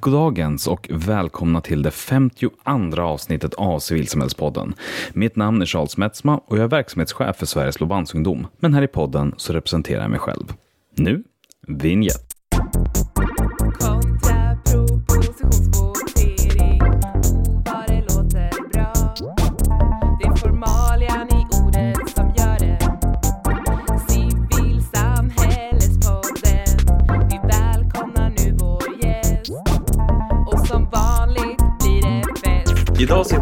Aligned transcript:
Goddagens 0.00 0.66
och 0.66 0.88
välkomna 0.90 1.60
till 1.60 1.82
det 1.82 1.90
52 1.90 3.02
avsnittet 3.02 3.54
av 3.54 3.78
Civilsamhällspodden. 3.78 4.74
Mitt 5.12 5.36
namn 5.36 5.62
är 5.62 5.66
Charles 5.66 5.96
Metzma 5.96 6.38
och 6.38 6.56
jag 6.56 6.64
är 6.64 6.68
verksamhetschef 6.68 7.36
för 7.36 7.46
Sveriges 7.46 7.80
Lobansungdom. 7.80 8.46
Men 8.58 8.74
här 8.74 8.82
i 8.82 8.88
podden 8.88 9.34
så 9.36 9.52
representerar 9.52 10.02
jag 10.02 10.10
mig 10.10 10.20
själv. 10.20 10.52
Nu, 10.96 11.24
vignett. 11.66 12.29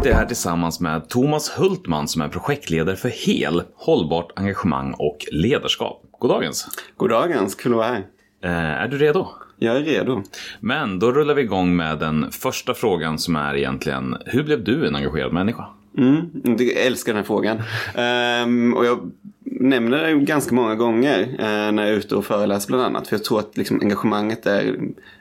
Sitter 0.09 0.17
jag 0.17 0.21
här 0.21 0.27
tillsammans 0.27 0.79
med 0.79 1.09
Thomas 1.09 1.49
Hultman 1.49 2.07
som 2.07 2.21
är 2.21 2.27
projektledare 2.27 2.95
för 2.95 3.09
HEL, 3.09 3.63
Hållbart 3.75 4.31
engagemang 4.35 4.93
och 4.97 5.17
ledarskap. 5.31 6.03
Goddagens! 6.19 6.67
Goddagens, 6.97 7.55
kul 7.55 7.71
att 7.71 7.77
vara 7.77 7.87
här. 7.87 8.05
Eh, 8.43 8.83
är 8.83 8.87
du 8.87 8.97
redo? 8.97 9.27
Jag 9.57 9.77
är 9.77 9.81
redo. 9.81 10.23
Men 10.59 10.99
då 10.99 11.11
rullar 11.11 11.33
vi 11.33 11.41
igång 11.41 11.75
med 11.75 11.99
den 11.99 12.31
första 12.31 12.73
frågan 12.73 13.19
som 13.19 13.35
är 13.35 13.55
egentligen, 13.55 14.17
hur 14.25 14.43
blev 14.43 14.63
du 14.63 14.87
en 14.87 14.95
engagerad 14.95 15.33
människa? 15.33 15.65
Mm, 15.97 16.29
jag 16.43 16.85
älskar 16.85 17.13
den 17.13 17.17
här 17.17 17.27
frågan. 17.27 17.61
Ehm, 17.95 18.73
och 18.73 18.85
jag 18.85 19.11
nämner 19.59 20.03
det 20.03 20.13
ganska 20.13 20.55
många 20.55 20.75
gånger 20.75 21.21
eh, 21.39 21.71
när 21.71 21.83
jag 21.83 21.91
är 21.91 21.97
ute 21.97 22.15
och 22.15 22.25
föreläser 22.25 22.67
bland 22.67 22.83
annat. 22.83 23.07
För 23.07 23.15
jag 23.15 23.23
tror 23.23 23.39
att 23.39 23.57
liksom, 23.57 23.79
engagemanget 23.81 24.45
är 24.45 24.75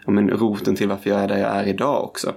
ja, 0.05 0.13
men, 0.13 0.31
roten 0.31 0.77
till 0.77 0.89
varför 0.89 1.11
jag 1.11 1.21
är 1.21 1.29
där 1.29 1.39
jag 1.39 1.57
är 1.57 1.69
idag 1.69 2.05
också. 2.05 2.33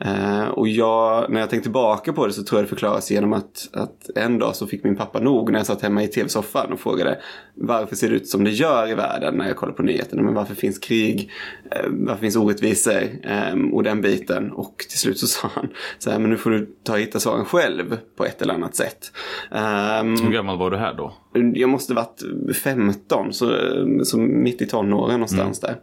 Eh, 0.00 0.48
och 0.48 0.68
jag, 0.68 1.30
när 1.30 1.40
jag 1.40 1.50
tänker 1.50 1.62
tillbaka 1.62 2.12
på 2.12 2.26
det 2.26 2.32
så 2.32 2.42
tror 2.42 2.58
jag 2.58 2.64
det 2.64 2.68
förklaras 2.68 3.10
genom 3.10 3.32
att, 3.32 3.68
att 3.72 4.10
en 4.14 4.38
dag 4.38 4.56
så 4.56 4.66
fick 4.66 4.84
min 4.84 4.96
pappa 4.96 5.20
nog 5.20 5.52
när 5.52 5.58
jag 5.58 5.66
satt 5.66 5.82
hemma 5.82 6.02
i 6.02 6.08
tv-soffan 6.08 6.72
och 6.72 6.80
frågade 6.80 7.18
varför 7.54 7.96
ser 7.96 8.08
det 8.08 8.14
ut 8.14 8.28
som 8.28 8.44
det 8.44 8.50
gör 8.50 8.90
i 8.90 8.94
världen 8.94 9.34
när 9.34 9.46
jag 9.46 9.56
kollar 9.56 9.72
på 9.72 9.82
nyheterna. 9.82 10.22
Men 10.22 10.34
varför 10.34 10.54
finns 10.54 10.78
krig? 10.78 11.30
Eh, 11.70 11.86
varför 11.88 12.20
finns 12.20 12.36
orättvisor? 12.36 13.02
Eh, 13.22 13.72
och 13.72 13.82
den 13.82 14.00
biten. 14.00 14.52
Och 14.52 14.84
till 14.88 14.98
slut 14.98 15.18
så 15.18 15.26
sa 15.26 15.50
han 15.54 15.68
så 15.98 16.10
här, 16.10 16.18
men 16.18 16.30
nu 16.30 16.36
får 16.36 16.50
du 16.50 16.66
ta 16.84 16.92
och 16.92 16.98
hitta 16.98 17.20
svaren 17.20 17.44
själv 17.44 17.98
på 18.16 18.24
ett 18.24 18.42
eller 18.42 18.54
annat 18.54 18.76
sätt. 18.76 19.12
Ehm, 19.50 20.16
Hur 20.20 20.32
gammal 20.32 20.58
var 20.58 20.70
du 20.70 20.76
här 20.76 20.94
då? 20.94 21.14
Jag 21.32 21.68
måste 21.68 21.94
varit 21.94 22.22
15, 22.62 23.32
så, 23.32 23.56
så 24.04 24.18
mitt 24.18 24.62
i 24.62 24.66
tonåren 24.66 25.12
någonstans 25.14 25.60
där. 25.60 25.76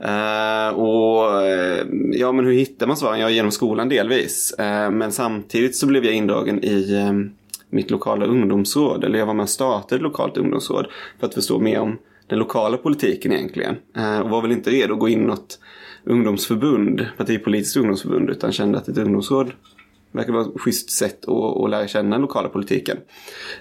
Eh, 0.00 0.74
och 0.74 1.42
eh, 1.42 1.86
ja, 2.12 2.32
men 2.32 2.44
hur 2.44 2.52
hittar 2.52 2.86
man 2.86 2.96
svaren? 2.96 3.20
Ja, 3.20 3.30
genom 3.30 3.50
skolan 3.50 3.88
delvis. 3.88 4.52
Eh, 4.52 4.90
men 4.90 5.12
samtidigt 5.12 5.76
så 5.76 5.86
blev 5.86 6.04
jag 6.04 6.14
indragen 6.14 6.64
i 6.64 6.94
eh, 6.94 7.12
mitt 7.70 7.90
lokala 7.90 8.26
ungdomsråd. 8.26 9.04
Eller 9.04 9.18
jag 9.18 9.26
var 9.26 9.34
med 9.34 9.42
och 9.42 9.48
startade 9.48 9.96
ett 9.96 10.02
lokalt 10.02 10.36
ungdomsråd. 10.36 10.86
För 11.20 11.26
att 11.26 11.34
förstå 11.34 11.58
mer 11.58 11.80
om 11.80 11.98
den 12.26 12.38
lokala 12.38 12.76
politiken 12.76 13.32
egentligen. 13.32 13.76
Och 14.22 14.30
var 14.30 14.42
väl 14.42 14.52
inte 14.52 14.70
redo 14.70 14.94
att 14.94 15.00
gå 15.00 15.08
in 15.08 15.22
något 15.22 15.58
ungdomsförbund, 16.04 17.06
partipolitiskt 17.16 17.76
ungdomsförbund, 17.76 18.30
utan 18.30 18.52
kände 18.52 18.78
att 18.78 18.88
ett 18.88 18.98
ungdomsråd 18.98 19.52
verkar 20.12 20.32
vara 20.32 20.42
ett 20.42 20.60
schysst 20.60 20.90
sätt 20.90 21.28
att, 21.28 21.56
att 21.56 21.70
lära 21.70 21.88
känna 21.88 22.10
den 22.10 22.20
lokala 22.20 22.48
politiken. 22.48 22.96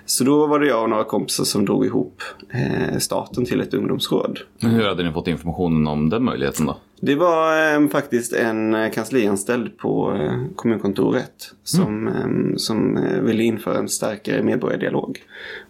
Så 0.06 0.24
då 0.24 0.48
var 0.48 0.60
det 0.60 0.68
jag 0.68 0.84
och 0.84 0.90
några 0.90 1.04
kompisar 1.04 1.44
som 1.44 1.66
drog 1.66 1.86
ihop 1.86 2.22
eh, 2.50 2.98
starten 2.98 3.46
till 3.46 3.62
ett 3.62 3.74
ungdomsråd. 3.74 4.40
Men 4.60 4.72
hur 4.72 4.84
hade 4.84 5.04
ni 5.04 5.14
fått 5.14 5.28
informationen 5.28 5.88
om 5.88 6.10
den 6.10 6.24
möjligheten 6.24 6.66
då? 6.66 6.78
Det 7.02 7.16
var 7.16 7.74
eh, 7.76 7.88
faktiskt 7.88 8.34
en 8.34 8.74
eh, 8.74 8.92
kanslianställd 8.92 9.78
på 9.78 10.14
eh, 10.16 10.56
kommunkontoret 10.56 11.54
som, 11.64 12.08
eh, 12.08 12.56
som 12.56 12.98
eh, 12.98 13.20
ville 13.20 13.44
införa 13.44 13.78
en 13.78 13.90
starkare 13.90 14.44
medborgardialog. 14.44 15.18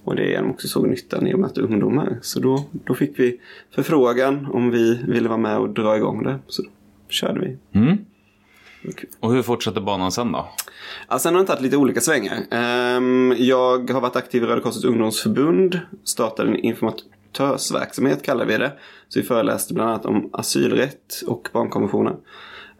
Och 0.03 0.15
det 0.15 0.35
är 0.35 0.41
de 0.41 0.51
också 0.51 0.67
såg 0.67 0.87
nyttan 0.87 1.27
i 1.27 1.33
att 1.33 1.39
möta 1.39 1.61
ungdomar. 1.61 2.17
Så 2.21 2.39
då, 2.39 2.65
då 2.71 2.93
fick 2.93 3.19
vi 3.19 3.39
förfrågan 3.75 4.47
om 4.51 4.71
vi 4.71 4.99
ville 5.07 5.29
vara 5.29 5.37
med 5.39 5.57
och 5.57 5.69
dra 5.69 5.97
igång 5.97 6.23
det. 6.23 6.39
Så 6.47 6.61
då 6.61 6.69
körde 7.09 7.39
vi. 7.39 7.79
Mm. 7.79 7.97
Och 9.19 9.33
hur 9.33 9.41
fortsätter 9.41 9.81
banan 9.81 10.11
sen 10.11 10.31
då? 10.31 10.49
Ja, 11.09 11.19
sen 11.19 11.33
har 11.33 11.39
den 11.39 11.47
tagit 11.47 11.61
lite 11.61 11.77
olika 11.77 12.01
svängar. 12.01 12.37
Ehm, 12.51 13.35
jag 13.37 13.89
har 13.89 14.01
varit 14.01 14.15
aktiv 14.15 14.43
i 14.43 14.45
Röda 14.45 14.61
Korsets 14.61 14.85
ungdomsförbund. 14.85 15.79
Startade 16.03 16.49
en 16.49 16.55
informatörsverksamhet 16.55 18.23
kallar 18.23 18.45
vi 18.45 18.57
det. 18.57 18.71
Så 19.07 19.19
vi 19.19 19.25
föreläste 19.25 19.73
bland 19.73 19.89
annat 19.89 20.05
om 20.05 20.29
asylrätt 20.33 21.23
och 21.27 21.49
barnkonventionen. 21.53 22.15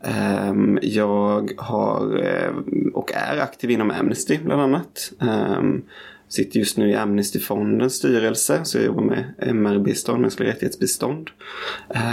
Ehm, 0.04 0.80
jag 0.82 1.52
har 1.58 2.24
eh, 2.24 2.54
och 2.94 3.12
är 3.14 3.38
aktiv 3.38 3.72
inom 3.72 3.92
Amnesty 3.92 4.38
bland 4.44 4.62
annat. 4.62 5.12
Ehm, 5.22 5.82
sitter 6.28 6.60
just 6.60 6.78
nu 6.78 6.90
i 6.90 6.96
Amnestyfondens 6.96 7.94
styrelse 7.94 8.60
så 8.64 8.78
jag 8.78 8.86
jobbar 8.86 9.04
med 9.04 9.34
MR-bistånd, 9.38 10.22
mänskliga 10.22 10.50
rättighetsbistånd. 10.50 11.30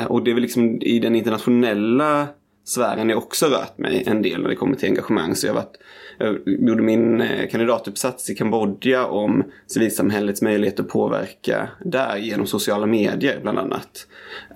Och 0.08 0.24
det 0.24 0.30
är 0.30 0.34
väl 0.34 0.42
liksom 0.42 0.82
i 0.82 0.98
den 0.98 1.14
internationella 1.14 2.28
sfären 2.66 3.09
jag 3.09 3.19
också 3.19 3.47
rört 3.47 3.78
mig 3.78 4.03
en 4.06 4.22
del 4.22 4.43
när 4.43 4.49
det 4.49 4.56
kommer 4.56 4.77
till 4.77 4.88
engagemang. 4.88 5.34
Så 5.34 5.47
jag, 5.47 5.54
varit, 5.54 5.77
jag 6.19 6.38
gjorde 6.47 6.82
min 6.82 7.21
eh, 7.21 7.49
kandidatuppsats 7.49 8.31
i 8.31 8.34
Kambodja 8.34 9.06
om 9.06 9.44
civilsamhällets 9.66 10.43
möjlighet 10.43 10.81
att 10.81 10.88
påverka 10.88 11.69
där 11.84 12.16
genom 12.16 12.47
sociala 12.47 12.87
medier 12.87 13.38
bland 13.43 13.59
annat. 13.59 14.06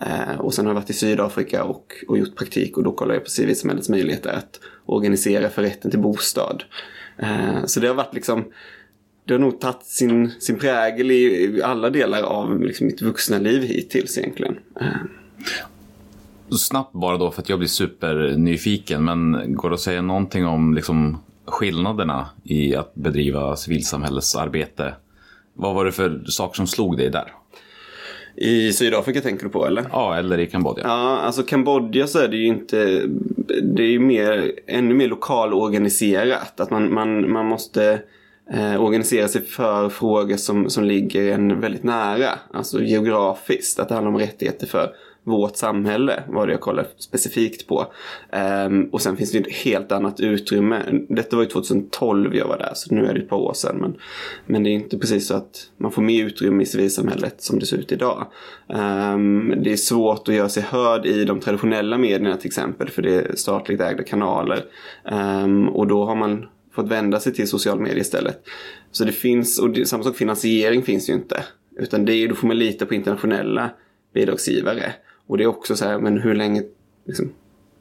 Eh, 0.01 0.41
och 0.41 0.55
sen 0.55 0.67
har 0.67 0.71
jag 0.71 0.81
varit 0.81 0.91
i 0.91 0.93
Sydafrika 0.93 1.65
och, 1.65 1.95
och 2.09 2.19
gjort 2.19 2.37
praktik 2.37 2.77
och 2.77 2.85
då 2.85 2.93
kollar 2.93 3.15
jag 3.15 3.25
på 3.25 3.31
civilsamhällets 3.31 3.89
möjligheter 3.89 4.31
att 4.31 4.61
organisera 4.87 5.49
för 5.49 5.63
rätten 5.63 5.91
till 5.91 6.01
bostad. 6.01 6.65
Eh, 7.19 7.65
så 7.65 7.81
det 7.81 7.89
har 7.89 7.95
varit 7.95 8.15
liksom 8.15 8.45
det 9.25 9.35
har 9.35 9.39
nog 9.39 9.61
tagit 9.61 9.85
sin, 9.85 10.31
sin 10.31 10.59
prägel 10.59 11.11
i, 11.11 11.55
i 11.57 11.63
alla 11.63 11.91
delar 11.91 12.23
av 12.23 12.61
liksom, 12.61 12.87
mitt 12.87 13.03
vuxna 13.03 13.39
liv 13.39 13.63
hittills 13.63 14.19
egentligen. 14.19 14.59
Eh, 14.81 14.87
Snabbt 16.59 16.93
bara 16.93 17.17
då 17.17 17.31
för 17.31 17.43
att 17.43 17.49
jag 17.49 17.59
blir 17.59 17.69
supernyfiken. 17.69 19.05
Men 19.05 19.45
går 19.55 19.71
det 19.71 19.75
att 19.75 19.81
säga 19.81 20.03
någonting 20.03 20.47
om 20.47 20.75
liksom, 20.75 21.19
skillnaderna 21.47 22.29
i 22.45 22.77
att 22.77 22.95
bedriva 22.95 23.57
civilsamhällesarbete? 23.57 24.95
Vad 25.55 25.75
var 25.75 25.85
det 25.85 25.93
för 25.93 26.25
saker 26.27 26.57
som 26.57 26.67
slog 26.67 26.97
dig 26.97 27.11
där? 27.11 27.33
I 28.37 28.73
Sydafrika 28.73 29.21
tänker 29.21 29.45
du 29.45 29.51
på 29.51 29.67
eller? 29.67 29.85
Ja, 29.93 30.17
eller 30.17 30.39
i 30.39 30.47
Kambodja. 30.47 30.85
Ja, 30.87 31.19
alltså 31.19 31.43
Kambodja 31.43 32.07
så 32.07 32.19
är 32.19 32.29
det 32.29 32.37
ju 32.37 32.47
inte, 32.47 33.03
det 33.63 33.83
är 33.83 33.91
ju 33.91 33.99
mer, 33.99 34.53
ännu 34.67 34.95
mer 34.95 35.09
lokalorganiserat. 35.09 36.61
Att 36.61 36.71
man, 36.71 36.95
man, 36.95 37.33
man 37.33 37.47
måste 37.47 38.03
eh, 38.53 38.83
organisera 38.83 39.29
sig 39.29 39.43
för 39.43 39.89
frågor 39.89 40.37
som, 40.37 40.71
som 40.71 40.85
ligger 40.85 41.33
en 41.33 41.61
väldigt 41.61 41.85
nära. 41.85 42.31
Alltså 42.53 42.83
geografiskt, 42.83 43.79
att 43.79 43.89
det 43.89 43.95
handlar 43.95 44.13
om 44.13 44.19
rättigheter 44.19 44.67
för 44.67 44.91
vårt 45.31 45.57
samhälle 45.57 46.23
var 46.29 46.47
det 46.47 46.53
jag 46.53 46.61
kollade 46.61 46.89
specifikt 46.99 47.67
på. 47.67 47.87
Um, 48.67 48.85
och 48.85 49.03
sen 49.03 49.17
finns 49.17 49.33
det 49.33 49.39
ju 49.39 49.45
ett 49.45 49.53
helt 49.53 49.93
annat 49.93 50.21
utrymme. 50.21 50.83
Detta 51.09 51.37
var 51.37 51.43
ju 51.43 51.49
2012 51.49 52.37
jag 52.37 52.49
var 52.49 52.59
där, 52.59 52.73
så 52.75 52.95
nu 52.95 53.07
är 53.07 53.15
det 53.15 53.21
ett 53.21 53.29
par 53.29 53.37
år 53.37 53.55
sedan. 53.55 53.77
Men, 53.77 53.97
men 54.47 54.63
det 54.63 54.71
är 54.71 54.75
inte 54.75 54.99
precis 54.99 55.27
så 55.27 55.35
att 55.35 55.71
man 55.77 55.93
får 55.93 56.03
mer 56.03 56.25
utrymme 56.25 56.63
i 56.63 56.67
civilsamhället 56.67 57.43
som 57.43 57.59
det 57.59 57.67
ser 57.67 57.77
ut 57.77 57.93
idag. 57.93 58.27
Um, 58.69 59.55
det 59.63 59.73
är 59.73 59.77
svårt 59.77 60.29
att 60.29 60.35
göra 60.35 60.49
sig 60.49 60.63
hörd 60.63 61.07
i 61.07 61.25
de 61.25 61.41
traditionella 61.41 61.99
medierna 61.99 62.37
till 62.37 62.49
exempel, 62.49 62.89
för 62.89 63.03
det 63.03 63.15
är 63.15 63.37
statligt 63.37 63.81
ägda 63.81 64.03
kanaler. 64.03 64.65
Um, 65.13 65.69
och 65.69 65.87
då 65.87 66.05
har 66.05 66.15
man 66.15 66.47
fått 66.75 66.89
vända 66.89 67.21
sig 67.21 67.35
till 67.35 67.49
social 67.49 67.81
media 67.81 68.01
istället. 68.01 68.43
Så 68.91 69.05
det 69.05 69.13
finns, 69.13 69.59
och 69.59 69.71
det, 69.71 69.87
samma 69.87 70.05
sak 70.05 70.17
finansiering 70.17 70.83
finns 70.83 71.09
ju 71.09 71.13
inte. 71.13 71.45
Utan 71.77 72.05
det 72.05 72.15
är, 72.15 72.29
då 72.29 72.35
får 72.35 72.47
man 72.47 72.59
lita 72.59 72.87
på 72.87 72.95
internationella 72.95 73.71
bidragsgivare. 74.15 74.93
Och 75.31 75.39
det 75.39 75.45
är 75.45 75.49
också 75.49 75.77
så 75.77 75.85
här, 75.85 75.99
men 75.99 76.19
hur 76.19 76.35
länge 76.35 76.63
liksom, 77.05 77.33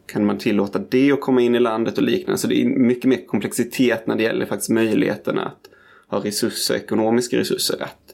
kan 0.05 0.25
man 0.25 0.37
tillåta 0.37 0.79
det 0.79 1.11
att 1.11 1.21
komma 1.21 1.41
in 1.41 1.55
i 1.55 1.59
landet 1.59 1.97
och 1.97 2.03
liknande? 2.03 2.37
Så 2.37 2.47
det 2.47 2.61
är 2.61 2.65
mycket 2.65 3.05
mer 3.05 3.25
komplexitet 3.25 4.07
när 4.07 4.15
det 4.15 4.23
gäller 4.23 4.45
faktiskt 4.45 4.69
möjligheterna 4.69 5.45
att 5.45 5.69
ha 6.07 6.25
resurser, 6.25 6.75
ekonomiska 6.75 7.37
resurser 7.37 7.83
att 7.83 8.08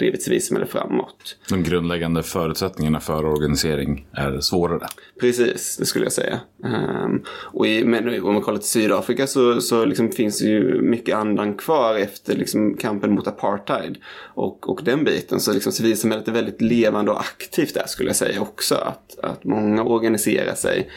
driva 0.00 0.14
ett 0.14 0.22
civilsamhälle 0.22 0.66
framåt. 0.66 1.36
De 1.48 1.62
grundläggande 1.62 2.22
förutsättningarna 2.22 3.00
för 3.00 3.24
organisering 3.24 4.06
är 4.12 4.40
svårare. 4.40 4.86
Precis, 5.20 5.76
det 5.76 5.86
skulle 5.86 6.04
jag 6.04 6.12
säga. 6.12 6.40
Um, 6.64 7.22
och 7.28 7.66
i, 7.66 7.84
men 7.84 8.22
om 8.22 8.32
man 8.32 8.42
kollar 8.42 8.58
till 8.58 8.68
Sydafrika 8.68 9.26
så, 9.26 9.60
så 9.60 9.84
liksom 9.84 10.12
finns 10.12 10.38
det 10.38 10.44
ju 10.44 10.82
mycket 10.82 11.16
andan 11.16 11.54
kvar 11.54 11.94
efter 11.94 12.36
liksom 12.36 12.76
kampen 12.76 13.14
mot 13.14 13.26
apartheid. 13.26 13.98
Och, 14.34 14.70
och 14.70 14.80
den 14.84 15.04
biten. 15.04 15.40
Så 15.40 15.52
liksom 15.52 15.72
civilsamhället 15.72 16.28
är 16.28 16.32
väldigt 16.32 16.60
levande 16.60 17.10
och 17.10 17.20
aktivt 17.20 17.74
där 17.74 17.86
skulle 17.86 18.08
jag 18.08 18.16
säga 18.16 18.40
också. 18.40 18.74
Att, 18.74 19.18
att 19.22 19.44
många 19.44 19.84
organiserar 19.84 20.54
sig 20.54 20.90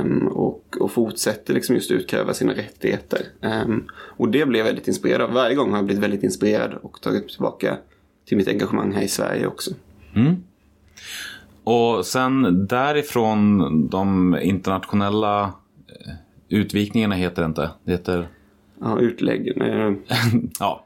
um, 0.00 0.28
och, 0.28 0.76
och 0.80 0.92
fortsätter 0.92 1.54
liksom 1.54 1.74
just 1.74 1.90
utkräva 1.90 2.34
sina 2.34 2.52
rättigheter. 2.52 3.20
Um, 3.40 3.88
och 3.94 4.28
det 4.28 4.46
blev 4.46 4.58
jag 4.58 4.66
väldigt 4.66 4.88
inspirerad 4.88 5.20
av. 5.20 5.32
Varje 5.32 5.54
gång 5.54 5.70
har 5.70 5.78
jag 5.78 5.84
blivit 5.84 6.04
väldigt 6.04 6.22
inspirerad 6.22 6.74
och 6.82 7.00
tagit 7.00 7.28
tillbaka 7.28 7.76
till 8.24 8.36
mitt 8.36 8.48
engagemang 8.48 8.92
här 8.92 9.02
i 9.02 9.08
Sverige 9.08 9.46
också. 9.46 9.70
Mm. 10.14 10.36
Och 11.64 12.06
sen 12.06 12.66
därifrån 12.66 13.88
de 13.88 14.36
internationella 14.42 15.42
eh, 15.42 16.12
utvikningarna 16.48 17.14
heter 17.14 17.42
det 17.42 17.46
inte. 17.46 17.70
Det 17.84 17.92
heter... 17.92 18.28
Ja, 18.80 18.98
utlägg. 18.98 19.52
nej, 19.56 19.96
Ja, 20.60 20.84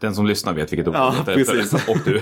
den 0.00 0.14
som 0.14 0.26
lyssnar 0.26 0.52
vet 0.52 0.72
vilket 0.72 0.88
ord 0.88 0.94
Ja, 0.94 1.14
precis. 1.26 1.72
Och 1.88 1.96
du. 2.04 2.16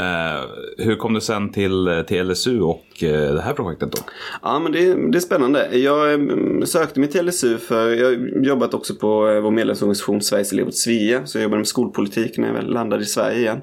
Eh, 0.00 0.44
hur 0.78 0.96
kom 0.96 1.14
du 1.14 1.20
sen 1.20 1.52
till, 1.52 2.04
till 2.06 2.30
LSU 2.30 2.60
och 2.60 2.84
eh, 3.02 3.34
det 3.34 3.40
här 3.40 3.52
projektet 3.52 3.92
då? 3.92 3.98
Ja, 4.42 4.58
men 4.58 4.72
det, 4.72 5.10
det 5.10 5.18
är 5.18 5.20
spännande. 5.20 5.78
Jag 5.78 6.12
eh, 6.12 6.18
sökte 6.64 7.00
mig 7.00 7.08
till 7.08 7.26
LSU 7.26 7.58
för 7.58 7.90
jag 7.90 8.06
har 8.06 8.44
jobbat 8.44 8.74
också 8.74 8.94
på 8.94 9.28
eh, 9.28 9.40
vår 9.40 9.50
medlemsorganisation 9.50 10.22
Sveriges 10.22 10.52
elever 10.52 10.68
åt 10.68 10.76
Svea. 10.76 11.26
Så 11.26 11.38
jag 11.38 11.42
jobbade 11.42 11.58
med 11.58 11.68
skolpolitik 11.68 12.38
när 12.38 12.46
jag 12.46 12.54
väl 12.54 12.72
landade 12.72 13.02
i 13.02 13.06
Sverige 13.06 13.38
igen. 13.38 13.60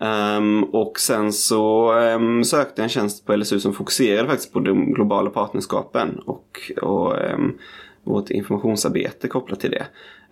Ehm, 0.00 0.64
och 0.64 1.00
sen 1.00 1.32
så 1.32 1.92
ehm, 1.92 2.44
sökte 2.44 2.72
jag 2.76 2.84
en 2.84 2.88
tjänst 2.88 3.26
på 3.26 3.36
LSU 3.36 3.60
som 3.60 3.74
fokuserade 3.74 4.28
faktiskt 4.28 4.52
på 4.52 4.60
de 4.60 4.94
globala 4.94 5.30
partnerskapen 5.30 6.18
och, 6.26 6.72
och 6.82 7.14
um, 7.34 7.58
vårt 8.04 8.30
informationsarbete 8.30 9.28
kopplat 9.28 9.60
till 9.60 9.70
det. 9.70 9.86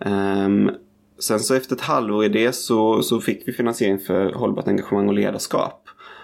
Ehm, 0.05 0.69
Sen 1.19 1.39
så 1.39 1.55
efter 1.55 1.75
ett 1.75 1.81
halvår 1.81 2.25
i 2.25 2.29
det 2.29 2.53
så, 2.53 3.01
så 3.01 3.19
fick 3.19 3.47
vi 3.47 3.53
finansiering 3.53 3.99
för 3.99 4.33
hållbart 4.33 4.67
engagemang 4.67 5.07
och 5.07 5.13
ledarskap. 5.13 5.83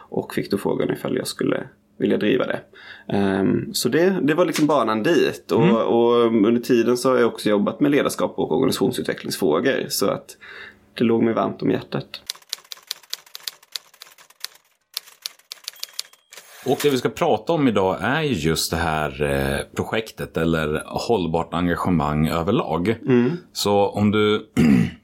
Och 0.10 0.34
fick 0.34 0.52
då 0.52 0.58
frågan 0.58 0.92
ifall 0.92 1.18
jag 1.18 1.28
skulle 1.28 1.64
vilja 1.98 2.18
driva 2.18 2.46
det. 2.46 2.60
Ehm, 3.08 3.74
så 3.74 3.90
det, 3.90 4.20
det 4.22 4.34
var 4.34 4.46
liksom 4.46 4.68
banan 4.68 5.04
dit. 5.04 5.52
Och, 5.52 5.82
och 5.82 6.26
under 6.26 6.62
tiden 6.62 6.98
så 6.98 7.10
har 7.10 7.18
jag 7.18 7.28
också 7.28 7.50
jobbat 7.50 7.80
med 7.80 7.92
ledarskap 7.92 8.34
och 8.40 8.52
organisationsutvecklingsfrågor. 8.52 9.86
Så 9.90 10.08
att 10.08 10.38
det 10.94 11.04
låg 11.04 11.24
mig 11.24 11.34
varmt 11.34 11.62
om 11.62 11.72
hjärtat. 11.72 12.22
Och 16.66 16.80
det 16.84 16.90
vi 16.90 16.98
ska 16.98 17.10
prata 17.10 17.54
om 17.54 17.68
idag 17.68 17.98
är 18.02 18.22
ju 18.22 18.34
just 18.34 18.72
det 18.72 18.78
här 18.78 19.22
eh, 19.22 19.76
projektet 19.76 20.38
eller 20.38 20.84
hållbart 20.86 21.54
engagemang 21.54 22.28
överlag. 22.28 22.96
Så 23.54 23.90
om 23.90 24.12
du, 24.12 24.50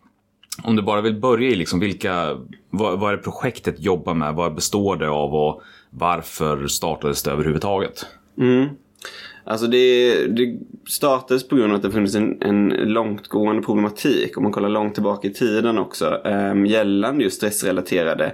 om 0.63 0.75
du 0.75 0.81
bara 0.81 1.01
vill 1.01 1.19
börja 1.19 1.49
i 1.49 1.55
liksom 1.55 1.79
vilka, 1.79 2.37
vad, 2.69 2.99
vad 2.99 3.13
är 3.13 3.17
det 3.17 3.23
projektet 3.23 3.75
jobbar 3.79 4.13
med, 4.13 4.35
vad 4.35 4.55
består 4.55 4.95
det 4.95 5.09
av 5.09 5.35
och 5.35 5.61
varför 5.89 6.67
startades 6.67 7.23
det 7.23 7.31
överhuvudtaget? 7.31 8.05
Mm. 8.37 8.69
Alltså 9.43 9.67
det, 9.67 10.13
det 10.27 10.59
startades 10.87 11.47
på 11.47 11.55
grund 11.55 11.71
av 11.71 11.75
att 11.75 11.83
det 11.83 11.91
funnits 11.91 12.15
en, 12.15 12.41
en 12.41 12.67
långtgående 12.69 13.61
problematik, 13.61 14.37
om 14.37 14.43
man 14.43 14.51
kollar 14.51 14.69
långt 14.69 14.93
tillbaka 14.93 15.27
i 15.27 15.33
tiden 15.33 15.77
också, 15.77 16.21
um, 16.25 16.65
gällande 16.65 17.23
just 17.23 17.37
stressrelaterade 17.37 18.33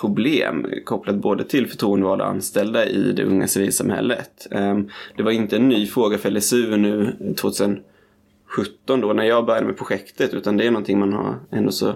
problem 0.00 0.66
kopplat 0.84 1.16
både 1.16 1.44
till 1.44 1.66
förtroendevalda 1.66 2.24
och 2.24 2.30
anställda 2.30 2.86
i 2.86 3.12
det 3.12 3.24
unga 3.24 3.46
civilsamhället. 3.46 4.46
Ehm, 4.50 4.88
det 5.16 5.22
var 5.22 5.30
inte 5.30 5.56
en 5.56 5.68
ny 5.68 5.86
fråga 5.86 6.18
för 6.18 6.30
LSU 6.30 6.76
nu 6.76 7.16
2017 7.40 7.82
då 8.86 9.12
när 9.12 9.24
jag 9.24 9.46
började 9.46 9.66
med 9.66 9.76
projektet 9.76 10.34
utan 10.34 10.56
det 10.56 10.66
är 10.66 10.70
någonting 10.70 10.98
man 10.98 11.12
har 11.12 11.34
ändå 11.50 11.72
så 11.72 11.94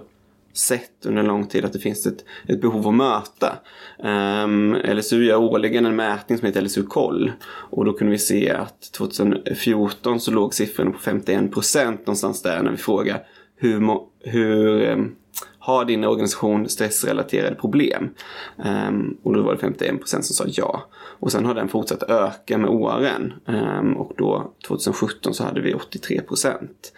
sett 0.52 1.06
under 1.06 1.20
en 1.20 1.26
lång 1.26 1.46
tid 1.46 1.64
att 1.64 1.72
det 1.72 1.78
finns 1.78 2.06
ett, 2.06 2.24
ett 2.48 2.60
behov 2.60 2.88
att 2.88 2.94
möta. 2.94 3.58
Ehm, 4.04 4.74
um, 4.74 4.96
LSU 4.96 5.24
gör 5.24 5.36
årligen 5.36 5.86
en 5.86 5.96
mätning 5.96 6.38
som 6.38 6.46
heter 6.46 6.62
LSU-koll. 6.62 7.32
Och 7.46 7.84
då 7.84 7.92
kunde 7.92 8.10
vi 8.10 8.18
se 8.18 8.50
att 8.50 8.92
2014 8.92 10.20
så 10.20 10.30
låg 10.30 10.54
siffrorna 10.54 10.90
på 10.90 10.98
51 10.98 11.52
procent 11.52 12.00
någonstans 12.00 12.42
där 12.42 12.62
när 12.62 12.70
vi 12.70 12.76
frågar 12.76 13.22
hur, 13.56 13.98
hur 14.20 14.90
um, 14.90 15.14
har 15.64 15.84
din 15.84 16.04
organisation 16.04 16.68
stressrelaterade 16.68 17.54
problem? 17.54 18.10
Um, 18.56 19.18
och 19.22 19.34
då 19.34 19.42
var 19.42 19.52
det 19.52 19.58
51 19.58 19.98
procent 19.98 20.24
som 20.24 20.34
sa 20.34 20.44
ja. 20.62 20.88
Och 20.94 21.32
sen 21.32 21.44
har 21.44 21.54
den 21.54 21.68
fortsatt 21.68 22.02
öka 22.02 22.58
med 22.58 22.70
åren. 22.70 23.32
Um, 23.46 23.96
och 23.96 24.12
då 24.16 24.52
2017 24.66 25.34
så 25.34 25.44
hade 25.44 25.60
vi 25.60 25.74
83 25.74 26.20
procent. 26.20 26.92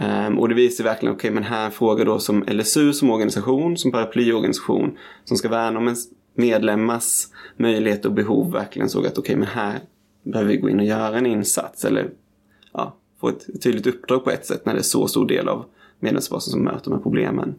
Um, 0.00 0.38
och 0.38 0.48
det 0.48 0.54
visar 0.54 0.84
verkligen, 0.84 1.14
okej 1.14 1.30
men 1.30 1.42
här 1.42 1.70
frågar 1.70 2.04
då 2.04 2.18
som 2.18 2.44
LSU 2.48 2.92
som 2.92 3.10
organisation, 3.10 3.76
som 3.76 3.92
paraplyorganisation, 3.92 4.98
som 5.24 5.36
ska 5.36 5.48
värna 5.48 5.78
om 5.78 5.84
ens 5.84 6.04
medlemmars 6.34 7.26
möjlighet 7.56 8.04
och 8.04 8.12
behov 8.12 8.52
verkligen 8.52 8.88
såg 8.88 9.06
att 9.06 9.18
okej 9.18 9.36
men 9.36 9.48
här 9.48 9.80
behöver 10.22 10.50
vi 10.50 10.56
gå 10.56 10.68
in 10.68 10.80
och 10.80 10.86
göra 10.86 11.18
en 11.18 11.26
insats. 11.26 11.84
Eller 11.84 12.10
ja, 12.72 12.96
få 13.20 13.28
ett 13.28 13.62
tydligt 13.62 13.86
uppdrag 13.86 14.24
på 14.24 14.30
ett 14.30 14.46
sätt 14.46 14.66
när 14.66 14.72
det 14.72 14.80
är 14.80 14.82
så 14.82 15.08
stor 15.08 15.26
del 15.26 15.48
av 15.48 15.64
medlemsbasen 16.02 16.50
som 16.50 16.64
möter 16.64 16.90
de 16.90 16.92
här 16.92 17.02
problemen. 17.02 17.54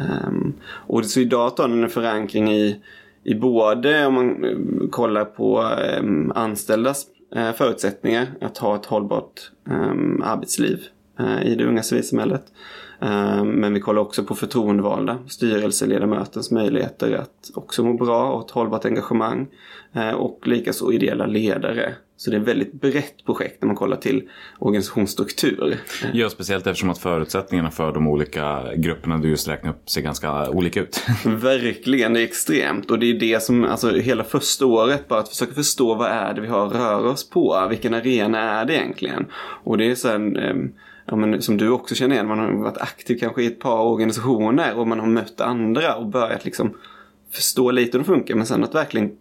Ehm, 0.00 0.52
och 0.64 1.04
så 1.04 1.20
idag 1.20 1.52
har 1.56 1.68
den 1.68 1.82
en 1.82 1.90
förankring 1.90 2.52
i, 2.52 2.80
i 3.24 3.34
både 3.34 4.06
om 4.06 4.14
man 4.14 4.44
eh, 4.44 4.88
kollar 4.90 5.24
på 5.24 5.70
um, 6.00 6.32
anställdas 6.34 7.06
eh, 7.34 7.52
förutsättningar 7.52 8.26
att 8.40 8.58
ha 8.58 8.76
ett 8.76 8.86
hållbart 8.86 9.50
um, 9.70 10.22
arbetsliv 10.24 10.80
eh, 11.18 11.42
i 11.46 11.54
det 11.54 11.64
unga 11.64 11.82
civilsamhället. 11.82 12.44
Ehm, 13.00 13.48
men 13.48 13.74
vi 13.74 13.80
kollar 13.80 14.02
också 14.02 14.24
på 14.24 14.34
förtroendevalda, 14.34 15.18
styrelseledamötens 15.28 16.50
möjligheter 16.50 17.12
att 17.12 17.50
också 17.54 17.84
må 17.84 17.94
bra 17.94 18.32
och 18.32 18.44
ett 18.44 18.50
hållbart 18.50 18.84
engagemang. 18.84 19.46
Och 20.16 20.46
likaså 20.46 20.92
ideella 20.92 21.26
ledare. 21.26 21.94
Så 22.16 22.30
det 22.30 22.36
är 22.36 22.40
ett 22.40 22.48
väldigt 22.48 22.72
brett 22.72 23.24
projekt 23.24 23.62
när 23.62 23.66
man 23.66 23.76
kollar 23.76 23.96
till 23.96 24.28
organisationsstruktur. 24.58 25.78
Ja, 26.12 26.30
speciellt 26.30 26.66
eftersom 26.66 26.90
att 26.90 26.98
förutsättningarna 26.98 27.70
för 27.70 27.92
de 27.92 28.08
olika 28.08 28.74
grupperna 28.76 29.18
du 29.18 29.28
just 29.28 29.48
räknade 29.48 29.76
upp 29.76 29.90
ser 29.90 30.00
ganska 30.00 30.50
olika 30.50 30.80
ut. 30.80 31.02
Verkligen, 31.24 32.12
det 32.12 32.20
är 32.20 32.24
extremt. 32.24 32.90
Och 32.90 32.98
det 32.98 33.06
är 33.06 33.18
det 33.18 33.42
som, 33.42 33.64
alltså 33.64 33.90
hela 33.90 34.24
första 34.24 34.66
året, 34.66 35.08
bara 35.08 35.20
att 35.20 35.28
försöka 35.28 35.54
förstå 35.54 35.94
vad 35.94 36.10
är 36.10 36.34
det 36.34 36.40
vi 36.40 36.48
har 36.48 36.66
att 36.66 36.74
röra 36.74 37.10
oss 37.10 37.30
på. 37.30 37.66
Vilken 37.70 37.94
arena 37.94 38.38
är 38.38 38.64
det 38.64 38.74
egentligen? 38.74 39.26
Och 39.64 39.78
det 39.78 39.90
är 39.90 39.94
sen, 39.94 40.36
eh, 40.36 40.54
ja, 41.06 41.16
men, 41.16 41.42
som 41.42 41.56
du 41.56 41.68
också 41.68 41.94
känner 41.94 42.14
igen, 42.14 42.26
man 42.26 42.38
har 42.38 42.52
varit 42.52 42.78
aktiv 42.78 43.18
kanske 43.20 43.42
i 43.42 43.46
ett 43.46 43.60
par 43.60 43.80
organisationer 43.80 44.78
och 44.78 44.88
man 44.88 45.00
har 45.00 45.06
mött 45.06 45.40
andra 45.40 45.94
och 45.96 46.06
börjat 46.06 46.44
liksom 46.44 46.76
förstå 47.32 47.70
lite 47.70 47.92
hur 47.92 47.98
det 47.98 48.04
funkar. 48.04 48.34
Men 48.34 48.46
sen 48.46 48.64
att 48.64 48.74
verkligen 48.74 49.16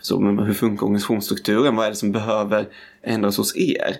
så, 0.00 0.20
men 0.20 0.38
hur 0.38 0.54
funkar 0.54 0.86
organisationsstrukturen? 0.86 1.76
Vad 1.76 1.86
är 1.86 1.90
det 1.90 1.96
som 1.96 2.12
behöver 2.12 2.66
ändras 3.02 3.36
hos 3.36 3.56
er? 3.56 3.96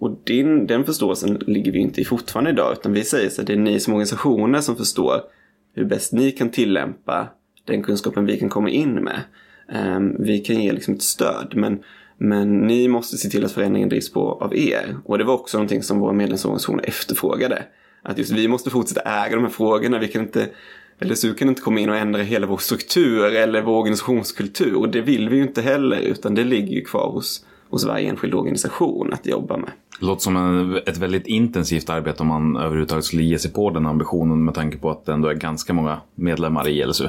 Och 0.00 0.20
din, 0.24 0.66
den 0.66 0.84
förståelsen 0.84 1.34
ligger 1.46 1.72
vi 1.72 1.78
inte 1.78 2.00
i 2.00 2.04
fortfarande 2.04 2.50
idag 2.50 2.72
utan 2.72 2.92
vi 2.92 3.04
säger 3.04 3.30
så 3.30 3.40
att 3.40 3.46
det 3.46 3.52
är 3.52 3.56
ni 3.56 3.80
som 3.80 3.94
organisationer 3.94 4.60
som 4.60 4.76
förstår 4.76 5.20
hur 5.74 5.84
bäst 5.84 6.12
ni 6.12 6.30
kan 6.30 6.50
tillämpa 6.50 7.28
den 7.64 7.82
kunskapen 7.82 8.26
vi 8.26 8.38
kan 8.38 8.48
komma 8.48 8.70
in 8.70 8.94
med. 8.94 9.22
Um, 9.74 10.16
vi 10.18 10.38
kan 10.38 10.62
ge 10.62 10.72
liksom 10.72 10.94
ett 10.94 11.02
stöd 11.02 11.52
men, 11.54 11.82
men 12.18 12.58
ni 12.58 12.88
måste 12.88 13.16
se 13.16 13.28
till 13.28 13.44
att 13.44 13.52
förändringen 13.52 13.88
drivs 13.88 14.12
på 14.12 14.32
av 14.32 14.56
er. 14.56 14.96
Och 15.04 15.18
det 15.18 15.24
var 15.24 15.34
också 15.34 15.58
någonting 15.58 15.82
som 15.82 15.98
våra 15.98 16.12
medlemsorganisationer 16.12 16.84
efterfrågade. 16.88 17.62
Att 18.02 18.18
just 18.18 18.32
vi 18.32 18.48
måste 18.48 18.70
fortsätta 18.70 19.00
äga 19.00 19.36
de 19.36 19.44
här 19.44 19.50
frågorna. 19.50 19.98
Vi 19.98 20.08
kan 20.08 20.22
inte, 20.22 20.48
LSU 21.00 21.34
kan 21.34 21.48
inte 21.48 21.62
komma 21.62 21.80
in 21.80 21.90
och 21.90 21.96
ändra 21.96 22.22
hela 22.22 22.46
vår 22.46 22.58
struktur 22.58 23.24
eller 23.24 23.62
vår 23.62 23.78
organisationskultur. 23.78 24.74
Och 24.74 24.88
det 24.88 25.00
vill 25.00 25.28
vi 25.28 25.36
ju 25.36 25.42
inte 25.42 25.62
heller 25.62 25.98
utan 25.98 26.34
det 26.34 26.44
ligger 26.44 26.76
ju 26.76 26.84
kvar 26.84 27.10
hos, 27.10 27.44
hos 27.70 27.84
varje 27.84 28.08
enskild 28.08 28.34
organisation 28.34 29.12
att 29.12 29.26
jobba 29.26 29.56
med. 29.56 29.70
Det 30.00 30.06
låter 30.06 30.22
som 30.22 30.36
en, 30.36 30.76
ett 30.76 30.98
väldigt 30.98 31.26
intensivt 31.26 31.90
arbete 31.90 32.22
om 32.22 32.28
man 32.28 32.56
överhuvudtaget 32.56 33.04
skulle 33.04 33.22
ge 33.22 33.38
sig 33.38 33.52
på 33.52 33.70
den 33.70 33.86
ambitionen 33.86 34.44
med 34.44 34.54
tanke 34.54 34.78
på 34.78 34.90
att 34.90 35.06
det 35.06 35.12
ändå 35.12 35.28
är 35.28 35.34
ganska 35.34 35.72
många 35.72 36.00
medlemmar 36.14 36.68
i 36.68 36.84
LSU. 36.86 37.08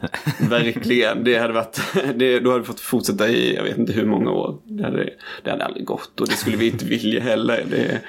Verkligen. 0.50 1.24
Det 1.24 1.38
hade 1.38 1.52
varit, 1.52 1.80
det, 2.14 2.40
då 2.40 2.50
hade 2.50 2.60
vi 2.60 2.66
fått 2.66 2.80
fortsätta 2.80 3.28
i 3.28 3.54
jag 3.54 3.62
vet 3.62 3.78
inte 3.78 3.92
hur 3.92 4.06
många 4.06 4.30
år. 4.30 4.58
Det 4.64 4.84
hade, 4.84 5.10
det 5.42 5.50
hade 5.50 5.64
aldrig 5.64 5.86
gått 5.86 6.20
och 6.20 6.26
det 6.28 6.32
skulle 6.32 6.56
vi 6.56 6.66
inte 6.66 6.84
vilja 6.84 7.20
heller. 7.20 7.64
Det, 7.70 8.00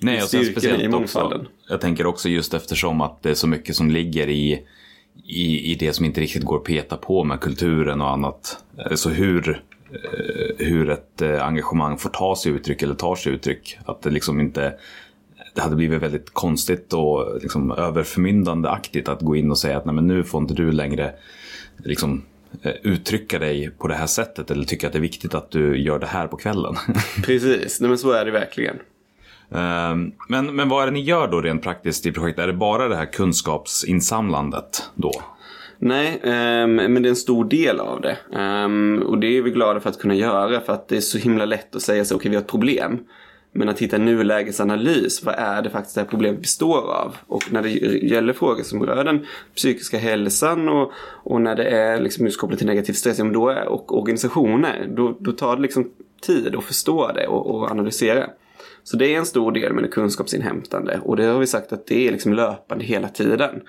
Nej, 0.00 0.22
och 0.22 0.28
sen 0.28 0.44
speciellt 0.44 0.82
i 0.82 0.86
också. 0.86 0.96
mångfalden. 0.98 1.48
Jag 1.68 1.80
tänker 1.80 2.06
också 2.06 2.28
just 2.28 2.54
eftersom 2.54 3.00
att 3.00 3.22
det 3.22 3.30
är 3.30 3.34
så 3.34 3.46
mycket 3.46 3.76
som 3.76 3.90
ligger 3.90 4.28
i, 4.28 4.62
i, 5.26 5.72
i 5.72 5.74
det 5.74 5.92
som 5.92 6.04
inte 6.04 6.20
riktigt 6.20 6.42
går 6.44 6.56
att 6.56 6.64
peta 6.64 6.96
på 6.96 7.24
med 7.24 7.40
kulturen 7.40 8.00
och 8.00 8.10
annat. 8.10 8.58
Eh, 8.90 8.94
Så 8.96 9.10
hur, 9.10 9.62
eh, 9.92 10.66
hur 10.66 10.90
ett 10.90 11.22
eh, 11.22 11.46
engagemang 11.46 11.98
får 11.98 12.10
ta 12.10 12.36
sig 12.36 12.52
uttryck 12.52 12.82
eller 12.82 12.94
tar 12.94 13.16
sig 13.16 13.32
uttryck. 13.32 13.78
Att 13.84 14.02
det 14.02 14.10
liksom 14.10 14.40
inte 14.40 14.74
det 15.54 15.62
hade 15.62 15.76
blivit 15.76 16.02
väldigt 16.02 16.30
konstigt 16.32 16.92
och 16.92 17.38
liksom 17.42 17.70
överförmyndande 17.70 18.68
aktigt 18.68 19.08
att 19.08 19.20
gå 19.20 19.36
in 19.36 19.50
och 19.50 19.58
säga 19.58 19.76
att 19.76 19.84
Nej, 19.84 19.94
men 19.94 20.06
nu 20.06 20.24
får 20.24 20.42
inte 20.42 20.54
du 20.54 20.72
längre 20.72 21.14
liksom, 21.84 22.22
uttrycka 22.82 23.38
dig 23.38 23.70
på 23.78 23.88
det 23.88 23.94
här 23.94 24.06
sättet 24.06 24.50
eller 24.50 24.64
tycka 24.64 24.86
att 24.86 24.92
det 24.92 24.98
är 24.98 25.00
viktigt 25.00 25.34
att 25.34 25.50
du 25.50 25.78
gör 25.78 25.98
det 25.98 26.06
här 26.06 26.26
på 26.26 26.36
kvällen. 26.36 26.74
Precis, 27.24 27.80
Nej, 27.80 27.88
men 27.88 27.98
så 27.98 28.10
är 28.12 28.24
det 28.24 28.30
verkligen. 28.30 28.76
Ehm, 29.50 30.12
men, 30.28 30.56
men 30.56 30.68
vad 30.68 30.82
är 30.82 30.86
det 30.86 30.92
ni 30.92 31.00
gör 31.00 31.28
då 31.28 31.40
rent 31.40 31.62
praktiskt 31.62 32.06
i 32.06 32.12
projektet? 32.12 32.42
Är 32.42 32.46
det 32.46 32.52
bara 32.52 32.88
det 32.88 32.96
här 32.96 33.12
kunskapsinsamlandet 33.12 34.90
då? 34.94 35.12
Nej, 35.78 36.20
ehm, 36.22 36.74
men 36.74 37.02
det 37.02 37.08
är 37.08 37.10
en 37.10 37.16
stor 37.16 37.44
del 37.44 37.80
av 37.80 38.00
det. 38.00 38.18
Ehm, 38.36 39.02
och 39.06 39.18
det 39.18 39.26
är 39.26 39.42
vi 39.42 39.50
glada 39.50 39.80
för 39.80 39.90
att 39.90 39.98
kunna 39.98 40.14
göra 40.14 40.60
för 40.60 40.72
att 40.72 40.88
det 40.88 40.96
är 40.96 41.00
så 41.00 41.18
himla 41.18 41.44
lätt 41.44 41.76
att 41.76 41.82
säga 41.82 42.04
så, 42.04 42.16
okej 42.16 42.30
vi 42.30 42.36
har 42.36 42.42
ett 42.42 42.50
problem. 42.50 42.98
Men 43.52 43.68
att 43.68 43.78
hitta 43.78 43.98
nulägesanalys, 43.98 45.24
vad 45.24 45.34
är 45.34 45.62
det 45.62 45.70
faktiskt 45.70 45.94
det 45.94 46.00
här 46.00 46.08
problemet 46.08 46.40
består 46.40 46.94
av? 46.94 47.16
Och 47.26 47.52
när 47.52 47.62
det 47.62 47.70
gäller 48.06 48.32
frågor 48.32 48.62
som 48.62 48.86
rör 48.86 49.04
den 49.04 49.26
psykiska 49.54 49.98
hälsan 49.98 50.68
och, 50.68 50.92
och 51.24 51.40
när 51.40 51.56
det 51.56 51.64
är 51.64 52.00
liksom 52.00 52.24
just 52.24 52.40
kopplat 52.40 52.58
till 52.58 52.66
negativ 52.66 52.92
stress 52.92 53.16
då 53.16 53.48
är, 53.48 53.68
och 53.68 53.98
organisationer, 53.98 54.88
då, 54.96 55.16
då 55.20 55.32
tar 55.32 55.56
det 55.56 55.62
liksom 55.62 55.90
tid 56.26 56.56
att 56.56 56.64
förstå 56.64 57.12
det 57.12 57.26
och, 57.26 57.54
och 57.54 57.70
analysera. 57.70 58.26
Så 58.86 58.96
det 58.96 59.14
är 59.14 59.18
en 59.18 59.26
stor 59.26 59.52
del 59.52 59.72
med 59.72 59.84
det 59.84 59.88
kunskapsinhämtande 59.88 61.00
och 61.04 61.16
det 61.16 61.24
har 61.24 61.38
vi 61.38 61.46
sagt 61.46 61.72
att 61.72 61.86
det 61.86 62.08
är 62.08 62.12
liksom 62.12 62.32
löpande 62.32 62.84
hela 62.84 63.08
tiden. 63.08 63.62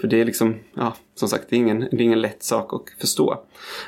För 0.00 0.08
det 0.08 0.20
är 0.20 0.24
liksom, 0.24 0.54
ja, 0.74 0.94
som 1.14 1.28
sagt, 1.28 1.44
det 1.48 1.56
är 1.56 1.58
ingen, 1.58 1.80
det 1.80 1.96
är 1.96 2.00
ingen 2.00 2.20
lätt 2.20 2.42
sak 2.42 2.74
att 2.74 3.00
förstå. 3.00 3.32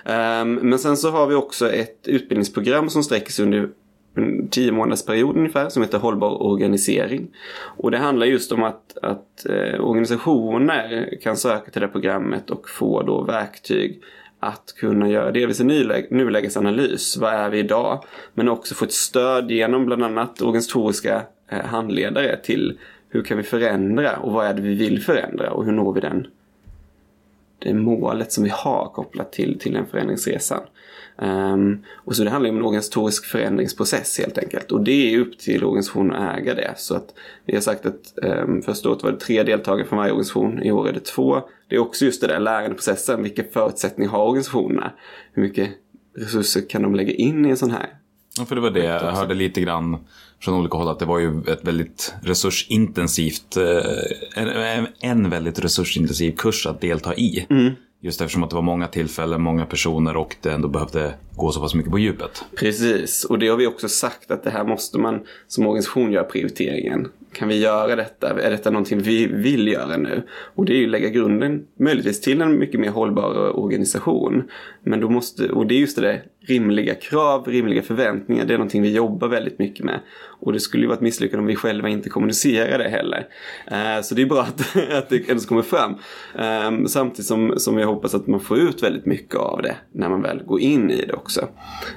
Um, 0.04 0.54
men 0.54 0.78
sen 0.78 0.96
så 0.96 1.10
har 1.10 1.26
vi 1.26 1.34
också 1.34 1.72
ett 1.72 2.08
utbildningsprogram 2.08 2.90
som 2.90 3.02
sträcker 3.02 3.32
sig 3.32 3.44
under 3.44 3.68
en 4.16 4.48
tio 4.48 4.72
månaders 4.72 5.04
period 5.04 5.36
ungefär 5.36 5.68
som 5.68 5.82
heter 5.82 5.98
hållbar 5.98 6.42
organisering. 6.42 7.28
Och 7.76 7.90
det 7.90 7.98
handlar 7.98 8.26
just 8.26 8.52
om 8.52 8.62
att, 8.62 8.98
att 9.02 9.46
eh, 9.46 9.80
organisationer 9.80 11.08
kan 11.22 11.36
söka 11.36 11.70
till 11.70 11.82
det 11.82 11.88
programmet 11.88 12.50
och 12.50 12.68
få 12.68 13.02
då 13.02 13.22
verktyg 13.22 14.02
att 14.42 14.74
kunna 14.76 15.08
göra 15.08 15.32
delvis 15.32 15.60
en 15.60 15.66
nulägesanalys. 16.10 17.16
Vad 17.16 17.34
är 17.34 17.50
vi 17.50 17.58
idag? 17.58 18.04
Men 18.34 18.48
också 18.48 18.74
få 18.74 18.84
ett 18.84 18.92
stöd 18.92 19.50
genom 19.50 19.86
bland 19.86 20.04
annat 20.04 20.42
organisatoriska 20.42 21.22
eh, 21.48 21.64
handledare 21.64 22.36
till 22.36 22.78
hur 23.08 23.22
kan 23.22 23.36
vi 23.36 23.42
förändra 23.42 24.16
och 24.16 24.32
vad 24.32 24.46
är 24.46 24.54
det 24.54 24.62
vi 24.62 24.74
vill 24.74 25.02
förändra 25.02 25.50
och 25.50 25.64
hur 25.64 25.72
når 25.72 25.92
vi 25.92 26.00
den 26.00 26.26
det 27.58 27.74
målet 27.74 28.32
som 28.32 28.44
vi 28.44 28.50
har 28.50 28.90
kopplat 28.94 29.32
till, 29.32 29.58
till 29.58 29.72
den 29.72 29.86
förändringsresan. 29.86 30.60
Um, 31.18 31.84
och 31.94 32.16
så 32.16 32.24
det 32.24 32.30
handlar 32.30 32.50
om 32.50 32.56
en 32.56 32.64
organisatorisk 32.64 33.24
förändringsprocess 33.24 34.18
helt 34.18 34.38
enkelt. 34.38 34.72
Och 34.72 34.84
det 34.84 35.14
är 35.14 35.18
upp 35.18 35.38
till 35.38 35.64
organisationen 35.64 36.12
att 36.12 36.38
äga 36.38 36.54
det. 36.54 36.74
Så 36.76 36.94
att 36.94 37.14
vi 37.46 37.54
har 37.54 37.60
sagt 37.60 37.86
att 37.86 38.14
um, 38.22 38.62
första 38.62 38.90
året 38.90 39.02
var 39.02 39.12
det 39.12 39.20
tre 39.20 39.42
deltagare 39.42 39.86
från 39.86 39.98
varje 39.98 40.12
organisation. 40.12 40.62
I 40.62 40.72
år 40.72 40.88
är 40.88 40.92
det 40.92 41.04
två. 41.04 41.42
Det 41.68 41.76
är 41.76 41.80
också 41.80 42.04
just 42.04 42.20
det 42.20 42.26
där 42.26 42.40
lärandeprocessen. 42.40 43.22
Vilka 43.22 43.44
förutsättningar 43.52 44.10
har 44.10 44.26
organisationerna? 44.26 44.92
Hur 45.32 45.42
mycket 45.42 45.70
resurser 46.16 46.68
kan 46.68 46.82
de 46.82 46.94
lägga 46.94 47.12
in 47.12 47.46
i 47.46 47.50
en 47.50 47.56
sån 47.56 47.70
här? 47.70 47.86
Ja, 48.38 48.44
för 48.44 48.54
det 48.54 48.60
var 48.60 48.70
det 48.70 48.84
jag 48.84 49.12
hörde 49.12 49.34
lite 49.34 49.60
grann 49.60 49.98
från 50.40 50.54
olika 50.54 50.76
håll 50.76 50.88
att 50.88 50.98
det 50.98 51.04
var 51.04 51.18
ju 51.18 51.42
ett 51.46 51.64
väldigt 51.64 52.14
resursintensivt, 52.22 53.56
eh, 53.56 54.42
en, 54.42 54.86
en 55.00 55.30
väldigt 55.30 55.64
resursintensiv 55.64 56.32
kurs 56.36 56.66
att 56.66 56.80
delta 56.80 57.14
i. 57.14 57.46
Mm. 57.50 57.72
Just 58.04 58.20
eftersom 58.20 58.42
att 58.42 58.50
det 58.50 58.56
var 58.56 58.62
många 58.62 58.86
tillfällen, 58.88 59.42
många 59.42 59.66
personer 59.66 60.16
och 60.16 60.36
det 60.40 60.50
ändå 60.52 60.68
behövde 60.68 61.14
gå 61.36 61.52
så 61.52 61.60
pass 61.60 61.74
mycket 61.74 61.92
på 61.92 61.98
djupet. 61.98 62.44
Precis, 62.56 63.24
och 63.24 63.38
det 63.38 63.48
har 63.48 63.56
vi 63.56 63.66
också 63.66 63.88
sagt 63.88 64.30
att 64.30 64.44
det 64.44 64.50
här 64.50 64.64
måste 64.64 64.98
man 64.98 65.20
som 65.48 65.66
organisation 65.66 66.12
göra 66.12 66.24
prioriteringen. 66.24 67.08
Kan 67.32 67.48
vi 67.48 67.58
göra 67.58 67.96
detta? 67.96 68.42
Är 68.42 68.50
detta 68.50 68.70
någonting 68.70 68.98
vi 68.98 69.26
vill 69.26 69.68
göra 69.68 69.96
nu? 69.96 70.22
Och 70.54 70.64
det 70.64 70.72
är 70.72 70.78
ju 70.78 70.86
lägga 70.86 71.08
grunden 71.08 71.66
möjligtvis 71.78 72.20
till 72.20 72.40
en 72.40 72.58
mycket 72.58 72.80
mer 72.80 72.90
hållbar 72.90 73.58
organisation. 73.58 74.42
Men 74.84 75.00
då 75.00 75.08
måste, 75.08 75.48
och 75.48 75.66
det 75.66 75.74
är 75.74 75.78
just 75.78 75.96
det 75.96 76.02
där 76.02 76.22
rimliga 76.46 76.94
krav, 76.94 77.46
rimliga 77.46 77.82
förväntningar. 77.82 78.44
Det 78.44 78.54
är 78.54 78.58
någonting 78.58 78.82
vi 78.82 78.94
jobbar 78.94 79.28
väldigt 79.28 79.58
mycket 79.58 79.84
med. 79.84 80.00
Och 80.40 80.52
det 80.52 80.60
skulle 80.60 80.82
ju 80.82 80.86
vara 80.86 80.96
ett 80.96 81.02
misslyckande 81.02 81.40
om 81.40 81.46
vi 81.46 81.56
själva 81.56 81.88
inte 81.88 82.08
kommunicerar 82.08 82.78
det 82.78 82.88
heller. 82.88 83.26
Uh, 83.72 84.02
så 84.02 84.14
det 84.14 84.22
är 84.22 84.26
bra 84.26 84.42
att, 84.42 84.76
att 84.92 85.08
det 85.08 85.28
ens 85.28 85.46
kommer 85.46 85.62
fram. 85.62 85.94
Um, 86.68 86.88
samtidigt 86.88 87.26
som, 87.26 87.54
som 87.56 87.78
jag 87.78 87.86
hoppas 87.86 88.14
att 88.14 88.26
man 88.26 88.40
får 88.40 88.58
ut 88.58 88.82
väldigt 88.82 89.06
mycket 89.06 89.36
av 89.36 89.62
det 89.62 89.76
när 89.92 90.08
man 90.08 90.22
väl 90.22 90.42
går 90.42 90.60
in 90.60 90.90
i 90.90 91.06
det 91.06 91.12
också. 91.12 91.40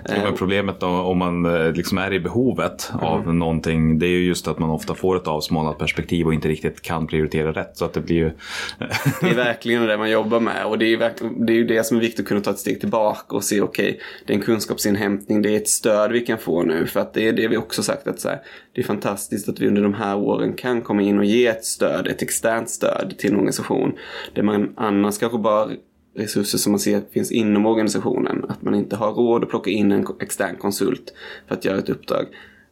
Uh, 0.10 0.36
problemet 0.38 0.80
då, 0.80 0.88
om 0.88 1.18
man 1.18 1.46
eh, 1.46 1.72
liksom 1.72 1.98
är 1.98 2.14
i 2.14 2.20
behovet 2.20 2.92
mm. 2.94 3.06
av 3.06 3.36
någonting, 3.36 4.00
det 4.00 4.06
är 4.06 4.10
ju 4.10 4.26
just 4.26 4.48
att 4.48 4.60
man 4.60 4.70
ofta 4.70 4.96
får 4.96 5.16
ett 5.16 5.25
avsmalnat 5.28 5.78
perspektiv 5.78 6.26
och 6.28 6.34
inte 6.34 6.48
riktigt 6.48 6.82
kan 6.82 7.08
prioritera 7.08 7.52
rätt. 7.52 7.78
Så 7.78 7.86
att 7.86 7.94
det 7.94 8.02
blir 8.02 8.16
ju... 8.16 8.32
det 9.22 9.30
är 9.30 9.36
verkligen 9.36 9.86
det 9.86 9.98
man 9.98 10.10
jobbar 10.10 10.40
med 10.40 10.66
och 10.66 10.78
det 10.78 10.94
är, 10.94 11.12
det 11.46 11.54
är 11.54 11.58
ju 11.58 11.68
det 11.68 11.84
som 11.84 11.98
är 11.98 12.02
viktigt 12.02 12.20
att 12.20 12.28
kunna 12.28 12.42
ta 12.42 12.52
ett 12.52 12.60
steg 12.60 12.80
tillbaka 12.80 13.36
och 13.36 13.44
se 13.44 13.62
okej, 13.62 13.90
okay, 13.90 14.00
det 14.26 14.34
är 14.34 14.38
en 14.38 14.44
kunskapsinhämtning, 14.44 15.42
det 15.42 15.50
är 15.50 15.58
ett 15.58 15.70
stöd 15.70 16.12
vi 16.12 16.22
kan 16.22 16.38
få 16.38 16.64
nu 16.64 16.88
för 16.88 17.00
att 17.00 17.14
det 17.14 17.28
är 17.28 17.34
det 17.34 17.48
vi 17.48 17.58
också 17.58 17.84
sagt 17.84 18.08
att 18.08 18.20
så 18.20 18.30
här, 18.30 18.42
det 18.74 18.82
är 18.82 18.86
fantastiskt 18.86 19.50
att 19.50 19.60
vi 19.60 19.68
under 19.68 19.82
de 19.82 19.94
här 19.94 20.18
åren 20.18 20.54
kan 20.54 20.82
komma 20.82 21.02
in 21.02 21.20
och 21.20 21.26
ge 21.26 21.48
ett 21.48 21.66
stöd, 21.66 22.08
ett 22.08 22.22
externt 22.22 22.70
stöd 22.70 23.16
till 23.18 23.30
en 23.30 23.36
organisation 23.36 23.94
där 24.34 24.44
man 24.44 24.74
annars 24.78 25.18
kanske 25.18 25.38
bara 25.38 25.70
resurser 26.16 26.58
som 26.58 26.72
man 26.72 26.80
ser 26.80 27.02
finns 27.12 27.32
inom 27.32 27.66
organisationen. 27.66 28.46
Att 28.50 28.62
man 28.62 28.76
inte 28.76 28.96
har 28.96 29.12
råd 29.12 29.44
att 29.44 29.50
plocka 29.50 29.70
in 29.70 29.92
en 29.92 30.08
extern 30.22 30.56
konsult 30.56 31.14
för 31.48 31.56
att 31.56 31.66
göra 31.66 31.78
ett 31.78 31.90
uppdrag. 31.90 32.26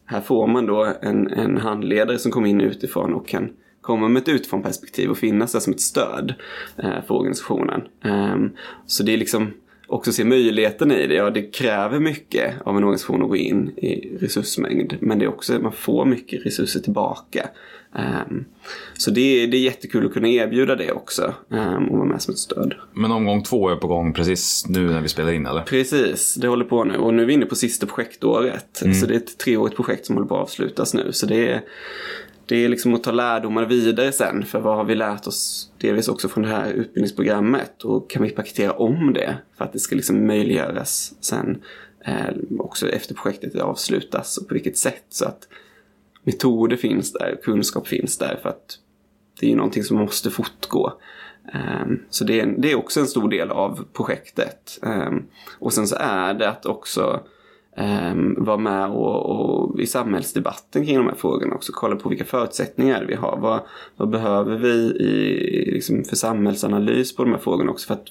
Här 0.06 0.20
får 0.20 0.46
man 0.46 0.66
då 0.66 0.94
en, 1.02 1.28
en 1.28 1.56
handledare 1.56 2.18
som 2.18 2.32
kommer 2.32 2.48
in 2.48 2.60
utifrån 2.60 3.14
och 3.14 3.28
kan 3.28 3.50
komma 3.80 4.08
med 4.08 4.22
ett 4.22 4.28
utifrån 4.28 4.62
perspektiv 4.62 5.10
och 5.10 5.18
finnas 5.18 5.52
där 5.52 5.60
som 5.60 5.72
ett 5.72 5.80
stöd 5.80 6.34
eh, 6.76 7.04
för 7.06 7.14
organisationen. 7.14 7.82
Um, 8.04 8.56
så 8.86 9.02
det 9.02 9.12
är 9.12 9.16
liksom 9.16 9.52
också 9.86 10.12
se 10.12 10.24
möjligheten 10.24 10.92
i 10.92 11.06
det. 11.06 11.14
Ja, 11.14 11.30
det 11.30 11.42
kräver 11.42 12.00
mycket 12.00 12.54
av 12.64 12.76
en 12.76 12.84
organisation 12.84 13.22
att 13.22 13.28
gå 13.28 13.36
in 13.36 13.70
i 13.76 14.16
resursmängd. 14.20 14.94
Men 15.00 15.18
det 15.18 15.24
är 15.24 15.28
också, 15.28 15.58
man 15.62 15.72
får 15.72 16.04
mycket 16.04 16.46
resurser 16.46 16.80
tillbaka. 16.80 17.48
Um, 17.98 18.44
så 18.96 19.10
det 19.10 19.20
är, 19.20 19.46
det 19.46 19.56
är 19.56 19.60
jättekul 19.60 20.06
att 20.06 20.12
kunna 20.12 20.28
erbjuda 20.28 20.76
det 20.76 20.92
också 20.92 21.34
um, 21.48 21.88
och 21.88 21.98
vara 21.98 22.08
med 22.08 22.22
som 22.22 22.32
ett 22.32 22.38
stöd. 22.38 22.74
Men 22.92 23.12
omgång 23.12 23.42
två 23.42 23.68
är 23.68 23.76
på 23.76 23.86
gång 23.86 24.12
precis 24.12 24.66
nu 24.68 24.86
när 24.90 25.00
vi 25.00 25.08
spelar 25.08 25.32
in 25.32 25.46
eller? 25.46 25.62
Precis, 25.62 26.34
det 26.34 26.48
håller 26.48 26.64
på 26.64 26.84
nu 26.84 26.96
och 26.96 27.14
nu 27.14 27.22
är 27.22 27.26
vi 27.26 27.32
inne 27.32 27.46
på 27.46 27.54
sista 27.54 27.86
projektåret. 27.86 28.82
Mm. 28.82 28.94
Så 28.94 29.06
det 29.06 29.14
är 29.14 29.16
ett 29.16 29.38
treårigt 29.38 29.76
projekt 29.76 30.06
som 30.06 30.16
håller 30.16 30.28
på 30.28 30.36
att 30.36 30.42
avslutas 30.42 30.94
nu. 30.94 31.12
Så 31.12 31.26
det 31.26 31.48
är, 31.48 31.62
det 32.46 32.64
är 32.64 32.68
liksom 32.68 32.94
att 32.94 33.02
ta 33.02 33.10
lärdomar 33.10 33.66
vidare 33.66 34.12
sen. 34.12 34.44
För 34.44 34.60
vad 34.60 34.76
har 34.76 34.84
vi 34.84 34.94
lärt 34.94 35.26
oss 35.26 35.70
delvis 35.80 36.08
också 36.08 36.28
från 36.28 36.44
det 36.44 36.50
här 36.50 36.70
utbildningsprogrammet? 36.70 37.82
Och 37.82 38.10
kan 38.10 38.22
vi 38.22 38.30
paketera 38.30 38.72
om 38.72 39.12
det 39.12 39.36
för 39.58 39.64
att 39.64 39.72
det 39.72 39.78
ska 39.78 39.96
liksom 39.96 40.26
möjliggöras 40.26 41.14
sen 41.20 41.62
eh, 42.04 42.34
också 42.58 42.88
efter 42.88 43.14
projektet 43.14 43.60
avslutas 43.60 44.36
och 44.36 44.48
på 44.48 44.54
vilket 44.54 44.78
sätt. 44.78 45.04
Så 45.10 45.24
att 45.24 45.48
metoder 46.24 46.76
finns 46.76 47.12
där, 47.12 47.40
kunskap 47.42 47.88
finns 47.88 48.18
där 48.18 48.38
för 48.42 48.48
att 48.48 48.78
det 49.40 49.46
är 49.46 49.50
ju 49.50 49.56
någonting 49.56 49.84
som 49.84 49.96
måste 49.96 50.30
fortgå. 50.30 50.92
Um, 51.54 52.02
så 52.10 52.24
det 52.24 52.40
är, 52.40 52.54
det 52.58 52.72
är 52.72 52.76
också 52.76 53.00
en 53.00 53.06
stor 53.06 53.28
del 53.28 53.50
av 53.50 53.84
projektet. 53.92 54.78
Um, 54.82 55.26
och 55.58 55.72
sen 55.72 55.86
så 55.86 55.96
är 56.00 56.34
det 56.34 56.48
att 56.48 56.66
också 56.66 57.20
um, 57.76 58.34
vara 58.38 58.56
med 58.56 58.90
och, 58.90 59.26
och, 59.30 59.80
i 59.80 59.86
samhällsdebatten 59.86 60.86
kring 60.86 60.96
de 60.96 61.06
här 61.06 61.14
frågorna 61.14 61.54
också. 61.54 61.72
Kolla 61.74 61.96
på 61.96 62.08
vilka 62.08 62.24
förutsättningar 62.24 63.04
vi 63.04 63.14
har. 63.14 63.38
Vad, 63.40 63.60
vad 63.96 64.10
behöver 64.10 64.56
vi 64.56 64.74
i, 64.84 65.70
liksom 65.72 66.04
för 66.04 66.16
samhällsanalys 66.16 67.16
på 67.16 67.24
de 67.24 67.32
här 67.32 67.38
frågorna 67.38 67.70
också. 67.70 67.86
För 67.86 67.94
att 67.94 68.06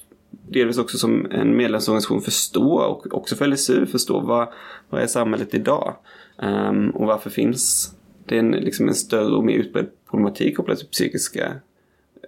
delvis 0.50 0.78
också 0.78 0.98
som 0.98 1.32
en 1.32 1.58
medlemsorganisation 1.58 2.22
förstå 2.22 2.74
och 2.74 3.14
också 3.14 3.36
för 3.36 3.48
LSU 3.48 3.86
förstå 3.86 4.20
vad, 4.20 4.48
vad 4.90 5.02
är 5.02 5.08
samhället 5.08 5.54
idag? 5.54 5.96
Um, 6.38 6.90
och 6.90 7.08
varför 7.08 7.30
finns 7.30 7.96
det 8.26 8.38
en, 8.38 8.52
liksom 8.52 8.88
en 8.88 8.96
större 8.96 9.36
och 9.36 9.46
mer 9.46 9.58
utbredd 9.58 9.90
problematik 10.10 10.58
kopplat 10.58 10.78
till 10.78 10.88
psykiska 10.88 11.46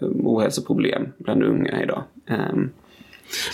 eh, 0.02 0.08
ohälsoproblem 0.08 1.08
bland 1.18 1.44
unga 1.44 1.84
idag. 1.84 2.04
Um, 2.30 2.70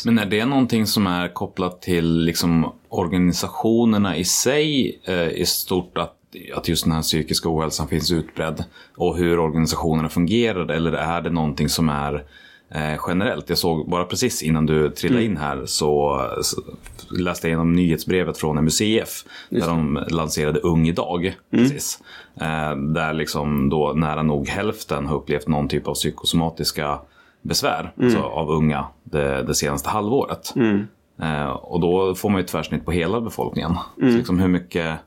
men 0.05 0.19
är 0.19 0.25
det 0.25 0.45
någonting 0.45 0.87
som 0.87 1.07
är 1.07 1.33
kopplat 1.33 1.81
till 1.81 2.17
liksom 2.25 2.73
organisationerna 2.89 4.17
i 4.17 4.25
sig 4.25 4.99
eh, 5.03 5.27
i 5.29 5.45
stort 5.45 5.97
att, 5.97 6.17
att 6.55 6.67
just 6.67 6.83
den 6.83 6.93
här 6.93 7.01
psykiska 7.01 7.49
ohälsan 7.49 7.87
finns 7.87 8.11
utbredd 8.11 8.63
och 8.95 9.17
hur 9.17 9.39
organisationerna 9.39 10.09
fungerar 10.09 10.71
eller 10.71 10.91
är 10.91 11.21
det 11.21 11.29
någonting 11.29 11.69
som 11.69 11.89
är 11.89 12.25
eh, 12.75 12.99
generellt? 13.07 13.49
Jag 13.49 13.57
såg 13.57 13.89
bara 13.89 14.03
precis 14.03 14.43
innan 14.43 14.65
du 14.65 14.89
trillade 14.89 15.21
mm. 15.21 15.31
in 15.31 15.37
här 15.37 15.65
så, 15.65 16.21
så 16.41 16.61
läste 17.09 17.47
jag 17.47 17.49
igenom 17.49 17.73
nyhetsbrevet 17.73 18.37
från 18.37 18.65
MUCF 18.65 19.23
där 19.49 19.67
de 19.67 20.05
lanserade 20.09 20.59
Ung 20.59 20.87
idag. 20.87 21.25
Mm. 21.25 21.35
Precis. 21.49 21.99
Eh, 22.35 22.75
där 22.75 23.13
liksom 23.13 23.69
då 23.69 23.93
nära 23.93 24.23
nog 24.23 24.47
hälften 24.47 25.05
har 25.05 25.15
upplevt 25.15 25.47
någon 25.47 25.67
typ 25.67 25.87
av 25.87 25.93
psykosomatiska 25.93 26.99
besvär 27.41 27.93
mm. 27.97 28.05
alltså 28.05 28.21
av 28.21 28.49
unga 28.49 28.85
det, 29.03 29.43
det 29.43 29.55
senaste 29.55 29.89
halvåret. 29.89 30.53
Mm. 30.55 30.87
Eh, 31.21 31.49
och 31.49 31.79
då 31.79 32.15
får 32.15 32.29
man 32.29 32.41
ju 32.41 32.47
tvärsnitt 32.47 32.85
på 32.85 32.91
hela 32.91 33.21
befolkningen. 33.21 33.71
Mm. 33.97 34.11
Så 34.11 34.17
liksom 34.17 34.39
hur 34.39 34.47
mycket 34.47 34.99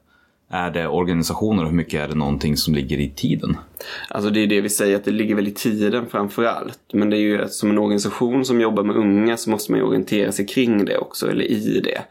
är 0.55 0.71
det 0.71 0.89
organisationer 0.89 1.63
och 1.63 1.69
hur 1.69 1.77
mycket 1.77 2.01
är 2.01 2.09
det 2.09 2.15
någonting 2.15 2.57
som 2.57 2.75
ligger 2.75 2.99
i 2.99 3.11
tiden? 3.11 3.57
Alltså 4.09 4.31
det 4.31 4.41
är 4.41 4.47
det 4.47 4.61
vi 4.61 4.69
säger 4.69 4.97
att 4.97 5.05
det 5.05 5.11
ligger 5.11 5.35
väl 5.35 5.49
i 5.49 5.51
tiden 5.51 6.07
framför 6.11 6.45
allt. 6.45 6.81
Men 6.93 7.11
det 7.11 7.17
är 7.17 7.21
ju 7.21 7.49
som 7.49 7.71
en 7.71 7.79
organisation 7.79 8.45
som 8.45 8.61
jobbar 8.61 8.83
med 8.83 8.97
unga 8.97 9.37
så 9.37 9.51
måste 9.51 9.73
man 9.73 9.81
ju 9.81 9.87
orientera 9.87 10.33
sig 10.33 10.47
kring 10.47 10.85
det 10.85 10.99
också, 10.99 11.31
eller 11.31 11.45
i 11.45 11.81
det. 11.81 12.03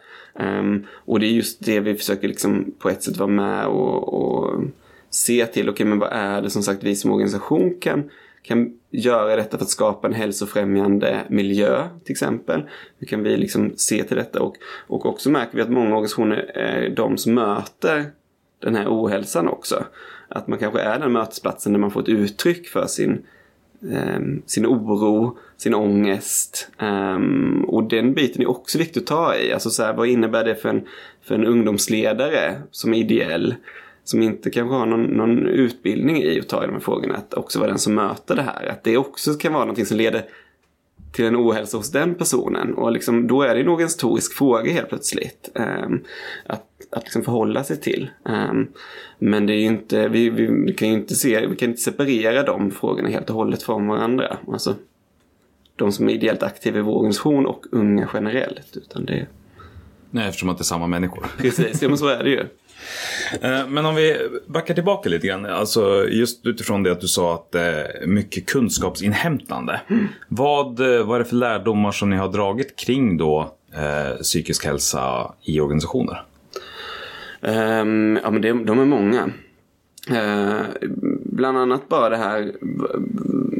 Um, 0.44 0.86
och 1.06 1.20
det 1.20 1.26
är 1.26 1.32
just 1.32 1.66
det 1.66 1.80
vi 1.80 1.96
försöker 1.96 2.28
liksom 2.28 2.74
på 2.80 2.90
ett 2.90 3.04
sätt 3.04 3.18
vara 3.18 3.30
med 3.30 3.66
och, 3.66 4.14
och 4.14 4.64
se 5.10 5.46
till. 5.46 5.70
Okej, 5.70 5.72
okay, 5.72 5.86
men 5.86 6.00
vad 6.00 6.10
är 6.12 6.42
det 6.42 6.50
som 6.50 6.64
sagt 6.64 6.84
vi 6.84 6.96
som 6.96 7.12
organisation 7.12 7.78
kan 7.82 8.10
kan 8.44 8.74
göra 8.92 9.36
detta 9.36 9.58
för 9.58 9.66
att 9.66 9.70
skapa 9.70 10.08
en 10.08 10.14
hälsofrämjande 10.14 11.22
miljö 11.30 11.88
till 12.04 12.12
exempel. 12.12 12.64
Hur 12.98 13.08
kan 13.08 13.24
vi 13.24 13.38
liksom 13.38 13.74
se 13.76 14.04
till 14.04 14.18
detta? 14.18 14.42
Och, 14.42 14.56
och 14.88 15.06
också 15.06 15.30
märker 15.30 15.56
vi 15.56 15.62
att 15.62 15.70
många 15.70 15.90
organisationer 15.90 16.52
är 16.58 16.90
de 16.90 17.18
som 17.18 17.34
möter 17.34 18.06
den 18.64 18.76
här 18.76 18.88
ohälsan 18.88 19.48
också. 19.48 19.84
Att 20.28 20.48
man 20.48 20.60
kanske 20.60 20.80
är 20.80 21.00
den 21.00 21.12
mötesplatsen 21.12 21.74
där 21.74 21.80
man 21.80 21.92
får 21.92 22.02
ett 22.02 22.10
uttryck 22.10 22.68
för 22.68 22.88
sin, 22.88 23.26
eh, 23.92 24.20
sin 24.46 24.66
oro, 24.66 25.38
sin 25.58 25.74
ångest. 25.74 26.70
Um, 26.82 27.66
och 27.68 27.84
den 27.84 28.14
biten 28.14 28.42
är 28.42 28.50
också 28.50 28.78
viktig 28.78 29.00
att 29.00 29.08
ta 29.08 29.36
i. 29.36 29.54
Alltså 29.54 29.70
så 29.70 29.84
här, 29.84 29.94
vad 29.94 30.08
innebär 30.08 30.44
det 30.44 30.56
för 30.56 30.70
en, 30.70 30.88
för 31.22 31.36
en 31.36 31.46
ungdomsledare 31.46 32.56
som 32.72 32.94
är 32.94 32.98
ideell? 32.98 33.56
Som 34.04 34.22
inte 34.22 34.50
kanske 34.50 34.76
har 34.76 34.86
någon, 34.86 35.04
någon 35.04 35.48
utbildning 35.48 36.24
i 36.24 36.40
att 36.40 36.50
ta 36.50 36.64
i 36.64 36.68
de 36.68 36.74
här 36.74 36.80
frågorna. 36.80 37.16
Att 37.16 37.34
också 37.34 37.60
vara 37.60 37.70
den 37.70 37.80
som 37.80 37.96
möter 37.96 38.36
det 38.36 38.42
här. 38.42 38.66
Att 38.66 38.84
det 38.84 38.98
också 38.98 39.34
kan 39.34 39.54
vara 39.54 39.64
någonting 39.64 39.86
som 39.86 39.98
leder 39.98 40.26
till 41.14 41.26
en 41.26 41.36
ohälsa 41.36 41.78
hos 41.78 41.92
den 41.92 42.16
personen. 42.16 42.74
Och 42.74 42.92
liksom, 42.92 43.28
då 43.28 43.42
är 43.42 43.56
det 43.56 43.64
nog 43.64 43.82
en 43.82 43.88
historisk 43.88 44.34
fråga 44.34 44.72
helt 44.72 44.90
plötsligt. 44.90 45.50
Um, 45.56 46.04
att 46.46 46.74
att 46.96 47.04
liksom 47.04 47.24
förhålla 47.24 47.64
sig 47.64 47.82
till. 47.82 48.10
Um, 48.24 48.68
men 49.20 49.46
det 49.46 49.54
är 49.54 49.66
inte, 49.66 50.08
vi, 50.08 50.30
vi, 50.30 50.74
kan 50.74 50.88
ju 50.88 50.94
inte 50.94 51.16
se, 51.16 51.48
vi 51.48 51.56
kan 51.56 51.70
inte 51.70 51.82
separera 51.82 52.44
de 52.44 52.72
frågorna 52.72 53.10
helt 53.10 53.30
och 53.30 53.36
hållet 53.36 53.64
från 53.64 53.88
varandra. 53.88 54.38
Alltså, 54.48 54.76
de 55.76 55.92
som 55.92 56.10
är 56.10 56.14
ideellt 56.14 56.44
aktiva 56.44 56.80
i 56.80 56.82
vår 56.82 56.96
organisation 56.96 57.46
och 57.46 57.66
unga 57.72 58.10
generellt. 58.14 58.78
Utan 58.78 59.06
det... 59.06 59.28
Nej, 60.12 60.28
eftersom 60.28 60.50
att 60.50 60.58
det 60.58 60.62
är 60.62 60.64
samma 60.64 60.88
människor. 60.88 61.28
Precis, 61.38 61.82
ja 61.82 61.90
men 61.90 61.98
så 61.98 62.08
är 62.08 62.24
det 62.24 62.30
ju. 62.30 62.46
Eh, 63.42 63.68
men 63.68 63.86
om 63.86 63.96
vi 63.96 64.18
backar 64.48 64.74
tillbaka 64.74 65.10
lite 65.10 65.28
grann. 65.28 65.46
Alltså 65.46 66.08
just 66.10 66.46
utifrån 66.46 66.84
det 66.84 66.92
att 66.92 67.02
du 67.02 67.08
sa 67.08 67.36
att 67.36 67.52
är 67.56 68.08
mycket 68.08 68.46
kunskapsinhämtande. 68.46 69.82
Mm. 69.88 70.08
Vad, 70.28 70.80
eh, 70.80 71.06
vad 71.06 71.16
är 71.16 71.20
det 71.20 71.30
för 71.30 71.36
lärdomar 71.36 71.92
som 71.92 72.10
ni 72.10 72.16
har 72.16 72.28
dragit 72.28 72.76
kring 72.76 73.18
då 73.18 73.56
eh, 73.74 74.18
psykisk 74.22 74.66
hälsa 74.66 75.34
i 75.42 75.60
organisationer? 75.60 76.24
Um, 77.42 78.20
ja 78.24 78.32
men 78.32 78.42
det, 78.42 78.54
de 78.54 78.80
är 78.80 78.86
många. 78.86 79.30
Uh, 80.12 80.62
bland 81.26 81.58
annat 81.58 81.90
bara 81.90 82.10
det 82.10 82.18
här 82.18 82.52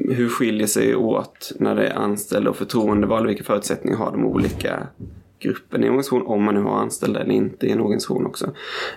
hur 0.10 0.30
skiljer 0.30 0.68
sig 0.68 0.96
åt 0.96 1.52
när 1.60 1.76
det 1.76 1.88
är 1.88 1.96
anställda 1.96 2.50
och 2.50 2.56
förtroendevalda, 2.56 3.28
vilka 3.28 3.44
förutsättningar 3.44 3.98
har 3.98 4.12
de 4.12 4.26
olika 4.26 4.88
gruppen 5.44 5.84
i 5.84 5.86
en 5.86 5.92
organisation, 5.92 6.26
om 6.26 6.44
man 6.44 6.56
nu 6.56 6.62
har 6.62 6.78
anställda 6.78 7.20
eller 7.20 7.34
inte 7.34 7.68
i 7.68 7.72
en 7.72 7.82
organisation 7.82 8.26
också. 8.26 8.46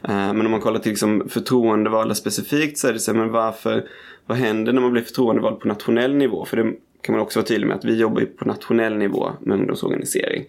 Eh, 0.03 0.33
men 0.33 0.47
om 0.47 0.51
man 0.51 0.61
kollar 0.61 0.79
till 0.79 0.91
liksom 0.91 1.29
förtroendevalda 1.29 2.15
specifikt 2.15 2.79
så 2.79 2.89
är 2.89 2.93
det 2.93 2.99
så 2.99 3.13
här, 3.13 3.19
men 3.19 3.33
varför, 3.33 3.89
vad 4.27 4.39
händer 4.39 4.73
när 4.73 4.81
man 4.81 4.93
blir 4.93 5.03
förtroendevald 5.03 5.61
på 5.61 5.69
nationell 5.69 6.15
nivå? 6.15 6.45
För 6.45 6.57
det 6.57 6.73
kan 7.01 7.15
man 7.15 7.23
också 7.23 7.39
vara 7.39 7.47
tydlig 7.47 7.67
med 7.67 7.77
att 7.77 7.85
vi 7.85 7.97
jobbar 7.97 8.25
på 8.25 8.45
nationell 8.45 8.97
nivå 8.97 9.31
med 9.41 9.59
ungdomsorganisering. 9.59 10.45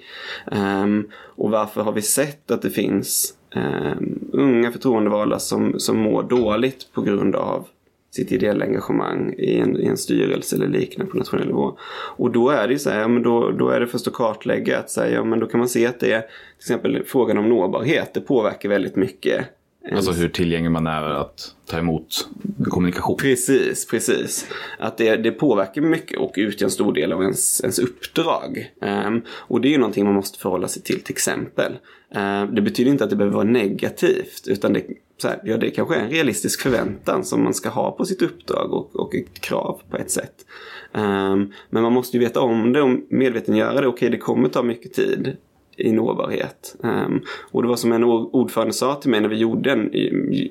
Ehm, 0.51 1.07
och 1.13 1.51
varför 1.51 1.81
har 1.81 1.91
vi 1.91 2.01
sett 2.01 2.51
att 2.51 2.61
det 2.61 2.69
finns 2.69 3.33
ehm, 3.55 4.19
unga 4.31 4.71
förtroendevalda 4.71 5.39
som, 5.39 5.79
som 5.79 5.97
mår 5.97 6.23
dåligt 6.23 6.93
på 6.93 7.01
grund 7.01 7.35
av 7.35 7.67
sitt 8.11 8.31
ideella 8.31 8.65
engagemang 8.65 9.33
i 9.37 9.57
en, 9.59 9.79
i 9.79 9.85
en 9.85 9.97
styrelse 9.97 10.55
eller 10.55 10.67
liknande 10.67 11.11
på 11.11 11.17
nationell 11.17 11.47
nivå. 11.47 11.77
Och 12.17 12.31
då 12.31 12.49
är 12.49 12.67
det 12.67 12.73
ju 12.73 12.79
så 12.79 12.89
här, 12.89 12.99
ja, 12.99 13.07
men 13.07 13.23
då, 13.23 13.51
då 13.51 13.69
är 13.69 13.79
det 13.79 13.87
först 13.87 14.07
att 14.07 14.13
kartlägga 14.13 14.79
att 14.79 14.89
säga, 14.89 15.15
ja, 15.15 15.23
men 15.23 15.39
då 15.39 15.47
kan 15.47 15.59
man 15.59 15.69
se 15.69 15.85
att 15.85 15.99
det 15.99 16.11
är 16.11 16.21
till 16.21 16.29
exempel 16.59 17.03
frågan 17.05 17.37
om 17.37 17.49
nåbarhet, 17.49 18.13
det 18.13 18.21
påverkar 18.21 18.69
väldigt 18.69 18.95
mycket 18.95 19.45
Alltså 19.91 20.11
hur 20.11 20.29
tillgänglig 20.29 20.71
man 20.71 20.87
är 20.87 21.03
att 21.03 21.55
ta 21.65 21.77
emot 21.77 22.29
kommunikation. 22.63 23.17
Precis, 23.17 23.87
precis. 23.87 24.47
Att 24.79 24.97
det, 24.97 25.15
det 25.15 25.31
påverkar 25.31 25.81
mycket 25.81 26.19
och 26.19 26.33
utgör 26.35 26.67
en 26.67 26.71
stor 26.71 26.93
del 26.93 27.13
av 27.13 27.21
ens, 27.21 27.61
ens 27.61 27.79
uppdrag. 27.79 28.71
Um, 28.81 29.21
och 29.29 29.61
det 29.61 29.67
är 29.67 29.71
ju 29.71 29.77
någonting 29.77 30.05
man 30.05 30.13
måste 30.13 30.39
förhålla 30.39 30.67
sig 30.67 30.81
till 30.81 31.01
till 31.01 31.13
exempel. 31.13 31.71
Uh, 32.15 32.53
det 32.53 32.61
betyder 32.61 32.91
inte 32.91 33.03
att 33.03 33.09
det 33.09 33.15
behöver 33.15 33.35
vara 33.35 33.47
negativt 33.47 34.47
utan 34.47 34.73
det, 34.73 34.81
så 34.81 34.93
här, 35.23 35.41
ja, 35.43 35.57
det 35.57 35.69
kanske 35.69 35.95
är 35.95 35.99
en 35.99 36.09
realistisk 36.09 36.61
förväntan 36.61 37.23
som 37.23 37.43
man 37.43 37.53
ska 37.53 37.69
ha 37.69 37.91
på 37.91 38.05
sitt 38.05 38.21
uppdrag 38.21 38.73
och, 38.73 38.95
och 38.95 39.15
ett 39.15 39.41
krav 39.41 39.81
på 39.89 39.97
ett 39.97 40.11
sätt. 40.11 40.45
Um, 40.93 41.53
men 41.69 41.83
man 41.83 41.93
måste 41.93 42.17
ju 42.17 42.23
veta 42.23 42.41
om 42.41 42.73
det 42.73 42.81
och 42.81 42.99
medvetengöra 43.09 43.81
det. 43.81 43.87
Okej, 43.87 43.87
okay, 43.87 44.09
det 44.09 44.17
kommer 44.17 44.49
ta 44.49 44.63
mycket 44.63 44.93
tid 44.93 45.37
i 45.77 45.91
nåbarhet. 45.91 46.75
Um, 46.79 47.21
och 47.51 47.61
det 47.61 47.67
var 47.67 47.75
som 47.75 47.91
en 47.91 48.03
ordförande 48.03 48.73
sa 48.73 48.95
till 48.95 49.11
mig 49.11 49.21
när 49.21 49.29
vi 49.29 49.37
gjorde 49.37 49.71
en 49.71 49.91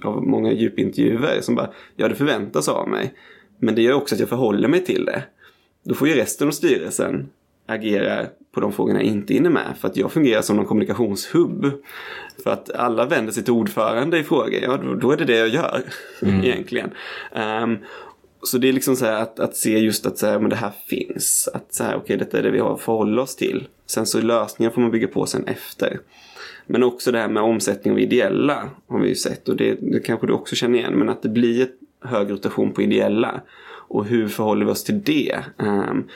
av 0.03 0.27
många 0.27 0.53
djupintervjuer 0.53 1.41
som 1.41 1.55
bara, 1.55 1.71
ja 1.97 2.09
det 2.09 2.15
förväntas 2.15 2.69
av 2.69 2.89
mig. 2.89 3.15
Men 3.59 3.75
det 3.75 3.83
gör 3.83 3.95
också 3.95 4.15
att 4.15 4.21
jag 4.21 4.29
förhåller 4.29 4.69
mig 4.69 4.85
till 4.85 5.05
det. 5.05 5.23
Då 5.85 5.95
får 5.95 6.09
ju 6.09 6.15
resten 6.15 6.49
av 6.49 6.53
styrelsen 6.53 7.29
agera 7.67 8.27
på 8.57 8.61
de 8.61 8.73
frågorna 8.73 8.99
jag 8.99 9.07
inte 9.07 9.35
inne 9.35 9.51
med. 9.51 9.75
För 9.81 9.89
att 9.89 9.97
jag 9.97 10.13
fungerar 10.13 10.43
som 10.43 10.57
någon 10.57 10.67
kommunikationshubb. 10.67 11.73
För 12.43 12.51
att 12.51 12.71
alla 12.71 13.07
vänder 13.07 13.33
sig 13.33 13.45
till 13.45 13.53
ordförande 13.53 14.19
i 14.19 14.23
frågor, 14.23 14.61
ja 14.63 14.77
då, 14.77 14.95
då 14.95 15.11
är 15.11 15.17
det 15.17 15.25
det 15.25 15.37
jag 15.37 15.49
gör 15.49 15.83
mm. 16.23 16.45
egentligen. 16.45 16.91
Um, 17.63 17.79
så 18.43 18.59
det 18.59 18.69
är 18.69 18.73
liksom 18.73 18.97
så 18.97 19.05
här 19.05 19.23
att, 19.23 19.41
att 19.41 19.57
se 19.57 19.79
just 19.79 20.07
att 20.07 20.19
så 20.19 20.27
här, 20.27 20.39
men 20.39 20.51
det 20.51 20.57
här 20.57 20.73
finns. 20.87 21.49
Att 21.55 21.75
så 21.75 21.85
här, 21.85 21.91
okej, 21.91 22.03
okay, 22.03 22.17
detta 22.17 22.39
är 22.39 22.43
det 22.43 22.51
vi 22.51 22.59
har 22.59 22.75
att 22.75 22.81
förhålla 22.81 23.23
oss 23.23 23.37
till. 23.37 23.69
Sen 23.87 24.07
så 24.07 24.21
lösningar 24.21 24.71
får 24.71 24.81
man 24.81 24.91
bygga 24.91 25.09
på 25.09 25.27
sen 25.27 25.45
efter. 25.45 26.01
Men 26.67 26.83
också 26.83 27.13
det 27.13 27.19
här 27.19 27.29
med 27.29 27.43
omsättning 27.43 27.93
av 27.93 28.01
ideella 28.01 28.71
har 28.89 28.99
vi 28.99 29.09
ju 29.09 29.15
sett 29.15 29.49
och 29.49 29.57
det, 29.57 29.75
det 29.81 30.01
kanske 30.01 30.27
du 30.27 30.33
också 30.33 30.57
känner 30.57 30.79
igen. 30.79 30.95
Men 30.95 31.09
att 31.09 31.23
det 31.23 31.29
blir 31.29 31.63
ett 31.63 31.77
hög 32.05 32.31
rotation 32.31 32.73
på 32.73 32.83
ideella. 32.83 33.41
Och 33.89 34.05
hur 34.05 34.29
förhåller 34.29 34.65
vi 34.65 34.73
oss 34.73 34.85
till 34.85 35.03
det? 35.03 35.39
Um, 35.59 36.09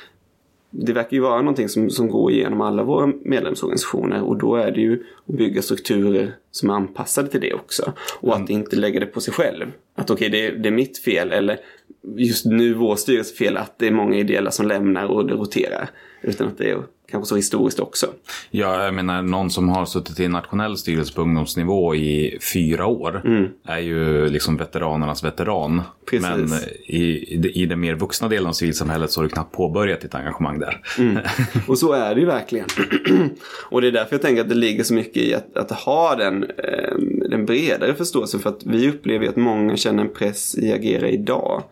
det 0.71 0.93
verkar 0.93 1.17
ju 1.17 1.21
vara 1.21 1.43
någonting 1.43 1.69
som, 1.69 1.91
som 1.91 2.09
går 2.09 2.31
igenom 2.31 2.61
alla 2.61 2.83
våra 2.83 3.13
medlemsorganisationer 3.25 4.23
och 4.23 4.39
då 4.39 4.57
är 4.57 4.71
det 4.71 4.81
ju 4.81 5.05
att 5.27 5.35
bygga 5.35 5.63
strukturer 5.63 6.35
som 6.51 6.71
är 6.71 6.75
anpassade 6.75 7.29
till 7.29 7.41
det 7.41 7.55
också. 7.55 7.93
Och 8.21 8.33
mm. 8.33 8.45
att 8.45 8.51
inte 8.51 8.77
lägga 8.77 9.01
det 9.01 9.07
på 9.07 9.21
sig 9.21 9.35
själv. 9.35 9.67
Att 9.95 10.11
okej, 10.11 10.29
okay, 10.29 10.51
det, 10.51 10.59
det, 10.59 10.69
är 10.69 10.73
mitt 10.73 10.99
fel 10.99 11.33
eller 11.33 11.59
just 12.17 12.45
nu 12.47 12.75
vår 12.75 12.97
styrelse 12.97 13.35
fel 13.35 13.57
att 13.57 13.79
det 13.79 13.87
är 13.87 13.93
många 13.93 14.17
ideella 14.17 14.51
som 14.51 14.69
lämnar 14.69 15.07
och 15.07 15.27
det 15.27 15.35
roterar. 15.35 15.91
Utan 16.23 16.47
att 16.47 16.59
det 16.59 16.71
är 16.71 16.83
kanske 17.11 17.29
så 17.29 17.37
historiskt 17.37 17.81
också. 17.81 18.07
Ja, 18.51 18.85
jag 18.85 18.95
menar 18.95 19.23
någon 19.23 19.51
som 19.51 19.69
har 19.69 19.87
suttit 19.87 20.21
i 20.21 20.29
nationell 20.29 20.77
styrelse 20.77 21.15
på 21.15 21.23
ungdomsnivå 21.23 21.95
i 21.95 22.39
fyra 22.53 22.87
år 22.87 23.23
mm. 23.25 23.49
är 23.65 23.79
ju 23.79 24.29
liksom 24.29 24.57
veteranernas 24.57 25.25
veteran. 25.25 25.83
Precis. 26.11 26.29
Men 26.29 26.53
i, 26.87 27.63
i 27.63 27.67
den 27.67 27.81
mer 27.81 27.95
vuxna 27.95 28.29
delen 28.29 28.47
av 28.47 28.53
civilsamhället 28.53 29.11
så 29.11 29.21
har 29.21 29.23
du 29.23 29.29
knappt 29.29 29.57
påbörjat 29.57 30.01
ditt 30.01 30.15
engagemang 30.15 30.59
där. 30.59 30.81
Mm. 30.99 31.19
Och 31.67 31.79
så 31.79 31.93
är 31.93 32.15
det 32.15 32.21
ju 32.21 32.27
verkligen. 32.27 32.67
och 33.71 33.81
det 33.81 33.87
är 33.87 33.93
därför 33.93 34.15
jag 34.15 34.23
tänker 34.23 34.43
att 34.43 34.49
det 34.49 34.55
ligger 34.55 34.85
så 34.85 34.95
mycket 34.95 35.23
i 35.23 35.35
att, 35.35 35.57
att 35.57 35.71
ha 35.71 36.17
den, 36.17 36.43
eh, 36.43 36.95
den 37.31 37.47
bredare 37.47 37.95
förståelsen. 37.95 38.41
För 38.41 38.51
att 38.51 38.63
vi 38.67 38.89
upplever 38.89 39.29
att 39.29 39.37
många 39.37 39.77
känner 39.77 40.03
en 40.03 40.13
press 40.13 40.59
i 40.59 40.73
att 40.73 40.79
agera 40.79 41.09
idag. 41.09 41.63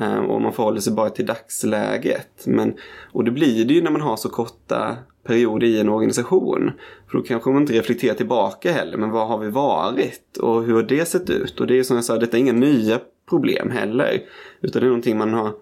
Ehm, 0.00 0.24
och 0.24 0.40
man 0.40 0.52
förhåller 0.52 0.80
sig 0.80 0.92
bara 0.92 1.10
till 1.10 1.26
dagsläget. 1.26 2.46
Men, 2.46 2.74
och 3.12 3.24
det 3.24 3.30
blir 3.30 3.64
det 3.64 3.74
ju 3.74 3.82
när 3.82 3.90
man 3.90 4.00
har 4.00 4.16
så 4.16 4.28
korta 4.28 4.96
perioder 5.24 5.66
i 5.66 5.80
en 5.80 5.88
organisation. 5.88 6.72
För 7.10 7.18
då 7.18 7.24
kanske 7.24 7.50
man 7.50 7.62
inte 7.62 7.72
reflekterar 7.72 8.14
tillbaka 8.14 8.72
heller. 8.72 8.96
Men 8.96 9.10
vad 9.10 9.28
har 9.28 9.38
vi 9.38 9.50
varit? 9.50 10.36
Och 10.36 10.64
hur 10.64 10.74
har 10.74 10.82
det 10.82 11.04
sett 11.08 11.30
ut? 11.30 11.60
Och 11.60 11.66
det 11.66 11.78
är 11.78 11.82
som 11.82 11.96
jag 11.96 12.04
sa, 12.04 12.16
detta 12.16 12.36
är 12.36 12.40
inga 12.40 12.52
nya 12.52 13.00
problem 13.28 13.70
heller. 13.70 14.22
Utan 14.60 14.80
det 14.80 14.86
är 14.86 14.88
någonting 14.88 15.18
man 15.18 15.34
har 15.34 15.52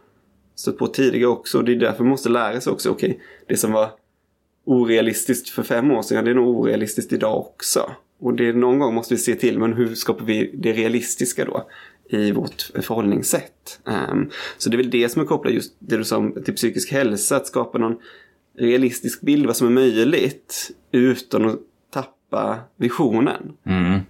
stött 0.55 0.79
på 0.79 0.87
tidigare 0.87 1.31
också. 1.31 1.59
Och 1.59 1.65
det 1.65 1.73
är 1.73 1.77
därför 1.77 2.05
man 2.05 2.11
måste 2.11 2.29
lära 2.29 2.61
sig 2.61 2.73
också. 2.73 2.91
Okej, 2.91 3.11
okay, 3.11 3.21
det 3.49 3.57
som 3.57 3.73
var 3.73 3.91
orealistiskt 4.65 5.49
för 5.49 5.63
fem 5.63 5.91
år 5.91 6.03
sedan, 6.03 6.25
det 6.25 6.31
är 6.31 6.35
nog 6.35 6.59
orealistiskt 6.59 7.13
idag 7.13 7.39
också. 7.39 7.91
Och 8.21 8.35
det, 8.35 8.53
någon 8.53 8.79
gång 8.79 8.95
måste 8.95 9.15
vi 9.15 9.21
se 9.21 9.35
till, 9.35 9.59
men 9.59 9.73
hur 9.73 9.95
skapar 9.95 10.25
vi 10.25 10.51
det 10.55 10.73
realistiska 10.73 11.45
då? 11.45 11.69
I 12.13 12.33
vårt 12.33 12.71
förhållningssätt. 12.75 13.81
Um, 13.85 14.31
så 14.59 14.71
det 14.71 14.77
är 14.77 14.79
väl 14.79 14.91
det 14.91 15.09
som 15.09 15.23
är 15.23 15.27
kopplat 15.27 15.55
just 15.55 15.75
det 15.79 15.97
du 15.97 16.05
sa 16.05 16.31
till 16.45 16.55
psykisk 16.55 16.93
hälsa, 16.93 17.37
att 17.37 17.47
skapa 17.47 17.79
någon 17.79 17.97
realistisk 18.59 19.21
bild 19.21 19.47
vad 19.47 19.57
som 19.57 19.67
är 19.67 19.71
möjligt 19.71 20.71
utan 20.93 21.49
att 21.49 21.59
tappa 21.91 22.59
visionen. 22.77 23.53
Mm. 23.65 24.01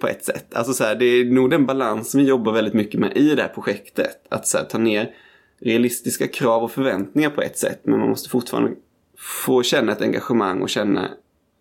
På 0.00 0.08
ett 0.08 0.24
sätt. 0.24 0.54
Alltså 0.54 0.72
så 0.72 0.84
här, 0.84 0.94
det 0.94 1.04
är 1.04 1.24
nog 1.24 1.50
den 1.50 1.66
balansen 1.66 2.20
vi 2.20 2.26
jobbar 2.26 2.52
väldigt 2.52 2.74
mycket 2.74 3.00
med 3.00 3.16
i 3.16 3.34
det 3.34 3.42
här 3.42 3.48
projektet. 3.48 4.26
Att 4.28 4.46
så 4.46 4.58
här, 4.58 4.64
ta 4.64 4.78
ner 4.78 5.14
realistiska 5.60 6.28
krav 6.28 6.62
och 6.62 6.72
förväntningar 6.72 7.30
på 7.30 7.42
ett 7.42 7.58
sätt. 7.58 7.80
Men 7.82 7.98
man 7.98 8.08
måste 8.08 8.28
fortfarande 8.28 8.72
få 9.18 9.62
känna 9.62 9.92
ett 9.92 10.02
engagemang 10.02 10.62
och 10.62 10.68
känna 10.68 11.10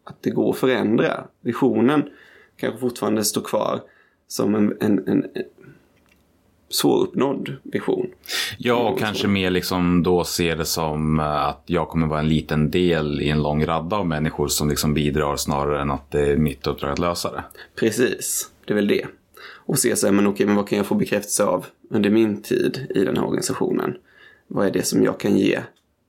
att 0.03 0.17
det 0.21 0.29
går 0.29 0.49
att 0.49 0.57
förändra. 0.57 1.23
Visionen 1.41 2.03
kanske 2.57 2.79
fortfarande 2.79 3.23
står 3.23 3.41
kvar 3.41 3.81
som 4.27 4.55
en, 4.55 4.77
en, 4.81 5.07
en, 5.07 5.25
svåruppnådd 6.73 7.55
vision. 7.63 8.07
Ja, 8.57 8.89
och 8.89 8.99
kanske 8.99 9.27
mer 9.27 9.49
liksom 9.49 10.03
då 10.03 10.23
se 10.23 10.55
det 10.55 10.65
som 10.65 11.19
eh, 11.19 11.47
att 11.47 11.63
jag 11.65 11.89
kommer 11.89 12.07
vara 12.07 12.19
en 12.19 12.29
liten 12.29 12.71
del 12.71 13.21
i 13.21 13.29
en 13.29 13.43
lång 13.43 13.65
radda 13.65 13.95
av 13.95 14.07
människor 14.07 14.47
som 14.47 14.69
liksom 14.69 14.93
bidrar 14.93 15.35
snarare 15.35 15.81
än 15.81 15.91
att 15.91 16.11
det 16.11 16.31
är 16.31 16.37
mitt 16.37 16.67
uppdrag 16.67 16.91
att 16.91 16.99
lösa 16.99 17.31
det. 17.31 17.43
Precis, 17.75 18.49
det 18.65 18.73
är 18.73 18.75
väl 18.75 18.87
det. 18.87 19.05
Och 19.65 19.79
se 19.79 19.95
så 19.95 20.07
här, 20.07 20.13
men 20.13 20.27
okej, 20.27 20.45
men 20.45 20.55
vad 20.55 20.67
kan 20.67 20.77
jag 20.77 20.87
få 20.87 20.95
bekräftelse 20.95 21.43
av 21.43 21.65
under 21.89 22.09
min 22.09 22.41
tid 22.41 22.87
i 22.95 23.03
den 23.03 23.17
här 23.17 23.25
organisationen? 23.25 23.95
Vad 24.47 24.67
är 24.67 24.71
det 24.71 24.83
som 24.83 25.03
jag 25.03 25.19
kan 25.19 25.37
ge 25.37 25.59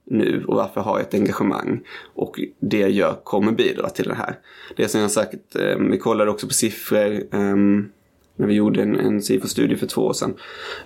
nu 0.06 0.44
och 0.48 0.56
varför 0.56 0.80
har 0.80 0.98
jag 0.98 1.06
ett 1.08 1.14
engagemang? 1.14 1.80
Och 2.14 2.40
det 2.60 2.78
jag 2.78 2.90
gör 2.90 3.14
kommer 3.24 3.52
bidra 3.52 3.88
till 3.88 4.08
det 4.08 4.14
här. 4.14 4.38
Det 4.76 4.88
som 4.88 5.00
jag 5.00 5.10
sagt, 5.10 5.56
eh, 5.56 5.76
vi 5.90 5.98
kollade 5.98 6.30
också 6.30 6.46
på 6.46 6.54
siffror 6.54 7.22
um, 7.30 7.92
när 8.36 8.46
vi 8.46 8.54
gjorde 8.54 8.82
en, 8.82 9.00
en 9.00 9.22
SIFO-studie 9.22 9.76
för 9.76 9.86
två 9.86 10.02
år 10.02 10.12
sedan. 10.12 10.34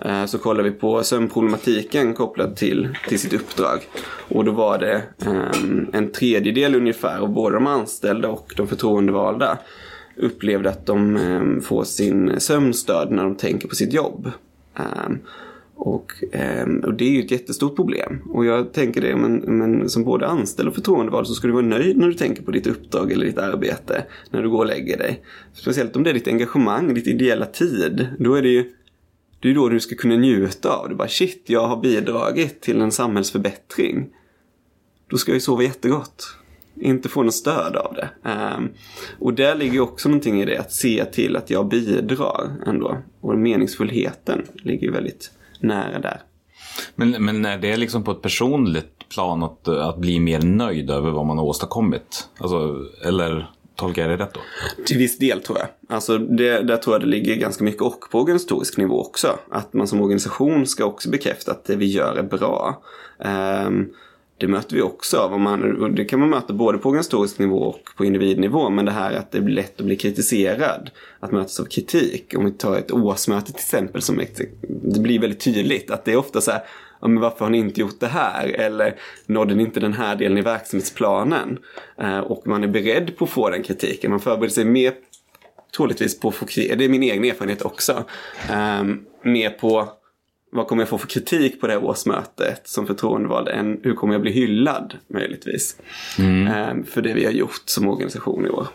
Eh, 0.01 0.25
så 0.25 0.37
kollade 0.37 0.69
vi 0.69 0.75
på 0.75 1.03
sömnproblematiken 1.03 2.13
kopplad 2.13 2.55
till, 2.55 2.89
till 3.07 3.19
sitt 3.19 3.33
uppdrag. 3.33 3.79
Och 4.29 4.45
då 4.45 4.51
var 4.51 4.77
det 4.77 5.03
eh, 5.25 5.63
en 5.93 6.11
tredjedel 6.11 6.75
ungefär 6.75 7.19
av 7.19 7.29
både 7.29 7.55
de 7.55 7.67
anställda 7.67 8.29
och 8.29 8.53
de 8.57 8.67
förtroendevalda 8.67 9.57
upplevde 10.15 10.69
att 10.69 10.85
de 10.85 11.15
eh, 11.17 11.61
får 11.61 11.83
sin 11.83 12.39
sömn 12.39 12.73
störd 12.73 13.11
när 13.11 13.23
de 13.23 13.35
tänker 13.35 13.67
på 13.67 13.75
sitt 13.75 13.93
jobb. 13.93 14.31
Ehm, 14.75 15.19
och, 15.81 16.11
ehm, 16.31 16.79
och 16.79 16.93
det 16.93 17.05
är 17.05 17.09
ju 17.09 17.19
ett 17.19 17.31
jättestort 17.31 17.75
problem. 17.75 18.21
Och 18.29 18.45
jag 18.45 18.73
tänker 18.73 19.01
det, 19.01 19.15
men, 19.15 19.35
men 19.35 19.89
som 19.89 20.03
både 20.03 20.27
anställd 20.27 20.69
och 20.69 20.75
förtroendevald 20.75 21.27
så 21.27 21.33
ska 21.33 21.47
du 21.47 21.53
vara 21.53 21.65
nöjd 21.65 21.97
när 21.97 22.07
du 22.07 22.13
tänker 22.13 22.43
på 22.43 22.51
ditt 22.51 22.67
uppdrag 22.67 23.11
eller 23.11 23.25
ditt 23.25 23.37
arbete 23.37 24.05
när 24.29 24.41
du 24.41 24.49
går 24.49 24.59
och 24.59 24.65
lägger 24.65 24.97
dig. 24.97 25.23
Speciellt 25.53 25.95
om 25.95 26.03
det 26.03 26.09
är 26.09 26.13
ditt 26.13 26.27
engagemang, 26.27 26.93
ditt 26.93 27.07
ideella 27.07 27.45
tid. 27.45 28.07
Då 28.19 28.33
är 28.33 28.41
det 28.41 28.49
ju 28.49 28.73
det 29.39 29.49
är 29.49 29.55
då 29.55 29.69
du 29.69 29.79
ska 29.79 29.95
kunna 29.95 30.15
njuta 30.15 30.69
av 30.69 30.89
det. 30.89 30.95
Bara 30.95 31.07
shit, 31.07 31.43
jag 31.45 31.67
har 31.67 31.81
bidragit 31.81 32.61
till 32.61 32.81
en 32.81 32.91
samhällsförbättring. 32.91 34.09
Då 35.09 35.17
ska 35.17 35.31
jag 35.31 35.35
ju 35.35 35.41
sova 35.41 35.63
jättegott. 35.63 36.35
Inte 36.75 37.09
få 37.09 37.23
något 37.23 37.33
stöd 37.33 37.75
av 37.75 37.93
det. 37.93 38.09
Ehm, 38.29 38.69
och 39.19 39.33
där 39.33 39.55
ligger 39.55 39.79
också 39.79 40.09
någonting 40.09 40.41
i 40.41 40.45
det, 40.45 40.57
att 40.57 40.71
se 40.71 41.05
till 41.05 41.35
att 41.35 41.49
jag 41.49 41.67
bidrar 41.67 42.51
ändå. 42.65 42.97
Och 43.21 43.37
meningsfullheten 43.37 44.41
ligger 44.63 44.87
ju 44.87 44.91
väldigt 44.91 45.31
nära 45.59 45.99
där. 45.99 46.21
Men, 46.95 47.25
men 47.25 47.45
är 47.45 47.57
det 47.57 47.77
liksom 47.77 48.03
på 48.03 48.11
ett 48.11 48.21
personligt 48.21 49.09
plan 49.09 49.43
att, 49.43 49.67
att 49.67 49.97
bli 49.97 50.19
mer 50.19 50.41
nöjd 50.41 50.89
över 50.89 51.11
vad 51.11 51.25
man 51.25 51.37
har 51.37 51.45
åstadkommit? 51.45 52.29
Alltså, 52.37 52.85
eller 53.05 53.49
tolkar 53.75 54.01
jag 54.01 54.19
det 54.19 54.23
rätt 54.23 54.33
då? 54.33 54.39
Till 54.85 54.97
viss 54.97 55.17
del 55.17 55.41
tror 55.41 55.57
jag. 55.57 55.67
Alltså 55.95 56.17
det, 56.17 56.61
där 56.61 56.77
tror 56.77 56.93
jag 56.95 57.01
det 57.01 57.07
ligger 57.07 57.35
ganska 57.35 57.63
mycket 57.63 57.81
och 57.81 57.99
på 58.11 58.19
organisatorisk 58.19 58.77
nivå 58.77 59.01
också. 59.01 59.39
Att 59.51 59.73
man 59.73 59.87
som 59.87 60.01
organisation 60.01 60.67
ska 60.67 60.85
också 60.85 61.09
bekräfta 61.09 61.51
att 61.51 61.65
det 61.65 61.75
vi 61.75 61.85
gör 61.85 62.15
är 62.15 62.23
bra. 62.23 62.81
Um, 63.65 63.89
det 64.39 64.47
möter 64.47 64.75
vi 64.75 64.81
också 64.81 65.17
av. 65.17 65.33
Och 65.33 65.39
man, 65.39 65.81
och 65.81 65.91
det 65.91 66.05
kan 66.05 66.19
man 66.19 66.29
möta 66.29 66.53
både 66.53 66.77
på 66.77 66.89
organisatorisk 66.89 67.39
nivå 67.39 67.57
och 67.57 67.89
på 67.97 68.05
individnivå. 68.05 68.69
Men 68.69 68.85
det 68.85 68.91
här 68.91 69.13
att 69.13 69.31
det 69.31 69.41
blir 69.41 69.55
lätt 69.55 69.79
att 69.79 69.85
bli 69.85 69.95
kritiserad. 69.95 70.89
Att 71.19 71.31
mötas 71.31 71.59
av 71.59 71.65
kritik. 71.65 72.33
Om 72.37 72.45
vi 72.45 72.51
tar 72.51 72.77
ett 72.77 72.91
årsmöte 72.91 73.45
till 73.45 73.55
exempel. 73.55 74.01
som 74.01 74.21
Det 74.67 74.99
blir 74.99 75.19
väldigt 75.19 75.39
tydligt 75.39 75.91
att 75.91 76.05
det 76.05 76.11
är 76.11 76.17
ofta 76.17 76.41
så 76.41 76.51
här. 76.51 76.61
Ja, 77.01 77.07
men 77.07 77.19
varför 77.19 77.45
har 77.45 77.49
ni 77.49 77.57
inte 77.57 77.81
gjort 77.81 77.99
det 77.99 78.07
här? 78.07 78.47
Eller 78.47 78.95
nådde 79.25 79.55
ni 79.55 79.63
inte 79.63 79.79
den 79.79 79.93
här 79.93 80.15
delen 80.15 80.37
i 80.37 80.41
verksamhetsplanen? 80.41 81.59
Eh, 82.01 82.19
och 82.19 82.47
man 82.47 82.63
är 82.63 82.67
beredd 82.67 83.17
på 83.17 83.25
att 83.25 83.31
få 83.31 83.49
den 83.49 83.63
kritiken. 83.63 84.11
Man 84.11 84.19
förbereder 84.19 84.53
sig 84.53 84.65
mer 84.65 84.93
troligtvis 85.77 86.19
på 86.19 86.27
att 86.27 86.35
få 86.35 86.45
kritik. 86.45 86.77
Det 86.77 86.85
är 86.85 86.89
min 86.89 87.03
egen 87.03 87.25
erfarenhet 87.25 87.61
också. 87.61 88.03
Eh, 88.49 88.83
mer 89.23 89.49
på 89.49 89.98
vad 90.51 90.67
kommer 90.67 90.81
jag 90.81 90.89
få 90.89 90.97
för 90.97 91.07
kritik 91.07 91.61
på 91.61 91.67
det 91.67 91.73
här 91.73 91.83
årsmötet 91.83 92.67
som 92.67 92.87
förtroendevald 92.87 93.47
än 93.47 93.79
hur 93.83 93.93
kommer 93.93 94.13
jag 94.13 94.21
bli 94.21 94.31
hyllad 94.31 94.97
möjligtvis. 95.07 95.77
Mm. 96.19 96.69
Um, 96.77 96.83
för 96.83 97.01
det 97.01 97.13
vi 97.13 97.25
har 97.25 97.31
gjort 97.31 97.63
som 97.65 97.87
organisation 97.87 98.45
i 98.45 98.49
år. 98.49 98.67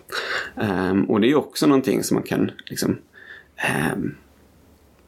Um, 0.55 1.05
och 1.05 1.21
det 1.21 1.31
är 1.31 1.35
också 1.35 1.67
någonting 1.67 2.03
som 2.03 2.15
man 2.15 2.25
kan 2.25 2.51
liksom 2.67 2.99
um, 3.95 4.17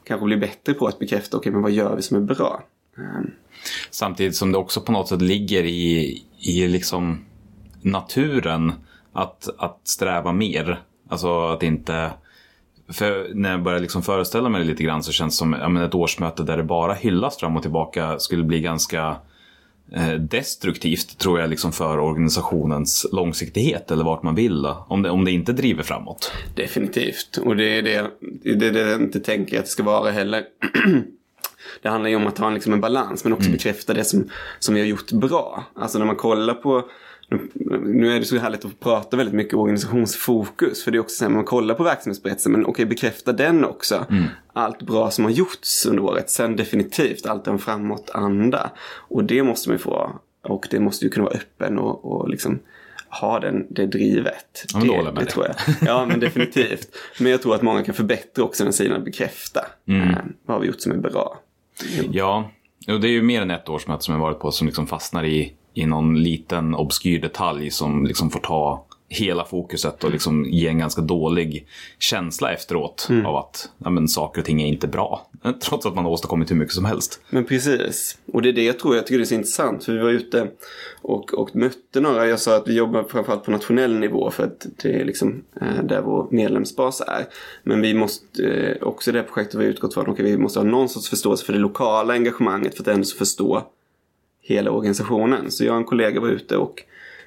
kanske 0.05 0.27
bli 0.27 0.37
bättre 0.37 0.75
på 0.75 0.87
att 0.87 0.99
bekräfta, 0.99 1.37
okej 1.37 1.39
okay, 1.39 1.53
men 1.53 1.63
vad 1.63 1.73
gör 1.73 1.97
vi 1.97 2.03
som 2.03 2.17
är 2.17 2.21
bra? 2.21 2.65
Samtidigt 3.91 4.37
som 4.37 4.53
det 4.53 4.59
också 4.59 4.81
på 4.81 4.93
något 4.93 5.09
sätt 5.09 5.23
ligger 5.23 5.65
i, 5.65 6.23
i 6.39 6.69
liksom 6.69 7.25
naturen 7.83 8.73
att, 9.13 9.49
att 9.59 9.81
sträva 9.85 10.33
mer. 10.33 10.83
Alltså 11.09 11.47
att 11.47 11.63
inte 11.63 12.11
för 12.89 13.31
när 13.35 13.51
jag 13.51 13.63
börjar 13.63 13.81
liksom 13.81 14.03
föreställa 14.03 14.49
mig 14.49 14.61
det 14.61 14.67
lite 14.67 14.83
grann 14.83 15.03
så 15.03 15.13
känns 15.13 15.35
det 15.35 15.39
som 15.39 15.53
ja, 15.53 15.85
ett 15.85 15.95
årsmöte 15.95 16.43
där 16.43 16.57
det 16.57 16.63
bara 16.63 16.95
hyllas 16.95 17.37
fram 17.37 17.57
och 17.57 17.63
tillbaka 17.63 18.19
skulle 18.19 18.45
bli 18.45 18.61
ganska 18.61 19.17
eh, 19.93 20.13
destruktivt 20.13 21.19
tror 21.19 21.41
jag 21.41 21.51
liksom 21.51 21.73
för 21.73 21.99
organisationens 21.99 23.07
långsiktighet 23.13 23.91
eller 23.91 24.05
vart 24.05 24.23
man 24.23 24.35
vill 24.35 24.67
om 24.89 25.03
det, 25.03 25.11
om 25.11 25.25
det 25.25 25.31
inte 25.31 25.53
driver 25.53 25.83
framåt. 25.83 26.33
Definitivt 26.55 27.37
och 27.37 27.57
det 27.57 27.79
är 27.79 27.83
det, 27.83 28.11
det, 28.55 28.67
är 28.67 28.73
det 28.73 28.81
jag 28.81 29.03
inte 29.03 29.21
tänker 29.21 29.59
att 29.59 29.65
det 29.65 29.71
ska 29.71 29.83
vara 29.83 30.11
heller. 30.11 30.45
det 31.83 31.89
handlar 31.89 32.11
ju 32.11 32.17
om 32.17 32.27
att 32.27 32.39
ha 32.39 32.51
liksom 32.51 32.73
en 32.73 32.81
balans 32.81 33.25
men 33.25 33.33
också 33.33 33.47
mm. 33.47 33.57
bekräfta 33.57 33.95
det 33.95 34.05
som, 34.05 34.31
som 34.59 34.75
vi 34.75 34.81
har 34.81 34.89
gjort 34.89 35.13
bra. 35.13 35.65
Alltså 35.75 35.99
när 35.99 36.07
man 36.07 36.17
kollar 36.17 36.55
på 36.55 36.85
nu 37.85 38.13
är 38.13 38.21
det 38.21 38.25
så 38.25 38.39
härligt 38.39 38.65
att 38.65 38.81
prata 38.81 39.17
väldigt 39.17 39.35
mycket 39.35 39.55
organisationsfokus. 39.55 40.85
För 40.85 40.91
det 40.91 40.99
är 40.99 41.01
också 41.01 41.17
så 41.17 41.25
här, 41.25 41.31
man 41.33 41.45
kollar 41.45 41.75
på 41.75 41.83
verksamhetsberättelsen, 41.83 42.53
men 42.53 42.61
okej, 42.61 42.71
okay, 42.71 42.85
bekräfta 42.85 43.33
den 43.33 43.65
också. 43.65 44.07
Mm. 44.11 44.25
Allt 44.53 44.83
bra 44.83 45.11
som 45.11 45.25
har 45.25 45.33
gjorts 45.33 45.87
under 45.87 46.03
året. 46.03 46.31
Sen 46.31 46.57
definitivt 46.57 47.27
allt 47.27 47.47
en 47.47 47.59
framåt-anda. 47.59 48.71
Och 48.89 49.25
det 49.25 49.43
måste 49.43 49.69
man 49.69 49.75
ju 49.75 49.83
få. 49.83 50.21
Och 50.43 50.67
det 50.71 50.81
måste 50.81 51.05
ju 51.05 51.11
kunna 51.11 51.25
vara 51.25 51.35
öppen 51.35 51.79
och, 51.79 52.05
och 52.05 52.29
liksom 52.29 52.59
ha 53.21 53.41
den, 53.41 53.67
det 53.71 53.87
drivet. 53.87 54.65
Ja, 54.75 54.81
det, 54.81 55.11
det, 55.11 55.21
det 55.21 55.27
tror 55.27 55.47
jag. 55.47 55.57
Ja, 55.89 56.07
men 56.07 56.21
definitivt. 56.21 56.97
Men 57.21 57.31
jag 57.31 57.43
tror 57.43 57.55
att 57.55 57.63
många 57.63 57.83
kan 57.83 57.95
förbättra 57.95 58.45
också 58.45 58.65
den 58.65 58.73
sidan 58.73 59.05
bekräfta. 59.05 59.67
Mm. 59.89 60.11
Eh, 60.11 60.17
vad 60.47 60.57
har 60.57 60.61
vi 60.61 60.67
gjort 60.67 60.81
som 60.81 60.93
är 60.93 60.97
bra? 60.97 61.39
Mm. 61.99 62.11
Ja, 62.13 62.51
och 62.89 63.01
det 63.01 63.09
är 63.09 63.13
ju 63.13 63.23
mer 63.23 63.43
än 63.43 63.51
ett 63.51 63.69
årsmöte 63.69 64.05
som 64.05 64.15
jag 64.15 64.21
varit 64.21 64.39
på 64.39 64.51
som 64.51 64.67
liksom 64.67 64.87
fastnar 64.87 65.25
i 65.25 65.56
i 65.77 65.87
någon 65.87 66.23
liten 66.23 66.75
obskyr 66.75 67.21
detalj 67.21 67.71
som 67.71 68.07
liksom 68.07 68.31
får 68.31 68.41
ta 68.41 68.87
hela 69.09 69.45
fokuset 69.45 70.05
och 70.05 70.11
liksom 70.11 70.45
ge 70.45 70.69
en 70.69 70.79
ganska 70.79 71.03
dålig 71.03 71.67
känsla 71.99 72.53
efteråt 72.53 73.07
mm. 73.11 73.27
av 73.27 73.37
att 73.37 73.71
ja, 73.79 73.91
men, 73.91 74.09
saker 74.09 74.41
och 74.41 74.45
ting 74.45 74.63
är 74.63 74.67
inte 74.67 74.89
bra. 74.89 75.27
Trots 75.63 75.87
att 75.87 75.95
man 75.95 76.05
har 76.05 76.13
åstadkommit 76.13 76.51
hur 76.51 76.57
mycket 76.57 76.75
som 76.75 76.85
helst. 76.85 77.21
Men 77.31 77.45
precis. 77.45 78.19
Och 78.33 78.43
det 78.43 78.49
är 78.49 78.53
det 78.53 78.65
jag 78.65 78.79
tror 78.79 78.97
jag 78.97 79.07
tycker 79.07 79.19
det 79.19 79.25
är 79.25 79.27
så 79.27 79.35
intressant. 79.35 79.85
För 79.85 79.93
vi 79.93 79.99
var 79.99 80.11
ute 80.11 80.49
och, 81.03 81.35
och 81.35 81.57
mötte 81.57 82.01
några. 82.01 82.27
Jag 82.27 82.41
sa 82.41 82.57
att 82.57 82.69
vi 82.69 82.75
jobbar 82.75 83.05
framförallt 83.05 83.45
på 83.45 83.51
nationell 83.51 83.99
nivå 83.99 84.31
för 84.31 84.45
att 84.45 84.67
det 84.83 85.01
är 85.01 85.05
liksom 85.05 85.45
eh, 85.61 85.85
där 85.85 86.03
vår 86.03 86.29
medlemsbas 86.31 87.01
är. 87.01 87.27
Men 87.63 87.81
vi 87.81 87.95
måste 87.95 88.45
eh, 88.45 88.83
också 88.83 89.11
i 89.11 89.13
det 89.13 89.19
här 89.19 89.27
projektet 89.27 89.61
vi 89.61 89.65
utgått 89.65 89.95
från 89.95 90.09
okay, 90.09 90.25
vi 90.25 90.39
måste 90.39 90.59
ha 90.59 90.65
någon 90.65 90.89
sorts 90.89 91.09
förståelse 91.09 91.45
för 91.45 91.53
det 91.53 91.59
lokala 91.59 92.13
engagemanget 92.13 92.77
för 92.77 92.83
att 92.83 92.89
ändå 92.89 93.07
förstå 93.19 93.67
hela 94.47 94.71
organisationen. 94.71 95.51
Så 95.51 95.65
jag 95.65 95.73
och 95.73 95.79
en 95.79 95.85
kollega 95.85 96.21
var 96.21 96.29
ute 96.29 96.57
och 96.57 96.83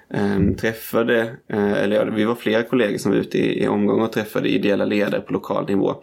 eh, 0.09 0.55
träffade, 0.59 1.21
eh, 1.47 1.73
eller 1.73 1.95
ja, 1.95 2.05
vi 2.15 2.23
var 2.23 2.35
flera 2.35 2.63
kollegor 2.63 2.97
som 2.97 3.11
var 3.11 3.19
ute 3.19 3.37
i, 3.37 3.63
i 3.63 3.67
omgång 3.67 4.01
och 4.01 4.11
träffade 4.11 4.49
ideella 4.49 4.85
ledare 4.85 5.21
på 5.21 5.33
lokal 5.33 5.67
nivå. 5.67 5.95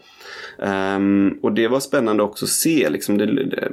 Um, 0.59 1.38
och 1.42 1.52
det 1.52 1.68
var 1.68 1.81
spännande 1.81 2.22
också 2.22 2.44
att 2.44 2.50
se, 2.50 2.90
liksom, 2.90 3.18
det, 3.18 3.26
det, 3.26 3.72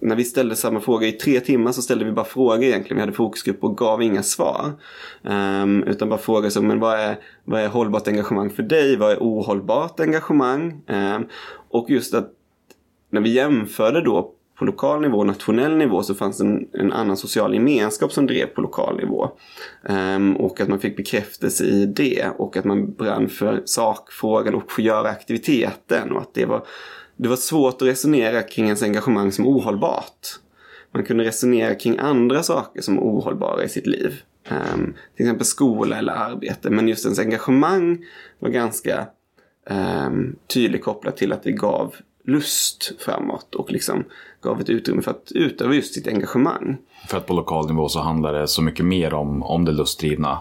när 0.00 0.16
vi 0.16 0.24
ställde 0.24 0.56
samma 0.56 0.80
fråga 0.80 1.06
i 1.06 1.12
tre 1.12 1.40
timmar 1.40 1.72
så 1.72 1.82
ställde 1.82 2.04
vi 2.04 2.12
bara 2.12 2.24
frågor 2.24 2.62
egentligen. 2.62 2.96
Vi 2.96 3.00
hade 3.00 3.12
fokusgrupp 3.12 3.64
och 3.64 3.76
gav 3.76 4.02
inga 4.02 4.22
svar. 4.22 4.72
Um, 5.22 5.82
utan 5.82 6.08
bara 6.08 6.18
frågor 6.18 6.48
som, 6.48 6.66
men 6.66 6.80
vad 6.80 7.00
är, 7.00 7.16
vad 7.44 7.60
är 7.60 7.68
hållbart 7.68 8.08
engagemang 8.08 8.50
för 8.50 8.62
dig? 8.62 8.96
Vad 8.96 9.12
är 9.12 9.16
ohållbart 9.16 10.00
engagemang? 10.00 10.82
Um, 10.86 11.26
och 11.70 11.90
just 11.90 12.14
att 12.14 12.30
när 13.10 13.20
vi 13.20 13.30
jämförde 13.30 14.00
då 14.00 14.34
på 14.62 14.66
lokal 14.66 15.00
nivå 15.00 15.18
och 15.18 15.26
nationell 15.26 15.76
nivå 15.76 16.02
så 16.02 16.14
fanns 16.14 16.40
en, 16.40 16.68
en 16.72 16.92
annan 16.92 17.16
social 17.16 17.54
gemenskap 17.54 18.12
som 18.12 18.26
drev 18.26 18.46
på 18.46 18.60
lokal 18.60 18.96
nivå. 18.96 19.30
Um, 19.82 20.36
och 20.36 20.60
att 20.60 20.68
man 20.68 20.78
fick 20.78 20.96
bekräftelse 20.96 21.64
i 21.64 21.86
det 21.86 22.26
och 22.36 22.56
att 22.56 22.64
man 22.64 22.92
brann 22.92 23.28
för 23.28 23.62
sakfrågan 23.64 24.54
och 24.54 24.72
för 24.72 24.82
göra 24.82 25.08
aktiviteten. 25.08 26.12
Och 26.12 26.20
att 26.22 26.34
det 26.34 26.44
var, 26.44 26.66
det 27.16 27.28
var 27.28 27.36
svårt 27.36 27.82
att 27.82 27.88
resonera 27.88 28.42
kring 28.42 28.64
ens 28.64 28.82
engagemang 28.82 29.32
som 29.32 29.46
ohållbart. 29.46 30.38
Man 30.92 31.04
kunde 31.04 31.24
resonera 31.24 31.74
kring 31.74 31.98
andra 31.98 32.42
saker 32.42 32.80
som 32.82 32.98
ohållbara 32.98 33.64
i 33.64 33.68
sitt 33.68 33.86
liv. 33.86 34.22
Um, 34.50 34.94
till 35.16 35.26
exempel 35.26 35.46
skola 35.46 35.98
eller 35.98 36.12
arbete. 36.12 36.70
Men 36.70 36.88
just 36.88 37.04
ens 37.04 37.18
engagemang 37.18 38.04
var 38.38 38.48
ganska 38.48 39.06
um, 39.70 40.36
tydligt 40.54 40.84
kopplat 40.84 41.16
till 41.16 41.32
att 41.32 41.42
det 41.42 41.52
gav 41.52 41.94
lust 42.26 42.92
framåt 42.98 43.54
och 43.54 43.72
liksom 43.72 44.04
gav 44.42 44.60
ett 44.60 44.70
utrymme 44.70 45.02
för 45.02 45.10
att 45.10 45.32
utöva 45.34 45.74
just 45.74 45.94
sitt 45.94 46.08
engagemang. 46.08 46.76
För 47.08 47.16
att 47.16 47.26
på 47.26 47.34
lokal 47.34 47.66
nivå 47.66 47.88
så 47.88 48.00
handlar 48.00 48.32
det 48.32 48.48
så 48.48 48.62
mycket 48.62 48.84
mer 48.84 49.14
om, 49.14 49.42
om 49.42 49.64
det 49.64 49.72
lustdrivna. 49.72 50.38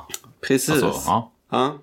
Precis. 0.47 0.83
Alltså, 0.83 1.01
ja. 1.05 1.31
ja. 1.49 1.73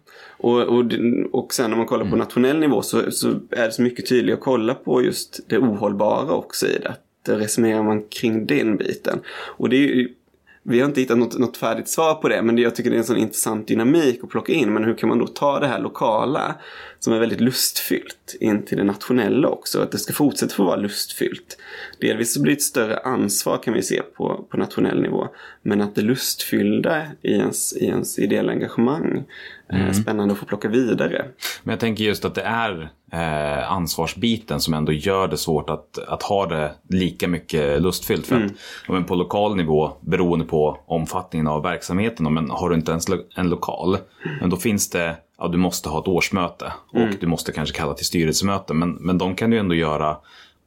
Och, 0.41 0.61
och, 0.61 0.85
och 1.33 1.55
sen 1.55 1.71
när 1.71 1.77
man 1.77 1.87
kollar 1.87 2.05
på 2.05 2.09
mm. 2.09 2.19
nationell 2.19 2.59
nivå 2.59 2.83
så, 2.83 3.11
så 3.11 3.29
är 3.51 3.67
det 3.67 3.73
så 3.73 3.83
mycket 3.83 4.09
tydligare 4.09 4.39
att 4.39 4.45
kolla 4.45 4.75
på 4.75 5.03
just 5.03 5.41
det 5.49 5.59
ohållbara 5.59 6.33
också 6.33 6.67
i 6.67 6.79
det. 6.79 6.97
Där 7.27 7.37
resonerar 7.37 7.83
man 7.83 8.03
kring 8.03 8.47
den 8.47 8.77
biten. 8.77 9.21
Och 9.29 9.69
det 9.69 9.77
är 9.77 9.81
ju 9.81 10.15
vi 10.63 10.81
har 10.81 10.87
inte 10.87 11.01
hittat 11.01 11.19
något, 11.19 11.39
något 11.39 11.57
färdigt 11.57 11.89
svar 11.89 12.15
på 12.15 12.29
det 12.29 12.43
men 12.43 12.57
det, 12.57 12.63
jag 12.63 12.75
tycker 12.75 12.91
det 12.91 12.97
är 12.97 12.99
en 12.99 13.05
sån 13.05 13.17
intressant 13.17 13.69
dynamik 13.69 14.25
att 14.25 14.31
plocka 14.31 14.53
in. 14.53 14.73
Men 14.73 14.85
hur 14.85 14.95
kan 14.95 15.09
man 15.09 15.19
då 15.19 15.27
ta 15.27 15.61
det 15.61 15.67
här 15.67 15.81
lokala 15.81 16.55
som 17.01 17.13
är 17.13 17.19
väldigt 17.19 17.41
lustfyllt 17.41 18.37
in 18.41 18.63
till 18.63 18.79
det 18.79 18.85
nationella 18.85 19.49
också? 19.49 19.83
Att 19.83 19.93
det 19.93 19.99
ska 19.99 20.13
fortsätta 20.13 20.55
få 20.55 20.65
vara 20.65 20.77
lustfyllt. 20.77 21.59
Delvis 22.01 22.35
så 22.35 22.43
blir 22.43 22.53
det 22.53 22.57
ett 22.57 22.63
större 22.63 22.99
ansvar 22.99 23.63
kan 23.63 23.75
vi 23.75 23.83
se 23.83 24.03
på, 24.03 24.45
på 24.51 24.57
nationell 24.57 25.03
nivå. 25.03 25.29
Men 25.63 25.81
att 25.81 25.95
det 25.95 26.03
lustfyllda 26.03 27.07
i 27.23 27.33
ens, 27.33 27.77
i 27.77 27.85
ens 27.85 28.19
ideella 28.19 28.53
engagemang 28.53 29.25
är 29.69 29.81
mm. 29.81 29.95
spännande 29.95 30.33
att 30.33 30.41
få 30.41 30.47
plocka 30.47 30.69
vidare. 30.69 31.25
Men 31.63 31.73
jag 31.73 31.81
tänker 31.81 32.05
just 32.05 32.25
att 32.25 32.35
det 32.35 32.43
är 32.43 32.91
eh, 33.13 33.73
ansvarsbiten 33.73 34.61
som 34.61 34.75
ändå 34.75 34.93
gör 34.93 35.29
det 35.29 35.37
svårt 35.37 35.71
att, 35.71 35.99
att 35.99 36.23
ha 36.23 36.47
det 36.47 36.73
lika 36.89 37.29
mycket 37.29 37.83
lustfyllt. 37.83 38.27
För 38.27 38.37
att, 38.37 38.53
ja, 38.87 38.93
men 38.93 39.05
på 39.05 39.15
lokal 39.15 39.57
nivå, 39.57 39.93
beroende 40.01 40.45
på 40.45 40.79
omfattningen 40.87 41.47
av 41.47 41.63
verksamheten, 41.63 42.35
men 42.35 42.51
har 42.51 42.69
du 42.69 42.75
inte 42.75 42.91
ens 42.91 43.09
lo- 43.09 43.25
en 43.35 43.51
lokal, 43.51 43.99
men 44.41 44.51
då 44.51 44.57
finns 44.57 44.91
det, 44.91 45.17
ja 45.39 45.49
du 45.49 45.59
måste 45.59 45.89
ha 45.89 46.01
ett 46.01 46.09
årsmöte 46.09 46.73
och 46.93 47.09
du 47.21 47.27
måste 47.27 47.53
kanske 47.53 47.77
kalla 47.77 47.95
till 47.95 48.07
styrelsemöte. 48.07 48.75
Men, 48.75 48.91
men 48.91 49.19
de 49.19 49.35
kan 49.35 49.51
du 49.51 49.59
ändå 49.59 49.75
göra 49.75 50.17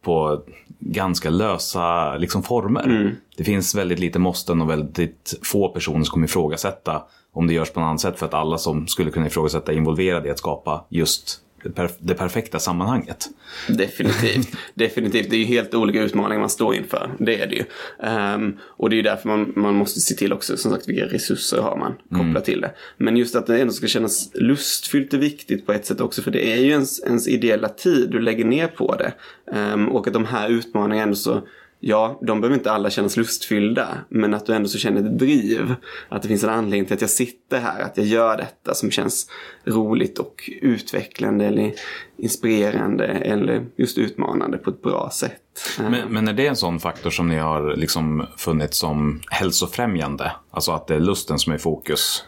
på 0.01 0.41
ganska 0.79 1.29
lösa 1.29 2.17
liksom, 2.17 2.43
former. 2.43 3.15
Det 3.37 3.43
finns 3.43 3.75
väldigt 3.75 3.99
lite 3.99 4.19
måsten 4.19 4.61
och 4.61 4.69
väldigt 4.69 5.39
få 5.43 5.69
personer 5.69 6.03
som 6.03 6.11
kommer 6.11 6.27
ifrågasätta 6.27 7.03
om 7.33 7.47
det 7.47 7.53
görs 7.53 7.71
på 7.71 7.79
något 7.79 7.87
annat 7.87 8.01
sätt 8.01 8.19
för 8.19 8.25
att 8.25 8.33
alla 8.33 8.57
som 8.57 8.87
skulle 8.87 9.11
kunna 9.11 9.27
ifrågasätta 9.27 9.71
är 9.71 9.75
involverade 9.75 10.27
i 10.27 10.31
att 10.31 10.37
skapa 10.39 10.85
just 10.89 11.39
det, 11.63 11.69
perf- 11.69 11.97
det 11.99 12.13
perfekta 12.13 12.59
sammanhanget. 12.59 13.29
Definitivt. 13.67 14.47
Definitivt. 14.73 15.29
Det 15.29 15.35
är 15.35 15.39
ju 15.39 15.45
helt 15.45 15.73
olika 15.73 16.01
utmaningar 16.01 16.39
man 16.39 16.49
står 16.49 16.75
inför. 16.75 17.11
Det 17.19 17.41
är 17.41 17.47
det 17.47 17.55
ju. 17.55 17.63
Ehm, 18.03 18.57
och 18.63 18.89
det 18.89 18.93
är 18.93 18.97
ju 18.97 19.03
därför 19.03 19.27
man, 19.27 19.53
man 19.55 19.75
måste 19.75 19.99
se 19.99 20.15
till 20.15 20.33
också, 20.33 20.57
som 20.57 20.71
sagt, 20.71 20.89
vilka 20.89 21.05
resurser 21.05 21.61
har 21.61 21.77
man 21.77 21.93
kopplat 22.19 22.45
till 22.45 22.61
det. 22.61 22.71
Men 22.97 23.17
just 23.17 23.35
att 23.35 23.47
det 23.47 23.61
ändå 23.61 23.73
ska 23.73 23.87
kännas 23.87 24.29
lustfyllt 24.33 25.13
är 25.13 25.17
viktigt 25.17 25.65
på 25.65 25.73
ett 25.73 25.85
sätt 25.85 26.01
också. 26.01 26.21
För 26.21 26.31
det 26.31 26.53
är 26.53 26.57
ju 26.57 26.69
ens, 26.69 27.03
ens 27.03 27.27
ideella 27.27 27.69
tid 27.69 28.09
du 28.09 28.19
lägger 28.19 28.45
ner 28.45 28.67
på 28.67 28.95
det. 28.95 29.13
Ehm, 29.57 29.89
och 29.89 30.07
att 30.07 30.13
de 30.13 30.25
här 30.25 30.49
utmaningarna 30.49 31.03
ändå 31.03 31.15
så 31.15 31.41
Ja, 31.83 32.19
de 32.21 32.41
behöver 32.41 32.57
inte 32.57 32.71
alla 32.71 32.89
kännas 32.89 33.17
lustfyllda, 33.17 33.97
men 34.09 34.33
att 34.33 34.45
du 34.45 34.53
ändå 34.53 34.69
så 34.69 34.77
känner 34.77 35.01
ett 35.01 35.19
driv. 35.19 35.75
Att 36.09 36.21
det 36.21 36.27
finns 36.27 36.43
en 36.43 36.49
anledning 36.49 36.85
till 36.85 36.93
att 36.93 37.01
jag 37.01 37.09
sitter 37.09 37.59
här, 37.59 37.81
att 37.81 37.97
jag 37.97 38.05
gör 38.05 38.37
detta 38.37 38.73
som 38.73 38.91
känns 38.91 39.27
roligt 39.65 40.19
och 40.19 40.49
utvecklande 40.61 41.45
eller 41.45 41.73
inspirerande 42.17 43.05
eller 43.05 43.65
just 43.75 43.97
utmanande 43.97 44.57
på 44.57 44.69
ett 44.69 44.81
bra 44.81 45.09
sätt. 45.13 45.41
Men, 45.79 46.13
men 46.13 46.27
är 46.27 46.33
det 46.33 46.47
en 46.47 46.55
sån 46.55 46.79
faktor 46.79 47.09
som 47.09 47.27
ni 47.27 47.37
har 47.37 47.75
liksom 47.75 48.27
funnit 48.37 48.73
som 48.73 49.21
hälsofrämjande? 49.29 50.31
Alltså 50.51 50.71
att 50.71 50.87
det 50.87 50.95
är 50.95 50.99
lusten 50.99 51.39
som 51.39 51.51
är 51.51 51.57
i 51.57 51.59
fokus? 51.59 52.23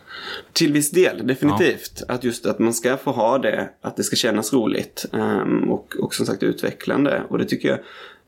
Till 0.54 0.74
viss 0.74 0.92
del, 0.92 1.28
definitivt. 1.28 2.04
Att 2.08 2.24
just 2.24 2.46
att 2.46 2.60
man 2.60 2.74
ska 2.74 2.98
få 2.98 3.12
ha 3.12 3.38
det, 3.38 3.70
att 3.82 3.98
det 3.98 4.04
ska 4.04 4.16
kännas 4.16 4.54
roligt 4.54 5.06
ehm, 5.14 5.72
och, 5.72 5.96
och 6.00 6.16
som 6.16 6.26
sagt 6.26 6.44
utvecklande. 6.44 7.24
Och 7.30 7.38
det 7.38 7.46
tycker 7.46 7.70
jag, 7.70 7.80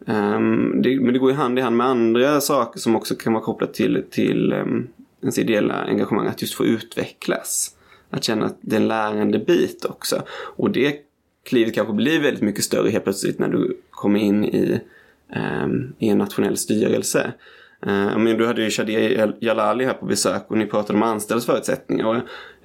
Um, 0.05 0.81
det, 0.81 0.99
men 0.99 1.13
det 1.13 1.19
går 1.19 1.31
ju 1.31 1.37
hand 1.37 1.59
i 1.59 1.61
hand 1.61 1.77
med 1.77 1.87
andra 1.87 2.41
saker 2.41 2.79
som 2.79 2.95
också 2.95 3.15
kan 3.15 3.33
vara 3.33 3.43
kopplat 3.43 3.73
till, 3.73 4.03
till 4.11 4.53
um, 4.53 4.87
ens 5.21 5.39
ideella 5.39 5.73
engagemang. 5.73 6.27
Att 6.27 6.41
just 6.41 6.53
få 6.53 6.65
utvecklas. 6.65 7.75
Att 8.09 8.23
känna 8.23 8.45
att 8.45 8.57
det 8.61 8.75
är 8.75 8.79
en 8.81 8.87
lärande 8.87 9.39
bit 9.39 9.85
också. 9.85 10.21
Och 10.29 10.71
det 10.71 10.95
klivet 11.45 11.75
kanske 11.75 11.93
blir 11.93 12.21
väldigt 12.21 12.43
mycket 12.43 12.63
större 12.63 12.89
helt 12.89 13.03
plötsligt 13.03 13.39
när 13.39 13.49
du 13.49 13.77
kommer 13.89 14.19
in 14.19 14.45
i, 14.45 14.81
um, 15.63 15.93
i 15.99 16.09
en 16.09 16.17
nationell 16.17 16.57
styrelse. 16.57 17.33
Uh, 17.87 18.17
men 18.17 18.37
du 18.37 18.47
hade 18.47 18.63
ju 18.63 18.69
Shadier 18.69 19.35
Jalali 19.39 19.85
här 19.85 19.93
på 19.93 20.05
besök 20.05 20.45
och 20.47 20.57
ni 20.57 20.65
pratade 20.65 20.97
om 20.97 21.03
anställdas 21.03 21.45
förutsättningar. 21.45 22.05
Och 22.05 22.15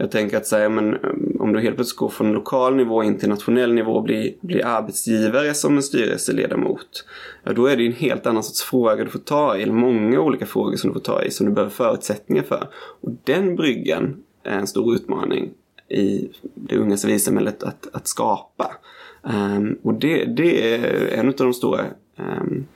jag, 0.00 0.10
tänker 0.10 0.36
att 0.36 0.50
här, 0.50 0.68
men, 0.68 0.94
eh, 0.94 1.00
om 1.38 1.52
du 1.52 1.60
helt 1.60 1.76
plötsligt 1.76 1.98
går 1.98 2.08
från 2.08 2.32
lokal 2.32 2.76
nivå 2.76 3.02
in 3.02 3.18
till 3.18 3.28
nationell 3.28 3.74
nivå 3.74 3.92
och 3.92 4.02
blir, 4.02 4.34
blir 4.40 4.66
arbetsgivare 4.66 5.54
som 5.54 5.76
en 5.76 5.82
styrelseledamot. 5.82 7.04
Ja, 7.44 7.52
då 7.52 7.66
är 7.66 7.76
det 7.76 7.86
en 7.86 7.92
helt 7.92 8.26
annan 8.26 8.42
sorts 8.42 8.62
fråga 8.62 9.04
du 9.04 9.10
får 9.10 9.18
ta 9.18 9.56
i, 9.56 9.62
eller 9.62 9.72
många 9.72 10.20
olika 10.20 10.46
frågor 10.46 10.76
som 10.76 10.90
du 10.90 10.94
får 10.94 11.00
ta 11.00 11.22
i 11.22 11.30
som 11.30 11.46
du 11.46 11.52
behöver 11.52 11.72
förutsättningar 11.72 12.42
för. 12.42 12.68
Och 13.00 13.10
den 13.24 13.56
bryggan 13.56 14.22
är 14.42 14.58
en 14.58 14.66
stor 14.66 14.94
utmaning 14.94 15.50
i 15.88 16.28
det 16.54 16.76
unga 16.76 16.96
civilsamhället 16.96 17.62
att, 17.62 17.88
att 17.92 18.08
skapa. 18.08 18.76
Um, 19.22 19.78
och 19.82 19.94
det, 19.94 20.24
det 20.24 20.74
är 20.74 21.08
en 21.18 21.28
av 21.28 21.34
de 21.36 21.54
stora 21.54 21.84
um, 22.16 22.66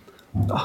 ja, 0.48 0.60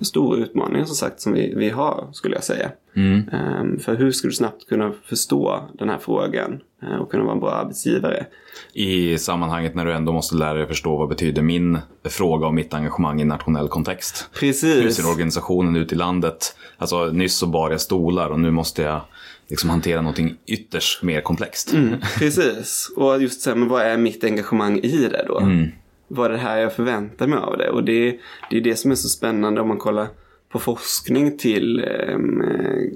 stora 0.00 0.38
utmaningar 0.38 0.84
som 0.84 0.96
sagt 0.96 1.20
som 1.20 1.32
vi, 1.32 1.54
vi 1.54 1.68
har 1.68 2.08
skulle 2.12 2.34
jag 2.34 2.44
säga. 2.44 2.70
Um, 2.96 3.78
för 3.78 3.96
hur 3.96 4.12
ska 4.12 4.28
du 4.28 4.34
snabbt 4.34 4.68
kunna 4.68 4.92
förstå 5.04 5.68
den 5.78 5.88
här 5.88 5.98
frågan 5.98 6.60
uh, 6.82 6.96
och 6.96 7.10
kunna 7.10 7.24
vara 7.24 7.34
en 7.34 7.40
bra 7.40 7.50
arbetsgivare? 7.50 8.26
I 8.72 9.18
sammanhanget 9.18 9.74
när 9.74 9.84
du 9.84 9.92
ändå 9.92 10.12
måste 10.12 10.34
lära 10.36 10.54
dig 10.54 10.66
förstå 10.66 10.96
vad 10.96 11.08
betyder 11.08 11.42
min 11.42 11.78
fråga 12.04 12.46
och 12.46 12.54
mitt 12.54 12.74
engagemang 12.74 13.20
i 13.20 13.24
nationell 13.24 13.68
kontext. 13.68 14.28
Hur 14.32 14.40
Precis. 14.40 14.96
ser 14.96 15.10
organisationen 15.10 15.76
ut 15.76 15.92
i 15.92 15.94
landet? 15.94 16.56
Alltså 16.78 17.06
nyss 17.06 17.36
så 17.36 17.46
bar 17.46 17.70
jag 17.70 17.80
stolar 17.80 18.28
och 18.30 18.40
nu 18.40 18.50
måste 18.50 18.82
jag 18.82 19.00
liksom 19.48 19.70
hantera 19.70 20.00
någonting 20.00 20.36
ytterst 20.46 21.02
mer 21.02 21.20
komplext. 21.20 21.74
Precis. 22.18 22.92
Och 22.96 23.22
just 23.22 23.40
så 23.40 23.50
här, 23.50 23.56
men 23.56 23.68
vad 23.68 23.82
är 23.82 23.96
mitt 23.96 24.24
engagemang 24.24 24.78
i 24.78 25.08
det 25.08 25.24
då? 25.28 25.42
Vad 26.08 26.26
är 26.26 26.30
det 26.30 26.38
här 26.38 26.58
jag 26.58 26.72
förväntar 26.72 27.26
mig 27.26 27.38
av 27.38 27.58
det? 27.58 27.70
Och 27.70 27.84
det, 27.84 28.18
det 28.50 28.56
är 28.56 28.60
det 28.60 28.76
som 28.76 28.90
är 28.90 28.94
så 28.94 29.08
spännande 29.08 29.60
om 29.60 29.68
man 29.68 29.78
kollar 29.78 30.08
på 30.52 30.58
forskning 30.58 31.38
till 31.38 31.84
ehm, 31.84 32.42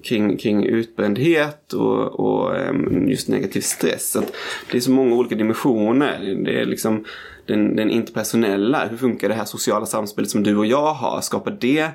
kring, 0.02 0.36
kring 0.36 0.64
utbrändhet 0.64 1.72
och, 1.72 2.20
och 2.20 2.56
ehm, 2.56 3.08
just 3.08 3.28
negativ 3.28 3.60
stress. 3.60 4.16
Att 4.16 4.32
det 4.70 4.76
är 4.76 4.80
så 4.80 4.90
många 4.90 5.14
olika 5.14 5.34
dimensioner. 5.34 6.42
Det 6.44 6.60
är 6.60 6.66
liksom 6.66 7.04
den, 7.46 7.76
den 7.76 7.90
interpersonella. 7.90 8.86
Hur 8.86 8.96
funkar 8.96 9.28
det 9.28 9.34
här 9.34 9.44
sociala 9.44 9.86
samspelet 9.86 10.30
som 10.30 10.42
du 10.42 10.56
och 10.56 10.66
jag 10.66 10.94
har? 10.94 11.20
Skapar 11.20 11.56
det 11.60 11.90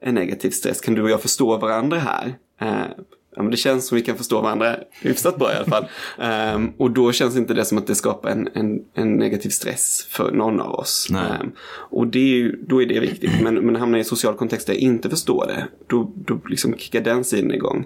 en 0.00 0.14
negativ 0.14 0.50
stress? 0.50 0.80
Kan 0.80 0.94
du 0.94 1.02
och 1.02 1.10
jag 1.10 1.22
förstå 1.22 1.56
varandra 1.56 1.98
här? 1.98 2.34
Eh, 2.60 3.04
Ja, 3.36 3.42
men 3.42 3.50
det 3.50 3.56
känns 3.56 3.86
som 3.86 3.96
vi 3.96 4.02
kan 4.02 4.16
förstå 4.16 4.40
varandra 4.40 4.76
hyfsat 5.00 5.38
bra 5.38 5.52
i 5.52 5.56
alla 5.56 5.66
fall. 5.66 5.84
Ehm, 6.18 6.72
och 6.76 6.90
då 6.90 7.12
känns 7.12 7.36
inte 7.36 7.54
det 7.54 7.64
som 7.64 7.78
att 7.78 7.86
det 7.86 7.94
skapar 7.94 8.30
en, 8.30 8.48
en, 8.54 8.84
en 8.94 9.16
negativ 9.16 9.50
stress 9.50 10.06
för 10.10 10.32
någon 10.32 10.60
av 10.60 10.74
oss. 10.74 11.10
Ehm, 11.10 11.52
och 11.90 12.06
det 12.06 12.18
är 12.18 12.36
ju, 12.36 12.56
då 12.68 12.82
är 12.82 12.86
det 12.86 13.00
viktigt. 13.00 13.42
Men, 13.42 13.54
men 13.54 13.76
hamnar 13.76 13.98
i 13.98 14.00
en 14.00 14.04
social 14.04 14.34
kontext 14.34 14.66
där 14.66 14.74
jag 14.74 14.82
inte 14.82 15.10
förstår 15.10 15.46
det, 15.46 15.68
då, 15.86 16.12
då 16.14 16.38
liksom 16.46 16.76
kickar 16.76 17.00
den 17.00 17.24
sidan 17.24 17.54
igång. 17.54 17.84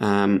Ehm, 0.00 0.40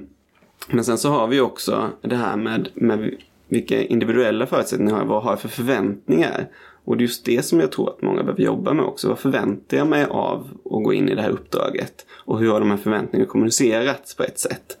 men 0.68 0.84
sen 0.84 0.98
så 0.98 1.10
har 1.10 1.26
vi 1.26 1.40
också 1.40 1.90
det 2.02 2.16
här 2.16 2.36
med, 2.36 2.68
med 2.74 3.14
vilka 3.48 3.82
individuella 3.82 4.46
förutsättningar 4.46 4.92
har 4.92 5.00
jag, 5.00 5.06
vad 5.06 5.22
har 5.22 5.32
jag 5.32 5.40
för 5.40 5.48
förväntningar? 5.48 6.48
Och 6.84 6.96
det 6.96 7.00
är 7.00 7.06
just 7.06 7.24
det 7.24 7.44
som 7.44 7.60
jag 7.60 7.72
tror 7.72 7.90
att 7.90 8.02
många 8.02 8.22
behöver 8.22 8.42
jobba 8.42 8.72
med 8.72 8.84
också. 8.84 9.08
Vad 9.08 9.18
förväntar 9.18 9.76
jag 9.76 9.86
mig 9.86 10.04
av 10.04 10.48
att 10.64 10.84
gå 10.84 10.92
in 10.92 11.08
i 11.08 11.14
det 11.14 11.22
här 11.22 11.30
uppdraget? 11.30 12.06
Och 12.24 12.38
hur 12.38 12.50
har 12.50 12.60
de 12.60 12.70
här 12.70 12.76
förväntningarna 12.76 13.30
kommunicerats 13.30 14.16
på 14.16 14.22
ett 14.22 14.38
sätt? 14.38 14.78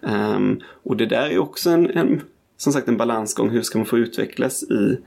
Um, 0.00 0.60
och 0.82 0.96
det 0.96 1.06
där 1.06 1.30
är 1.30 1.38
också 1.38 1.70
en, 1.70 1.90
en, 1.90 2.20
som 2.56 2.72
sagt 2.72 2.88
en 2.88 2.96
balansgång. 2.96 3.50
Hur 3.50 3.62
ska 3.62 3.78
man 3.78 3.86
få 3.86 3.98
utvecklas 3.98 4.62
i, 4.62 4.98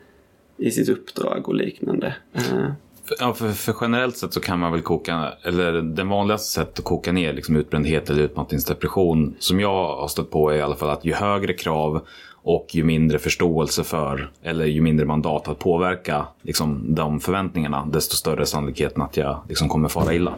i 0.58 0.72
sitt 0.72 0.90
uppdrag 0.90 1.48
och 1.48 1.56
liknande? 1.56 2.16
Uh. 2.36 2.72
Ja, 3.20 3.34
för, 3.34 3.52
för 3.52 3.76
generellt 3.82 4.18
sett 4.18 4.34
så 4.34 4.40
kan 4.40 4.60
man 4.60 4.72
väl 4.72 4.82
koka, 4.82 5.34
eller 5.44 5.74
det 5.74 6.04
vanligaste 6.04 6.54
sättet 6.54 6.80
att 6.80 6.86
koka 6.86 7.12
ner 7.12 7.34
liksom 7.34 7.56
utbrändhet 7.56 8.10
eller 8.10 8.24
utmattningsdepression 8.24 9.36
som 9.40 9.60
jag 9.60 9.96
har 9.96 10.08
stött 10.08 10.32
på 10.32 10.50
är 10.50 10.56
i 10.56 10.62
alla 10.62 10.76
fall 10.76 10.90
att 10.90 11.06
ju 11.06 11.14
högre 11.14 11.54
krav 11.54 12.08
och 12.44 12.76
ju 12.76 12.84
mindre 12.84 13.20
förståelse 13.20 13.84
för, 13.84 14.32
eller 14.44 14.66
ju 14.66 14.82
mindre 14.82 15.06
mandat 15.06 15.48
att 15.48 15.60
påverka 15.60 16.28
liksom, 16.42 16.96
de 16.96 17.20
förväntningarna, 17.20 17.86
desto 17.94 18.16
större 18.16 18.42
är 18.42 18.46
sannolikheten 18.46 19.02
att 19.02 19.18
jag 19.18 19.44
liksom, 19.50 19.70
kommer 19.70 19.90
fara 19.90 20.14
illa. 20.14 20.34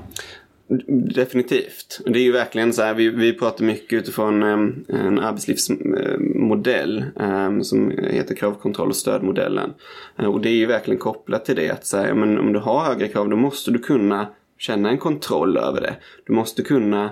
Definitivt. 0.87 2.01
Det 2.05 2.19
är 2.19 2.23
ju 2.23 2.31
verkligen 2.31 2.73
så 2.73 2.81
här, 2.81 2.93
vi, 2.93 3.09
vi 3.09 3.33
pratar 3.33 3.65
mycket 3.65 3.99
utifrån 3.99 4.43
ehm, 4.43 4.85
en 4.87 5.19
arbetslivsmodell 5.19 7.05
ehm, 7.19 7.63
som 7.63 7.91
heter 7.91 8.35
kravkontroll 8.35 8.89
och 8.89 8.95
stödmodellen. 8.95 9.73
Eh, 10.19 10.25
och 10.25 10.41
det 10.41 10.49
är 10.49 10.55
ju 10.55 10.65
verkligen 10.65 10.99
kopplat 10.99 11.45
till 11.45 11.55
det 11.55 11.69
att 11.69 11.85
säga, 11.85 12.15
men 12.15 12.39
om 12.39 12.53
du 12.53 12.59
har 12.59 12.85
högre 12.85 13.07
krav 13.07 13.29
då 13.29 13.35
måste 13.35 13.71
du 13.71 13.79
kunna 13.79 14.27
känna 14.57 14.89
en 14.89 14.97
kontroll 14.97 15.57
över 15.57 15.81
det. 15.81 15.95
Du 16.25 16.33
måste 16.33 16.61
kunna 16.61 17.09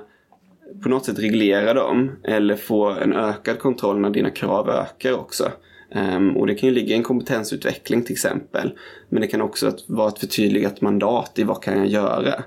på 0.82 0.90
något 0.90 1.06
sätt 1.06 1.20
reglera 1.20 1.74
dem 1.74 2.12
eller 2.24 2.56
få 2.56 2.90
en 2.90 3.14
ökad 3.14 3.60
kontroll 3.60 4.00
när 4.00 4.10
dina 4.10 4.30
krav 4.30 4.70
ökar 4.70 5.14
också. 5.14 5.52
Um, 5.96 6.38
och 6.38 6.48
det 6.48 6.56
kan 6.56 6.70
ju 6.70 6.76
ligga 6.76 6.94
i 6.94 6.98
en 6.98 7.04
kompetensutveckling 7.04 8.04
till 8.04 8.14
exempel. 8.14 8.78
Men 9.10 9.22
det 9.22 9.28
kan 9.28 9.42
också 9.42 9.78
vara 9.88 10.08
ett 10.08 10.20
förtydligat 10.20 10.82
mandat 10.82 11.40
i 11.40 11.44
vad 11.44 11.64
kan 11.64 11.78
jag 11.78 11.88
göra. 11.88 12.44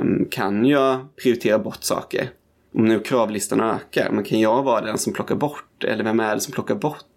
Um, 0.00 0.26
kan 0.30 0.64
jag 0.64 1.16
prioritera 1.16 1.58
bort 1.58 1.84
saker? 1.84 2.30
Om 2.74 2.84
nu 2.84 3.00
kravlistan 3.00 3.60
ökar, 3.60 4.10
men 4.10 4.24
kan 4.24 4.40
jag 4.40 4.62
vara 4.62 4.80
den 4.80 4.98
som 4.98 5.12
plockar 5.12 5.34
bort? 5.34 5.84
Eller 5.84 6.04
vem 6.04 6.20
är 6.20 6.34
det 6.34 6.40
som 6.40 6.52
plockar 6.52 6.74
bort? 6.74 7.16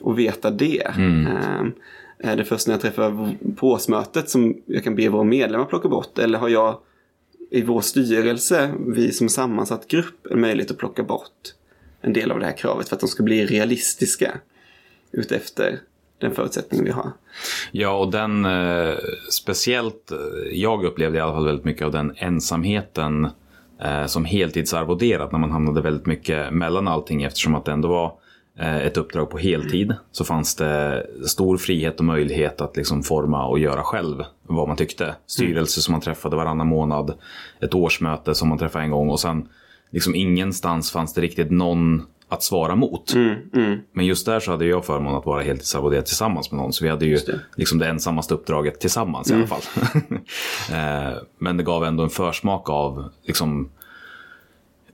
Och 0.00 0.18
veta 0.18 0.50
det. 0.50 0.82
Um, 0.96 1.72
är 2.18 2.36
det 2.36 2.44
först 2.44 2.66
när 2.66 2.74
jag 2.74 2.80
träffar 2.80 3.36
på 3.56 3.70
årsmötet 3.70 4.30
som 4.30 4.56
jag 4.66 4.84
kan 4.84 4.94
be 4.94 5.08
våra 5.08 5.24
medlemmar 5.24 5.64
plocka 5.64 5.88
bort? 5.88 6.18
Eller 6.18 6.38
har 6.38 6.48
jag 6.48 6.78
i 7.50 7.62
vår 7.62 7.80
styrelse, 7.80 8.74
vi 8.86 9.12
som 9.12 9.28
sammansatt 9.28 9.88
grupp, 9.88 10.26
en 10.30 10.40
möjlighet 10.40 10.70
att 10.70 10.78
plocka 10.78 11.02
bort 11.02 11.54
en 12.00 12.12
del 12.12 12.30
av 12.30 12.40
det 12.40 12.46
här 12.46 12.56
kravet 12.56 12.88
för 12.88 12.96
att 12.96 13.00
de 13.00 13.08
ska 13.08 13.22
bli 13.22 13.46
realistiska 13.46 14.40
utefter 15.12 15.80
den 16.18 16.34
förutsättning 16.34 16.84
vi 16.84 16.90
har. 16.90 17.12
Ja, 17.72 17.98
och 17.98 18.10
den 18.10 18.44
eh, 18.44 18.94
speciellt, 19.30 20.10
eh, 20.10 20.18
jag 20.52 20.84
upplevde 20.84 21.18
i 21.18 21.20
alla 21.20 21.32
fall 21.32 21.46
väldigt 21.46 21.64
mycket 21.64 21.84
av 21.86 21.92
den 21.92 22.12
ensamheten 22.16 23.28
eh, 23.82 24.06
som 24.06 24.24
heltidsarvoderat 24.24 25.32
när 25.32 25.38
man 25.38 25.50
hamnade 25.50 25.80
väldigt 25.80 26.06
mycket 26.06 26.52
mellan 26.52 26.88
allting 26.88 27.22
eftersom 27.22 27.54
att 27.54 27.64
det 27.64 27.72
ändå 27.72 27.88
var 27.88 28.12
ett 28.58 28.96
uppdrag 28.96 29.30
på 29.30 29.38
heltid 29.38 29.94
så 30.12 30.24
fanns 30.24 30.54
det 30.56 31.06
stor 31.26 31.56
frihet 31.56 31.98
och 31.98 32.04
möjlighet 32.04 32.60
att 32.60 32.76
liksom 32.76 33.02
forma 33.02 33.46
och 33.46 33.58
göra 33.58 33.82
själv 33.82 34.24
vad 34.42 34.68
man 34.68 34.76
tyckte. 34.76 35.14
Styrelse 35.26 35.80
som 35.80 35.92
man 35.92 36.00
träffade 36.00 36.36
varannan 36.36 36.66
månad, 36.66 37.14
ett 37.60 37.74
årsmöte 37.74 38.34
som 38.34 38.48
man 38.48 38.58
träffade 38.58 38.84
en 38.84 38.90
gång 38.90 39.10
och 39.10 39.20
sen 39.20 39.48
liksom 39.90 40.14
ingenstans 40.14 40.90
fanns 40.92 41.14
det 41.14 41.20
riktigt 41.20 41.50
någon 41.50 42.06
att 42.30 42.42
svara 42.42 42.74
mot. 42.76 43.14
Men 43.92 44.06
just 44.06 44.26
där 44.26 44.40
så 44.40 44.50
hade 44.50 44.66
jag 44.66 44.84
förmånen 44.84 45.18
att 45.18 45.26
vara 45.26 45.42
heltidsarvoderad 45.42 46.06
tillsammans 46.06 46.50
med 46.50 46.60
någon. 46.60 46.72
Så 46.72 46.84
vi 46.84 46.90
hade 46.90 47.06
ju 47.06 47.16
det. 47.16 47.40
liksom 47.56 47.78
det 47.78 47.86
ensammaste 47.88 48.34
uppdraget 48.34 48.80
tillsammans 48.80 49.30
i 49.30 49.34
alla 49.34 49.46
fall. 49.46 49.60
Eh, 50.72 51.12
Men 51.38 51.56
det 51.56 51.62
gav 51.62 51.84
ändå 51.84 52.02
en 52.02 52.10
försmak 52.10 52.70
av 52.70 53.10
liksom, 53.22 53.70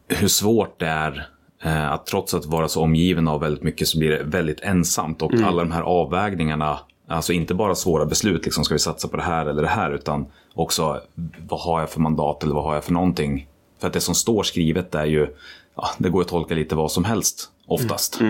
hur 0.09 0.29
svårt 0.29 0.81
det 0.81 0.87
är 0.87 1.17
eh, 1.19 1.23
att 1.65 2.07
trots 2.07 2.35
att 2.35 2.47
vara 2.47 2.69
så 2.69 2.83
omgiven 2.83 3.29
av 3.29 3.41
väldigt 3.41 3.63
mycket 3.63 3.89
så 3.89 3.99
blir 3.99 4.11
det 4.11 4.23
väldigt 4.25 4.61
ensamt. 4.61 5.23
Och 5.23 5.35
alla 5.35 5.63
de 5.63 5.73
här 5.73 5.83
avvägningarna, 5.83 6.79
alltså 7.09 7.33
inte 7.33 7.55
bara 7.55 7.75
svåra 7.75 8.07
beslut, 8.07 8.45
liksom 8.45 8.65
ska 8.65 8.75
vi 8.75 8.79
satsa 8.79 9.09
på 9.09 9.17
det 9.17 9.23
här 9.23 9.47
eller 9.47 9.63
det 9.63 9.69
här, 9.69 9.91
utan 9.91 10.27
också 10.55 11.01
vad 11.49 11.61
har 11.61 11.81
jag 11.81 11.91
för 11.91 12.01
mandat 12.01 12.43
eller 12.43 12.55
vad 12.55 12.65
har 12.65 12.75
jag 12.75 12.85
för 12.85 12.93
någonting. 12.93 13.47
För 13.81 13.87
att 13.87 13.93
det 13.93 14.01
som 14.01 14.15
står 14.15 14.43
skrivet 14.43 14.95
är 14.95 15.05
ju, 15.07 15.27
ja, 15.75 15.89
det 15.99 16.09
går 16.09 16.21
att 16.21 16.29
tolka 16.29 16.55
lite 16.55 16.75
vad 16.75 16.93
som 16.93 17.05
helst 17.05 17.51
oftast. 17.67 18.21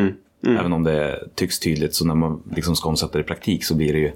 Även 0.47 0.73
om 0.73 0.85
det 0.85 1.29
tycks 1.35 1.59
tydligt, 1.59 1.95
så 1.95 2.07
när 2.07 2.15
man 2.15 2.43
liksom 2.57 2.77
ska 2.77 2.89
omsätta 2.89 3.13
det 3.19 3.21
i 3.21 3.27
praktik 3.27 3.65
så 3.65 3.75
blir 3.75 3.93
det 3.93 3.99
ju 3.99 4.13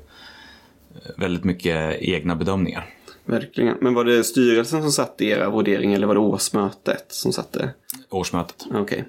väldigt 1.16 1.44
mycket 1.44 1.96
egna 2.00 2.36
bedömningar. 2.36 2.86
Verkligen. 3.28 3.76
Men 3.80 3.94
var 3.94 4.04
det 4.04 4.24
styrelsen 4.24 4.82
som 4.82 4.92
satte 4.92 5.24
era 5.24 5.50
vurdering 5.50 5.94
eller 5.94 6.06
var 6.06 6.14
det 6.14 6.20
årsmötet 6.20 7.04
som 7.08 7.32
satte? 7.32 7.70
Årsmötet. 8.10 8.66
Okej. 8.74 9.04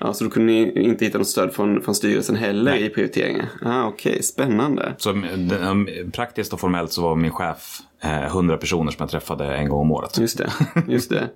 Ja, 0.00 0.12
så 0.14 0.24
då 0.24 0.30
kunde 0.30 0.52
ni 0.52 0.82
inte 0.82 1.04
hitta 1.04 1.18
något 1.18 1.28
stöd 1.28 1.52
från, 1.52 1.82
från 1.82 1.94
styrelsen 1.94 2.36
heller 2.36 2.76
i 2.76 2.88
prioriteringen? 2.88 3.46
Ah, 3.62 3.84
Okej, 3.86 4.22
spännande. 4.22 4.94
Så 4.98 5.10
um, 5.10 5.88
praktiskt 6.12 6.52
och 6.52 6.60
formellt 6.60 6.92
så 6.92 7.02
var 7.02 7.16
min 7.16 7.30
chef 7.30 7.78
eh, 8.00 8.24
100 8.24 8.56
personer 8.56 8.90
som 8.92 8.96
jag 8.98 9.10
träffade 9.10 9.56
en 9.56 9.68
gång 9.68 9.80
om 9.80 9.90
året. 9.92 10.18
Just 10.18 10.38
det, 10.38 10.52
just 10.88 11.10
det. 11.10 11.28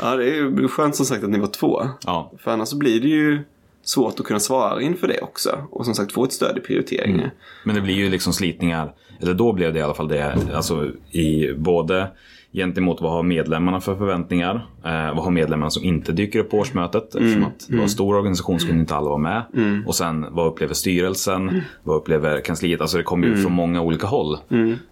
Ja, 0.00 0.16
det 0.16 0.24
är 0.24 0.34
ju 0.34 0.68
skönt 0.68 0.96
som 0.96 1.06
sagt 1.06 1.24
att 1.24 1.30
ni 1.30 1.38
var 1.38 1.46
två. 1.46 1.88
Ja, 2.06 2.32
För 2.38 2.50
annars 2.50 2.68
så 2.68 2.76
blir 2.76 3.00
det 3.00 3.08
ju 3.08 3.38
svårt 3.82 4.20
att 4.20 4.26
kunna 4.26 4.40
svara 4.40 4.82
inför 4.82 5.08
det 5.08 5.20
också. 5.20 5.66
Och 5.70 5.84
som 5.84 5.94
sagt 5.94 6.12
få 6.12 6.24
ett 6.24 6.32
stöd 6.32 6.58
i 6.58 6.60
prioriteringen. 6.60 7.30
men 7.64 7.74
det 7.74 7.80
blir 7.80 7.94
ju 7.94 8.10
liksom 8.10 8.32
slitningar, 8.32 8.94
eller 9.20 9.34
då 9.34 9.52
blev 9.52 9.72
det 9.72 9.78
i 9.78 9.82
alla 9.82 9.94
fall 9.94 10.08
det, 10.08 10.36
alltså 10.54 10.86
i 11.10 11.52
både 11.52 12.10
gentemot 12.52 13.00
vad 13.00 13.12
har 13.12 13.22
medlemmarna 13.22 13.80
för 13.80 13.94
förväntningar, 13.96 14.54
eh, 14.84 15.14
vad 15.14 15.24
har 15.24 15.30
medlemmarna 15.30 15.70
som 15.70 15.84
inte 15.84 16.12
dyker 16.12 16.38
upp 16.38 16.50
på 16.50 16.58
årsmötet 16.58 17.14
eftersom 17.14 17.44
att 17.44 17.66
det 17.68 17.76
var 17.76 17.82
en 17.82 17.88
stor 17.88 18.16
organisation 18.16 18.60
så 18.60 18.66
kunde 18.66 18.80
inte 18.80 18.94
alla 18.96 19.08
vara 19.08 19.18
med. 19.18 19.42
Och 19.86 19.94
sen 19.94 20.26
vad 20.30 20.46
upplever 20.46 20.74
styrelsen, 20.74 21.62
vad 21.82 21.96
upplever 21.96 22.40
kansliet, 22.40 22.80
alltså 22.80 22.96
det 22.96 23.02
kommer 23.02 23.26
ju 23.26 23.36
från 23.42 23.52
många 23.52 23.80
olika 23.80 24.06
håll. 24.06 24.38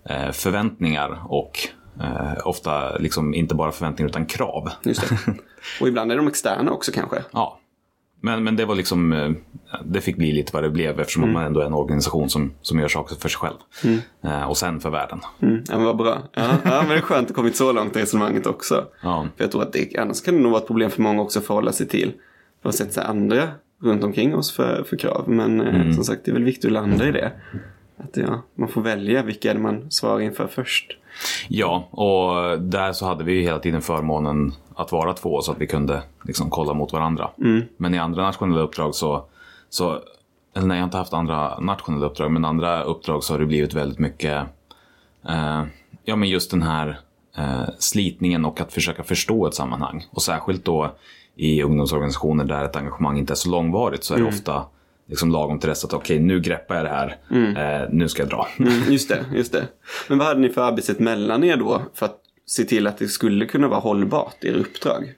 Eh, 0.09 0.31
förväntningar 0.33 1.19
och 1.29 1.59
eh, 2.01 2.47
ofta 2.47 2.99
liksom 2.99 3.35
inte 3.35 3.55
bara 3.55 3.73
förväntningar 3.73 4.09
utan 4.09 4.27
krav. 4.27 4.69
Och 5.81 5.89
ibland 5.89 6.13
är 6.13 6.17
de 6.17 6.29
externa 6.29 6.71
också 6.73 6.93
kanske. 6.93 7.17
Ja. 7.33 7.61
Men, 8.27 8.45
men 8.45 8.57
det 8.57 8.65
var 8.65 8.75
liksom, 8.75 9.13
eh, 9.13 9.31
det 9.85 10.01
fick 10.01 10.17
bli 10.17 10.33
lite 10.33 10.51
vad 10.53 10.63
det 10.63 10.71
blev 10.71 11.01
eftersom 11.01 11.33
man 11.33 11.45
ändå 11.45 11.61
är 11.61 11.67
en 11.67 11.75
organisation 11.75 12.31
som, 12.31 12.53
som 12.63 12.79
gör 12.79 12.89
saker 12.89 13.17
för 13.17 13.29
sig 13.29 13.39
själv. 13.39 13.57
Eh, 14.25 14.51
och 14.51 14.57
sen 14.57 14.81
för 14.81 14.91
världen. 14.91 15.21
Mm, 15.43 15.65
ja, 15.69 15.77
men 15.77 15.85
vad 15.85 15.97
bra. 15.97 16.23
Ja, 16.33 16.57
ja, 16.65 16.79
men 16.79 16.89
det 16.89 16.95
är 16.95 17.01
skönt 17.01 17.21
att 17.21 17.29
det 17.29 17.35
kommit 17.35 17.57
så 17.57 17.73
långt 17.73 17.97
i 17.97 18.01
resonemanget 18.01 18.47
också. 18.47 18.85
Ja. 19.03 19.27
För 19.37 19.45
jag 19.45 19.51
tror 19.53 19.63
att 19.63 19.73
det, 19.73 19.97
annars 19.99 20.23
kan 20.23 20.35
det 20.35 20.41
nog 20.41 20.53
vara 20.53 20.61
ett 20.61 20.67
problem 20.67 20.91
för 20.91 21.03
många 21.03 21.23
också 21.23 21.39
att 21.39 21.47
förhålla 21.47 21.73
sig 21.73 21.89
till. 21.89 22.13
Sätta 22.71 22.91
sig 22.91 23.05
andra 23.05 23.43
runt 23.83 24.05
omkring 24.05 24.35
oss 24.35 24.53
för, 24.53 24.85
för 24.89 24.97
krav. 24.97 25.25
Men 25.29 25.61
eh, 25.61 25.95
som 25.95 26.05
sagt, 26.05 26.25
det 26.25 26.31
är 26.31 26.33
väl 26.33 26.45
viktigt 26.45 26.65
att 26.65 26.73
landa 26.73 27.09
i 27.09 27.13
det. 27.13 27.33
Att 27.97 28.17
ja, 28.17 28.43
man 28.55 28.69
får 28.69 28.83
välja 28.83 29.23
vilka 29.23 29.59
man 29.59 29.91
svarar 29.91 30.21
inför 30.21 30.47
först. 30.47 30.99
Ja, 31.49 31.89
och 31.91 32.61
där 32.61 32.93
så 32.93 33.07
hade 33.07 33.25
vi 33.25 33.33
ju 33.33 33.43
hela 33.43 33.59
tiden 33.59 33.83
förmånen 33.83 34.55
att 34.75 34.93
vara 34.93 35.13
två 35.13 35.43
så 35.43 35.53
att 35.53 35.61
vi 35.61 35.67
kunde 35.67 36.03
liksom 36.23 36.51
kolla 36.51 36.75
mot 36.75 36.93
varandra. 36.93 37.31
Men 37.77 37.95
i 37.95 37.99
andra 37.99 38.23
nationella 38.23 38.61
uppdrag 38.61 38.95
så, 38.95 39.25
så, 39.71 39.99
eller 40.57 40.67
nej 40.67 40.77
jag 40.77 40.83
har 40.83 40.87
inte 40.87 40.97
haft 40.97 41.13
andra 41.13 41.59
nationella 41.59 42.07
uppdrag, 42.07 42.31
men 42.31 42.45
andra 42.45 42.83
uppdrag 42.83 43.25
så 43.25 43.35
har 43.35 43.39
det 43.39 43.47
blivit 43.47 43.75
väldigt 43.75 43.99
mycket, 43.99 44.45
eh, 45.29 45.63
ja 46.05 46.17
men 46.17 46.29
just 46.29 46.51
den 46.51 46.63
här 46.63 47.01
eh, 47.37 47.65
slitningen 47.79 48.45
och 48.45 48.61
att 48.61 48.73
försöka 48.73 49.03
förstå 49.03 49.47
ett 49.47 49.55
sammanhang. 49.55 50.07
Och 50.11 50.23
särskilt 50.23 50.65
då 50.65 50.91
i 51.37 51.63
ungdomsorganisationer 51.63 52.45
där 52.45 52.65
ett 52.65 52.77
engagemang 52.77 53.19
inte 53.19 53.33
är 53.33 53.35
så 53.35 53.51
långvarigt 53.51 54.05
så 54.05 54.15
är 54.15 54.19
det 54.19 54.25
ofta 54.25 54.65
liksom 55.07 55.31
lagom 55.31 55.59
till 55.59 55.69
dess 55.69 55.85
att 55.85 55.93
okej 55.93 56.21
nu 56.21 56.41
greppar 56.41 56.75
jag 56.75 56.85
det 56.85 56.89
här, 56.89 57.17
eh, 57.31 57.89
nu 57.91 58.09
ska 58.09 58.23
jag 58.23 58.31
dra. 58.31 58.49
Mm, 58.59 58.93
just 58.93 59.09
det, 59.09 59.25
just 59.35 59.53
det. 59.53 59.69
Men 60.09 60.19
vad 60.19 60.27
hade 60.27 60.41
ni 60.41 60.49
för 60.49 60.63
arbetssätt 60.63 60.99
mellan 60.99 61.45
er 61.45 61.57
då? 61.57 61.83
För 61.95 62.07
att 62.07 62.19
se 62.47 62.65
till 62.65 62.87
att 62.87 62.99
det 62.99 63.09
skulle 63.09 63.47
kunna 63.47 63.69
vara 63.69 63.81
hållbart, 63.81 64.45
er 64.45 64.55
uppdrag? 64.55 65.15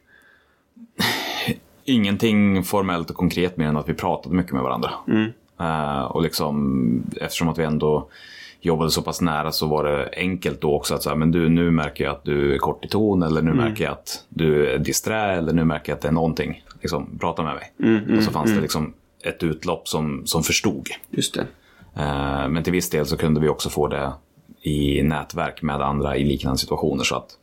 Ingenting 1.84 2.64
formellt 2.64 3.10
och 3.10 3.16
konkret 3.16 3.56
mer 3.56 3.66
än 3.66 3.76
att 3.76 3.88
vi 3.88 3.94
pratade 3.94 4.34
mycket 4.34 4.52
med 4.52 4.62
varandra. 4.62 4.90
Eh, 5.60 6.02
och 6.02 6.22
liksom, 6.22 7.02
eftersom 7.20 7.48
att 7.48 7.58
vi 7.58 7.64
ändå 7.64 8.08
jobbade 8.60 8.90
så 8.90 9.02
pass 9.02 9.20
nära 9.20 9.52
så 9.52 9.66
var 9.66 9.84
det 9.84 10.10
enkelt 10.16 10.60
då 10.60 10.74
också 10.74 10.94
att 10.94 11.02
säga, 11.02 11.14
men 11.14 11.30
du 11.30 11.48
nu 11.48 11.70
märker 11.70 12.04
jag 12.04 12.12
att 12.12 12.24
du 12.24 12.54
är 12.54 12.58
kort 12.58 12.84
i 12.84 12.88
ton 12.88 13.22
eller 13.22 13.42
nu 13.42 13.50
märker 13.54 13.84
jag 13.84 13.92
att 13.92 14.24
du 14.28 14.66
är 14.66 14.78
disträ 14.78 15.32
eller 15.32 15.52
nu 15.52 15.64
märker 15.64 15.92
jag 15.92 15.96
att 15.96 16.02
det 16.02 16.08
är 16.08 16.12
någonting. 16.12 16.64
Liksom, 16.80 17.18
prata 17.20 17.42
med 17.42 17.54
mig. 17.54 17.72
och 18.18 18.24
så 18.24 18.30
fanns 18.30 18.54
det 18.54 18.60
liksom 18.60 18.92
ett 19.24 19.42
utlopp 19.42 19.88
som, 19.88 20.26
som 20.26 20.42
förstod. 20.42 20.88
Just 21.10 21.34
det. 21.34 21.46
Eh, 21.96 22.48
Men 22.48 22.62
till 22.62 22.72
viss 22.72 22.90
del 22.90 23.06
så 23.06 23.16
kunde 23.16 23.40
vi 23.40 23.48
också 23.48 23.70
få 23.70 23.88
det 23.88 24.12
i 24.62 25.02
nätverk 25.02 25.62
med 25.62 25.80
andra 25.80 26.16
i 26.16 26.24
liknande 26.24 26.58
situationer. 26.58 27.04
Så 27.04 27.16
att, 27.16 27.38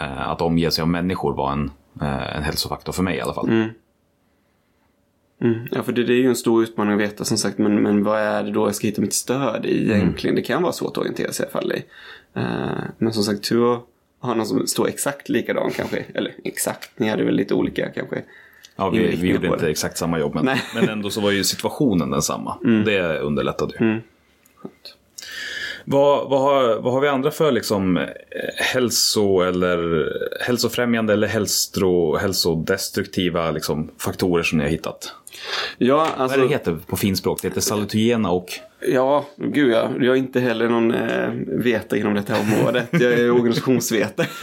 eh, 0.00 0.28
att 0.28 0.40
omge 0.40 0.70
sig 0.70 0.82
av 0.82 0.88
människor 0.88 1.34
var 1.34 1.52
en, 1.52 1.70
eh, 2.00 2.36
en 2.36 2.42
hälsofaktor 2.42 2.92
för 2.92 3.02
mig 3.02 3.16
i 3.16 3.20
alla 3.20 3.34
fall. 3.34 3.48
Mm. 3.48 3.68
Ja, 5.70 5.82
för 5.82 5.92
det, 5.92 6.04
det 6.04 6.12
är 6.12 6.18
ju 6.18 6.28
en 6.28 6.36
stor 6.36 6.62
utmaning 6.62 6.94
att 6.94 7.00
veta 7.00 7.24
som 7.24 7.38
sagt. 7.38 7.58
Men, 7.58 7.82
men 7.82 8.04
vad 8.04 8.20
är 8.20 8.42
det 8.42 8.50
då 8.50 8.66
jag 8.66 8.74
ska 8.74 8.86
hitta 8.86 9.00
mitt 9.00 9.14
stöd 9.14 9.66
i 9.66 9.92
egentligen? 9.92 10.36
Det 10.36 10.42
kan 10.42 10.62
vara 10.62 10.72
svårt 10.72 10.90
att 10.90 10.98
orientera 10.98 11.32
sig 11.32 11.46
i 11.46 11.46
alla 11.46 11.60
fall 11.60 11.72
i. 11.72 11.84
Men 12.98 13.12
som 13.12 13.22
sagt, 13.22 13.48
tur 13.48 13.74
att 13.74 13.82
ha 14.20 14.34
någon 14.34 14.46
som 14.46 14.66
står 14.66 14.88
exakt 14.88 15.28
likadan 15.28 15.70
kanske. 15.70 16.04
Eller 16.14 16.34
exakt, 16.44 16.90
ni 16.98 17.08
hade 17.08 17.24
väl 17.24 17.34
lite 17.34 17.54
olika 17.54 17.88
kanske. 17.88 18.22
Ja, 18.76 18.90
vi, 18.90 19.16
vi 19.16 19.28
gjorde 19.28 19.46
inte 19.46 19.70
exakt 19.70 19.98
samma 19.98 20.18
jobb, 20.18 20.34
men, 20.34 20.44
men 20.74 20.88
ändå 20.88 21.10
så 21.10 21.20
var 21.20 21.30
ju 21.30 21.44
situationen 21.44 22.10
densamma. 22.10 22.58
Det 22.84 23.18
underlättade 23.18 23.72
ju. 23.72 23.78
Skönt. 24.56 24.96
Vad, 25.84 26.30
vad, 26.30 26.40
har, 26.40 26.80
vad 26.80 26.92
har 26.92 27.00
vi 27.00 27.08
andra 27.08 27.30
för 27.30 27.52
liksom, 27.52 27.96
eh, 27.96 28.04
hälso 28.56 29.40
eller 29.40 30.08
hälsofrämjande 30.40 31.12
eller 31.12 31.26
hälso, 31.26 32.16
hälsodestruktiva 32.16 33.50
liksom, 33.50 33.90
faktorer 33.98 34.42
som 34.42 34.58
ni 34.58 34.64
har 34.64 34.70
hittat? 34.70 35.14
Ja, 35.78 35.96
Vad 35.96 36.08
alltså. 36.24 36.40
det 36.40 36.48
heter 36.48 36.78
på 36.86 36.96
finspråk? 36.96 37.42
Det 37.42 37.48
heter 37.48 37.60
salutogena 37.60 38.30
och... 38.30 38.46
Ja, 38.88 39.26
gud 39.36 39.70
ja. 39.72 39.90
Jag 40.00 40.06
är 40.06 40.14
inte 40.14 40.40
heller 40.40 40.68
någon 40.68 40.94
eh, 40.94 41.30
vetare 41.46 42.00
inom 42.00 42.14
detta 42.14 42.34
området. 42.40 42.88
Jag 42.90 43.02
är 43.02 43.30
organisationsvetare. 43.30 44.26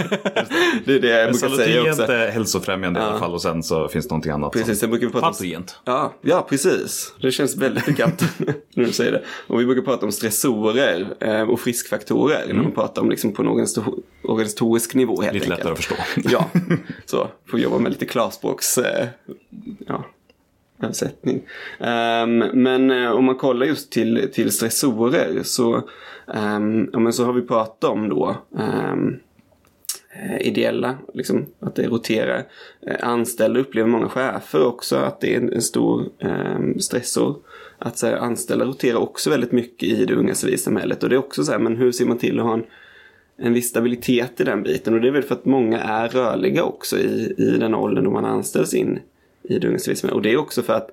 det 0.86 0.93
är 0.95 0.99
det 0.99 1.08
jag 1.10 1.32
brukar 1.32 1.49
säga 1.49 1.82
också. 1.91 2.04
är 2.12 2.32
hälsofrämjande 2.32 2.99
i 2.99 3.04
alla 3.04 3.19
fall 3.19 3.34
och 3.34 3.41
sen 3.41 3.63
så 3.63 3.88
finns 3.88 4.08
det 4.08 4.12
någonting 4.12 4.32
annat. 4.32 4.52
Precis, 4.54 4.80
som- 4.80 4.89
brukar 4.89 5.10
prata 5.10 5.28
om... 5.28 5.63
Ja, 5.86 6.13
ja, 6.21 6.45
precis. 6.49 7.13
Det 7.21 7.32
känns 7.32 7.56
väldigt 7.58 7.86
bekant 7.86 8.23
när 8.75 8.86
du 8.86 8.91
säger 8.91 9.12
det. 9.12 9.21
Och 9.47 9.60
vi 9.62 9.65
brukar 9.65 9.82
prata 9.82 10.06
om 10.06 10.12
stressorer 10.12 11.08
eh, 11.19 11.41
och 11.41 11.60
friskfaktorer 11.60 12.43
när 12.47 12.54
man 12.63 12.71
pratar 12.71 13.02
om 13.02 13.10
liksom 13.10 13.34
på 13.34 13.41
en 13.41 13.47
organisator- 13.47 13.99
organisatorisk 14.23 14.95
nivå 14.95 15.21
helt 15.21 15.34
Lite 15.34 15.43
enkelt. 15.45 15.58
lättare 15.60 15.71
att 15.71 15.78
förstå. 15.78 15.95
Ja, 16.30 16.45
så. 17.06 17.28
Får 17.49 17.60
jobba 17.60 17.78
med 17.80 17.91
lite 17.91 18.06
klarspråks... 18.06 18.78
Eh, 18.78 19.08
ja, 19.88 20.06
översättning. 20.83 21.41
Um, 21.79 22.37
men 22.63 22.91
eh, 22.91 23.11
om 23.11 23.25
man 23.25 23.35
kollar 23.35 23.65
just 23.65 23.91
till, 23.91 24.29
till 24.33 24.51
stressorer 24.51 25.43
så, 25.43 25.75
um, 26.27 26.89
ja, 26.93 26.99
men 26.99 27.13
så 27.13 27.25
har 27.25 27.33
vi 27.33 27.41
pratat 27.41 27.89
om 27.89 28.09
då 28.09 28.37
um, 28.51 29.19
ideella, 30.39 30.97
liksom, 31.13 31.45
att 31.59 31.75
det 31.75 31.87
roterar. 31.87 32.43
Eh, 32.87 32.95
anställda 33.07 33.60
upplever 33.60 33.89
många 33.89 34.10
chefer 34.10 34.65
också 34.65 34.95
att 34.95 35.21
det 35.21 35.33
är 35.33 35.37
en, 35.37 35.54
en 35.54 35.62
stor 35.62 36.06
um, 36.19 36.79
stressor. 36.79 37.35
Att 37.77 37.97
så 37.97 38.08
här, 38.08 38.17
anställda 38.17 38.65
roterar 38.65 38.97
också 38.97 39.29
väldigt 39.29 39.51
mycket 39.51 39.89
i 39.89 40.06
det 40.06 40.15
unga 40.15 40.35
civilsamhället. 40.35 41.04
Och 41.04 41.10
det 41.10 41.15
är 41.15 41.19
också 41.19 41.43
så 41.43 41.51
här, 41.51 41.60
men 41.60 41.77
hur 41.77 41.91
ser 41.91 42.06
man 42.06 42.17
till 42.17 42.39
att 42.39 42.45
ha 42.45 42.54
en 42.54 42.63
en 43.41 43.54
viss 43.54 43.69
stabilitet 43.69 44.41
i 44.41 44.43
den 44.43 44.63
biten. 44.63 44.93
Och 44.93 45.01
det 45.01 45.08
är 45.08 45.12
väl 45.12 45.23
för 45.23 45.35
att 45.35 45.45
många 45.45 45.79
är 45.79 46.08
rörliga 46.08 46.63
också 46.63 46.97
i, 46.97 47.33
i 47.37 47.58
den 47.58 47.75
åldern 47.75 48.04
då 48.04 48.12
man 48.12 48.25
anställs 48.25 48.73
in 48.73 48.99
i 49.50 49.60
det 49.60 49.67
unga 49.67 49.79
civilsamhället. 49.79 50.15
Och 50.15 50.21
det 50.21 50.31
är 50.31 50.37
också 50.37 50.62
för 50.62 50.73
att 50.73 50.89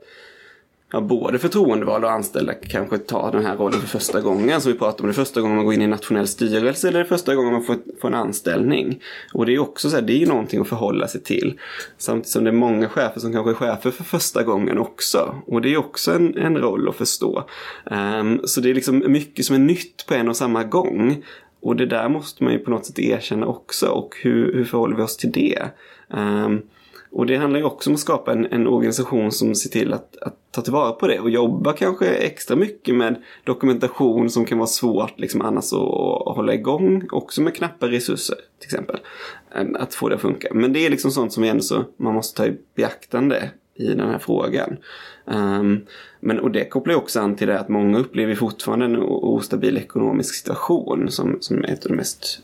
ja, 0.92 1.00
både 1.00 1.38
förtroendevalda 1.38 2.06
och 2.06 2.12
anställda 2.12 2.54
kanske 2.54 2.98
tar 2.98 3.32
den 3.32 3.46
här 3.46 3.56
rollen 3.56 3.80
för 3.80 3.88
första 3.88 4.20
gången. 4.20 4.60
Som 4.60 4.72
vi 4.72 4.78
pratar 4.78 5.04
om 5.04 5.08
det 5.08 5.14
första 5.14 5.40
gången 5.40 5.56
man 5.56 5.64
går 5.64 5.74
in 5.74 5.80
i 5.80 5.84
en 5.84 5.90
nationell 5.90 6.28
styrelse 6.28 6.88
eller 6.88 6.98
det 6.98 7.04
första 7.04 7.34
gången 7.34 7.52
man 7.52 7.62
får, 7.62 7.76
får 8.00 8.08
en 8.08 8.14
anställning. 8.14 9.00
Och 9.32 9.46
det 9.46 9.54
är 9.54 9.58
också 9.58 9.90
så 9.90 9.96
här, 9.96 10.02
det 10.02 10.12
är 10.12 10.18
ju 10.18 10.26
någonting 10.26 10.60
att 10.60 10.68
förhålla 10.68 11.08
sig 11.08 11.22
till. 11.22 11.58
Samtidigt 11.98 12.28
som 12.28 12.44
det 12.44 12.50
är 12.50 12.52
många 12.52 12.88
chefer 12.88 13.20
som 13.20 13.32
kanske 13.32 13.50
är 13.50 13.54
chefer 13.54 13.90
för 13.90 14.04
första 14.04 14.42
gången 14.42 14.78
också. 14.78 15.34
Och 15.46 15.62
det 15.62 15.74
är 15.74 15.76
också 15.76 16.12
en, 16.12 16.38
en 16.38 16.58
roll 16.58 16.88
att 16.88 16.96
förstå. 16.96 17.44
Um, 17.84 18.40
så 18.44 18.60
det 18.60 18.70
är 18.70 18.74
liksom 18.74 19.04
mycket 19.06 19.44
som 19.44 19.54
är 19.54 19.60
nytt 19.60 20.06
på 20.06 20.14
en 20.14 20.28
och 20.28 20.36
samma 20.36 20.64
gång. 20.64 21.24
Och 21.60 21.76
det 21.76 21.86
där 21.86 22.08
måste 22.08 22.44
man 22.44 22.52
ju 22.52 22.58
på 22.58 22.70
något 22.70 22.86
sätt 22.86 22.98
erkänna 22.98 23.46
också. 23.46 23.86
Och 23.86 24.14
hur, 24.22 24.54
hur 24.54 24.64
förhåller 24.64 24.96
vi 24.96 25.02
oss 25.02 25.16
till 25.16 25.32
det? 25.32 25.62
Um, 26.08 26.62
och 27.10 27.26
det 27.26 27.36
handlar 27.36 27.60
ju 27.60 27.66
också 27.66 27.90
om 27.90 27.94
att 27.94 28.00
skapa 28.00 28.32
en, 28.32 28.46
en 28.46 28.66
organisation 28.66 29.32
som 29.32 29.54
ser 29.54 29.70
till 29.70 29.92
att, 29.92 30.16
att, 30.16 30.36
ta 30.50 30.62
tillvara 30.62 30.92
på 30.92 31.06
det 31.06 31.20
och 31.20 31.30
jobba 31.30 31.72
kanske 31.72 32.06
extra 32.06 32.56
mycket 32.56 32.94
med 32.94 33.22
dokumentation 33.44 34.30
som 34.30 34.44
kan 34.44 34.58
vara 34.58 34.66
svårt 34.66 35.20
liksom 35.20 35.40
annars 35.40 35.72
att, 35.72 36.26
att 36.28 36.36
hålla 36.36 36.54
igång. 36.54 37.08
Också 37.12 37.42
med 37.42 37.54
knappa 37.54 37.88
resurser 37.88 38.36
till 38.58 38.66
exempel. 38.66 38.96
Att 39.74 39.94
få 39.94 40.08
det 40.08 40.14
att 40.14 40.20
funka. 40.20 40.48
Men 40.54 40.72
det 40.72 40.86
är 40.86 40.90
liksom 40.90 41.10
sånt 41.10 41.32
som 41.32 41.44
ändå 41.44 41.62
så 41.62 41.84
man 41.96 42.14
måste 42.14 42.36
ta 42.36 42.46
i 42.46 42.56
beaktande 42.74 43.50
i 43.74 43.86
den 43.86 44.10
här 44.10 44.18
frågan. 44.18 44.76
Um, 45.24 45.86
men, 46.20 46.40
och 46.40 46.50
det 46.50 46.64
kopplar 46.64 46.94
ju 46.94 46.98
också 46.98 47.20
an 47.20 47.36
till 47.36 47.46
det 47.46 47.60
att 47.60 47.68
många 47.68 47.98
upplever 47.98 48.34
fortfarande 48.34 48.84
en 48.84 48.96
ostabil 49.02 49.76
ekonomisk 49.76 50.34
situation 50.34 51.10
som, 51.10 51.36
som 51.40 51.64
är 51.64 51.68
ett 51.68 51.84
av 51.84 51.90
de 51.90 51.96
mest 51.96 52.42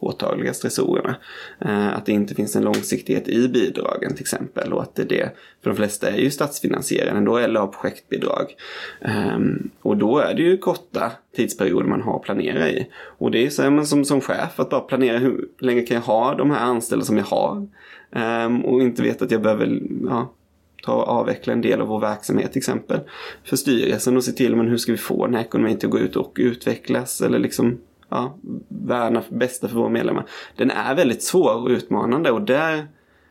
påtagliga 0.00 0.54
stressorerna. 0.54 1.16
Eh, 1.60 1.96
att 1.96 2.06
det 2.06 2.12
inte 2.12 2.34
finns 2.34 2.56
en 2.56 2.62
långsiktighet 2.62 3.28
i 3.28 3.48
bidragen 3.48 4.14
till 4.14 4.22
exempel 4.22 4.72
och 4.72 4.82
att 4.82 4.94
det 4.94 5.02
är 5.02 5.06
det, 5.06 5.30
för 5.62 5.70
de 5.70 5.76
flesta 5.76 6.10
är 6.10 6.18
ju 6.18 6.30
statsfinansierade 6.30 7.18
ändå 7.18 7.36
eller 7.36 7.60
har 7.60 7.66
projektbidrag. 7.66 8.56
Ehm, 9.00 9.70
och 9.82 9.96
då 9.96 10.18
är 10.18 10.34
det 10.34 10.42
ju 10.42 10.58
korta 10.58 11.12
tidsperioder 11.36 11.86
man 11.86 12.02
har 12.02 12.16
att 12.16 12.22
planera 12.22 12.68
i. 12.68 12.86
Och 13.18 13.30
det 13.30 13.46
är 13.46 13.50
så 13.50 13.62
här, 13.62 13.84
som, 13.84 14.04
som 14.04 14.20
chef 14.20 14.60
att 14.60 14.70
bara 14.70 14.80
planera 14.80 15.18
hur 15.18 15.48
länge 15.58 15.82
kan 15.82 15.94
jag 15.94 16.02
ha 16.02 16.34
de 16.34 16.50
här 16.50 16.60
anställda 16.60 17.04
som 17.04 17.16
jag 17.16 17.24
har. 17.24 17.68
Ehm, 18.12 18.64
och 18.64 18.82
inte 18.82 19.02
veta 19.02 19.24
att 19.24 19.30
jag 19.30 19.42
behöver 19.42 19.82
ja, 20.04 20.34
ta 20.82 20.94
och 20.94 21.08
avveckla 21.08 21.52
en 21.52 21.60
del 21.60 21.80
av 21.80 21.88
vår 21.88 22.00
verksamhet 22.00 22.52
till 22.52 22.60
exempel. 22.60 23.00
För 23.44 23.56
styrelsen 23.56 24.16
och 24.16 24.24
se 24.24 24.32
till 24.32 24.56
men 24.56 24.68
hur 24.68 24.76
ska 24.76 24.92
vi 24.92 24.98
få 24.98 25.26
den 25.26 25.34
här 25.34 25.42
ekonomin 25.42 25.78
till 25.78 25.86
att 25.86 25.92
gå 25.92 25.98
ut 25.98 26.16
och 26.16 26.36
utvecklas 26.40 27.20
eller 27.20 27.38
liksom 27.38 27.78
ja, 28.08 28.38
värna 28.68 29.22
för 29.22 29.34
bästa 29.34 29.68
för 29.68 29.76
våra 29.76 29.88
medlemmar. 29.88 30.26
Den 30.56 30.70
är 30.70 30.94
väldigt 30.94 31.22
svår 31.22 31.54
och 31.54 31.68
utmanande 31.68 32.30
och 32.30 32.42
där, 32.42 32.86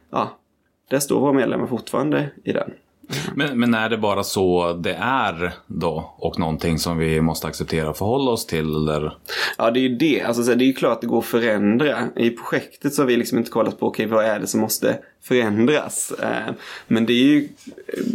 ja, 0.10 0.38
där 0.90 1.00
står 1.00 1.20
våra 1.20 1.34
medlemmar 1.34 1.68
fortfarande 1.68 2.30
i 2.44 2.52
den. 2.52 2.72
Men, 3.36 3.60
men 3.60 3.74
är 3.74 3.90
det 3.90 3.98
bara 3.98 4.24
så 4.24 4.74
det 4.74 4.94
är 5.00 5.54
då 5.68 6.16
och 6.18 6.40
någonting 6.40 6.80
som 6.80 6.98
vi 6.98 7.22
måste 7.22 7.48
acceptera 7.48 7.90
och 7.90 7.98
förhålla 7.98 8.32
oss 8.32 8.46
till? 8.46 8.76
Eller? 8.76 9.18
Ja, 9.58 9.72
det 9.72 9.80
är 9.80 9.82
ju 9.82 9.96
det. 9.96 10.22
Alltså, 10.22 10.56
det 10.56 10.64
är 10.64 10.68
ju 10.68 10.74
klart 10.74 10.94
att 10.94 11.02
det 11.02 11.08
går 11.08 11.20
att 11.20 11.26
förändra. 11.26 11.98
I 12.16 12.30
projektet 12.30 12.94
så 12.94 13.02
har 13.02 13.08
vi 13.08 13.18
liksom 13.18 13.38
inte 13.38 13.52
kollat 13.52 13.80
på, 13.80 13.88
okay, 13.88 14.06
vad 14.06 14.26
är 14.26 14.40
det 14.40 14.48
som 14.48 14.62
måste 14.62 15.00
förändras? 15.24 16.12
Eh, 16.12 16.54
men 16.88 17.06
det 17.06 17.14
är 17.14 17.24
ju 17.24 17.50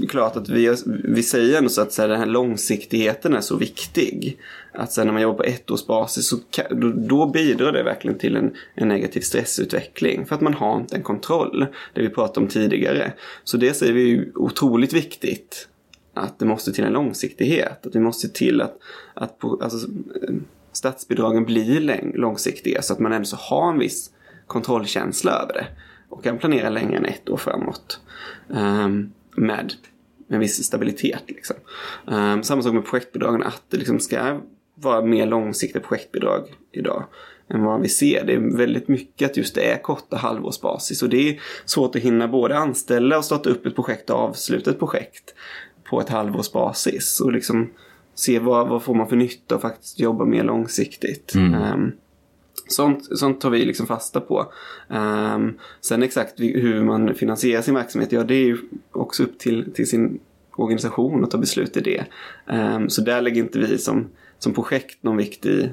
klart 0.08 0.36
att 0.36 0.48
vi, 0.48 0.76
vi 1.04 1.22
säger 1.22 1.58
ändå 1.58 1.70
så 1.70 1.82
att 1.82 1.92
så 1.92 2.02
här, 2.02 2.08
den 2.08 2.18
här 2.18 2.26
långsiktigheten 2.26 3.34
är 3.34 3.40
så 3.40 3.56
viktig. 3.56 4.38
Att 4.74 4.92
sen 4.92 5.06
när 5.06 5.12
man 5.12 5.22
jobbar 5.22 5.44
på 5.44 5.50
ettårsbasis 5.50 6.28
så 6.28 6.36
kan, 6.50 6.80
då, 6.80 6.92
då, 6.92 7.26
bidrar 7.26 7.72
det 7.72 7.82
verkligen 7.82 8.18
till 8.18 8.36
en, 8.36 8.54
en, 8.74 8.88
negativ 8.88 9.20
stressutveckling. 9.20 10.26
För 10.26 10.34
att 10.34 10.40
man 10.40 10.54
har 10.54 10.76
inte 10.76 10.96
en 10.96 11.02
kontroll. 11.02 11.66
Det 11.94 12.02
vi 12.02 12.08
pratade 12.08 12.40
om 12.40 12.48
tidigare. 12.48 13.12
Så 13.44 13.56
det 13.56 13.74
säger 13.74 13.92
vi 13.92 14.16
är 14.16 14.38
otroligt 14.38 14.92
viktigt. 14.92 15.68
Att 16.14 16.38
det 16.38 16.44
måste 16.44 16.72
till 16.72 16.84
en 16.84 16.92
långsiktighet. 16.92 17.86
Att 17.86 17.94
vi 17.94 18.00
måste 18.00 18.28
se 18.28 18.34
till 18.34 18.60
att, 18.60 18.78
att 19.14 19.38
på, 19.38 19.58
alltså, 19.62 19.88
eh, 19.88 20.34
statsbidragen 20.72 21.44
blir 21.44 22.12
långsiktiga. 22.14 22.82
Så 22.82 22.92
att 22.92 22.98
man 22.98 23.12
ändå 23.12 23.26
så 23.26 23.36
har 23.36 23.72
en 23.72 23.78
viss 23.78 24.10
kontrollkänsla 24.46 25.32
över 25.32 25.52
det. 25.52 25.66
Och 26.08 26.24
kan 26.24 26.38
planera 26.38 26.70
längre 26.70 26.96
än 26.96 27.04
ett 27.04 27.28
år 27.30 27.36
framåt. 27.36 28.00
Um, 28.48 29.12
med 29.36 29.72
en 30.28 30.40
viss 30.40 30.64
stabilitet. 30.64 31.22
Liksom. 31.26 31.56
Um, 32.06 32.42
samma 32.42 32.62
sak 32.62 32.74
med 32.74 32.84
projektbidragen, 32.84 33.42
att 33.42 33.62
det 33.68 33.76
liksom 33.76 34.00
ska 34.00 34.40
vara 34.74 35.02
mer 35.02 35.26
långsiktiga 35.26 35.82
projektbidrag 35.82 36.54
idag 36.72 37.04
än 37.48 37.64
vad 37.64 37.80
vi 37.80 37.88
ser. 37.88 38.24
Det 38.24 38.34
är 38.34 38.56
väldigt 38.56 38.88
mycket 38.88 39.30
att 39.30 39.36
just 39.36 39.54
det 39.54 39.72
är 39.72 39.82
korta 39.82 40.16
halvårsbasis 40.16 41.02
och 41.02 41.08
det 41.08 41.28
är 41.28 41.40
svårt 41.64 41.96
att 41.96 42.02
hinna 42.02 42.28
både 42.28 42.58
anställa 42.58 43.18
och 43.18 43.24
starta 43.24 43.50
upp 43.50 43.66
ett 43.66 43.74
projekt 43.74 44.10
och 44.10 44.16
avsluta 44.16 44.70
ett 44.70 44.78
projekt 44.78 45.34
på 45.90 46.00
ett 46.00 46.08
halvårsbasis 46.08 47.20
och 47.20 47.32
liksom 47.32 47.70
se 48.14 48.38
vad, 48.38 48.68
vad 48.68 48.82
får 48.82 48.94
man 48.94 49.08
för 49.08 49.16
nytta 49.16 49.54
och 49.54 49.60
faktiskt 49.60 50.00
jobba 50.00 50.24
mer 50.24 50.44
långsiktigt. 50.44 51.34
Mm. 51.34 51.54
Um, 51.54 51.92
Sånt, 52.68 53.18
sånt 53.18 53.40
tar 53.40 53.50
vi 53.50 53.64
liksom 53.64 53.86
fasta 53.86 54.20
på. 54.20 54.52
Um, 54.88 55.58
sen 55.80 56.02
exakt 56.02 56.40
hur 56.40 56.84
man 56.84 57.14
finansierar 57.14 57.62
sin 57.62 57.74
verksamhet, 57.74 58.12
ja 58.12 58.24
det 58.24 58.34
är 58.34 58.44
ju 58.44 58.58
också 58.92 59.22
upp 59.22 59.38
till, 59.38 59.72
till 59.74 59.88
sin 59.88 60.20
organisation 60.56 61.24
att 61.24 61.30
ta 61.30 61.38
beslut 61.38 61.76
i 61.76 61.80
det. 61.80 62.04
Um, 62.46 62.90
så 62.90 63.02
där 63.02 63.20
lägger 63.20 63.42
inte 63.42 63.58
vi 63.58 63.78
som, 63.78 64.08
som 64.42 64.54
projekt 64.54 65.02
någon 65.02 65.16
vikt 65.16 65.46
i, 65.46 65.70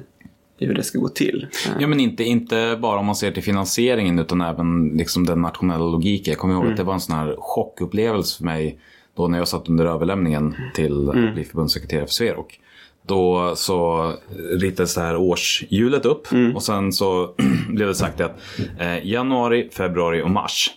i 0.58 0.66
hur 0.66 0.74
det 0.74 0.82
ska 0.82 0.98
gå 0.98 1.08
till. 1.08 1.46
Ja 1.78 1.86
men 1.86 2.00
inte, 2.00 2.24
inte 2.24 2.78
bara 2.82 2.98
om 2.98 3.06
man 3.06 3.16
ser 3.16 3.32
till 3.32 3.42
finansieringen 3.42 4.18
utan 4.18 4.40
även 4.40 4.88
liksom 4.88 5.26
den 5.26 5.40
nationella 5.40 5.84
logiken. 5.84 6.32
Jag 6.32 6.38
kommer 6.38 6.54
ihåg 6.54 6.62
mm. 6.62 6.72
att 6.72 6.76
det 6.76 6.84
var 6.84 6.94
en 6.94 7.00
sån 7.00 7.16
här 7.16 7.36
chockupplevelse 7.38 8.36
för 8.36 8.44
mig 8.44 8.78
då 9.16 9.28
när 9.28 9.38
jag 9.38 9.48
satt 9.48 9.68
under 9.68 9.86
överlämningen 9.86 10.54
till 10.74 11.08
att 11.08 11.14
mm. 11.14 11.34
bli 11.34 11.44
förbundssekreterare 11.44 12.06
för 12.06 12.12
Sverok. 12.12 12.60
Då 13.06 13.52
så 13.56 14.12
ritades 14.60 14.94
det 14.94 15.00
här 15.00 15.16
årshjulet 15.16 16.04
upp 16.06 16.32
mm. 16.32 16.56
och 16.56 16.62
sen 16.62 16.92
så 16.92 17.34
blev 17.68 17.88
det 17.88 17.94
sagt 17.94 18.20
att 18.20 18.40
eh, 18.78 19.06
januari, 19.06 19.68
februari 19.72 20.22
och 20.22 20.30
mars 20.30 20.70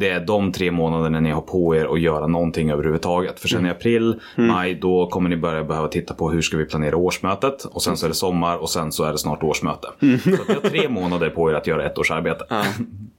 det 0.00 0.08
är 0.08 0.20
de 0.20 0.52
tre 0.52 0.70
månaderna 0.70 1.20
ni 1.20 1.30
har 1.30 1.40
på 1.40 1.76
er 1.76 1.84
att 1.92 2.00
göra 2.00 2.26
någonting 2.26 2.70
överhuvudtaget. 2.70 3.40
För 3.40 3.48
sen 3.48 3.66
i 3.66 3.70
april, 3.70 4.20
mm. 4.36 4.50
maj, 4.50 4.74
då 4.74 5.06
kommer 5.06 5.28
ni 5.28 5.36
börja 5.36 5.64
behöva 5.64 5.88
titta 5.88 6.14
på 6.14 6.30
hur 6.30 6.42
ska 6.42 6.56
vi 6.56 6.64
planera 6.64 6.96
årsmötet. 6.96 7.64
Och 7.64 7.82
sen 7.82 7.96
så 7.96 8.06
är 8.06 8.08
det 8.08 8.14
sommar 8.14 8.56
och 8.56 8.70
sen 8.70 8.92
så 8.92 9.04
är 9.04 9.12
det 9.12 9.18
snart 9.18 9.42
årsmöte. 9.42 9.88
Mm. 10.02 10.18
Så 10.18 10.30
ni 10.30 10.36
har 10.36 10.70
tre 10.70 10.88
månader 10.88 11.30
på 11.30 11.50
er 11.50 11.54
att 11.54 11.66
göra 11.66 11.86
ett 11.86 11.98
års 11.98 12.10
arbete. 12.10 12.44
Ja. 12.48 12.64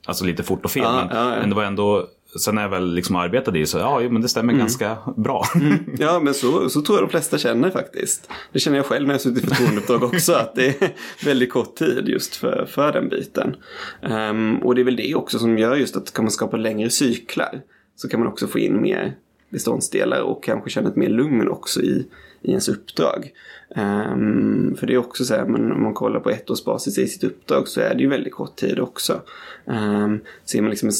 Alltså 0.05 0.25
lite 0.25 0.43
fort 0.43 0.65
och 0.65 0.71
fel, 0.71 0.83
ja, 0.83 0.91
men, 0.95 1.17
ja, 1.17 1.35
men, 1.39 1.49
det 1.49 1.55
var 1.55 1.63
ändå 1.63 2.07
sen 2.39 2.55
när 2.55 2.61
jag 2.61 2.69
väl 2.69 2.93
liksom 2.93 3.15
arbetade 3.15 3.59
i 3.59 3.65
så 3.65 3.77
ja, 3.77 3.99
men 3.99 4.21
det 4.21 4.27
stämmer 4.27 4.53
mm. 4.53 4.59
ganska 4.59 4.97
bra. 5.17 5.45
Mm. 5.55 5.77
Ja, 5.99 6.19
men 6.19 6.33
så, 6.33 6.69
så 6.69 6.81
tror 6.81 6.97
jag 6.97 7.07
de 7.07 7.11
flesta 7.11 7.37
känner 7.37 7.69
faktiskt. 7.69 8.29
Det 8.51 8.59
känner 8.59 8.77
jag 8.77 8.85
själv 8.85 9.07
när 9.07 9.13
jag 9.13 9.21
suttit 9.21 9.43
i 9.43 9.47
förtroendeuppdrag 9.47 10.03
också, 10.03 10.33
att 10.33 10.55
det 10.55 10.81
är 10.81 10.91
väldigt 11.25 11.51
kort 11.51 11.75
tid 11.75 12.07
just 12.07 12.35
för, 12.35 12.65
för 12.65 12.91
den 12.91 13.09
biten. 13.09 13.55
Um, 14.01 14.57
och 14.57 14.75
det 14.75 14.81
är 14.81 14.85
väl 14.85 14.95
det 14.95 15.15
också 15.15 15.39
som 15.39 15.57
gör 15.57 15.75
just 15.75 15.97
att 15.97 16.13
kan 16.13 16.25
man 16.25 16.31
skapa 16.31 16.57
längre 16.57 16.89
cyklar 16.89 17.61
så 17.95 18.09
kan 18.09 18.19
man 18.19 18.29
också 18.29 18.47
få 18.47 18.59
in 18.59 18.81
mer 18.81 19.15
beståndsdelar 19.49 20.21
och 20.21 20.43
kanske 20.43 20.69
känna 20.69 20.89
ett 20.89 20.95
mer 20.95 21.09
lugn 21.09 21.47
också 21.47 21.81
i, 21.81 22.05
i 22.41 22.49
ens 22.49 22.69
uppdrag. 22.69 23.31
Um, 23.75 24.75
för 24.79 24.87
det 24.87 24.93
är 24.93 24.97
också 24.97 25.25
så 25.25 25.35
här, 25.35 25.45
men 25.45 25.71
om 25.71 25.83
man 25.83 25.93
kollar 25.93 26.19
på 26.19 26.29
ettårsbasis 26.29 26.97
i 26.97 27.07
sitt 27.07 27.23
uppdrag 27.23 27.67
så 27.67 27.81
är 27.81 27.95
det 27.95 28.01
ju 28.01 28.09
väldigt 28.09 28.33
kort 28.33 28.55
tid 28.55 28.79
också. 28.79 29.21
Um, 29.65 30.21
ser 30.45 30.61
man 30.61 30.69
liksom, 30.69 30.91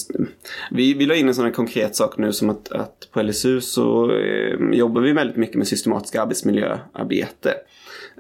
vi, 0.72 0.94
vi 0.94 1.06
la 1.06 1.16
in 1.16 1.28
en 1.28 1.36
sån 1.36 1.46
här 1.46 1.52
konkret 1.52 1.96
sak 1.96 2.18
nu 2.18 2.34
som 2.34 2.50
att, 2.50 2.72
att 2.72 3.08
på 3.12 3.22
LSU 3.22 3.62
så 3.62 4.12
um, 4.12 4.74
jobbar 4.74 5.02
vi 5.02 5.12
väldigt 5.12 5.38
mycket 5.38 5.56
med 5.56 5.68
systematiskt 5.68 6.16
arbetsmiljöarbete. 6.16 7.54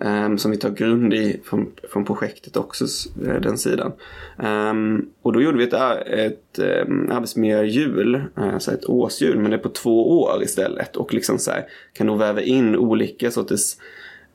Um, 0.06 0.38
som 0.38 0.52
vi 0.52 0.58
tar 0.58 0.70
grund 0.70 1.14
i 1.14 1.42
från, 1.44 1.72
från 1.92 2.06
projektet 2.06 2.58
också, 2.58 2.86
eh, 3.26 3.42
den 3.42 3.58
sidan. 3.58 3.92
Um, 4.38 5.10
och 5.22 5.34
då 5.34 5.42
gjorde 5.42 5.58
vi 5.58 5.64
ett, 5.64 5.74
ett 6.08 6.60
um, 6.88 7.12
arbetsmiljöhjul, 7.12 8.24
alltså 8.36 8.72
ett 8.72 8.90
årshjul, 8.90 9.40
men 9.40 9.52
det 9.52 9.58
är 9.58 9.62
på 9.62 9.70
två 9.70 10.22
år 10.22 10.44
istället. 10.44 10.96
Och 10.96 11.14
liksom 11.14 11.40
så 11.40 11.52
här, 11.52 11.66
kan 11.94 12.08
då 12.08 12.16
väva 12.16 12.42
in 12.42 12.76
olika 12.76 13.32
sorters 13.32 13.76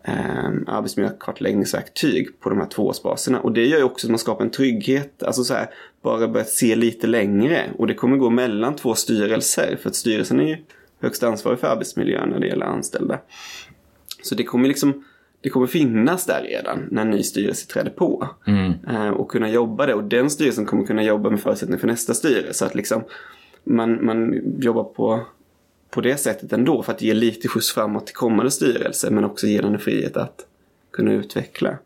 um, 0.09 0.65
arbetsmiljökartläggningsverktyg 0.69 2.41
på 2.41 2.51
de 2.51 2.59
här 2.59 2.69
tvåårsbaserna. 2.69 3.41
Och 3.41 3.53
det 3.53 3.67
gör 3.67 3.79
ju 3.79 3.85
också 3.85 4.07
att 4.07 4.11
man 4.11 4.19
skapar 4.19 4.45
en 4.45 4.51
trygghet, 4.51 5.23
alltså 5.23 5.45
så 5.45 5.55
här, 5.55 5.67
bara 6.03 6.29
börja 6.29 6.45
se 6.45 6.77
lite 6.77 7.07
längre. 7.07 7.71
Och 7.79 7.87
det 7.87 7.95
kommer 7.95 8.17
gå 8.17 8.31
mellan 8.31 8.77
två 8.77 8.95
styrelser, 8.95 9.79
för 9.83 9.89
att 9.89 9.97
styrelsen 9.97 10.41
är 10.41 10.49
ju 10.49 10.57
högst 11.01 11.23
ansvarig 11.23 11.59
för 11.59 11.67
arbetsmiljön 11.67 12.29
när 12.29 12.41
det 12.41 12.47
gäller 12.47 12.67
anställda. 12.67 13.19
Så 14.23 14.35
det 14.35 14.45
kommer 14.45 14.69
liksom 14.69 15.05
det 15.47 15.51
kommer 15.51 15.67
finnas 15.67 16.27
där 16.27 16.43
redan 16.43 16.89
när 16.91 17.03
en 17.03 17.11
ny 17.11 17.23
styrelse 17.23 17.67
träder 17.67 17.91
på. 17.91 18.29
Mm. 18.47 18.73
Eh, 18.89 19.09
och 19.09 19.31
kunna 19.31 19.51
jobba 19.51 19.87
det. 19.87 19.95
Och 19.95 20.05
den 20.05 20.31
styrelsen 20.31 20.67
kommer 20.67 20.87
kunna 20.87 21.03
jobba 21.03 21.31
med 21.31 21.41
förutsättningar 21.41 21.79
för 21.79 21.87
nästa 21.87 22.15
styrelse. 22.15 22.67
Att 22.67 22.75
liksom 22.75 23.05
man, 23.65 24.05
man 24.05 24.43
jobbar 24.59 24.85
på 24.85 25.27
på 25.91 26.01
det 26.01 26.17
sättet 26.17 26.53
ändå 26.53 26.83
för 26.83 26.93
att 26.93 27.03
ge 27.03 27.15
lite 27.15 27.49
skjuts 27.49 27.73
framåt 27.73 28.07
till 28.07 28.15
kommande 28.15 28.51
styrelse 28.51 29.11
men 29.11 29.25
också 29.25 29.47
ge 29.47 29.61
den 29.61 29.75
en 29.75 29.81
frihet 29.81 30.17
att 30.17 30.47
kunna 30.93 31.13
utveckla. 31.13 31.79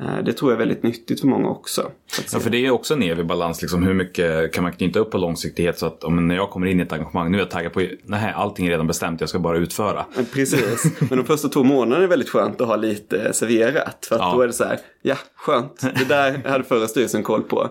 Eh, 0.00 0.24
Det 0.24 0.32
tror 0.32 0.50
jag 0.50 0.54
är 0.56 0.58
väldigt 0.58 0.82
nyttigt 0.82 1.20
för 1.20 1.26
många 1.28 1.48
också. 1.48 1.90
Ja, 2.32 2.38
för 2.40 2.50
det 2.50 2.66
är 2.66 2.70
också 2.70 2.94
en 2.94 3.02
evig 3.02 3.26
balans. 3.26 3.62
Liksom, 3.62 3.82
hur 3.82 3.94
mycket 3.94 4.52
kan 4.52 4.62
man 4.64 4.72
knyta 4.72 4.98
upp 4.98 5.10
på 5.10 5.18
långsiktighet 5.18 5.78
så 5.78 5.86
att 5.86 6.04
om, 6.04 6.28
när 6.28 6.34
jag 6.36 6.50
kommer 6.50 6.66
in 6.66 6.80
i 6.80 6.82
ett 6.82 6.92
engagemang, 6.92 7.30
nu 7.30 7.36
är 7.38 7.42
jag 7.42 7.50
taggad 7.50 7.72
på, 7.72 7.86
nej, 8.04 8.32
allting 8.36 8.66
är 8.66 8.70
redan 8.70 8.86
bestämt, 8.86 9.20
jag 9.20 9.28
ska 9.28 9.38
bara 9.38 9.56
utföra. 9.58 10.04
Precis, 10.32 10.86
men 11.10 11.18
de 11.18 11.24
första 11.24 11.48
två 11.48 11.62
månaderna 11.64 12.04
är 12.04 12.08
väldigt 12.08 12.28
skönt 12.30 12.60
att 12.60 12.66
ha 12.68 12.76
lite 12.76 13.32
serverat. 13.32 14.06
För 14.08 14.14
att 14.16 14.20
Ja. 14.22 14.32
då 14.34 14.40
är 14.42 14.46
det 14.46 14.52
så 14.52 14.64
här, 14.64 14.78
ja 15.02 15.16
skönt, 15.36 15.80
det 15.80 16.04
där 16.08 16.42
hade 16.48 16.64
förra 16.64 16.86
styrelsen 16.88 17.22
koll 17.22 17.42
på. 17.42 17.70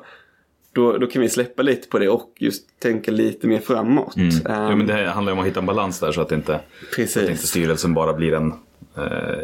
Då, 0.73 0.97
då 0.97 1.07
kan 1.07 1.21
vi 1.21 1.29
släppa 1.29 1.63
lite 1.63 1.87
på 1.87 1.99
det 1.99 2.09
och 2.09 2.33
just 2.39 2.79
tänka 2.79 3.11
lite 3.11 3.47
mer 3.47 3.59
framåt. 3.59 4.15
Mm. 4.15 4.29
Ehm, 4.29 4.41
Ja, 4.45 4.75
men 4.75 4.87
det 4.87 5.09
handlar 5.09 5.31
ju 5.31 5.33
om 5.33 5.39
att 5.39 5.47
hitta 5.49 5.59
en 5.59 5.65
balans 5.65 5.99
där 5.99 6.11
så 6.11 6.21
att 6.21 6.31
inte, 6.31 6.59
så 7.07 7.19
att 7.19 7.29
inte 7.29 7.47
styrelsen 7.47 7.93
bara 7.93 8.13
blir 8.13 8.33
en 8.33 8.53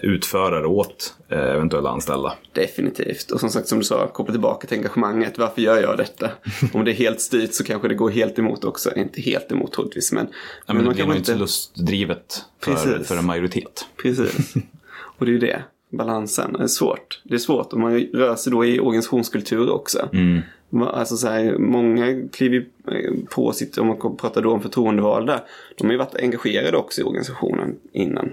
utförare 0.03 0.65
åt 0.65 1.15
eh, 1.29 1.39
eventuella 1.39 1.89
anställda. 1.89 2.33
Definitivt. 2.53 3.31
Och 3.31 3.39
som 3.39 3.49
sagt 3.49 3.67
som 3.67 3.77
du 3.77 3.83
sa, 3.83 4.07
koppla 4.07 4.33
tillbaka 4.33 4.67
till 4.67 4.77
engagemanget. 4.77 5.37
Varför 5.37 5.61
gör 5.61 5.81
jag 5.81 5.97
detta? 5.97 6.29
Om 6.73 6.85
det 6.85 6.91
är 6.91 6.95
helt 6.95 7.21
styrt 7.21 7.53
så 7.53 7.63
kanske 7.63 7.87
det 7.87 7.95
går 7.95 8.09
helt 8.09 8.39
emot 8.39 8.63
också. 8.63 8.95
Inte 8.95 9.21
helt 9.21 9.51
emot 9.51 9.71
troligtvis 9.71 10.11
men. 10.11 10.27
Ja, 10.65 10.73
men 10.73 10.77
det 10.77 10.83
man 10.83 10.95
blir 10.95 11.05
nog 11.05 11.15
inte 11.15 11.35
lustdrivet 11.35 12.45
för, 12.59 12.71
Precis. 12.71 13.07
för 13.07 13.17
en 13.17 13.25
majoritet. 13.25 13.85
Precis. 14.01 14.53
Och 15.17 15.25
det 15.25 15.31
är 15.31 15.33
ju 15.33 15.39
det. 15.39 15.63
Balansen 15.91 16.55
är 16.55 16.67
svårt. 16.67 17.21
Det 17.23 17.33
är 17.33 17.39
svårt 17.39 17.73
om 17.73 17.81
man 17.81 17.99
rör 17.99 18.35
sig 18.35 18.51
då 18.51 18.65
i 18.65 18.79
organisationskultur 18.79 19.69
också. 19.69 20.09
Mm. 20.13 20.41
Alltså 20.79 21.17
så 21.17 21.27
här, 21.27 21.57
många 21.57 22.27
kliver 22.31 22.65
eh, 22.87 23.11
på 23.29 23.51
sitt, 23.51 23.77
om 23.77 23.87
man 23.87 24.17
pratar 24.17 24.41
då 24.41 24.51
om 24.51 24.61
förtroendevalda, 24.61 25.41
de 25.77 25.87
har 25.87 25.91
ju 25.91 25.97
varit 25.97 26.15
engagerade 26.15 26.77
också 26.77 27.01
i 27.01 27.03
organisationen 27.03 27.75
innan. 27.91 28.31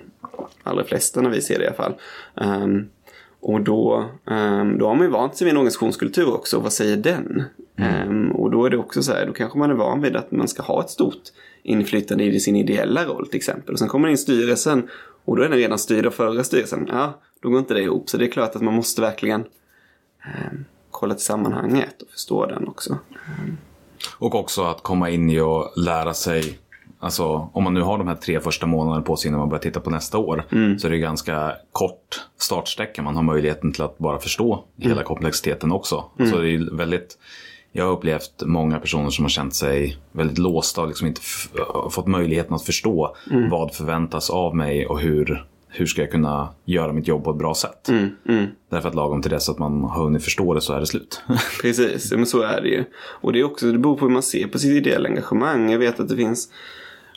Allra 0.63 0.85
flesta 0.85 1.21
när 1.21 1.31
vi 1.31 1.41
ser 1.41 1.59
det 1.59 1.65
i 1.65 1.67
alla 1.67 1.77
fall. 1.77 1.95
Um, 2.35 2.89
och 3.41 3.61
då, 3.61 4.11
um, 4.25 4.79
då 4.79 4.87
har 4.87 4.95
man 4.95 5.07
ju 5.07 5.11
vant 5.11 5.37
sig 5.37 5.45
vid 5.45 5.53
en 5.53 5.59
organisationskultur 5.59 6.35
också. 6.35 6.61
Vad 6.61 6.73
säger 6.73 6.97
den? 6.97 7.45
Ehm, 7.79 8.31
och 8.33 8.51
då 8.51 8.65
är 8.65 8.71
det 8.71 8.77
också 8.77 9.03
så 9.03 9.13
här, 9.13 9.27
då 9.27 9.33
kanske 9.33 9.59
man 9.59 9.71
är 9.71 9.75
van 9.75 10.03
vid 10.03 10.17
att 10.17 10.31
man 10.31 10.49
ska 10.49 10.63
ha 10.63 10.81
ett 10.81 10.91
stort 10.91 11.23
inflytande 11.63 12.25
i 12.25 12.41
sin 12.41 12.57
ideella 12.57 13.05
roll 13.05 13.27
till 13.29 13.37
exempel. 13.37 13.73
Och 13.73 13.79
sen 13.79 13.89
kommer 13.89 14.09
det 14.09 14.13
in 14.13 14.19
styrelsen 14.19 14.89
och 15.25 15.37
då 15.37 15.43
är 15.43 15.49
den 15.49 15.59
redan 15.59 15.79
styrd 15.79 16.07
av 16.07 16.11
förra 16.11 16.45
styrelsen. 16.45 16.87
Ja, 16.89 17.21
då 17.41 17.49
går 17.49 17.59
inte 17.59 17.75
det 17.75 17.83
ihop. 17.83 18.11
Så 18.11 18.17
det 18.17 18.25
är 18.25 18.31
klart 18.31 18.57
att 18.57 18.63
man 18.63 18.75
måste 18.75 19.01
verkligen 19.01 19.45
ehm, 20.25 20.65
kolla 20.91 21.15
till 21.15 21.25
sammanhanget 21.25 22.03
och 22.03 22.09
förstå 22.09 22.47
den 22.47 22.69
också. 22.69 22.99
Och 24.19 24.35
också 24.35 24.63
att 24.63 24.83
komma 24.83 25.11
in 25.11 25.31
i 25.31 25.41
och 25.41 25.73
lära 25.77 26.15
sig 26.15 26.59
Alltså 27.01 27.51
om 27.53 27.65
man 27.65 27.75
nu 27.75 27.81
har 27.83 27.99
de 27.99 28.09
här 28.09 28.15
tre 28.15 28.41
första 28.41 28.67
månaderna 28.67 29.03
på 29.03 29.17
sig 29.17 29.29
innan 29.29 29.41
man 29.41 29.49
börjar 29.49 29.63
titta 29.63 29.81
på 29.81 29.91
nästa 29.91 30.19
år. 30.19 30.45
Så 30.79 30.87
är 30.87 30.91
det 30.91 30.99
ganska 30.99 31.53
kort 31.73 32.21
startsträcka. 32.39 33.03
Man 33.03 33.17
har 33.17 33.23
möjligheten 33.23 33.73
till 33.73 33.83
att 33.83 33.99
bara 33.99 34.19
förstå 34.19 34.65
hela 34.77 35.03
komplexiteten 35.03 35.73
också. 35.73 36.05
Så 36.31 36.39
det 36.39 36.51
är 36.51 36.77
väldigt 36.77 37.19
jag 37.73 37.85
har 37.85 37.93
upplevt 37.93 38.43
många 38.43 38.79
personer 38.79 39.11
som 39.11 39.25
har 39.25 39.29
känt 39.31 39.55
sig 39.55 39.97
väldigt 40.13 40.39
låsta 40.39 40.81
och 40.83 40.89
liksom 40.89 41.07
inte 41.07 41.21
fått 41.91 42.07
möjligheten 42.07 42.55
att 42.55 42.63
förstå 42.65 43.17
vad 43.51 43.75
förväntas 43.75 44.31
av 44.31 44.57
mig 44.57 44.87
och 44.87 45.01
hur, 45.01 45.47
hur 45.69 45.87
ska 45.87 46.01
jag 46.03 46.11
kunna 46.11 46.49
göra 46.65 46.93
mitt 46.93 47.09
jobb 47.09 47.25
på 47.25 47.31
ett 47.31 47.37
bra 47.37 47.55
sätt. 47.55 47.89
Därför 48.71 48.89
att 48.89 48.95
lagom 48.95 49.23
till 49.23 49.31
dess 49.31 49.49
att 49.49 49.59
man 49.59 49.85
har 49.85 50.05
hunnit 50.05 50.25
förstå 50.25 50.55
det 50.55 50.61
så 50.61 50.73
är 50.73 50.81
det 50.81 50.87
slut. 50.87 51.23
Precis, 51.63 52.13
men 52.13 52.27
så 52.27 52.43
är 52.43 52.61
det 52.61 52.69
ju. 52.69 52.85
Och 52.95 53.33
det 53.33 53.41
är 53.41 53.45
också, 53.45 53.73
det 53.73 53.79
beror 53.79 53.97
på 53.97 54.05
hur 54.07 54.13
man 54.13 54.23
ser 54.23 54.47
på 54.47 54.59
sitt 54.59 54.87
ideella 54.87 55.09
engagemang. 55.09 55.71
Jag 55.71 55.79
vet 55.79 56.01
att 56.01 56.09
det 56.09 56.17
finns 56.17 56.49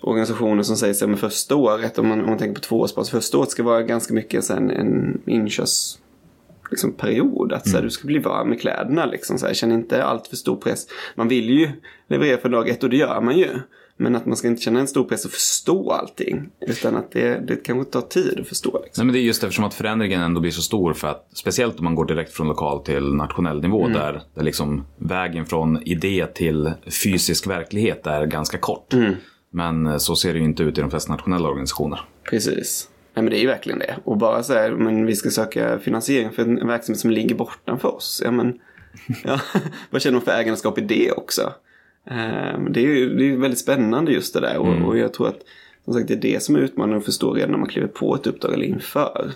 organisationer 0.01 0.63
som 0.63 0.77
säger 0.77 0.93
sig 0.93 1.07
med 1.07 1.19
första 1.19 1.55
året, 1.55 1.99
om 1.99 2.07
man, 2.07 2.19
om 2.19 2.29
man 2.29 2.37
tänker 2.37 2.55
på 2.55 2.61
tvåårsbas, 2.61 3.09
första 3.09 3.37
året 3.37 3.49
ska 3.49 3.63
vara 3.63 3.81
ganska 3.81 4.13
mycket 4.13 4.43
så 4.43 4.53
en, 4.53 4.71
en 4.71 5.21
inkörs 5.25 5.97
liksom, 6.71 6.93
period. 6.93 7.53
Att 7.53 7.69
så 7.69 7.75
här, 7.75 7.83
du 7.83 7.89
ska 7.89 8.07
bli 8.07 8.19
varm 8.19 8.49
med 8.49 8.61
kläderna 8.61 9.05
liksom. 9.05 9.37
Så 9.37 9.47
här, 9.47 9.53
känn 9.53 9.71
inte 9.71 10.03
allt 10.03 10.27
för 10.27 10.35
stor 10.35 10.55
press. 10.55 10.87
Man 11.15 11.27
vill 11.27 11.49
ju 11.49 11.69
leverera 12.07 12.37
för 12.37 12.49
dag 12.49 12.69
ett 12.69 12.83
och 12.83 12.89
det 12.89 12.97
gör 12.97 13.21
man 13.21 13.37
ju. 13.37 13.49
Men 13.97 14.15
att 14.15 14.25
man 14.25 14.37
ska 14.37 14.47
inte 14.47 14.61
känna 14.61 14.79
en 14.79 14.87
stor 14.87 15.03
press 15.03 15.25
att 15.25 15.31
förstå 15.31 15.91
allting. 15.91 16.49
Utan 16.59 16.95
att 16.95 17.11
det, 17.11 17.47
det 17.47 17.55
kanske 17.55 17.91
tar 17.91 18.01
tid 18.01 18.39
att 18.39 18.47
förstå. 18.47 18.81
Liksom. 18.83 19.01
Nej, 19.01 19.05
men 19.05 19.13
det 19.13 19.19
är 19.19 19.23
just 19.23 19.43
eftersom 19.43 19.65
att 19.65 19.73
förändringen 19.73 20.21
ändå 20.21 20.41
blir 20.41 20.51
så 20.51 20.61
stor 20.61 20.93
för 20.93 21.07
att 21.07 21.27
speciellt 21.33 21.79
om 21.79 21.83
man 21.83 21.95
går 21.95 22.05
direkt 22.05 22.33
från 22.33 22.47
lokal 22.47 22.83
till 22.83 23.13
nationell 23.13 23.61
nivå 23.61 23.87
där, 23.87 24.21
där 24.35 24.43
liksom 24.43 24.85
vägen 24.97 25.45
från 25.45 25.83
idé 25.83 26.27
till 26.35 26.71
fysisk 27.03 27.47
verklighet 27.47 28.07
är 28.07 28.25
ganska 28.25 28.57
kort. 28.57 28.93
Men 29.51 29.87
eh, 29.87 29.97
så 29.97 30.15
ser 30.15 30.33
det 30.33 30.39
ju 30.39 30.45
inte 30.45 30.63
ut 30.63 30.77
i 30.77 30.81
de 30.81 30.89
flesta 30.89 31.11
nationella 31.11 31.49
organisationer. 31.49 32.01
Precis. 32.23 32.89
Nej 33.13 33.23
men 33.23 33.31
det 33.31 33.37
är 33.37 33.41
ju 33.41 33.47
verkligen 33.47 33.79
det. 33.79 33.95
Och 34.03 34.17
bara 34.17 34.43
så 34.43 34.53
här, 34.53 34.71
men 34.71 35.05
vi 35.05 35.15
ska 35.15 35.29
söka 35.29 35.79
finansiering 35.79 36.31
för 36.31 36.41
en 36.41 36.67
verksamhet 36.67 36.99
som 36.99 37.11
ligger 37.11 37.35
bortanför 37.35 37.95
oss. 37.95 38.21
Ja 38.25 38.31
men, 38.31 38.59
ja, 39.23 39.41
vad 39.89 40.01
känner 40.01 40.13
man 40.13 40.25
för 40.25 40.31
ägandeskap 40.31 40.77
i 40.77 40.81
det 40.81 41.11
också? 41.11 41.53
Ehm, 42.05 42.73
det 42.73 42.79
är 42.79 42.87
ju 42.87 43.15
det 43.15 43.31
är 43.31 43.37
väldigt 43.37 43.59
spännande 43.59 44.11
just 44.11 44.33
det 44.33 44.39
där. 44.39 44.57
Och, 44.57 44.87
och 44.87 44.97
jag 44.97 45.13
tror 45.13 45.27
att 45.27 45.39
som 45.85 45.93
sagt, 45.93 46.07
det 46.07 46.13
är 46.13 46.21
det 46.33 46.43
som 46.43 46.55
är 46.55 46.59
utmaningen 46.59 46.99
att 46.99 47.05
förstå 47.05 47.33
redan 47.33 47.51
när 47.51 47.57
man 47.57 47.69
kliver 47.69 47.87
på 47.87 48.15
ett 48.15 48.27
uppdrag 48.27 48.53
eller 48.53 48.65
inför. 48.65 49.31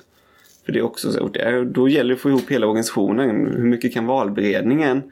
För 0.65 0.71
det 0.71 0.79
är 0.79 0.83
också 0.83 1.11
så, 1.11 1.27
det 1.27 1.65
då 1.65 1.89
gäller 1.89 2.09
det 2.09 2.15
att 2.15 2.21
få 2.21 2.29
ihop 2.29 2.51
hela 2.51 2.67
organisationen. 2.67 3.29
Hur 3.29 3.65
mycket 3.65 3.93
kan 3.93 4.05
valberedningen 4.05 5.03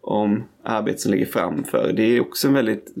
om 0.00 0.44
arbetet 0.62 1.00
som 1.00 1.12
ligger 1.12 1.26
framför? 1.26 1.92
Det 1.96 2.02
är 2.02 2.20
också 2.20 2.48
en 2.48 2.54
väldigt 2.54 2.94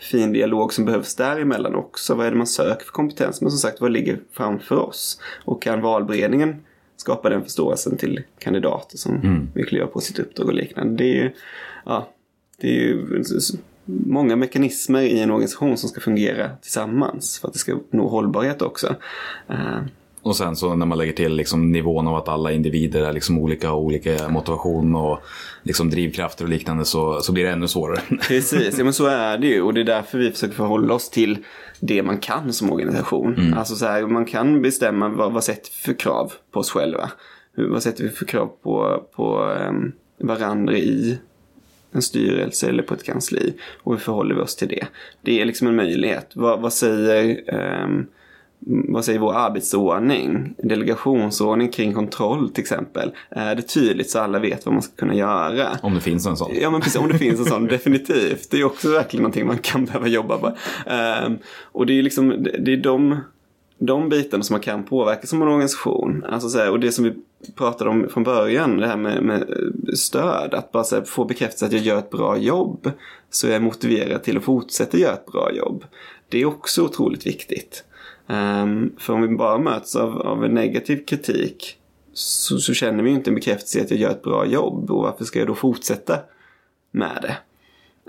fin 0.00 0.32
dialog 0.32 0.72
som 0.72 0.84
behövs 0.84 1.14
däremellan 1.14 1.74
också. 1.74 2.14
Vad 2.14 2.26
är 2.26 2.30
det 2.30 2.36
man 2.36 2.46
söker 2.46 2.84
för 2.84 2.92
kompetens? 2.92 3.40
Men 3.40 3.50
som 3.50 3.58
sagt, 3.58 3.80
vad 3.80 3.92
ligger 3.92 4.20
framför 4.32 4.76
oss? 4.76 5.20
Och 5.44 5.62
kan 5.62 5.80
valberedningen 5.80 6.56
skapa 6.96 7.28
den 7.28 7.42
förståelsen 7.42 7.96
till 7.96 8.22
kandidater 8.38 8.98
som 8.98 9.48
vill 9.54 9.66
kliva 9.66 9.86
på 9.86 10.00
sitt 10.00 10.18
uppdrag 10.18 10.46
och 10.46 10.54
liknande? 10.54 11.04
Det 11.04 11.10
är 11.10 11.14
ju, 11.14 11.30
ja, 11.84 12.08
det 12.60 12.68
är 12.68 12.80
ju 12.80 13.22
många 13.84 14.36
mekanismer 14.36 15.02
i 15.02 15.20
en 15.20 15.30
organisation 15.30 15.76
som 15.76 15.88
ska 15.88 16.00
fungera 16.00 16.50
tillsammans 16.62 17.38
för 17.38 17.48
att 17.48 17.54
det 17.54 17.58
ska 17.58 17.78
nå 17.90 18.08
hållbarhet 18.08 18.62
också. 18.62 18.96
Och 20.26 20.36
sen 20.36 20.56
så 20.56 20.74
när 20.74 20.86
man 20.86 20.98
lägger 20.98 21.12
till 21.12 21.36
liksom 21.36 21.72
nivån 21.72 22.06
av 22.06 22.16
att 22.16 22.28
alla 22.28 22.52
individer 22.52 23.02
är 23.02 23.12
liksom 23.12 23.38
olika 23.38 23.72
och 23.72 23.82
olika 23.82 24.28
motivation 24.28 24.94
och 24.94 25.18
liksom 25.62 25.90
drivkrafter 25.90 26.44
och 26.44 26.50
liknande 26.50 26.84
så, 26.84 27.20
så 27.20 27.32
blir 27.32 27.44
det 27.44 27.50
ännu 27.50 27.68
svårare. 27.68 28.00
Precis, 28.28 28.78
ja, 28.78 28.84
men 28.84 28.92
så 28.92 29.06
är 29.06 29.38
det 29.38 29.46
ju. 29.46 29.62
Och 29.62 29.74
det 29.74 29.80
är 29.80 29.84
därför 29.84 30.18
vi 30.18 30.30
försöker 30.30 30.54
förhålla 30.54 30.94
oss 30.94 31.10
till 31.10 31.38
det 31.80 32.02
man 32.02 32.18
kan 32.18 32.52
som 32.52 32.72
organisation. 32.72 33.54
Alltså 33.56 33.74
så 33.74 33.86
här, 33.86 34.06
man 34.06 34.24
kan 34.24 34.62
bestämma 34.62 35.08
vad, 35.08 35.32
vad 35.32 35.44
sätter 35.44 35.70
vi 35.70 35.92
för 35.92 36.00
krav 36.00 36.32
på 36.50 36.60
oss 36.60 36.70
själva. 36.70 37.10
Vad 37.56 37.82
sätter 37.82 38.04
vi 38.04 38.10
för 38.10 38.26
krav 38.26 38.50
på, 38.62 39.04
på 39.16 39.44
um, 39.68 39.92
varandra 40.18 40.76
i 40.76 41.18
en 41.92 42.02
styrelse 42.02 42.68
eller 42.68 42.82
på 42.82 42.94
ett 42.94 43.04
kansli. 43.04 43.54
Och 43.82 43.92
hur 43.92 44.00
förhåller 44.00 44.34
vi 44.34 44.40
oss 44.40 44.56
till 44.56 44.68
det? 44.68 44.86
Det 45.22 45.40
är 45.40 45.44
liksom 45.44 45.68
en 45.68 45.76
möjlighet. 45.76 46.30
Vad, 46.34 46.60
vad 46.60 46.72
säger 46.72 47.54
ehm, 47.54 48.06
vad 48.68 49.04
säger 49.04 49.18
vår 49.18 49.34
arbetsordning? 49.34 50.54
Delegationsordning 50.58 51.68
kring 51.68 51.94
kontroll 51.94 52.50
till 52.50 52.62
exempel. 52.62 53.10
Är 53.30 53.54
det 53.54 53.62
tydligt 53.62 54.10
så 54.10 54.18
alla 54.18 54.38
vet 54.38 54.66
vad 54.66 54.72
man 54.72 54.82
ska 54.82 54.96
kunna 54.96 55.14
göra? 55.14 55.68
Om 55.82 55.94
det 55.94 56.00
finns 56.00 56.26
en 56.26 56.36
sån. 56.36 56.50
Ja 56.60 56.70
men 56.70 56.80
precis, 56.80 57.00
om 57.00 57.08
det 57.08 57.18
finns 57.18 57.40
en 57.40 57.46
sån, 57.46 57.66
definitivt. 57.68 58.50
Det 58.50 58.60
är 58.60 58.64
också 58.64 58.90
verkligen 58.90 59.22
någonting 59.22 59.46
man 59.46 59.58
kan 59.58 59.84
behöva 59.84 60.06
jobba 60.06 60.38
på. 60.38 60.52
Ehm, 60.86 61.38
och 61.62 61.86
det 61.86 61.98
är 61.98 62.02
liksom, 62.02 62.46
det, 62.58 62.72
är 62.72 62.76
de, 62.76 63.20
de 63.78 64.08
bitarna 64.08 64.42
som 64.42 64.54
man 64.54 64.60
kan 64.60 64.82
påverka 64.82 65.26
som 65.26 65.42
en 65.42 65.48
organisation. 65.48 66.24
Alltså 66.28 66.48
så 66.48 66.58
här, 66.58 66.70
och 66.70 66.80
det 66.80 66.92
som 66.92 67.04
vi 67.04 67.12
pratade 67.54 67.90
om 67.90 68.08
från 68.08 68.22
början, 68.22 68.76
det 68.76 68.86
här 68.86 68.96
med, 68.96 69.22
med 69.22 69.44
stöd. 69.94 70.54
Att 70.54 70.72
bara 70.72 70.84
här, 70.92 71.02
få 71.02 71.24
bekräftelse 71.24 71.66
att 71.66 71.72
jag 71.72 71.82
gör 71.82 71.98
ett 71.98 72.10
bra 72.10 72.38
jobb. 72.38 72.90
Så 73.30 73.46
jag 73.46 73.56
är 73.56 73.60
motiverad 73.60 74.22
till 74.22 74.36
att 74.36 74.44
fortsätta 74.44 74.98
göra 74.98 75.12
ett 75.12 75.26
bra 75.26 75.52
jobb. 75.52 75.84
Det 76.28 76.40
är 76.40 76.46
också 76.46 76.82
otroligt 76.82 77.26
viktigt. 77.26 77.84
Ehm, 78.28 78.92
för 78.98 79.12
om 79.12 79.22
vi 79.22 79.28
bara 79.28 79.58
möts 79.58 79.96
av, 79.96 80.22
av 80.22 80.44
en 80.44 80.54
negativ 80.54 81.04
kritik 81.04 81.78
så, 82.12 82.58
så 82.58 82.74
känner 82.74 83.02
vi 83.02 83.10
ju 83.10 83.16
inte 83.16 83.30
en 83.30 83.34
bekräftelse 83.34 83.80
att 83.80 83.90
jag 83.90 84.00
gör 84.00 84.10
ett 84.10 84.22
bra 84.22 84.46
jobb. 84.46 84.90
Och 84.90 85.02
varför 85.02 85.24
ska 85.24 85.38
jag 85.38 85.48
då 85.48 85.54
fortsätta 85.54 86.18
med 86.90 87.18
det? 87.22 87.36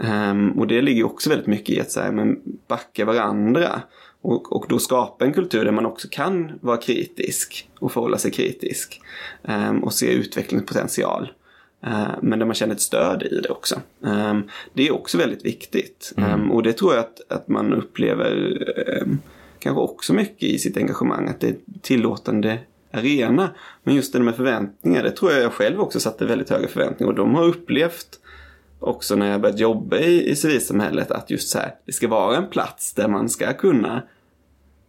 Ehm, 0.08 0.52
och 0.52 0.68
det 0.68 0.82
ligger 0.82 1.04
också 1.04 1.30
väldigt 1.30 1.48
mycket 1.48 1.70
i 1.70 1.82
att 1.82 1.92
så 1.92 2.00
här, 2.00 2.12
men 2.12 2.42
backa 2.68 3.06
varandra. 3.06 3.82
Och, 4.22 4.56
och 4.56 4.66
då 4.70 4.80
skapa 4.80 5.26
en 5.26 5.34
kultur 5.34 5.66
där 5.66 5.72
man 5.72 5.86
också 5.86 6.08
kan 6.12 6.52
vara 6.62 6.78
kritisk 6.78 7.70
och 7.80 7.92
förhålla 7.92 8.18
sig 8.18 8.32
kritisk. 8.32 9.02
Ehm, 9.44 9.84
och 9.84 9.94
se 9.94 10.14
utvecklingspotential. 10.14 11.32
Ehm, 11.84 12.12
men 12.22 12.40
där 12.40 12.46
man 12.46 12.56
känner 12.56 12.76
ett 12.76 12.82
stöd 12.82 13.24
i 13.24 13.42
det 13.42 13.50
också. 13.50 13.76
Ehm, 14.06 14.44
det 14.74 14.88
är 14.88 14.94
också 14.94 15.18
väldigt 15.18 15.46
viktigt. 15.46 16.14
Ehm, 16.18 16.52
och 16.52 16.64
det 16.64 16.74
tror 16.74 16.94
jag 16.94 17.00
att, 17.00 17.22
att 17.30 17.48
man 17.48 17.74
upplever 17.74 18.64
kanske 19.68 19.94
också 19.94 20.14
mycket 20.14 20.44
i 20.44 20.60
sitt 20.60 20.78
engagemang. 20.78 21.28
Att 21.28 21.40
det 21.40 21.48
är 21.48 21.56
tillåtande 21.82 22.60
arena. 22.92 23.50
Men 23.84 23.96
just 23.96 24.14
det 24.14 24.20
med 24.20 24.36
förväntningar, 24.36 25.04
det 25.04 25.12
tror 25.12 25.32
jag 25.32 25.42
jag 25.42 25.54
själv 25.54 25.80
också 25.80 26.00
satte 26.00 26.26
väldigt 26.26 26.50
höga 26.50 26.68
förväntningar. 26.68 27.12
Och 27.12 27.18
de 27.18 27.36
har 27.36 27.44
upplevt 27.44 28.20
också 28.80 29.16
när 29.16 29.32
jag 29.32 29.42
börjat 29.42 29.60
jobba 29.60 29.98
i, 29.98 30.30
i 30.30 30.36
civilsamhället 30.36 31.12
att 31.12 31.30
just 31.30 31.50
så 31.50 31.60
här, 31.60 31.76
det 31.86 31.92
ska 31.92 32.08
vara 32.08 32.38
en 32.38 32.48
plats 32.48 32.94
där 32.94 33.08
man 33.08 33.30
ska 33.30 33.54
kunna 33.54 34.04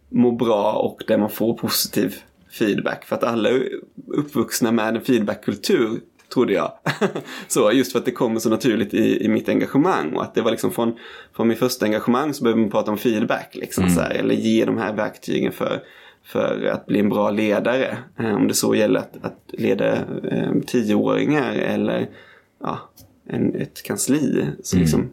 må 0.09 0.31
bra 0.31 0.73
och 0.73 1.03
där 1.07 1.17
man 1.17 1.29
får 1.29 1.53
positiv 1.53 2.15
feedback. 2.51 3.05
För 3.05 3.15
att 3.15 3.23
alla 3.23 3.49
är 3.49 3.69
uppvuxna 4.07 4.71
med 4.71 4.95
en 4.95 5.01
feedbackkultur 5.01 5.99
trodde 6.33 6.53
jag. 6.53 6.71
så 7.47 7.71
just 7.71 7.91
för 7.91 7.99
att 7.99 8.05
det 8.05 8.11
kommer 8.11 8.39
så 8.39 8.49
naturligt 8.49 8.93
i, 8.93 9.25
i 9.25 9.27
mitt 9.27 9.49
engagemang. 9.49 10.13
Och 10.13 10.23
att 10.23 10.35
det 10.35 10.41
var 10.41 10.51
liksom 10.51 10.71
från, 10.71 10.97
från 11.35 11.47
mitt 11.47 11.59
första 11.59 11.85
engagemang 11.85 12.33
så 12.33 12.43
behöver 12.43 12.61
man 12.61 12.71
prata 12.71 12.91
om 12.91 12.97
feedback. 12.97 13.55
Liksom, 13.55 13.89
så 13.89 14.01
här, 14.01 14.11
eller 14.11 14.35
ge 14.35 14.65
de 14.65 14.77
här 14.77 14.93
verktygen 14.93 15.51
för, 15.51 15.83
för 16.23 16.69
att 16.73 16.85
bli 16.85 16.99
en 16.99 17.09
bra 17.09 17.31
ledare. 17.31 17.97
Eh, 18.19 18.35
om 18.35 18.47
det 18.47 18.53
så 18.53 18.75
gäller 18.75 18.99
att, 18.99 19.17
att 19.21 19.39
leda 19.47 19.95
eh, 20.31 20.51
tioåringar 20.67 21.53
eller 21.53 22.09
ja, 22.61 22.79
en, 23.27 23.55
ett 23.55 23.83
kansli. 23.83 24.45
Så 24.63 24.77
liksom 24.77 25.09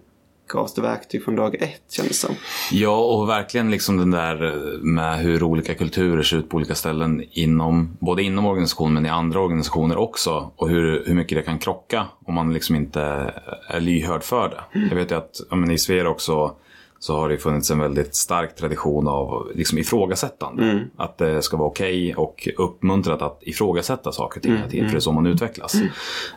gavs 0.48 0.78
verktyg 0.78 1.24
från 1.24 1.36
dag 1.36 1.54
ett 1.54 1.82
kändes 1.90 2.20
som. 2.20 2.34
Ja, 2.72 2.96
och 2.96 3.28
verkligen 3.28 3.70
liksom 3.70 3.96
den 3.96 4.10
där 4.10 4.44
eh, 4.44 4.80
med 4.80 5.18
hur 5.18 5.42
olika 5.42 5.74
kulturer 5.74 6.22
ser 6.22 6.36
ut 6.36 6.48
på 6.48 6.56
olika 6.56 6.74
ställen 6.74 7.22
inom, 7.30 7.96
både 8.00 8.22
inom 8.22 8.46
organisationen 8.46 8.94
men 8.94 9.06
i 9.06 9.08
andra 9.08 9.40
organisationer 9.40 9.96
också. 9.96 10.50
Och 10.56 10.68
hur, 10.68 11.04
hur 11.06 11.14
mycket 11.14 11.38
det 11.38 11.42
kan 11.42 11.58
krocka 11.58 12.06
om 12.24 12.34
man 12.34 12.52
liksom 12.52 12.76
inte 12.76 13.32
är 13.68 13.80
lyhörd 13.80 14.22
för 14.22 14.48
det. 14.48 14.88
Jag 14.90 14.96
vet 14.96 15.10
ju 15.10 15.14
att 15.14 15.40
ja, 15.50 15.56
men 15.56 15.70
i 15.70 15.78
Sverige 15.78 16.06
också 16.06 16.54
så 16.98 17.16
har 17.20 17.28
det 17.28 17.38
funnits 17.38 17.70
en 17.70 17.78
väldigt 17.78 18.14
stark 18.14 18.56
tradition 18.56 19.08
av 19.08 19.50
liksom 19.54 19.78
ifrågasättande. 19.78 20.62
Att 20.96 21.18
det 21.18 21.42
ska 21.42 21.56
vara 21.56 21.68
okej 21.68 22.14
och 22.14 22.48
uppmuntrat 22.58 23.22
att 23.22 23.38
ifrågasätta 23.42 24.12
saker 24.12 24.40
ting 24.40 24.56
hela 24.56 24.68
tiden, 24.70 24.86
för 24.88 24.92
det 24.94 24.98
är 24.98 25.00
så 25.00 25.12
man 25.12 25.26
utvecklas. 25.26 25.74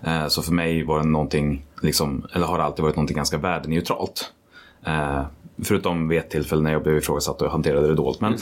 Eh, 0.03 0.27
Så 0.27 0.41
för 0.41 0.51
mig 0.53 0.83
var 0.83 0.99
det 0.99 1.05
någonting, 1.05 1.65
liksom, 1.81 2.25
eller 2.33 2.45
har 2.47 2.57
det 2.57 2.63
alltid 2.63 2.83
varit 2.83 2.95
någonting 2.95 3.15
ganska 3.17 3.37
värdeneutralt. 3.37 4.33
Förutom 5.63 6.07
vid 6.07 6.19
ett 6.19 6.29
tillfälle 6.29 6.61
när 6.61 6.71
jag 6.71 6.83
blev 6.83 6.97
ifrågasatt 6.97 7.41
och 7.41 7.47
jag 7.47 7.51
hanterade 7.51 7.87
det 7.87 7.95
dåligt. 7.95 8.21
Men, 8.21 8.37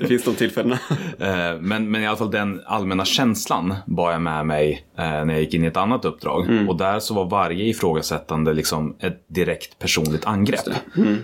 Det 0.00 0.06
finns 0.06 0.24
de 0.24 0.34
tillfällena. 0.34 0.78
Eh, 1.18 1.60
men, 1.60 1.90
men 1.90 2.02
i 2.02 2.06
alla 2.06 2.16
fall 2.16 2.30
den 2.30 2.60
allmänna 2.66 3.04
känslan 3.04 3.74
bar 3.86 4.12
jag 4.12 4.22
med 4.22 4.46
mig 4.46 4.86
eh, 4.98 5.04
när 5.04 5.30
jag 5.30 5.40
gick 5.40 5.54
in 5.54 5.64
i 5.64 5.66
ett 5.66 5.76
annat 5.76 6.04
uppdrag. 6.04 6.66
Och 6.68 6.76
där 6.76 6.98
så 6.98 7.14
var 7.14 7.24
varje 7.24 7.64
ifrågasättande 7.64 8.52
liksom 8.52 8.96
ett 9.00 9.24
direkt 9.28 9.78
personligt 9.78 10.24
angrepp. 10.24 10.60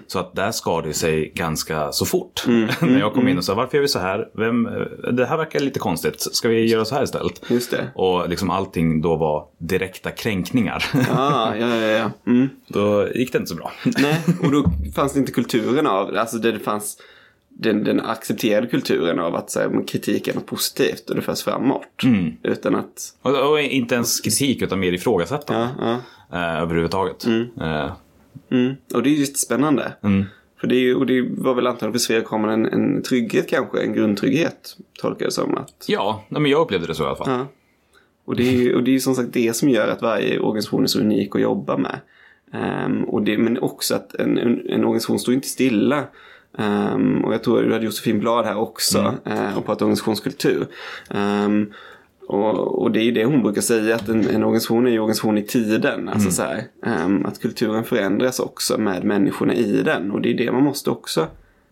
Så 0.07 0.19
att 0.19 0.35
där 0.35 0.51
skar 0.51 0.83
det 0.83 0.93
sig 0.93 1.33
ganska 1.35 1.93
så 1.93 2.07
fort. 2.07 2.45
när 2.81 2.99
jag 2.99 3.15
kom 3.15 3.29
in 3.29 3.39
och 3.39 3.45
sa 3.45 3.55
varför 3.55 3.77
gör 3.77 3.83
vi 3.83 3.89
så 3.89 3.99
här? 3.99 4.29
Vem, 4.35 4.67
eh, 4.67 4.73
det 5.13 5.27
här 5.27 5.37
verkar 5.37 5.61
lite 5.61 5.79
konstigt. 5.79 6.21
Ska 6.21 6.49
vi 6.49 6.67
göra 6.67 6.85
så 6.85 6.95
här 6.95 7.03
istället? 7.03 7.43
Just 7.49 7.71
det. 7.71 7.91
Och 7.95 8.29
liksom 8.29 8.51
allting 8.51 9.01
då 9.01 9.17
var 9.17 9.45
direkta 9.59 10.11
kränkningar. 10.11 10.85
Ah, 11.11 11.55
ja, 11.55 11.77
ja, 11.77 11.87
ja. 11.87 12.11
Mm. 12.27 12.49
då 12.69 13.09
gick 13.15 13.33
det 13.33 13.39
inte 13.39 13.49
så 13.49 13.57
bra. 13.57 13.73
Nej, 13.85 14.21
och 14.43 14.53
då 14.53 14.65
fanns 15.01 15.17
inte 15.17 15.33
kulturen 15.33 15.87
av. 15.87 16.17
Alltså 16.17 16.39
det, 16.39 16.53
det 16.53 16.59
fanns 16.59 16.99
den, 17.49 17.85
den 17.85 18.01
accepterade 18.01 18.67
kulturen 18.67 19.19
av 19.19 19.35
att 19.37 19.55
här, 19.55 19.87
kritik 19.87 20.29
är 20.29 20.35
något 20.35 20.47
positivt 20.47 21.11
och 21.11 21.17
det 21.17 21.23
förs 21.23 21.43
framåt. 21.43 21.83
Utan 22.43 22.75
att, 22.75 23.15
Och, 23.23 23.51
och 23.51 23.61
inte 23.61 23.95
ens 23.95 24.21
kritik 24.21 24.63
utan 24.63 24.81
mer 24.81 24.93
ifrågasättande. 24.93 25.69
ja, 25.79 26.01
ja. 26.31 26.37
Eh, 26.39 26.63
överhuvudtaget. 26.63 27.27
Eh, 27.61 27.93
Mm. 28.51 28.75
Och 28.95 29.03
det 29.03 29.09
är 29.11 29.15
just 29.15 29.37
spännande. 29.39 29.93
Mm. 30.03 30.25
För 30.61 30.67
det, 30.67 30.75
är, 30.77 30.81
ju- 30.81 30.95
och 30.95 31.07
det 31.07 31.23
var 31.31 31.55
väl 31.55 31.67
antagligen 31.67 31.93
för 31.93 31.99
Sverigkommen 31.99 32.51
en, 32.51 32.67
en 32.67 33.03
trygghet 33.03 33.49
kanske, 33.49 33.81
en 33.83 33.93
grundtrygghet. 33.93 34.77
Tolkar 35.01 35.27
jag 35.27 35.33
som 35.33 35.55
att. 35.55 35.85
Ja, 35.87 36.25
men 36.29 36.47
jag 36.47 36.61
upplevde 36.61 36.87
det 36.87 36.95
så 36.95 37.03
i 37.03 37.07
alla 37.07 37.17
fall. 37.17 37.31
Ja. 37.31 37.47
Och 38.25 38.37
det 38.37 38.43
är 38.49 38.53
ju 38.53 38.75
och 38.75 38.83
det 38.83 38.91
är 38.91 38.93
ju 38.93 39.01
som 39.01 39.15
sagt 39.15 39.33
det 39.33 39.57
som 39.57 39.69
gör 39.69 39.89
att 39.89 40.03
varje 40.03 40.39
organisation 40.39 40.83
är 40.83 40.87
så 40.87 41.01
unik 41.01 41.35
att 41.37 41.43
jobba 41.43 41.77
med. 41.77 42.01
Ehm, 42.53 43.05
och 43.05 43.23
det, 43.23 43.39
men 43.39 43.59
också 43.59 43.95
att 43.95 44.15
en, 44.15 44.39
en, 44.39 44.69
en 44.69 44.85
organisation 44.85 45.19
står 45.19 45.35
inte 45.35 45.49
stilla. 45.49 46.05
Ehm, 46.59 47.25
och 47.25 47.35
jag 47.35 47.43
tror 47.43 47.63
du 47.63 47.73
hade 47.73 47.85
Josefin 47.85 48.21
Blad 48.21 48.45
här 48.45 48.59
också 48.59 49.15
eh, 49.25 49.59
och 49.59 49.65
pratat 49.67 49.83
organisationskultur. 49.83 50.67
Ehm, 51.11 51.73
och, 52.27 52.83
och 52.83 52.91
det 52.91 53.01
är 53.01 53.05
ju 53.05 53.13
det 53.13 53.25
hon 53.25 53.43
brukar 53.43 53.61
säga 53.61 53.95
att 53.95 54.09
en, 54.09 54.29
en 54.29 54.45
organisation 54.45 54.87
är 54.87 54.91
ju 54.91 54.99
organisation 54.99 55.39
i 55.39 55.43
tiden. 55.43 56.09
Alltså 56.09 56.31
så 56.31 56.43
här, 56.43 56.63
ehm, 56.87 57.27
att 57.27 57.41
kulturen 57.41 57.85
förändras 57.85 58.41
också 58.41 58.79
med 58.79 59.05
människorna 59.05 59.55
i 59.55 59.83
den. 59.83 60.11
Och 60.11 60.21
det 60.21 60.31
är 60.31 60.35
det 60.35 60.53
man 60.53 60.63
måste 60.63 60.91
också 60.91 61.27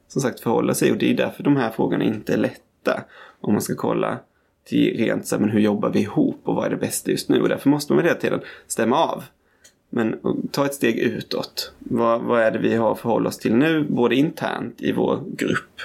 som 0.08 0.22
sagt 0.22 0.40
förhålla 0.40 0.74
sig. 0.74 0.92
Och 0.92 0.98
det 0.98 1.10
är 1.10 1.14
därför 1.14 1.42
de 1.42 1.56
här 1.56 1.70
frågorna 1.70 2.04
inte 2.04 2.32
är 2.32 2.36
lätta. 2.38 3.04
Om 3.40 3.52
man 3.52 3.62
ska 3.62 3.74
kolla 3.74 4.18
till 4.64 4.96
rent 4.96 5.26
så 5.26 5.36
här, 5.36 5.40
men 5.40 5.50
hur 5.50 5.60
jobbar 5.60 5.90
vi 5.90 6.00
ihop 6.00 6.40
och 6.44 6.54
vad 6.54 6.66
är 6.66 6.70
det 6.70 6.76
bästa 6.76 7.10
just 7.10 7.28
nu? 7.28 7.40
Och 7.40 7.48
därför 7.48 7.70
måste 7.70 7.92
man 7.92 8.04
hela 8.04 8.16
tiden 8.16 8.40
stämma 8.66 8.96
av. 8.96 9.24
Men 9.90 10.20
ta 10.50 10.66
ett 10.66 10.74
steg 10.74 10.98
utåt. 10.98 11.72
Vad, 11.78 12.22
vad 12.22 12.42
är 12.42 12.50
det 12.50 12.58
vi 12.58 12.74
har 12.74 12.92
att 12.92 12.98
förhålla 12.98 13.28
oss 13.28 13.38
till 13.38 13.54
nu, 13.54 13.86
både 13.88 14.14
internt 14.14 14.82
i 14.82 14.92
vår 14.92 15.24
grupp. 15.36 15.80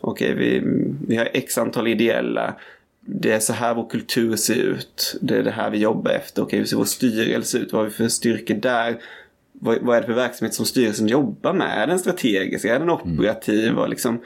Okej, 0.00 0.34
vi, 0.34 0.62
vi 1.06 1.16
har 1.16 1.28
x 1.32 1.58
antal 1.58 1.88
ideella. 1.88 2.54
Det 3.00 3.32
är 3.32 3.40
så 3.40 3.52
här 3.52 3.74
vår 3.74 3.88
kultur 3.88 4.36
ser 4.36 4.54
ut. 4.54 5.18
Det 5.20 5.36
är 5.36 5.42
det 5.42 5.50
här 5.50 5.70
vi 5.70 5.78
jobbar 5.78 6.10
efter. 6.10 6.42
Okej, 6.42 6.58
hur 6.58 6.66
ser 6.66 6.76
vår 6.76 6.84
styrelse 6.84 7.58
ut? 7.58 7.72
Vad 7.72 7.80
har 7.80 7.88
vi 7.88 7.94
för 7.94 8.08
styrkor 8.08 8.54
där? 8.54 9.00
Vad, 9.52 9.78
vad 9.82 9.96
är 9.96 10.00
det 10.00 10.06
för 10.06 10.14
verksamhet 10.14 10.54
som 10.54 10.66
styrelsen 10.66 11.06
jobbar 11.06 11.52
med? 11.52 11.82
Är 11.82 11.86
den 11.86 11.98
strategisk? 11.98 12.64
Är 12.64 12.78
den 12.78 12.90
operativ? 12.90 13.78
Och 13.78 13.88
liksom, 13.88 14.20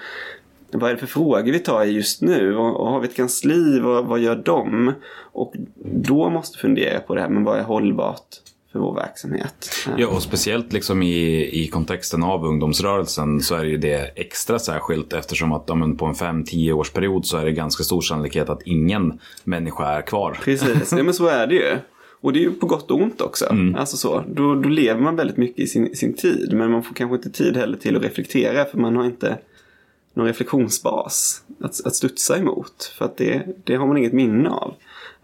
vad 0.71 0.91
är 0.91 0.95
det 0.95 1.01
för 1.01 1.07
frågor 1.07 1.53
vi 1.53 1.59
tar 1.59 1.85
i 1.85 1.91
just 1.91 2.23
nu? 2.23 2.57
Och, 2.57 2.81
och 2.81 2.87
har 2.87 3.01
vi 3.01 3.09
ett 3.09 3.17
kansli? 3.17 3.81
Vad, 3.81 4.07
vad 4.07 4.21
gör 4.21 4.37
de? 4.37 4.93
Och 5.33 5.55
då 5.85 6.31
måste 6.31 6.59
fundera 6.59 7.01
på 7.01 7.15
det 7.15 7.21
här, 7.21 7.29
men 7.29 7.45
vad 7.45 7.59
är 7.59 7.63
hållbart 7.63 8.29
för 8.73 8.79
vår 8.79 8.95
verksamhet? 8.95 9.71
Ja, 9.97 10.09
och 10.09 10.23
speciellt 10.23 10.73
liksom 10.73 11.03
i, 11.03 11.49
i 11.63 11.69
kontexten 11.69 12.23
av 12.23 12.45
ungdomsrörelsen 12.45 13.41
så 13.41 13.55
är 13.55 13.65
det 13.65 13.71
ju 13.71 13.77
det 13.77 14.13
extra 14.17 14.59
särskilt 14.59 15.13
eftersom 15.13 15.53
att 15.53 15.65
ja, 15.67 15.75
på 15.99 16.07
en 16.07 16.15
5-10 16.15 16.73
års 16.73 16.91
period 16.91 17.27
så 17.27 17.37
är 17.37 17.45
det 17.45 17.53
ganska 17.53 17.85
stor 17.85 18.01
sannolikhet 18.01 18.49
att 18.49 18.63
ingen 18.65 19.21
människa 19.45 19.89
är 19.89 20.03
kvar. 20.03 20.39
Precis, 20.45 20.93
ja, 20.93 21.03
men 21.03 21.15
så 21.15 21.27
är 21.27 21.47
det 21.47 21.55
ju. 21.55 21.77
Och 22.21 22.33
det 22.33 22.39
är 22.39 22.43
ju 22.43 22.53
på 22.53 22.67
gott 22.67 22.91
och 22.91 23.01
ont 23.01 23.21
också. 23.21 23.57
Alltså 23.77 23.97
så, 23.97 24.25
då, 24.29 24.55
då 24.55 24.69
lever 24.69 25.01
man 25.01 25.17
väldigt 25.17 25.37
mycket 25.37 25.59
i 25.59 25.67
sin, 25.67 25.97
sin 25.97 26.15
tid. 26.15 26.53
Men 26.53 26.71
man 26.71 26.83
får 26.83 26.95
kanske 26.95 27.17
inte 27.17 27.31
tid 27.31 27.57
heller 27.57 27.77
till 27.77 27.97
att 27.97 28.03
reflektera 28.03 28.65
för 28.65 28.79
man 28.79 28.97
har 28.97 29.05
inte 29.05 29.39
någon 30.15 30.27
reflektionsbas 30.27 31.43
att, 31.61 31.87
att 31.87 31.95
studsa 31.95 32.39
emot. 32.39 32.95
För 32.99 33.05
att 33.05 33.17
det, 33.17 33.43
det 33.65 33.75
har 33.77 33.87
man 33.87 33.97
inget 33.97 34.13
minne 34.13 34.49
av. 34.49 34.75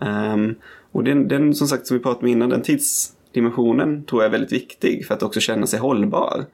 Ehm, 0.01 0.55
och 0.93 1.05
den, 1.05 1.29
den, 1.29 1.55
som 1.55 1.69
sagt, 1.69 1.87
som 1.87 1.97
vi 1.97 2.03
pratade 2.03 2.27
om 2.27 2.33
innan, 2.33 2.49
den 2.49 2.63
Dimensionen 3.33 4.05
tror 4.05 4.23
jag 4.23 4.27
är 4.27 4.33
väldigt 4.33 4.53
viktig 4.53 5.07
för 5.07 5.15
att 5.15 5.23
också 5.23 5.41
känna 5.41 5.67
sig 5.67 5.79
hållbar 5.79 6.45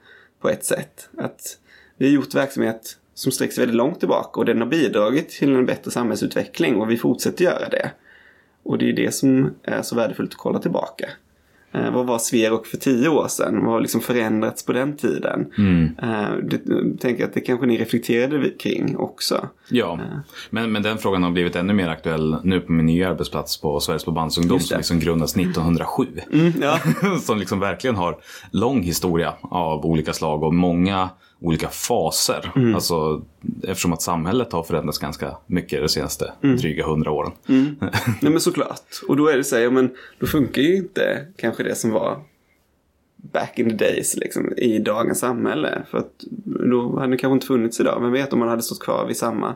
på 0.41 0.49
ett 0.49 0.64
sätt. 0.64 1.09
Att 1.18 1.59
vi 1.97 2.07
har 2.07 2.12
gjort 2.12 2.35
verksamhet 2.35 2.99
som 3.14 3.33
sträcker 3.33 3.55
sig 3.55 3.62
väldigt 3.62 3.77
långt 3.77 3.99
tillbaka 3.99 4.41
och 4.41 4.47
den 4.47 4.61
har 4.61 4.66
bidragit 4.66 5.29
till 5.29 5.55
en 5.55 5.66
bättre 5.66 5.91
samhällsutveckling 5.91 6.77
och 6.77 6.91
vi 6.91 6.97
fortsätter 6.97 7.45
göra 7.45 7.68
det. 7.68 7.91
Och 8.62 8.79
det 8.79 8.89
är 8.89 8.93
det 8.93 9.14
som 9.14 9.55
är 9.62 9.83
så 9.83 9.97
värdefullt 9.97 10.31
att 10.31 10.39
kolla 10.39 10.59
tillbaka. 10.59 11.11
Eh, 11.75 11.91
vad 11.91 12.07
var 12.07 12.18
Sverok 12.18 12.66
för 12.66 12.77
tio 12.77 13.09
år 13.09 13.29
sedan? 13.29 13.64
Vad 13.64 13.72
har 13.72 13.81
liksom 13.81 14.01
förändrats 14.01 14.66
på 14.66 14.72
den 14.72 14.97
tiden? 14.97 15.47
Eh, 16.03 16.37
det, 16.43 16.61
jag 16.66 17.01
tänker 17.01 17.25
att 17.25 17.35
det 17.35 17.41
kanske 17.41 17.66
ni 17.66 17.79
reflekterade 17.79 18.51
kring 18.51 18.97
också. 18.97 19.49
Ja, 19.68 19.99
men, 20.51 20.72
men 20.72 20.83
den 20.83 20.99
frågan 20.99 21.22
har 21.22 21.31
blivit 21.31 21.57
ännu 21.57 21.72
mer 21.72 21.89
aktuell 21.89 22.37
nu 22.43 22.61
på 22.61 22.72
min 22.72 22.87
nya 22.87 23.11
arbetsplats 23.11 23.61
på 23.61 23.81
Sveriges 23.81 24.05
Förbandsungdom 24.05 24.59
det. 24.59 24.64
som 24.64 24.77
liksom 24.77 25.01
grundades 25.01 25.37
1907. 25.37 26.07
Ja, 26.61 26.79
som 27.20 27.39
liksom 27.39 27.61
verkligen 27.61 27.97
har 27.97 28.16
lång 28.51 28.83
historia 28.83 29.35
av 29.43 29.87
olika 29.87 30.12
slag 30.12 30.43
och 30.43 30.55
många 30.55 31.09
olika 31.45 31.69
faser. 31.69 32.53
Mm. 32.57 32.75
Alltså, 32.75 33.23
eftersom 33.63 33.93
att 33.93 34.03
samhället 34.03 34.53
har 34.53 34.63
förändrats 34.63 34.99
ganska 34.99 35.37
mycket 35.47 35.81
de 35.81 35.89
senaste 35.89 36.33
Mm. 36.43 36.57
dryga 36.57 36.87
hundra 36.87 37.11
åren. 37.11 37.33
nej 38.21 38.33
men 38.33 38.41
såklart. 38.41 39.01
Och 39.09 39.17
då 39.17 39.29
är 39.29 39.37
det 39.37 39.45
så 39.45 39.57
här, 39.57 39.63
ja, 39.63 39.71
men 39.71 39.91
då 40.19 40.27
funkar 40.27 40.63
ju 40.63 40.77
inte 40.77 41.27
kanske 41.37 41.63
det 41.63 41.75
som 41.75 41.91
var 41.91 42.19
back 43.17 43.59
in 43.59 43.69
the 43.71 43.77
days 43.85 44.17
liksom, 44.17 44.53
i 44.57 44.79
dagens 44.79 45.19
samhälle. 45.19 45.83
För 45.91 45.99
att 45.99 46.25
då 46.71 46.99
hade 46.99 47.13
det 47.13 47.17
kanske 47.17 47.35
inte 47.35 47.47
funnits 47.47 47.81
idag. 47.81 48.03
Men 48.03 48.13
vet 48.13 48.33
om 48.33 48.39
man 48.39 48.49
hade 48.49 48.63
stått 48.63 48.81
kvar 48.83 49.07
vid 49.07 49.17
samma, 49.17 49.55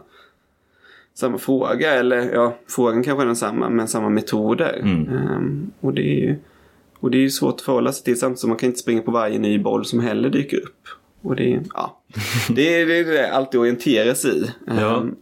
samma 1.14 1.38
fråga. 1.38 1.94
Eller 1.94 2.32
ja, 2.34 2.56
frågan 2.68 3.02
kanske 3.04 3.22
är 3.22 3.26
densamma 3.26 3.68
men 3.68 3.88
samma 3.88 4.08
metoder. 4.08 4.80
Ehm, 4.84 5.70
och 5.80 5.94
det 5.94 6.02
är 6.02 6.20
ju 6.28 6.36
och 7.00 7.10
det 7.10 7.24
är 7.24 7.28
svårt 7.28 7.54
att 7.54 7.60
förhålla 7.60 7.92
sig 7.92 8.04
till 8.04 8.18
samtidigt 8.18 8.40
som 8.40 8.48
man 8.48 8.58
kan 8.58 8.66
inte 8.66 8.78
springa 8.78 9.02
på 9.02 9.10
varje 9.10 9.38
ny 9.38 9.58
boll 9.58 9.84
som 9.84 10.00
heller 10.00 10.30
dyker 10.30 10.56
upp. 10.56 10.88
Och 11.22 11.36
det 11.36 11.62
ja, 11.74 12.02
det 12.48 12.80
är 12.80 12.86
det, 12.86 13.04
det 13.04 13.32
alltid 13.32 13.60
orientera 13.60 14.14
sig 14.14 14.30
i. 14.30 14.50
Ja. 14.66 15.00
Ehm, 15.00 15.14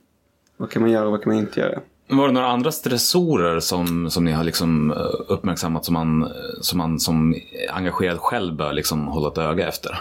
vad 0.56 0.70
kan 0.70 0.82
man 0.82 0.90
göra 0.90 1.04
och 1.04 1.10
vad 1.10 1.22
kan 1.22 1.32
man 1.32 1.42
inte 1.42 1.60
göra? 1.60 1.80
Var 2.08 2.26
det 2.26 2.32
några 2.32 2.46
andra 2.46 2.72
stressorer 2.72 3.60
som, 3.60 4.10
som 4.10 4.24
ni 4.24 4.32
har 4.32 4.44
liksom 4.44 4.90
eh, 4.90 4.96
uppmärksammat 5.28 5.84
som 5.84 5.94
man, 5.94 6.28
som 6.60 6.78
man 6.78 7.00
som 7.00 7.34
engagerad 7.70 8.18
själv 8.18 8.56
bör 8.56 8.72
liksom 8.72 9.06
hålla 9.06 9.28
ett 9.28 9.38
öga 9.38 9.68
efter? 9.68 9.98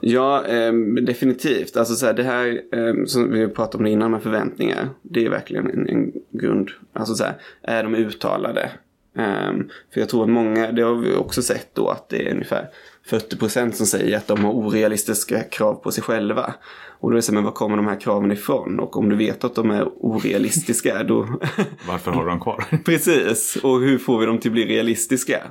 Ja, 0.00 0.44
ehm, 0.44 1.04
definitivt. 1.04 1.76
Alltså 1.76 1.94
så 1.94 2.06
här, 2.06 2.12
det 2.12 2.22
här 2.22 2.60
ehm, 2.72 3.06
som 3.06 3.30
vi 3.30 3.48
pratade 3.48 3.82
om 3.82 3.86
innan 3.86 4.10
med 4.10 4.22
förväntningar. 4.22 4.88
Det 5.02 5.26
är 5.26 5.30
verkligen 5.30 5.70
en, 5.70 5.88
en 5.88 6.12
grund. 6.30 6.68
Alltså 6.92 7.14
så 7.14 7.24
här, 7.24 7.34
är 7.62 7.82
de 7.82 7.94
uttalade? 7.94 8.70
Ehm, 9.16 9.68
för 9.94 10.00
jag 10.00 10.08
tror 10.08 10.22
att 10.22 10.30
många, 10.30 10.72
det 10.72 10.82
har 10.82 10.94
vi 10.94 11.14
också 11.14 11.42
sett 11.42 11.74
då 11.74 11.88
att 11.88 12.08
det 12.08 12.28
är 12.28 12.32
ungefär 12.32 12.68
40% 13.08 13.70
som 13.70 13.86
säger 13.86 14.16
att 14.16 14.26
de 14.26 14.44
har 14.44 14.52
orealistiska 14.52 15.42
krav 15.42 15.74
på 15.74 15.90
sig 15.90 16.02
själva. 16.02 16.54
Och 17.00 17.10
då 17.10 17.14
är 17.14 17.16
det 17.16 17.22
så, 17.22 17.34
men 17.34 17.44
var 17.44 17.52
kommer 17.52 17.76
de 17.76 17.86
här 17.86 18.00
kraven 18.00 18.32
ifrån? 18.32 18.80
Och 18.80 18.96
om 18.96 19.08
du 19.08 19.16
vet 19.16 19.44
att 19.44 19.54
de 19.54 19.70
är 19.70 19.88
orealistiska 19.96 21.02
då... 21.02 21.28
Varför 21.88 22.10
har 22.10 22.24
du 22.24 22.30
dem 22.30 22.40
kvar? 22.40 22.64
Precis, 22.84 23.56
och 23.56 23.80
hur 23.80 23.98
får 23.98 24.18
vi 24.18 24.26
dem 24.26 24.38
till 24.38 24.50
att 24.50 24.52
bli 24.52 24.66
realistiska? 24.66 25.42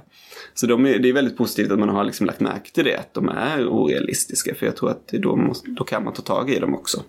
Så 0.53 0.67
de 0.67 0.85
är, 0.85 0.99
det 0.99 1.09
är 1.09 1.13
väldigt 1.13 1.37
positivt 1.37 1.71
att 1.71 1.79
man 1.79 1.89
har 1.89 2.03
liksom 2.03 2.25
lagt 2.25 2.39
märke 2.39 2.71
till 2.71 2.83
det, 2.83 2.97
att 2.97 3.13
de 3.13 3.29
är 3.29 3.67
orealistiska. 3.67 4.55
För 4.55 4.65
jag 4.65 4.75
tror 4.75 4.89
att 4.89 5.07
då, 5.07 5.35
måste, 5.35 5.69
då 5.71 5.83
kan 5.83 6.03
man 6.03 6.13
ta 6.13 6.21
tag 6.21 6.49
i 6.49 6.59
dem 6.59 6.75
också. 6.75 7.03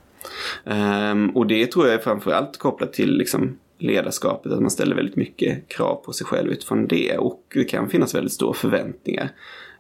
Ehm, 0.65 1.31
och 1.31 1.47
det 1.47 1.67
tror 1.67 1.87
jag 1.87 1.95
är 1.95 1.99
framförallt 1.99 2.59
kopplat 2.59 2.93
till 2.93 3.19
liksom 3.19 3.59
ledarskapet, 3.79 4.53
att 4.53 4.61
man 4.61 4.71
ställer 4.71 4.97
väldigt 4.97 5.17
mycket 5.17 5.69
krav 5.69 5.95
på 5.95 6.13
sig 6.13 6.27
själv 6.27 6.51
utifrån 6.51 6.87
det. 6.87 7.19
Och 7.19 7.43
det 7.55 7.65
kan 7.65 7.89
finnas 7.91 8.15
väldigt 8.15 8.33
stora 8.33 8.55
förväntningar. 8.55 9.31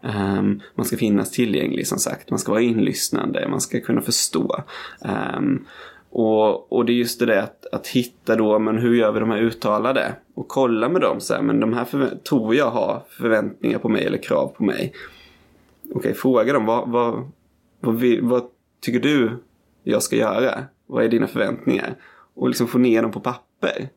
Um, 0.01 0.61
man 0.74 0.86
ska 0.86 0.96
finnas 0.96 1.30
tillgänglig 1.30 1.86
som 1.86 1.99
sagt, 1.99 2.30
man 2.30 2.38
ska 2.38 2.53
vara 2.53 2.62
inlyssnande, 2.62 3.49
man 3.49 3.61
ska 3.61 3.80
kunna 3.80 4.01
förstå. 4.01 4.64
Um, 5.36 5.66
och, 6.11 6.72
och 6.72 6.84
det 6.84 6.92
är 6.92 6.94
just 6.94 7.20
det 7.20 7.26
där 7.26 7.42
att, 7.42 7.66
att 7.72 7.86
hitta 7.86 8.36
då, 8.36 8.59
men 8.59 8.78
hur 8.78 8.94
gör 8.94 9.12
vi 9.12 9.20
de 9.20 9.30
här 9.30 9.38
uttalade? 9.38 10.14
Och 10.34 10.49
kolla 10.49 10.88
med 10.88 11.01
dem 11.01 11.20
så 11.20 11.34
här, 11.34 11.42
men 11.42 11.61
de 11.61 11.72
här 11.72 12.18
tror 12.28 12.55
jag 12.55 12.70
har 12.70 13.03
förväntningar 13.09 13.78
på 13.78 13.88
mig 13.88 14.05
eller 14.05 14.18
krav 14.18 14.49
på 14.49 14.64
mig. 14.64 14.92
Okej, 15.94 16.14
fråga 16.14 16.53
dem, 16.53 16.66
vad, 16.66 16.88
vad, 16.88 17.30
vad, 17.80 17.94
vi, 17.99 18.20
vad 18.20 18.42
tycker 18.80 19.01
du 19.01 19.30
jag 19.82 20.03
ska 20.03 20.16
göra? 20.16 20.64
Vad 20.86 21.05
är 21.05 21.09
dina 21.09 21.26
förväntningar? 21.26 21.94
Och 22.34 22.49
liksom 22.49 22.66
få 22.66 22.78
ner 22.78 23.03
dem 23.03 23.11
på 23.11 23.20
papper. 23.20 23.88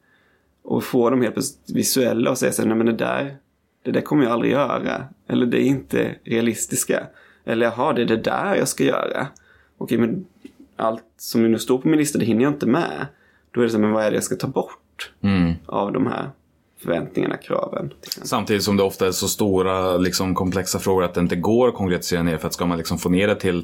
Och 0.64 0.84
få 0.84 1.10
dem 1.10 1.22
helt 1.22 1.34
plötsligt 1.34 1.78
visuella 1.78 2.32
och 2.32 2.38
säga 2.38 2.52
så 2.52 2.62
här, 2.62 2.70
nej 2.70 2.78
men 2.78 2.86
det 2.86 2.94
där, 2.94 3.38
det 3.84 3.92
där 3.92 4.02
kommer 4.02 4.24
jag 4.24 4.32
aldrig 4.34 4.52
göra. 4.52 5.04
Eller 5.28 5.46
det 5.46 5.58
är 5.62 5.66
inte 5.66 6.16
realistiska. 6.24 7.08
Eller 7.46 7.66
jaha, 7.66 7.94
det 7.94 8.02
är 8.02 8.06
det 8.06 8.18
där 8.18 8.56
jag 8.56 8.68
ska 8.68 8.84
göra. 8.84 9.28
Okej, 9.78 9.98
men 9.98 10.26
allt 10.76 11.04
som 11.18 11.52
nu 11.52 11.60
står 11.60 11.78
på 11.78 11.88
min 11.88 11.98
lista, 12.00 12.20
det 12.20 12.26
hinner 12.26 12.44
jag 12.44 12.54
inte 12.54 12.66
med. 12.66 13.08
Då 13.52 13.62
är 13.62 13.66
det 13.66 13.70
så 13.72 13.78
här, 13.78 13.82
men 13.84 13.92
vad 13.94 14.04
är 14.04 14.12
det 14.12 14.18
jag 14.18 14.24
ska 14.24 14.36
ta 14.36 14.48
bort 14.48 14.78
Mm. 15.22 15.54
av 15.66 15.92
de 15.92 16.08
här 16.08 16.30
förväntningarna, 16.84 17.38
kraven? 17.38 17.94
Samtidigt 18.24 18.64
som 18.64 18.78
det 18.78 18.84
ofta 18.84 19.08
är 19.08 19.12
så 19.12 19.28
stora 19.28 19.98
liksom, 19.98 20.36
komplexa 20.36 20.80
frågor 20.80 21.04
att 21.04 21.14
det 21.14 21.20
inte 21.20 21.36
går 21.36 21.68
att 21.68 21.74
konkretisera 21.74 22.24
ner. 22.24 22.38
För 22.38 22.48
att 22.48 22.54
ska 22.54 22.66
man 22.66 22.78
liksom 22.78 22.98
få 22.98 23.10
ner 23.10 23.28
det 23.28 23.36
till 23.36 23.64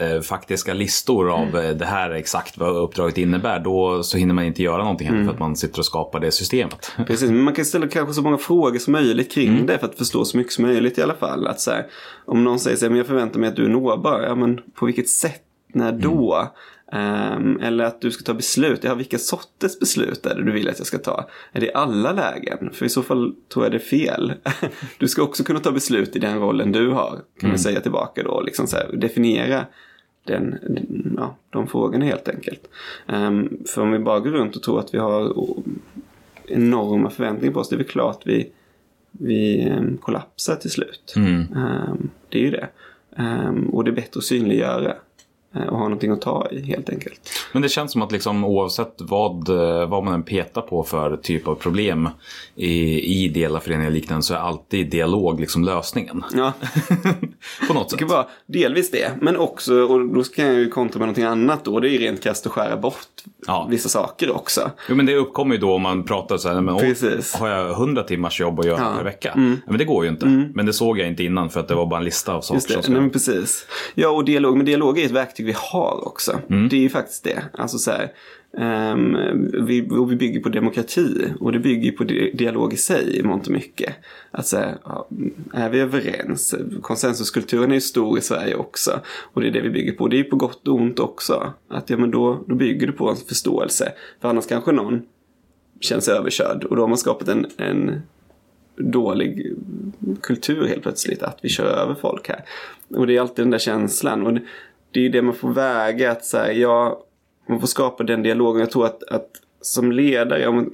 eh, 0.00 0.20
faktiska 0.20 0.74
listor 0.74 1.30
av 1.30 1.56
eh, 1.56 1.76
det 1.76 1.84
här 1.84 2.10
är 2.10 2.14
exakt 2.14 2.58
vad 2.58 2.76
uppdraget 2.76 3.18
innebär. 3.18 3.60
Då 3.60 4.02
så 4.02 4.18
hinner 4.18 4.34
man 4.34 4.44
inte 4.44 4.62
göra 4.62 4.82
någonting 4.82 5.08
heller 5.08 5.24
för 5.24 5.32
att 5.32 5.38
man 5.38 5.56
sitter 5.56 5.78
och 5.78 5.86
skapar 5.86 6.20
det 6.20 6.30
systemet. 6.30 6.92
Precis, 7.06 7.30
men 7.30 7.42
man 7.42 7.54
kan 7.54 7.64
ställa 7.64 7.88
kanske 7.88 8.14
så 8.14 8.22
många 8.22 8.38
frågor 8.38 8.78
som 8.78 8.92
möjligt 8.92 9.32
kring 9.32 9.66
det 9.66 9.78
för 9.78 9.86
att 9.86 9.98
förstå 9.98 10.24
så 10.24 10.36
mycket 10.36 10.52
som 10.52 10.64
möjligt 10.64 10.98
i 10.98 11.02
alla 11.02 11.14
fall. 11.14 11.46
Att 11.46 11.60
så 11.60 11.70
här, 11.70 11.86
om 12.24 12.44
någon 12.44 12.58
säger 12.58 12.76
så 12.76 12.84
här, 12.84 12.90
men 12.90 12.98
jag 12.98 13.06
förväntar 13.06 13.40
mig 13.40 13.48
att 13.48 13.56
du 13.56 13.64
är 13.64 13.68
nåbar, 13.68 14.22
ja 14.22 14.34
men 14.34 14.60
på 14.74 14.86
vilket 14.86 15.08
sätt, 15.08 15.42
när 15.72 15.92
då? 15.92 16.52
Ehm, 16.92 17.60
eller 17.60 17.84
att 17.84 18.00
du 18.00 18.10
ska 18.10 18.24
ta 18.24 18.34
beslut, 18.34 18.84
ja 18.84 18.94
vilka 18.94 19.18
sorters 19.18 19.78
beslut 19.78 20.26
är 20.26 20.34
det 20.34 20.44
du 20.44 20.52
vill 20.52 20.68
att 20.68 20.78
jag 20.78 20.86
ska 20.86 20.98
ta? 20.98 21.28
Är 21.52 21.60
det 21.60 21.72
alla 21.72 22.12
lägen? 22.12 22.70
För 22.72 22.86
i 22.86 22.88
så 22.88 23.02
fall 23.02 23.34
tror 23.52 23.64
jag 23.64 23.72
det 23.72 23.76
är 23.76 23.78
fel. 23.78 24.32
du 24.98 25.08
ska 25.08 25.22
också 25.22 25.44
kunna 25.44 25.60
ta 25.60 25.72
beslut 25.72 26.16
i 26.16 26.18
den 26.18 26.40
rollen 26.40 26.72
du 26.72 26.90
har, 26.90 27.20
kan 27.40 27.48
man 27.48 27.58
säga 27.58 27.80
tillbaka 27.80 28.22
då. 28.22 28.40
Liksom 28.40 28.66
så 28.66 28.76
här, 28.76 28.90
definiera 28.92 29.66
den, 30.24 30.58
ja, 31.16 31.36
de 31.50 31.66
frågorna 31.66 32.04
helt 32.04 32.28
enkelt. 32.28 32.68
Ehm, 33.06 33.58
för 33.66 33.82
om 33.82 33.92
vi 33.92 33.98
bara 33.98 34.20
går 34.20 34.30
runt 34.30 34.56
och 34.56 34.62
tror 34.62 34.80
att 34.80 34.94
vi 34.94 34.98
har 34.98 35.32
enorma 36.46 37.10
förväntningar 37.10 37.54
på 37.54 37.60
oss. 37.60 37.68
Det 37.68 37.76
är 37.76 37.78
väl 37.78 37.86
klart 37.86 38.22
vi, 38.24 38.50
vi 39.10 39.60
em, 39.60 39.96
kollapsar 39.96 40.56
till 40.56 40.70
slut. 40.70 41.14
Em, 41.16 42.10
det 42.28 42.38
är 42.38 42.42
ju 42.42 42.50
det. 42.50 42.68
Och 43.72 43.84
det 43.84 43.90
är 43.90 43.94
bättre 43.94 44.18
att 44.18 44.24
synliggöra 44.24 44.94
och 45.70 45.76
ha 45.78 45.82
någonting 45.84 46.10
att 46.10 46.20
ta 46.20 46.48
i 46.50 46.60
helt 46.62 46.90
enkelt. 46.90 47.20
Men 47.52 47.62
det 47.62 47.68
känns 47.68 47.92
som 47.92 48.02
att 48.02 48.12
liksom, 48.12 48.44
oavsett 48.44 48.94
vad, 48.98 49.48
eh, 49.48 49.88
vad 49.88 50.04
man 50.04 50.14
än 50.14 50.22
petar 50.22 50.60
på 50.62 50.82
för 50.82 51.16
typ 51.16 51.48
av 51.48 51.54
problem 51.54 52.08
i, 52.54 52.68
i 52.98 53.24
ideella 53.24 53.60
föreningar 53.60 53.90
och 53.90 53.94
liknande 53.94 54.22
så 54.22 54.34
är 54.34 54.38
alltid 54.38 54.90
dialog 54.90 55.40
liksom 55.40 55.64
lösningen. 55.64 56.24
Ja, 56.34 56.52
på 57.68 57.74
något 57.74 57.84
det 57.84 57.90
sätt. 57.90 57.98
kan 57.98 58.08
vara 58.08 58.26
delvis 58.46 58.90
det. 58.90 59.10
Men 59.20 59.36
också, 59.36 59.74
och 59.82 60.06
då 60.08 60.22
kan 60.22 60.44
jag 60.46 60.54
ju 60.54 60.68
kontra 60.68 60.98
med 60.98 61.06
någonting 61.06 61.24
annat 61.24 61.64
då. 61.64 61.80
Det 61.80 61.88
är 61.88 61.90
ju 61.90 61.98
rent 61.98 62.22
krasst 62.22 62.46
att 62.46 62.52
skära 62.52 62.76
bort 62.76 62.96
Ja. 63.46 63.66
vissa 63.70 63.88
saker 63.88 64.30
också. 64.36 64.70
Jo, 64.88 64.94
men 64.94 65.06
det 65.06 65.14
uppkommer 65.16 65.54
ju 65.54 65.60
då 65.60 65.72
om 65.74 65.82
man 65.82 66.04
pratar 66.04 66.36
så 66.36 66.48
här, 66.48 66.60
men, 66.60 66.78
Precis. 66.78 67.34
har 67.34 67.48
jag 67.48 67.70
100 67.70 68.02
timmars 68.02 68.40
jobb 68.40 68.60
att 68.60 68.66
göra 68.66 68.78
Ja. 68.78 68.84
Mm. 68.86 68.96
per 68.96 69.04
vecka? 69.04 69.32
Ja, 69.34 69.40
men 69.66 69.78
det 69.78 69.84
går 69.84 70.04
ju 70.04 70.10
inte. 70.10 70.26
Men 70.54 70.66
det 70.66 70.72
såg 70.72 70.98
jag 70.98 71.08
inte 71.08 71.24
innan 71.24 71.50
för 71.50 71.60
att 71.60 71.68
det 71.68 71.74
var 71.74 71.86
bara 71.86 71.98
en 71.98 72.04
lista 72.04 72.34
av 72.34 72.40
saker 72.40 72.54
Just 72.56 72.66
som 72.70 72.76
det, 72.76 72.82
ska... 72.82 72.92
nej 73.00 73.10
precis. 73.10 73.66
Ja, 73.94 74.08
och 74.08 74.24
dialog, 74.24 74.56
men 74.56 74.66
dialog 74.66 74.98
är 74.98 75.04
ett 75.04 75.10
verktyg 75.10 75.45
vi 75.46 75.54
har 75.56 76.08
också. 76.08 76.40
Mm. 76.50 76.68
Det 76.68 76.76
är 76.76 76.80
ju 76.80 76.88
faktiskt 76.88 77.24
det. 77.24 77.42
Alltså 77.52 77.78
så 77.78 77.90
här, 77.90 78.12
ehm, 78.58 79.16
vi, 79.66 79.88
vi 80.08 80.16
bygger 80.16 80.40
på 80.40 80.48
demokrati 80.48 81.32
och 81.40 81.52
det 81.52 81.58
bygger 81.58 81.92
på 81.92 82.04
di- 82.04 82.30
dialog 82.34 82.72
i 82.72 82.76
sig 82.76 83.18
i 83.18 83.22
mångt 83.22 83.46
och 83.46 83.52
mycket. 83.52 83.94
Att 84.30 84.46
så 84.46 84.56
här, 84.56 84.78
ja, 84.84 85.08
är 85.52 85.68
vi 85.70 85.80
överens? 85.80 86.54
Konsensuskulturen 86.82 87.70
är 87.70 87.74
ju 87.74 87.80
stor 87.80 88.18
i 88.18 88.20
Sverige 88.20 88.54
också. 88.54 89.00
Och 89.32 89.40
det 89.40 89.48
är 89.48 89.52
det 89.52 89.60
vi 89.60 89.70
bygger 89.70 89.92
på. 89.92 90.08
Det 90.08 90.16
är 90.16 90.18
ju 90.18 90.24
på 90.24 90.36
gott 90.36 90.68
och 90.68 90.74
ont 90.74 90.98
också. 90.98 91.52
Att 91.68 91.90
ja, 91.90 91.96
men 91.96 92.10
då, 92.10 92.44
då 92.46 92.54
bygger 92.54 92.86
du 92.86 92.92
på 92.92 93.10
en 93.10 93.16
förståelse. 93.16 93.92
För 94.20 94.28
annars 94.28 94.46
kanske 94.46 94.72
någon 94.72 95.02
känner 95.80 96.00
sig 96.02 96.14
överkörd 96.14 96.64
och 96.64 96.76
då 96.76 96.82
har 96.82 96.88
man 96.88 96.98
skapat 96.98 97.28
en, 97.28 97.46
en 97.56 98.00
dålig 98.76 99.52
kultur 100.20 100.66
helt 100.66 100.82
plötsligt. 100.82 101.22
Att 101.22 101.38
vi 101.42 101.48
kör 101.48 101.64
över 101.64 101.94
folk 101.94 102.28
här. 102.28 102.44
Och 102.88 103.06
det 103.06 103.16
är 103.16 103.20
alltid 103.20 103.44
den 103.44 103.50
där 103.50 103.58
känslan. 103.58 104.26
Och 104.26 104.38
det, 104.90 105.00
är 105.00 105.02
ju 105.02 105.08
det 105.08 105.22
man 105.22 105.34
får 105.34 105.52
väga. 105.52 106.12
Att 106.12 106.24
så 106.24 106.38
här, 106.38 106.50
ja, 106.50 107.02
man 107.48 107.60
får 107.60 107.66
skapa 107.66 108.04
den 108.04 108.22
dialogen. 108.22 108.60
Jag 108.60 108.70
tror 108.70 108.86
att, 108.86 109.02
att 109.02 109.30
som 109.60 109.92
ledare, 109.92 110.42
ja, 110.42 110.64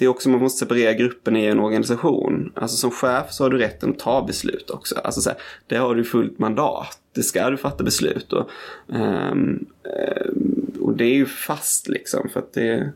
det 0.00 0.04
är 0.04 0.08
också 0.08 0.28
man 0.28 0.40
måste 0.40 0.58
separera 0.58 0.92
grupperna 0.92 1.38
i 1.38 1.46
en 1.46 1.60
organisation. 1.60 2.52
Alltså 2.56 2.76
som 2.76 2.90
chef 2.90 3.32
så 3.32 3.44
har 3.44 3.50
du 3.50 3.58
rätten 3.58 3.90
att 3.90 3.98
ta 3.98 4.22
beslut 4.22 4.70
också. 4.70 4.94
Alltså 5.04 5.20
så 5.20 5.30
här, 5.30 5.38
det 5.66 5.76
har 5.76 5.94
du 5.94 6.04
fullt 6.04 6.38
mandat. 6.38 6.98
Det 7.14 7.22
ska 7.22 7.50
du 7.50 7.56
fatta 7.56 7.84
beslut. 7.84 8.32
Och, 8.32 8.50
um, 8.86 9.66
och 10.80 10.96
det 10.96 11.04
är 11.04 11.14
ju 11.14 11.26
fast 11.26 11.88
liksom. 11.88 12.28
För 12.28 12.40
att 12.40 12.52
det, 12.52 12.92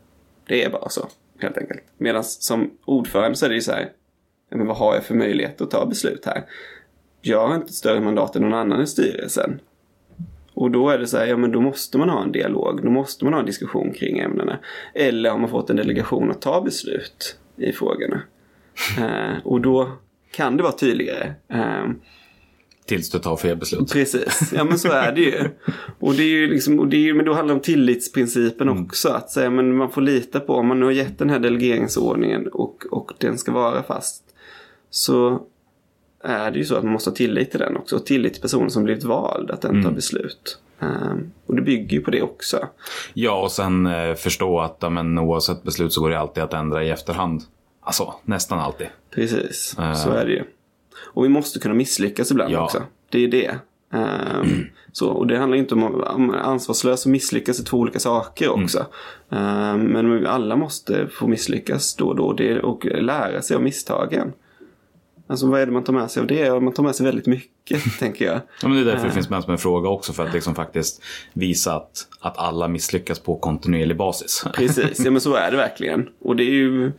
det 0.46 0.64
är 0.64 0.70
bara 0.70 0.88
så. 0.88 1.08
Helt 1.38 1.58
enkelt. 1.58 1.80
Medan 1.98 2.24
som 2.24 2.70
ordförande 2.84 3.36
så 3.36 3.44
är 3.44 3.48
det 3.48 3.54
ju 3.54 3.60
så 3.60 3.72
här. 3.72 3.90
Men 4.50 4.66
vad 4.66 4.76
har 4.76 4.94
jag 4.94 5.04
för 5.04 5.14
möjlighet 5.14 5.60
att 5.60 5.70
ta 5.70 5.86
beslut 5.86 6.24
här? 6.26 6.44
Jag 7.20 7.48
har 7.48 7.54
inte 7.54 7.72
större 7.72 8.00
mandat 8.00 8.36
än 8.36 8.42
någon 8.42 8.54
annan 8.54 8.82
i 8.82 8.86
styrelsen. 8.86 9.60
Och 10.54 10.70
då 10.70 10.90
är 10.90 10.98
det 10.98 11.06
så 11.06 11.18
här, 11.18 11.26
ja 11.26 11.36
men 11.36 11.52
då 11.52 11.60
måste 11.60 11.98
man 11.98 12.08
ha 12.08 12.22
en 12.22 12.32
dialog. 12.32 12.82
Då 12.82 12.90
måste 12.90 13.24
man 13.24 13.32
ha 13.32 13.40
en 13.40 13.46
diskussion 13.46 13.92
kring 13.92 14.18
ämnena. 14.18 14.58
Eller 14.94 15.30
har 15.30 15.38
man 15.38 15.50
fått 15.50 15.70
en 15.70 15.76
delegation 15.76 16.30
att 16.30 16.42
ta 16.42 16.60
beslut 16.60 17.36
i 17.56 17.72
frågorna. 17.72 18.22
eh, 18.98 19.36
och 19.44 19.60
då 19.60 19.92
kan 20.32 20.56
det 20.56 20.62
vara 20.62 20.72
tydligare. 20.72 21.34
Eh, 21.48 21.84
Tills 22.86 23.10
du 23.10 23.18
tar 23.18 23.36
fel 23.36 23.56
beslut. 23.56 23.92
Precis, 23.92 24.52
ja 24.56 24.64
men 24.64 24.78
så 24.78 24.92
är 24.92 25.12
det 25.12 25.20
ju. 25.20 25.48
Och 25.98 26.14
det 26.14 26.22
är 26.22 26.28
ju 26.28 26.46
liksom, 26.46 26.80
och 26.80 26.88
det 26.88 26.96
är 26.96 27.00
ju, 27.00 27.14
men 27.14 27.24
då 27.24 27.32
handlar 27.32 27.54
det 27.54 27.58
om 27.58 27.62
tillitsprincipen 27.62 28.68
också. 28.68 29.08
Att 29.08 29.30
säga, 29.30 29.50
men 29.50 29.76
man 29.76 29.90
får 29.90 30.00
lita 30.00 30.40
på, 30.40 30.54
om 30.54 30.66
man 30.66 30.80
nu 30.80 30.84
har 30.84 30.92
gett 30.92 31.18
den 31.18 31.30
här 31.30 31.38
delegeringsordningen 31.38 32.48
och, 32.48 32.84
och 32.90 33.12
den 33.18 33.38
ska 33.38 33.52
vara 33.52 33.82
fast. 33.82 34.24
Så 34.90 35.42
är 36.24 36.50
det 36.50 36.58
ju 36.58 36.64
så 36.64 36.76
att 36.76 36.82
man 36.84 36.92
måste 36.92 37.10
ha 37.10 37.14
tillit 37.14 37.50
till 37.50 37.60
den 37.60 37.76
också. 37.76 37.96
Och 37.96 38.06
tillit 38.06 38.32
till 38.32 38.42
personen 38.42 38.70
som 38.70 38.84
blivit 38.84 39.04
vald, 39.04 39.50
att 39.50 39.60
den 39.60 39.82
tar 39.84 39.90
beslut. 39.90 40.58
Ehm, 40.80 41.30
och 41.46 41.56
det 41.56 41.62
bygger 41.62 41.96
ju 41.96 42.00
på 42.02 42.10
det 42.10 42.22
också. 42.22 42.68
Ja, 43.14 43.42
och 43.42 43.50
sen 43.52 43.86
eh, 43.86 44.14
förstå 44.14 44.60
att 44.60 44.76
ja, 44.80 44.90
men, 44.90 45.18
oavsett 45.18 45.62
beslut 45.62 45.92
så 45.92 46.00
går 46.00 46.10
det 46.10 46.18
alltid 46.18 46.42
att 46.42 46.52
ändra 46.54 46.84
i 46.84 46.90
efterhand. 46.90 47.42
Alltså, 47.80 48.14
nästan 48.24 48.58
alltid. 48.58 48.86
Precis, 49.14 49.76
Eh. 49.78 49.94
så 49.94 50.10
är 50.10 50.24
det 50.26 50.32
ju. 50.32 50.42
Och 51.02 51.24
vi 51.24 51.28
måste 51.28 51.58
kunna 51.58 51.74
misslyckas 51.74 52.30
ibland 52.30 52.52
Ja. 52.52 52.64
också. 52.64 52.82
Det 53.10 53.24
är 53.24 53.28
det. 53.28 53.54
Ehm, 53.92 54.64
så, 54.92 55.08
och 55.08 55.26
det 55.26 55.38
handlar 55.38 55.56
ju 55.56 55.62
inte 55.62 55.74
om 55.74 56.00
att 56.00 56.34
ansvarslös 56.46 57.04
och 57.04 57.10
misslyckas 57.10 57.60
är 57.60 57.64
två 57.64 57.78
olika 57.78 57.98
saker 57.98 58.48
också. 58.50 58.86
Ehm, 59.30 59.80
men 59.80 60.20
vi 60.20 60.26
alla 60.26 60.56
måste 60.56 61.06
få 61.08 61.26
misslyckas 61.26 61.94
då 61.96 62.06
och 62.08 62.16
då 62.16 62.32
det, 62.32 62.60
och 62.60 62.84
lära 62.84 63.42
sig 63.42 63.56
av 63.56 63.62
misstagen. 63.62 64.32
Alltså 65.26 65.46
vad 65.46 65.60
är 65.60 65.66
det 65.66 65.72
man 65.72 65.84
tar 65.84 65.92
med 65.92 66.10
sig 66.10 66.20
av 66.20 66.26
det? 66.26 66.60
Man 66.60 66.72
tar 66.72 66.82
med 66.82 66.94
sig 66.94 67.06
väldigt 67.06 67.26
mycket, 67.26 67.82
tänker 67.98 68.24
jag. 68.24 68.34
Ja, 68.34 68.68
men 68.68 68.72
det 68.72 68.80
är 68.80 68.84
därför 68.84 69.06
det 69.06 69.12
finns 69.12 69.30
med 69.30 69.42
som 69.42 69.52
en 69.52 69.58
fråga 69.58 69.88
också. 69.88 70.12
För 70.12 70.26
att 70.26 70.32
liksom 70.34 70.54
faktiskt 70.54 71.02
visa 71.32 71.76
att, 71.76 72.06
att 72.20 72.38
alla 72.38 72.68
misslyckas 72.68 73.18
på 73.18 73.36
kontinuerlig 73.36 73.96
basis. 73.96 74.44
Precis, 74.54 75.04
ja 75.04 75.10
men 75.10 75.20
så 75.20 75.34
är 75.34 75.50
det 75.50 75.56
verkligen. 75.56 76.08
Och 76.20 76.36
det 76.36 76.44
är 76.44 76.54
ju 76.54 76.92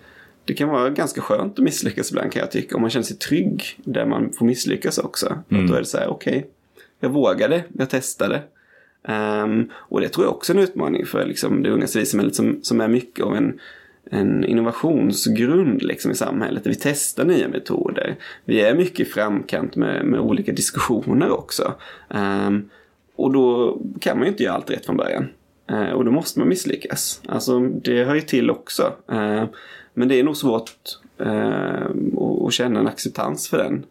det 0.46 0.54
kan 0.54 0.70
vara 0.70 0.90
ganska 0.90 1.22
skönt 1.22 1.60
att 1.60 1.64
misslyckas 1.64 2.12
ibland 2.12 2.32
kan 2.32 2.40
jag 2.40 2.52
tycka. 2.52 2.76
Om 2.76 2.82
man 2.82 2.90
känner 2.90 3.04
sig 3.04 3.18
trygg 3.18 3.64
där 3.78 4.06
man 4.06 4.34
får 4.34 4.46
misslyckas 4.46 4.98
också. 4.98 5.28
Att 5.28 5.68
då 5.68 5.74
är 5.74 5.80
det 5.80 5.86
så 5.86 5.98
här, 5.98 6.08
okej, 6.08 6.48
jag 7.00 7.10
vågade, 7.10 7.64
jag 7.74 7.90
testade. 7.90 8.42
Ehm, 9.08 9.70
och 9.76 10.02
det 10.02 10.10
tror 10.10 10.26
jag 10.26 10.36
också 10.36 10.54
är 10.54 10.58
en 10.58 10.64
utmaning 10.64 11.06
för 11.06 11.26
liksom, 11.26 11.64
det 11.64 11.70
unga 11.70 11.88
civilsamhället 11.88 12.36
som, 12.36 12.60
som 12.62 12.82
är 12.82 12.88
mycket 12.88 13.26
av 13.26 13.36
en, 13.36 13.60
en 14.12 14.46
innovationsgrund 14.46 15.82
liksom 15.82 16.12
i 16.12 16.16
samhället. 16.16 16.64
Där 16.64 16.72
vi 16.72 16.78
testar 16.82 17.26
nya 17.26 17.48
metoder. 17.48 18.16
Vi 18.46 18.62
är 18.62 18.76
mycket 18.76 19.00
i 19.00 19.10
framkant 19.10 19.76
med, 19.76 20.06
med 20.06 20.20
olika 20.20 20.52
diskussioner 20.52 21.32
också. 21.32 21.74
Um, 22.10 22.70
och 23.16 23.34
då 23.34 23.78
kan 24.00 24.18
man 24.18 24.26
ju 24.26 24.32
inte 24.32 24.44
göra 24.44 24.56
allt 24.56 24.70
rätt 24.70 24.86
från 24.86 24.98
början. 24.98 25.28
Uh, 25.72 25.90
och 25.90 26.06
då 26.06 26.12
måste 26.12 26.40
man 26.40 26.48
misslyckas. 26.48 27.22
Alltså 27.28 27.60
det 27.60 28.04
hör 28.04 28.16
ju 28.16 28.22
till 28.22 28.50
också. 28.50 28.94
Uh, 29.12 29.44
men 29.94 30.08
det 30.08 30.20
är 30.20 30.24
nog 30.24 30.38
svårt 30.38 30.72
uh, 31.22 32.48
att 32.48 32.54
känna 32.54 32.80
en 32.80 32.88
acceptans 32.88 33.50
för 33.50 33.58
den 33.58 33.86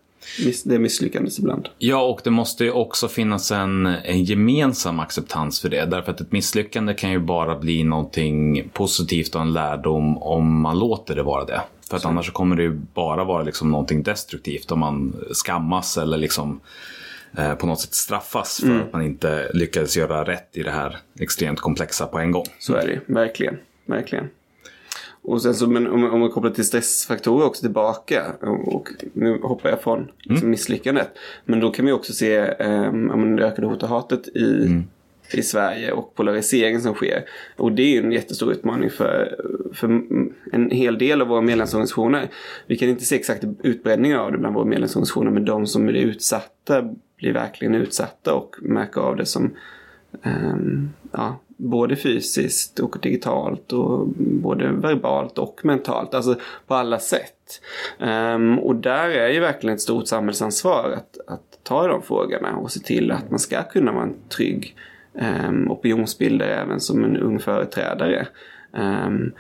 det 0.65 0.79
misslyckandet 0.79 1.39
ibland. 1.39 1.69
Ja, 1.79 2.03
och 2.03 2.21
det 2.25 2.31
måste 2.31 2.65
ju 2.65 2.71
också 2.71 3.09
finnas 3.09 3.51
en, 3.51 3.87
en 3.87 4.25
gemensam 4.25 5.01
acceptans 5.01 5.61
för 5.61 5.69
det. 5.69 5.85
Därför 5.85 6.13
att 6.13 6.21
ett 6.21 6.33
misslyckande 6.33 6.95
kan 6.95 7.11
ju 7.11 7.19
bara 7.19 7.59
bli 7.59 7.85
någonting 7.85 8.69
positivt 8.73 9.35
och 9.35 9.41
en 9.41 9.53
lärdom 9.53 10.19
om 10.19 10.61
man 10.61 10.79
låter 10.79 11.15
det 11.15 11.23
vara 11.23 11.45
det. 11.45 11.61
För 11.89 11.97
att 11.97 12.03
så. 12.03 12.09
annars 12.09 12.31
kommer 12.31 12.57
det 12.57 12.63
ju 12.63 12.73
bara 12.95 13.25
vara 13.25 13.43
liksom 13.43 13.71
någonting 13.71 14.03
destruktivt 14.03 14.73
om 14.73 14.79
man 14.79 15.17
skammas 15.33 15.99
eller 15.99 16.19
liksom 16.19 16.61
eh, 17.39 17.55
på 17.55 17.67
något 17.67 17.81
sätt 17.81 17.95
straffas 17.95 18.61
för 18.61 18.67
mm. 18.67 18.81
att 18.81 18.93
man 18.93 19.03
inte 19.03 19.51
lyckades 19.55 19.97
göra 19.97 20.25
rätt 20.25 20.49
i 20.53 20.63
det 20.63 20.71
här 20.71 20.99
extremt 21.21 21.61
komplexa 21.61 22.07
på 22.07 22.19
en 22.19 22.31
gång. 22.31 22.47
Så 22.59 22.75
är 22.75 22.87
det 22.87 23.01
verkligen. 23.15 23.57
Verkligen. 23.87 24.29
Och 25.25 25.43
sen 25.43 25.55
så, 25.55 25.67
men 25.67 25.87
om, 25.87 26.05
om 26.05 26.21
man 26.21 26.31
kopplar 26.31 26.51
till 26.51 26.65
stressfaktorer 26.65 27.47
också 27.47 27.61
tillbaka. 27.61 28.23
Och, 28.67 28.89
nu 29.13 29.39
hoppar 29.43 29.71
jag 29.71 29.83
från 29.83 30.11
liksom, 30.19 30.51
misslyckandet. 30.51 31.09
Men 31.45 31.61
då 31.61 31.71
kan 31.71 31.87
vi 31.87 31.93
också 31.93 32.13
se 32.13 32.41
um, 32.41 33.37
det 33.37 33.47
ökade 33.47 33.67
hot 33.67 33.83
och 33.83 33.89
hatet 33.89 34.29
i, 34.29 34.67
mm. 34.67 34.85
i 35.33 35.43
Sverige 35.43 35.93
och 35.93 36.15
polariseringen 36.15 36.83
som 36.83 36.95
sker. 36.95 37.25
Och 37.57 37.73
det 37.73 37.83
är 37.83 37.91
ju 37.91 37.99
en 37.99 38.13
jättestor 38.13 38.53
utmaning 38.53 38.91
för, 38.91 39.37
för 39.73 40.03
en 40.53 40.71
hel 40.71 40.99
del 40.99 41.23
av 41.23 41.29
våra 41.29 41.41
medlemsorganisationer. 41.41 42.31
Vi 42.67 42.77
kan 42.77 42.89
inte 42.89 43.05
se 43.05 43.17
exakt 43.17 43.45
utbredning 43.63 44.17
av 44.17 44.33
det 44.33 44.39
bland 44.39 44.55
våra 44.55 44.65
medlemsorganisationer. 44.65 45.31
Men 45.31 45.45
de 45.45 45.67
som 45.67 45.89
är 45.89 45.93
utsatta 45.93 46.95
blir 47.17 47.33
verkligen 47.33 47.75
utsatta 47.75 48.35
och 48.35 48.57
märker 48.63 49.01
av 49.01 49.17
det 49.17 49.27
som 49.27 49.55
um, 50.25 50.93
ja, 51.13 51.41
både 51.57 51.97
fysiskt 51.97 52.81
och 52.81 52.97
digitalt 53.03 53.73
och 53.73 54.09
både 54.17 54.73
verbalt 54.73 55.39
och 55.39 55.61
mentalt. 55.65 56.15
Alltså 56.15 56.35
på 56.67 56.75
alla 56.75 56.99
sätt. 56.99 57.61
Um, 57.99 58.59
och 58.59 58.77
där 58.77 59.09
är 59.09 59.29
ju 59.29 59.41
verkligen 59.41 59.75
ett 59.75 59.81
stort 59.81 60.07
samhällsansvar 60.09 60.91
att, 60.97 61.33
att 61.33 61.59
ta 61.63 61.85
i 61.85 61.89
de 61.89 62.03
frågorna 62.03 62.57
och 62.57 62.73
se 62.73 62.81
till 62.81 63.11
att 63.11 63.31
man 63.31 63.39
ska 63.39 63.63
kunna 63.63 63.93
vara 63.93 64.03
en 64.03 64.17
trygg 64.29 64.77
ehm, 65.19 65.47
um, 65.47 65.71
opinionsbildare 65.71 66.55
även 66.55 66.81
som 66.81 67.05
en 67.05 67.17
ung 67.17 67.39
företrädare. 67.39 68.27
Um, 68.73 69.33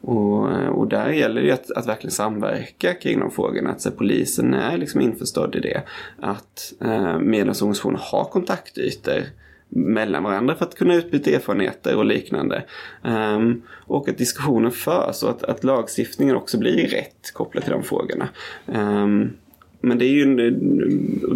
och, 0.00 0.48
och 0.68 0.88
där 0.88 1.08
gäller 1.08 1.40
det 1.40 1.46
ju 1.46 1.52
att, 1.52 1.70
att 1.70 1.86
verkligen 1.86 2.10
samverka 2.10 2.94
kring 2.94 3.20
de 3.20 3.30
frågorna. 3.30 3.70
Att 3.70 3.80
så, 3.80 3.90
polisen 3.90 4.54
är 4.54 4.78
liksom 4.78 5.00
införstådd 5.00 5.54
i 5.54 5.60
det. 5.60 5.82
Att 6.20 6.72
eh, 6.80 7.18
medlemsorganisationer 7.18 8.00
har 8.02 8.24
kontaktytor 8.24 9.22
mellan 9.74 10.22
varandra 10.22 10.54
för 10.54 10.64
att 10.64 10.74
kunna 10.74 10.94
utbyta 10.94 11.30
erfarenheter 11.30 11.96
och 11.96 12.04
liknande. 12.04 12.64
Um, 13.02 13.62
och 13.70 14.08
att 14.08 14.18
diskussionen 14.18 14.70
förs 14.70 15.22
och 15.22 15.30
att, 15.30 15.42
att 15.42 15.64
lagstiftningen 15.64 16.36
också 16.36 16.58
blir 16.58 16.88
rätt 16.88 17.32
kopplat 17.32 17.64
till 17.64 17.72
de 17.72 17.82
frågorna. 17.82 18.28
Um, 18.66 19.30
men 19.80 19.98
det 19.98 20.04
är 20.04 20.10
ju 20.10 20.22
en, 20.22 20.36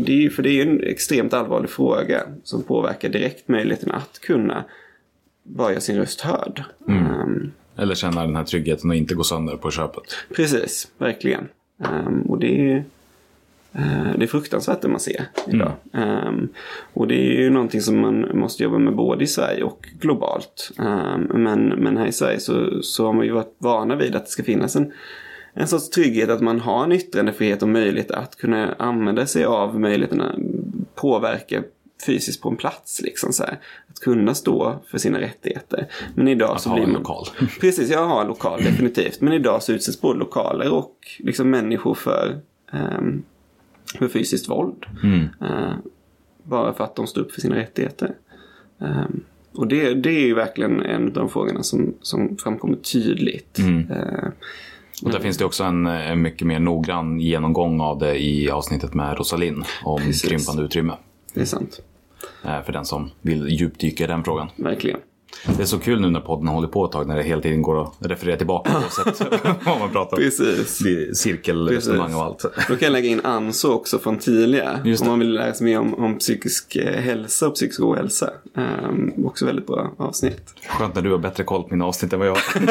det 0.05 0.27
är, 0.27 0.31
för 0.31 0.43
det 0.43 0.51
är 0.51 0.67
en 0.67 0.83
extremt 0.83 1.35
allvarlig 1.35 1.71
fråga 1.71 2.23
som 2.45 2.63
påverkar 2.63 3.09
direkt 3.09 3.49
möjligheten 3.49 3.91
att 3.91 4.19
kunna 4.21 4.65
bara 5.43 5.71
göra 5.71 5.81
sin 5.81 5.97
röst 5.97 6.21
hörd. 6.21 6.65
Mm. 6.89 7.07
Um, 7.07 7.53
Eller 7.77 7.95
känna 7.95 8.27
den 8.27 8.37
här 8.37 8.45
tryggheten 8.45 8.91
och 8.91 8.97
inte 8.97 9.15
gå 9.15 9.25
sönder 9.25 9.57
på 9.57 9.71
köpet. 9.71 10.17
Precis, 10.37 10.89
verkligen. 10.99 11.49
och 12.29 12.39
det 12.39 12.71
är 12.71 12.85
det 14.19 14.25
är 14.25 14.27
fruktansvärt 14.27 14.83
det 14.83 14.89
man 14.89 15.01
ser 15.01 15.29
idag. 15.47 15.73
Mm. 15.93 16.27
Um, 16.29 16.49
och 16.95 17.09
det 17.09 17.15
är 17.15 17.43
ju 17.43 17.51
någonting 17.51 17.81
som 17.81 18.01
man 18.01 18.39
måste 18.39 18.63
jobba 18.63 18.79
med 18.79 18.97
både 18.97 19.25
i 19.25 19.27
Sverige 19.27 19.63
och 19.63 19.89
globalt. 20.01 20.71
Um, 20.79 21.43
men, 21.43 21.69
men 21.69 21.97
här 21.97 22.07
i 22.07 22.13
Sverige 22.13 22.41
så, 22.41 22.83
så 22.83 23.07
har 23.07 23.13
man 23.13 23.27
ju 23.27 23.33
varit 23.33 23.57
vana 23.59 23.97
vid 23.97 24.17
att 24.17 24.25
det 24.25 24.31
ska 24.31 24.43
finnas 24.43 24.77
en, 24.77 24.93
en 25.55 25.69
sorts 25.69 25.91
trygghet 25.91 26.31
att 26.31 26.41
man 26.41 26.61
har 26.61 26.85
en 26.85 26.93
yttrandefrihet 26.93 27.63
och 27.63 27.69
möjlighet 27.69 28.11
att 28.11 28.37
kunna 28.37 28.73
använda 28.79 29.27
sig 29.27 29.45
av 29.45 29.81
möjligheten 29.81 30.21
att 30.21 30.37
påverka 30.95 31.63
fysiskt 32.07 32.43
på 32.43 32.49
en 32.49 32.57
plats. 32.57 33.01
Liksom, 33.03 33.33
så 33.33 33.43
här. 33.45 33.59
Att 33.91 34.01
kunna 34.01 34.35
stå 34.35 34.83
för 34.91 34.99
sina 34.99 35.21
rättigheter. 35.21 35.87
Men 36.15 36.29
idag 36.29 36.51
att 36.51 36.63
så 36.63 36.69
ha 36.69 36.77
blir 36.77 36.85
en 36.85 36.93
man... 36.93 37.03
lokal. 37.03 37.27
Precis, 37.61 37.91
jag 37.91 38.07
har 38.07 38.21
en 38.21 38.27
lokal 38.27 38.63
definitivt. 38.63 39.21
Men 39.21 39.33
idag 39.33 39.63
så 39.63 39.73
utsätts 39.73 40.01
både 40.01 40.19
lokaler 40.19 40.73
och 40.73 40.97
liksom 41.19 41.51
människor 41.51 41.95
för 41.95 42.41
um, 42.73 43.25
för 43.99 44.09
fysiskt 44.09 44.49
våld. 44.49 44.87
Mm. 45.03 45.21
Uh, 45.21 45.75
bara 46.43 46.73
för 46.73 46.85
att 46.85 46.97
de 46.97 47.07
står 47.07 47.21
upp 47.21 47.33
för 47.33 47.41
sina 47.41 47.57
rättigheter. 47.57 48.15
Um, 48.79 49.25
och 49.53 49.67
det, 49.69 49.95
det 49.95 50.11
är 50.11 50.27
ju 50.27 50.35
verkligen 50.35 50.83
en 50.83 51.07
av 51.07 51.13
de 51.13 51.29
frågorna 51.29 51.63
som, 51.63 51.95
som 52.03 52.37
framkommer 52.37 52.77
tydligt. 52.77 53.59
Mm. 53.59 53.91
Uh, 53.91 54.29
och 55.03 55.11
där 55.11 55.21
finns 55.21 55.37
det 55.37 55.45
också 55.45 55.65
en, 55.65 55.87
en, 55.87 56.23
mycket 56.23 56.47
mer 56.47 56.59
noggrann 56.59 57.21
genomgång 57.21 57.81
av 57.81 57.99
det 57.99 58.23
i 58.23 58.51
avsnittet 58.51 58.95
med 58.95 59.19
Rosalind 59.19 59.65
om 59.85 60.01
Precis. 60.01 60.23
krympande 60.23 60.63
utrymme. 60.63 60.93
Det 61.35 61.41
är 61.41 61.45
sant. 61.45 61.81
För 62.43 62.73
den 62.73 62.85
som 62.85 63.11
vill 63.21 63.49
djupdyka 63.49 64.05
i 64.05 64.07
den 64.07 64.25
frågan. 64.25 64.49
Verkligen. 64.57 64.99
Det 65.57 65.63
är 65.63 65.67
så 65.67 65.79
kul 65.79 66.01
nu 66.01 66.11
när 66.11 66.21
podden 66.21 66.49
håller 66.49 66.69
på 66.69 66.85
ett 66.85 66.93
tag 66.93 67.09
när 67.09 67.17
det 67.17 67.23
hela 67.23 67.43
tiden 67.43 67.63
går 67.63 67.83
att 67.83 67.93
referera 68.01 68.37
tillbaka 68.37 68.73
oavsett 68.79 69.31
vad 69.65 69.79
man 69.79 69.91
pratar 69.91 70.17
om. 70.17 70.23
Precis. 70.23 71.19
Cirkelresonemang 71.19 72.15
och 72.15 72.23
allt. 72.23 72.43
Då 72.43 72.77
kan 72.77 72.79
jag 72.81 72.93
lägga 72.93 73.09
in 73.09 73.21
Anso 73.25 73.69
också 73.73 73.99
från 73.99 74.19
Tilia. 74.19 74.81
Om 75.01 75.07
man 75.07 75.19
vill 75.19 75.33
lära 75.33 75.55
sig 75.55 75.65
mer 75.65 75.79
om, 75.79 75.95
om 75.95 76.19
psykisk 76.19 76.77
eh, 76.77 77.01
hälsa 77.01 77.49
och 77.49 77.55
psykisk 77.55 77.81
ohälsa. 77.81 78.31
Um, 78.55 79.27
också 79.27 79.47
väldigt 79.47 79.67
bra 79.67 79.93
avsnitt. 79.97 80.55
Skönt 80.69 80.95
när 80.95 81.03
du 81.03 81.11
har 81.11 81.19
bättre 81.19 81.45
koll 81.45 81.63
på 81.63 81.69
mina 81.71 81.85
avsnitt 81.85 82.13
än 82.13 82.19
vad 82.19 82.29
jag 82.29 82.33
har. 82.33 82.43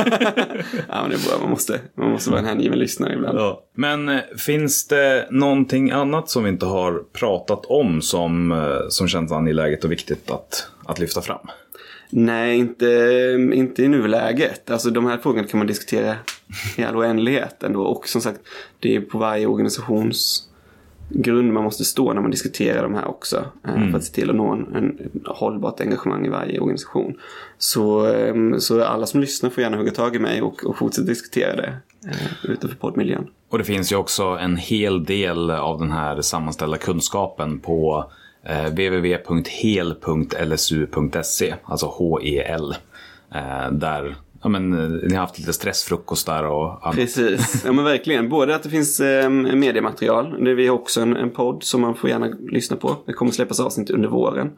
ja, 0.88 1.02
men 1.02 1.10
det 1.10 1.16
är 1.16 1.30
bra. 1.30 1.40
Man 1.42 1.50
måste, 1.50 1.80
man 1.96 2.12
måste 2.12 2.30
vara 2.30 2.40
en 2.40 2.46
hängiven 2.46 2.80
lyssnare 2.80 3.14
ibland. 3.14 3.40
Ja. 3.40 3.62
Men 3.76 4.10
eh, 4.10 4.20
finns 4.38 4.88
det 4.88 5.28
någonting 5.32 5.92
annat 5.92 6.30
som 6.30 6.44
vi 6.44 6.50
inte 6.50 6.66
har 6.66 7.04
pratat 7.14 7.66
om 7.66 8.02
som, 8.02 8.52
eh, 8.52 8.58
som 8.90 9.08
känns 9.08 9.32
angeläget 9.32 9.84
och 9.84 9.92
viktigt 9.92 10.32
att, 10.32 10.68
att 10.86 11.00
lyfta 11.00 11.22
fram? 11.22 11.48
Nej, 12.10 12.58
inte, 12.58 12.86
inte 13.54 13.84
i 13.84 13.88
nuläget. 13.88 14.70
Alltså 14.70 14.90
de 14.90 15.06
här 15.06 15.18
frågorna 15.18 15.48
kan 15.48 15.58
man 15.58 15.68
diskutera 15.68 16.16
i 16.78 16.84
all 16.84 16.98
oändlighet 16.98 17.64
ändå. 17.64 17.82
Och 17.82 18.08
som 18.08 18.22
sagt, 18.22 18.40
det 18.80 18.96
är 18.96 19.02
på 19.02 19.18
varje 19.18 19.48
organisations 19.48 20.50
grund 21.10 21.54
man 21.54 21.64
måste 21.64 21.86
stå 21.86 22.14
när 22.14 22.22
man 22.22 22.32
diskuterar 22.32 22.84
de 22.84 22.94
här 22.94 23.08
också. 23.08 23.46
Eh, 23.68 23.76
mm. 23.76 23.92
För 23.92 23.98
att 23.98 24.04
se 24.04 24.14
till 24.14 24.30
att 24.30 24.36
nå 24.36 24.54
en, 24.54 24.76
en 24.76 25.12
hållbart 25.26 25.82
engagemang 25.82 26.26
i 26.26 26.30
varje 26.30 26.60
organisation. 26.60 27.18
Så, 27.58 28.14
ehm, 28.14 28.60
så 28.60 28.84
alla 28.84 29.06
som 29.06 29.22
lyssnar 29.22 29.50
får 29.50 29.64
gärna 29.64 29.78
hugga 29.78 29.92
tag 29.92 30.16
i 30.16 30.20
mig 30.20 30.42
och, 30.42 30.66
och 30.66 30.78
fortsätta 30.78 31.08
diskutera 31.08 31.56
det 31.56 31.78
eh, 32.08 32.52
utanför 32.52 32.78
poddmiljön. 32.78 33.28
Och 33.50 33.58
det 33.58 33.64
finns 33.64 33.92
ju 33.92 33.96
också 33.96 34.24
en 34.24 34.58
hel 34.58 35.04
del 35.04 35.52
av 35.52 35.80
den 35.80 35.92
här 35.92 36.22
sammanställda 36.22 36.78
kunskapen 36.78 37.60
på 37.60 38.12
eh, 38.46 38.66
www.hel.lsu.se, 38.66 39.96
alltså 41.66 41.88
HEL. 41.88 42.76
Eh, 43.36 43.72
där 43.72 44.16
ja, 44.46 44.50
men, 44.50 44.74
eh, 44.74 44.90
ni 45.10 45.14
har 45.14 45.22
haft 45.22 45.40
lite 45.40 45.54
stressfrukostar 45.54 46.44
och 46.44 46.86
annat. 46.86 46.96
Precis, 46.96 47.64
ja 47.66 47.72
men 47.72 47.86
verkligen. 47.86 48.30
Både 48.30 48.56
att 48.56 48.64
det 48.64 48.70
finns 48.70 49.00
eh, 49.00 49.30
mediematerial. 49.30 50.44
Det 50.44 50.54
vi 50.54 50.68
har 50.68 50.76
också 50.76 51.02
en, 51.02 51.16
en 51.16 51.30
podd 51.30 51.64
som 51.64 51.82
man 51.82 51.96
får 51.96 52.10
gärna 52.10 52.28
lyssna 52.52 52.78
på. 52.78 52.96
Det 53.06 53.14
kommer 53.14 53.32
släppas 53.32 53.60
avsnitt 53.60 53.90
under 53.90 54.10
våren. 54.10 54.52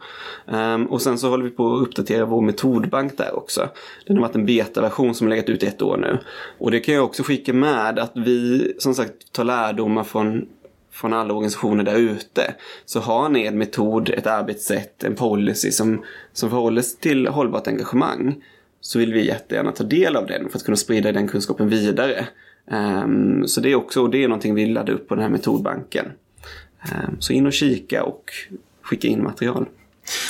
Um, 0.45 0.85
och 0.85 1.01
sen 1.01 1.17
så 1.17 1.29
håller 1.29 1.43
vi 1.43 1.49
på 1.49 1.75
att 1.75 1.81
uppdatera 1.81 2.25
vår 2.25 2.41
metodbank 2.41 3.17
där 3.17 3.38
också. 3.38 3.69
Den 4.07 4.17
har 4.17 4.21
varit 4.21 4.35
en 4.35 4.45
betaversion 4.45 5.13
som 5.15 5.27
har 5.27 5.29
legat 5.29 5.49
ut 5.49 5.63
ett 5.63 5.81
år 5.81 5.97
nu. 5.97 6.19
Och 6.57 6.71
det 6.71 6.79
kan 6.79 6.95
jag 6.95 7.03
också 7.03 7.23
skicka 7.23 7.53
med 7.53 7.99
att 7.99 8.11
vi 8.15 8.73
som 8.79 8.93
sagt 8.93 9.31
tar 9.31 9.43
lärdomar 9.43 10.03
från 10.03 10.45
från 10.97 11.13
alla 11.13 11.33
organisationer 11.33 11.83
där 11.83 11.95
ute. 11.95 12.55
Så 12.85 12.99
har 12.99 13.29
ni 13.29 13.45
en 13.45 13.57
metod, 13.57 14.09
ett 14.09 14.27
arbetssätt, 14.27 15.03
en 15.03 15.15
policy 15.15 15.71
som, 15.71 16.03
som 16.33 16.49
förhåller 16.49 16.81
sig 16.81 16.99
till 16.99 17.27
hållbart 17.27 17.67
engagemang 17.67 18.43
så 18.81 18.99
vill 18.99 19.13
vi 19.13 19.25
jättegärna 19.25 19.71
ta 19.71 19.83
del 19.83 20.15
av 20.15 20.27
den 20.27 20.49
för 20.49 20.57
att 20.57 20.63
kunna 20.63 20.77
sprida 20.77 21.11
den 21.11 21.27
kunskapen 21.27 21.69
vidare. 21.69 22.27
Um, 22.71 23.47
så 23.47 23.61
det 23.61 23.71
är 23.71 23.75
också 23.75 24.07
det 24.07 24.23
är 24.23 24.27
någonting 24.27 24.55
vi 24.55 24.65
laddar 24.65 24.93
upp 24.93 25.07
på 25.07 25.15
den 25.15 25.23
här 25.23 25.31
metodbanken. 25.31 26.05
Um, 26.91 27.21
så 27.21 27.33
in 27.33 27.45
och 27.45 27.53
kika 27.53 28.03
och 28.03 28.31
skicka 28.81 29.07
in 29.07 29.23
material. 29.23 29.65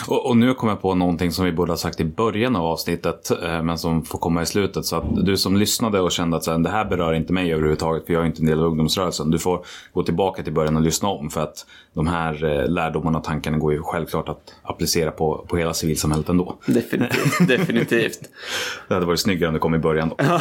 Och, 0.07 0.25
och 0.25 0.37
nu 0.37 0.53
kommer 0.53 0.73
jag 0.73 0.81
på 0.81 0.95
någonting 0.95 1.31
som 1.31 1.45
vi 1.45 1.51
borde 1.51 1.71
ha 1.71 1.77
sagt 1.77 1.99
i 1.99 2.05
början 2.05 2.55
av 2.55 2.65
avsnittet, 2.65 3.31
eh, 3.43 3.63
men 3.63 3.77
som 3.77 4.05
får 4.05 4.19
komma 4.19 4.41
i 4.41 4.45
slutet. 4.45 4.85
Så 4.85 4.95
att 4.95 5.25
du 5.25 5.37
som 5.37 5.57
lyssnade 5.57 5.99
och 5.99 6.11
kände 6.11 6.37
att 6.37 6.43
så 6.43 6.51
här, 6.51 6.57
det 6.57 6.69
här 6.69 6.85
berör 6.85 7.13
inte 7.13 7.33
mig 7.33 7.53
överhuvudtaget, 7.53 8.05
för 8.05 8.13
jag 8.13 8.21
är 8.21 8.25
inte 8.25 8.41
en 8.41 8.45
del 8.45 8.59
av 8.59 8.65
ungdomsrörelsen. 8.65 9.31
Du 9.31 9.39
får 9.39 9.65
gå 9.93 10.03
tillbaka 10.03 10.43
till 10.43 10.53
början 10.53 10.75
och 10.75 10.81
lyssna 10.81 11.09
om, 11.09 11.29
för 11.29 11.41
att 11.41 11.65
de 11.93 12.07
här 12.07 12.43
eh, 12.43 12.69
lärdomarna 12.69 13.17
och 13.17 13.23
tankarna 13.23 13.57
går 13.57 13.73
ju 13.73 13.81
självklart 13.83 14.29
att 14.29 14.53
applicera 14.63 15.11
på, 15.11 15.45
på 15.47 15.57
hela 15.57 15.73
civilsamhället 15.73 16.29
ändå. 16.29 16.57
Definitivt. 16.65 17.47
Definitivt. 17.47 18.19
Det 18.87 18.93
hade 18.93 19.05
varit 19.05 19.19
snyggare 19.19 19.47
om 19.47 19.53
det 19.53 19.59
kom 19.59 19.75
i 19.75 19.79
början 19.79 20.09
då. 20.09 20.15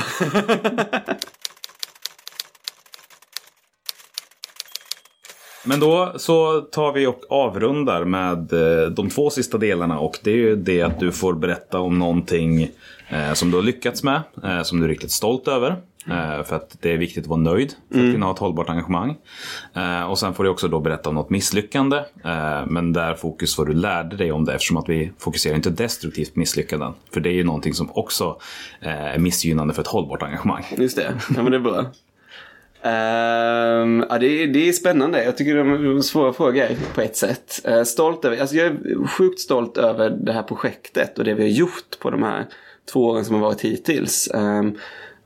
Men 5.69 5.81
då 5.81 6.13
så 6.17 6.61
tar 6.61 6.93
vi 6.93 7.07
och 7.07 7.21
avrundar 7.29 8.05
med 8.05 8.53
eh, 8.53 8.91
de 8.91 9.11
två 9.11 9.31
sista 9.31 9.59
delarna 9.59 9.99
och 9.99 10.19
det 10.23 10.31
är 10.31 10.37
ju 10.37 10.57
det 10.57 10.83
att 10.83 11.01
du 11.01 11.13
får 11.13 11.35
berätta 11.35 11.81
om 11.81 11.99
någonting 11.99 12.63
eh, 13.09 13.33
som 13.35 13.51
du 13.51 13.57
har 13.57 13.63
lyckats 13.63 14.03
med, 14.03 14.23
eh, 14.45 14.63
som 14.63 14.79
du 14.79 14.85
är 14.85 14.89
riktigt 14.89 15.11
stolt 15.11 15.49
över. 15.49 15.77
För 16.45 16.57
att 16.57 16.77
det 16.81 16.93
är 16.93 16.97
viktigt 16.97 17.25
att 17.25 17.29
vara 17.29 17.41
nöjd 17.41 17.75
för 17.93 18.07
att 18.07 18.13
kunna 18.13 18.27
ha 18.27 18.33
ett 18.33 18.39
hållbart 18.39 18.71
engagemang. 18.71 19.17
Och 20.09 20.19
sen 20.19 20.35
får 20.35 20.45
du 20.45 20.51
också 20.51 20.69
då 20.69 20.81
berätta 20.81 21.09
om 21.09 21.15
något 21.15 21.31
misslyckande. 21.31 22.03
Men 22.67 22.93
där 22.93 23.15
fokus 23.15 23.59
vad 23.59 23.67
du 23.67 23.73
lärde 23.73 24.17
dig 24.17 24.33
om 24.33 24.45
det 24.45 24.55
eftersom 24.55 24.77
att 24.77 24.89
vi 24.89 25.13
fokuserar 25.19 25.57
inte 25.57 25.71
destruktivt 25.71 26.37
misslyckanden. 26.37 26.93
För 27.13 27.21
det 27.21 27.29
är 27.29 27.33
ju 27.33 27.45
någonting 27.45 27.75
som 27.75 27.91
också 27.93 28.37
är 28.81 29.19
missgynnande 29.19 29.75
för 29.75 29.83
ett 29.83 29.89
hållbart 29.89 30.23
engagemang. 30.23 30.65
Just 30.79 30.97
det. 30.97 31.15
Ja, 31.37 31.43
men 31.43 31.51
det 31.53 31.57
är 31.57 31.61
bra. 31.61 31.87
Um, 32.83 34.05
ja, 34.11 34.19
det, 34.19 34.27
är, 34.27 34.47
det 34.47 34.69
är 34.69 34.73
spännande. 34.73 35.25
Jag 35.25 35.37
tycker 35.37 35.55
det 35.55 35.61
är 35.61 36.01
svåra 36.01 36.33
frågor 36.33 36.69
på 36.95 37.01
ett 37.01 37.17
sätt. 37.17 37.67
Uh, 37.69 37.83
stolt 37.83 38.25
över, 38.25 38.41
alltså 38.41 38.57
jag 38.57 38.67
är 38.67 39.07
sjukt 39.07 39.41
stolt 39.41 39.77
över 39.77 40.11
det 40.11 40.33
här 40.33 40.43
projektet 40.43 41.19
och 41.19 41.25
det 41.25 41.35
vi 41.35 41.43
har 41.43 41.51
gjort 41.51 41.99
på 42.01 42.11
de 42.11 42.23
här 42.23 42.47
två 42.93 43.07
åren 43.07 43.25
som 43.25 43.35
har 43.35 43.43
varit 43.43 43.61
hittills. 43.61 44.31
Um, 44.35 44.79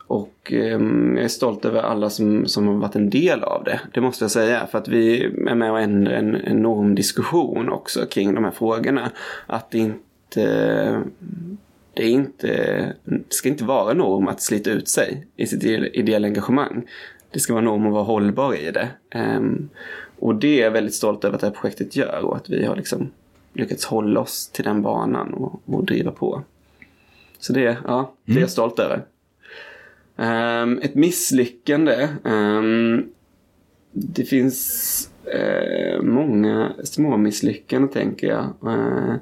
och 0.07 0.53
um, 0.53 1.17
jag 1.17 1.25
är 1.25 1.29
stolt 1.29 1.65
över 1.65 1.83
alla 1.83 2.11
som, 2.11 2.47
som 2.47 2.67
har 2.67 2.75
varit 2.75 2.97
en 2.97 3.11
del 3.11 3.43
av 3.45 3.65
det. 3.65 3.81
Det 3.95 4.01
måste 4.01 4.25
jag 4.25 4.31
säga. 4.31 4.67
För 4.67 4.79
att 4.79 4.89
vi 4.89 5.25
är 5.25 5.55
med 5.55 5.71
och 5.71 5.81
ändrar 5.81 6.13
en 6.13 6.37
enorm 6.37 6.95
diskussion 6.95 7.69
också 7.69 8.07
kring 8.07 8.35
de 8.35 8.45
här 8.45 8.51
frågorna. 8.51 9.11
Att 9.47 9.71
det 9.71 9.79
inte 9.79 10.01
det, 11.95 12.03
är 12.03 12.09
inte, 12.09 12.47
det 13.05 13.35
ska 13.35 13.49
inte 13.49 13.65
vara 13.65 13.95
norm 13.95 14.29
att 14.29 14.43
slita 14.43 14.71
ut 14.71 14.89
sig 14.89 15.27
i 15.37 15.47
sitt 15.47 15.65
ideella 15.65 16.27
engagemang. 16.27 16.87
Det 17.31 17.41
ska 17.41 17.53
vara 17.53 17.65
norm 17.65 17.87
att 17.87 17.93
vara 17.93 18.03
hållbar 18.03 18.55
i 18.55 18.71
det. 18.71 18.89
Um, 19.15 19.69
och 20.19 20.35
det 20.35 20.61
är 20.61 20.65
jag 20.65 20.71
väldigt 20.71 20.95
stolt 20.95 21.25
över 21.25 21.35
att 21.35 21.41
det 21.41 21.47
här 21.47 21.55
projektet 21.55 21.97
gör 21.97 22.25
och 22.25 22.37
att 22.37 22.51
vi 22.51 22.65
har 22.67 22.77
liksom 22.77 23.11
lyckats 23.53 23.85
hålla 23.85 24.21
oss 24.21 24.49
till 24.49 24.65
den 24.65 24.83
banan 24.83 25.35
och, 25.35 25.63
och 25.67 25.85
driva 25.85 26.11
på. 26.11 26.43
Så 27.39 27.53
det, 27.53 27.79
ja, 27.87 28.13
det 28.25 28.33
är 28.33 28.41
jag 28.41 28.51
stolt 28.51 28.79
över. 28.79 29.05
Um, 30.17 30.79
ett 30.83 30.95
misslyckande. 30.95 32.09
Um, 32.25 33.11
det 33.93 34.25
finns 34.25 35.11
uh, 35.35 36.03
många 36.03 36.73
små 36.85 37.17
misslyckanden 37.17 37.91
tänker 37.91 38.27
jag. 38.27 38.73
Uh, 38.73 39.15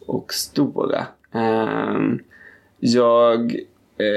och 0.00 0.34
stora. 0.34 1.06
Um, 1.32 2.20
jag 2.78 3.56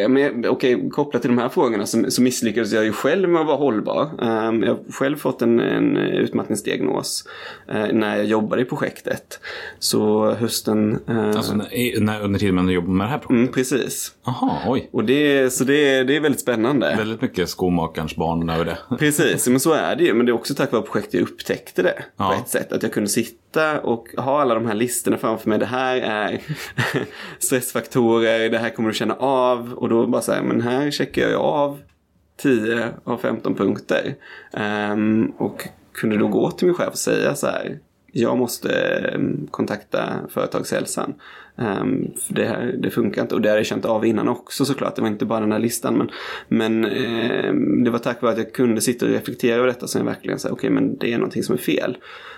Eh, 0.04 0.10
men 0.10 0.46
okej, 0.48 0.90
kopplat 0.90 1.22
till 1.22 1.32
de 1.32 1.38
här 1.38 1.50
frågorna 1.50 1.86
så, 1.86 2.12
så 2.12 2.22
misslyckades 2.22 2.74
jag 2.74 2.84
ju 2.84 2.92
själv 2.92 3.30
med 3.30 3.42
att 3.42 3.48
vara 3.48 3.58
hållbar. 3.58 4.10
Um, 4.20 4.64
jag 4.64 4.70
har 4.70 4.92
själv 4.92 5.18
fått 5.18 5.42
en, 5.42 5.60
en 5.60 5.98
utmattningsdiagnos 5.98 7.28
uh, 7.76 7.94
när 7.94 8.16
jag 8.18 8.26
jobbade 8.26 8.62
i 8.62 8.66
projektet. 8.66 9.40
Så 9.80 10.32
hösten... 10.32 11.00
Uh, 11.10 11.28
Alltså 11.36 11.54
när, 11.56 12.00
när, 12.02 12.22
under 12.22 12.40
tiden 12.40 12.56
man 12.56 12.70
jobbar 12.70 12.94
med 12.94 13.08
det 13.08 13.12
här 13.12 13.18
projektet? 13.18 13.36
mm, 13.40 13.48
precis. 13.54 14.12
Jaha, 14.26 14.52
oj. 14.68 14.90
Och 14.92 15.04
det, 15.04 15.54
så 15.54 15.64
det, 15.64 16.04
det 16.04 16.16
är 16.16 16.20
väldigt 16.20 16.42
spännande. 16.42 16.96
Väldigt 16.98 17.22
mycket 17.22 17.50
skomakarens 17.50 18.16
barn 18.16 18.50
över 18.50 18.66
det. 18.66 18.78
Precis, 19.00 19.48
men 19.48 19.60
så 19.60 19.74
är 19.74 19.96
det 19.96 20.04
ju. 20.04 20.14
Men 20.14 20.26
det 20.26 20.32
är 20.32 20.34
också 20.34 20.54
tack 20.56 20.72
vare 20.72 20.82
projektet 20.82 21.14
jag 21.14 21.24
upptäckte 21.24 21.82
det 21.84 22.04
Ja. 22.18 22.28
på 22.30 22.34
ett 22.42 22.50
sätt. 22.50 22.72
Att 22.72 22.84
jag 22.84 22.94
kunde 22.94 23.10
sitta 23.10 23.82
och 23.82 24.08
ha 24.18 24.42
alla 24.42 24.54
de 24.54 24.66
här 24.66 24.74
listorna 24.74 25.18
framför 25.18 25.50
mig. 25.50 25.60
Det 25.60 25.66
här 25.66 25.96
är 25.98 26.42
stressfaktorer, 27.40 28.50
det 28.50 28.58
här 28.58 28.70
kommer 28.70 28.90
du 28.90 28.96
känna 28.96 29.14
av. 29.16 29.74
Och 29.76 29.90
då 29.90 30.08
bara 30.08 30.22
säga, 30.22 30.44
men 30.44 30.62
här 30.62 30.92
checkar 30.92 31.22
jag 31.22 31.32
ju 31.32 31.38
av 31.38 31.80
10 32.38 32.90
av 33.04 33.18
15 33.18 33.56
punkter. 33.56 34.16
Um, 34.94 35.34
och 35.38 35.68
kunde 35.94 36.18
då 36.18 36.28
gå 36.28 36.52
till 36.52 36.68
min 36.68 36.76
chef 36.76 36.90
och 36.90 36.98
säga 36.98 37.36
så 37.36 37.48
här. 37.48 37.80
Jag 38.12 38.38
måste 38.38 38.70
ehm, 38.74 39.48
kontakta 39.52 40.14
företagshälsan. 40.30 41.14
Um, 41.56 42.12
för 42.28 42.34
det, 42.34 42.46
här, 42.46 42.76
det 42.80 42.90
funkar 42.92 43.22
inte. 43.22 43.36
Och 43.36 43.42
det 43.42 43.50
hade 43.50 43.60
jag 43.60 43.66
känt 43.66 43.86
av 43.86 44.06
innan 44.06 44.28
också 44.28 44.66
såklart. 44.66 44.96
Det 44.96 45.02
var 45.02 45.10
inte 45.10 45.26
bara 45.26 45.40
den 45.40 45.52
här 45.52 45.60
listan. 45.60 45.98
Men, 45.98 46.10
men 46.48 46.86
um, 46.86 47.84
det 47.84 47.90
var 47.90 48.00
tack 48.00 48.22
vare 48.22 48.32
att 48.32 48.38
jag 48.38 48.54
kunde 48.54 48.82
sitta 48.82 49.06
och 49.06 49.12
reflektera 49.12 49.56
över 49.56 49.68
detta 49.68 49.88
som 49.88 50.00
jag 50.00 50.06
verkligen 50.06 50.40
sa, 50.40 50.50
okej 50.50 50.70
men 50.70 50.98
det 50.98 51.14
är 51.14 51.18
någonting 51.18 51.44
som 51.44 51.56
är 51.56 51.60
fel. 51.60 51.98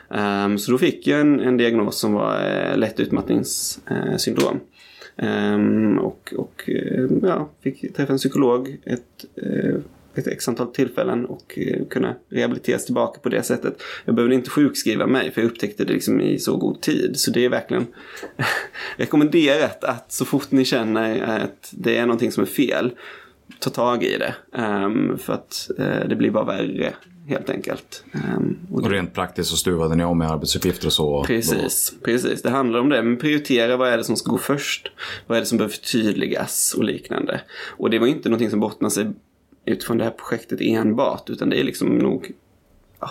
Um, 0.09 0.57
så 0.57 0.71
då 0.71 0.77
fick 0.77 1.07
jag 1.07 1.21
en, 1.21 1.39
en 1.39 1.57
diagnos 1.57 1.99
som 1.99 2.13
var 2.13 2.35
eh, 2.35 2.71
uh, 2.71 2.77
lätt 2.77 2.99
utmattningssyndrom. 2.99 4.59
Ehm, 5.17 5.97
och 5.99 6.33
och 6.37 6.69
eh, 6.69 7.07
ja, 7.21 7.49
fick 7.61 7.95
träffa 7.95 8.13
en 8.13 8.17
psykolog 8.17 8.77
ett, 8.85 9.25
eh, 9.35 9.75
ett 10.15 10.27
x 10.27 10.47
antal 10.47 10.67
tillfällen 10.67 11.25
och 11.25 11.59
eh, 11.59 11.85
kunna 11.89 12.15
rehabiliteras 12.29 12.85
tillbaka 12.85 13.19
på 13.19 13.29
det 13.29 13.43
sättet. 13.43 13.81
Jag 14.05 14.15
behövde 14.15 14.35
inte 14.35 14.49
sjukskriva 14.49 15.07
mig 15.07 15.31
för 15.31 15.41
jag 15.41 15.51
upptäckte 15.51 15.85
det 15.85 15.93
liksom 15.93 16.21
i 16.21 16.39
så 16.39 16.57
god 16.57 16.81
tid. 16.81 17.11
Så 17.19 17.31
det 17.31 17.45
är 17.45 17.49
verkligen 17.49 17.87
rekommenderat 18.97 19.83
att 19.83 20.11
så 20.11 20.25
fort 20.25 20.51
ni 20.51 20.65
känner 20.65 21.21
att 21.43 21.73
det 21.77 21.97
är 21.97 22.05
någonting 22.05 22.31
som 22.31 22.43
är 22.43 22.47
fel, 22.47 22.91
ta 23.59 23.69
tag 23.69 24.03
i 24.03 24.17
det. 24.17 24.35
Um, 24.61 25.17
för 25.17 25.33
att 25.33 25.69
uh, 25.79 26.07
det 26.09 26.15
blir 26.15 26.31
bara 26.31 26.45
värre 26.45 26.93
helt 27.27 27.49
enkelt. 27.49 28.03
Ehm, 28.13 28.57
och 28.71 28.83
Och 28.83 28.91
rent 28.91 29.13
praktiskt 29.13 29.49
så 29.49 29.57
stuvade 29.57 29.95
ni 29.95 30.03
om 30.03 30.17
med 30.17 30.31
arbetsuppgifter 30.31 30.87
och 30.87 30.93
så. 30.93 31.23
Precis, 31.23 31.93
precis. 32.03 32.41
Det 32.41 32.49
handlar 32.49 32.79
om 32.79 32.89
det. 32.89 33.03
Men 33.03 33.17
prioritera 33.17 33.77
vad 33.77 33.89
är 33.89 33.97
det 33.97 34.03
som 34.03 34.15
ska 34.15 34.31
gå 34.31 34.37
först. 34.37 34.91
Vad 35.27 35.35
är 35.35 35.39
det 35.39 35.45
som 35.45 35.57
behöver 35.57 35.73
förtydligas 35.75 36.73
och 36.77 36.83
liknande. 36.83 37.41
Och 37.77 37.89
det 37.89 37.99
var 37.99 38.07
inte 38.07 38.29
någonting 38.29 38.49
som 38.49 38.59
bottnar 38.59 38.89
sig 38.89 39.11
utifrån 39.65 39.97
det 39.97 40.03
här 40.03 40.11
projektet 40.11 40.61
enbart. 40.61 41.29
Utan 41.29 41.49
det 41.49 41.59
är 41.59 41.63
liksom 41.63 41.97
nog 41.97 42.31
ja, 42.99 43.09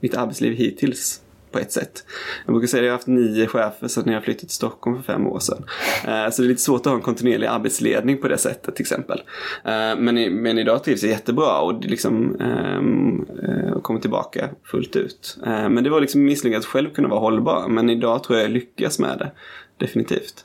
mitt 0.00 0.14
arbetsliv 0.14 0.52
hittills 0.52 1.20
på 1.54 1.60
ett 1.60 1.72
sätt. 1.72 2.04
Jag 2.44 2.54
brukar 2.54 2.66
säga 2.66 2.80
att 2.80 2.84
jag 2.84 2.92
har 2.92 2.96
haft 2.96 3.06
nio 3.06 3.46
chefer 3.46 3.88
sedan 3.88 4.12
jag 4.12 4.24
flyttade 4.24 4.46
till 4.46 4.56
Stockholm 4.56 4.96
för 5.02 5.12
fem 5.12 5.26
år 5.26 5.38
sedan. 5.38 5.64
Eh, 6.04 6.30
så 6.30 6.42
det 6.42 6.46
är 6.46 6.48
lite 6.48 6.62
svårt 6.62 6.80
att 6.80 6.86
ha 6.86 6.94
en 6.94 7.00
kontinuerlig 7.00 7.46
arbetsledning 7.46 8.18
på 8.18 8.28
det 8.28 8.38
sättet 8.38 8.76
till 8.76 8.82
exempel. 8.82 9.22
Eh, 9.64 9.96
men, 9.98 10.42
men 10.42 10.58
idag 10.58 10.84
trivs 10.84 11.02
jag 11.02 11.10
jättebra 11.10 11.60
och 11.60 11.84
liksom 11.84 12.36
ehm, 12.40 13.26
eh, 13.42 13.72
och 13.72 13.82
kommer 13.82 14.00
tillbaka 14.00 14.48
fullt 14.64 14.96
ut. 14.96 15.38
Men 15.44 15.84
det 15.84 15.90
var 15.90 16.00
liksom 16.00 16.24
misslyckat 16.24 16.58
att 16.58 16.66
själv 16.66 16.90
kunna 16.90 17.08
vara 17.08 17.20
hållbar. 17.20 17.68
Men 17.68 17.90
idag 17.90 18.24
tror 18.24 18.38
jag 18.38 18.44
jag 18.44 18.52
lyckas 18.52 18.98
med 18.98 19.18
det. 19.18 19.32
Definitivt. 19.78 20.44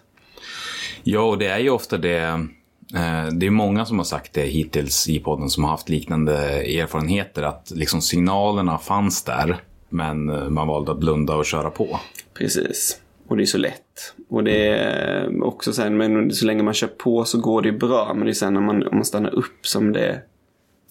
Ja, 1.03 1.22
och 1.22 1.38
det 1.38 1.47
är 1.47 1.60
ju 1.60 1.70
ofta 1.70 1.97
det. 1.97 2.47
Det 3.32 3.45
är 3.45 3.49
många 3.49 3.86
som 3.86 3.97
har 3.97 4.05
sagt 4.05 4.34
det 4.34 4.41
hittills 4.41 5.10
i 5.10 5.20
podden 5.20 5.49
som 5.49 5.64
har 5.64 5.72
haft 5.72 5.89
liknande 5.89 6.36
erfarenheter. 6.82 7.43
Att 7.43 7.72
liksom 7.76 8.01
signalerna 8.01 8.78
fanns 8.78 9.24
där, 9.24 9.57
men 9.90 10.26
man 10.54 10.68
valde 10.68 10.92
att 10.92 11.00
blunda 11.00 11.36
och 11.36 11.46
köra 11.46 11.70
på. 11.70 12.00
Precis. 12.34 13.02
Och 13.28 13.38
det 13.38 13.44
är 13.44 13.46
så 13.46 13.58
lätt. 13.58 14.14
Och 14.30 14.44
det 14.44 14.68
är 14.68 15.44
också 15.44 15.74
sen, 15.74 15.98
men 15.98 16.32
så 16.32 16.46
länge 16.46 16.64
man 16.64 16.74
kör 16.74 16.88
på 16.88 17.26
så 17.26 17.40
går 17.40 17.62
det 17.62 17.72
bra. 17.72 18.14
Men 18.14 18.26
det 18.26 18.32
är 18.32 18.34
sen 18.34 18.54
när 18.54 18.62
man, 18.62 18.88
om 18.88 18.96
man 18.96 19.06
stannar 19.06 19.36
upp 19.36 19.68
som 19.68 19.94
det 19.94 20.22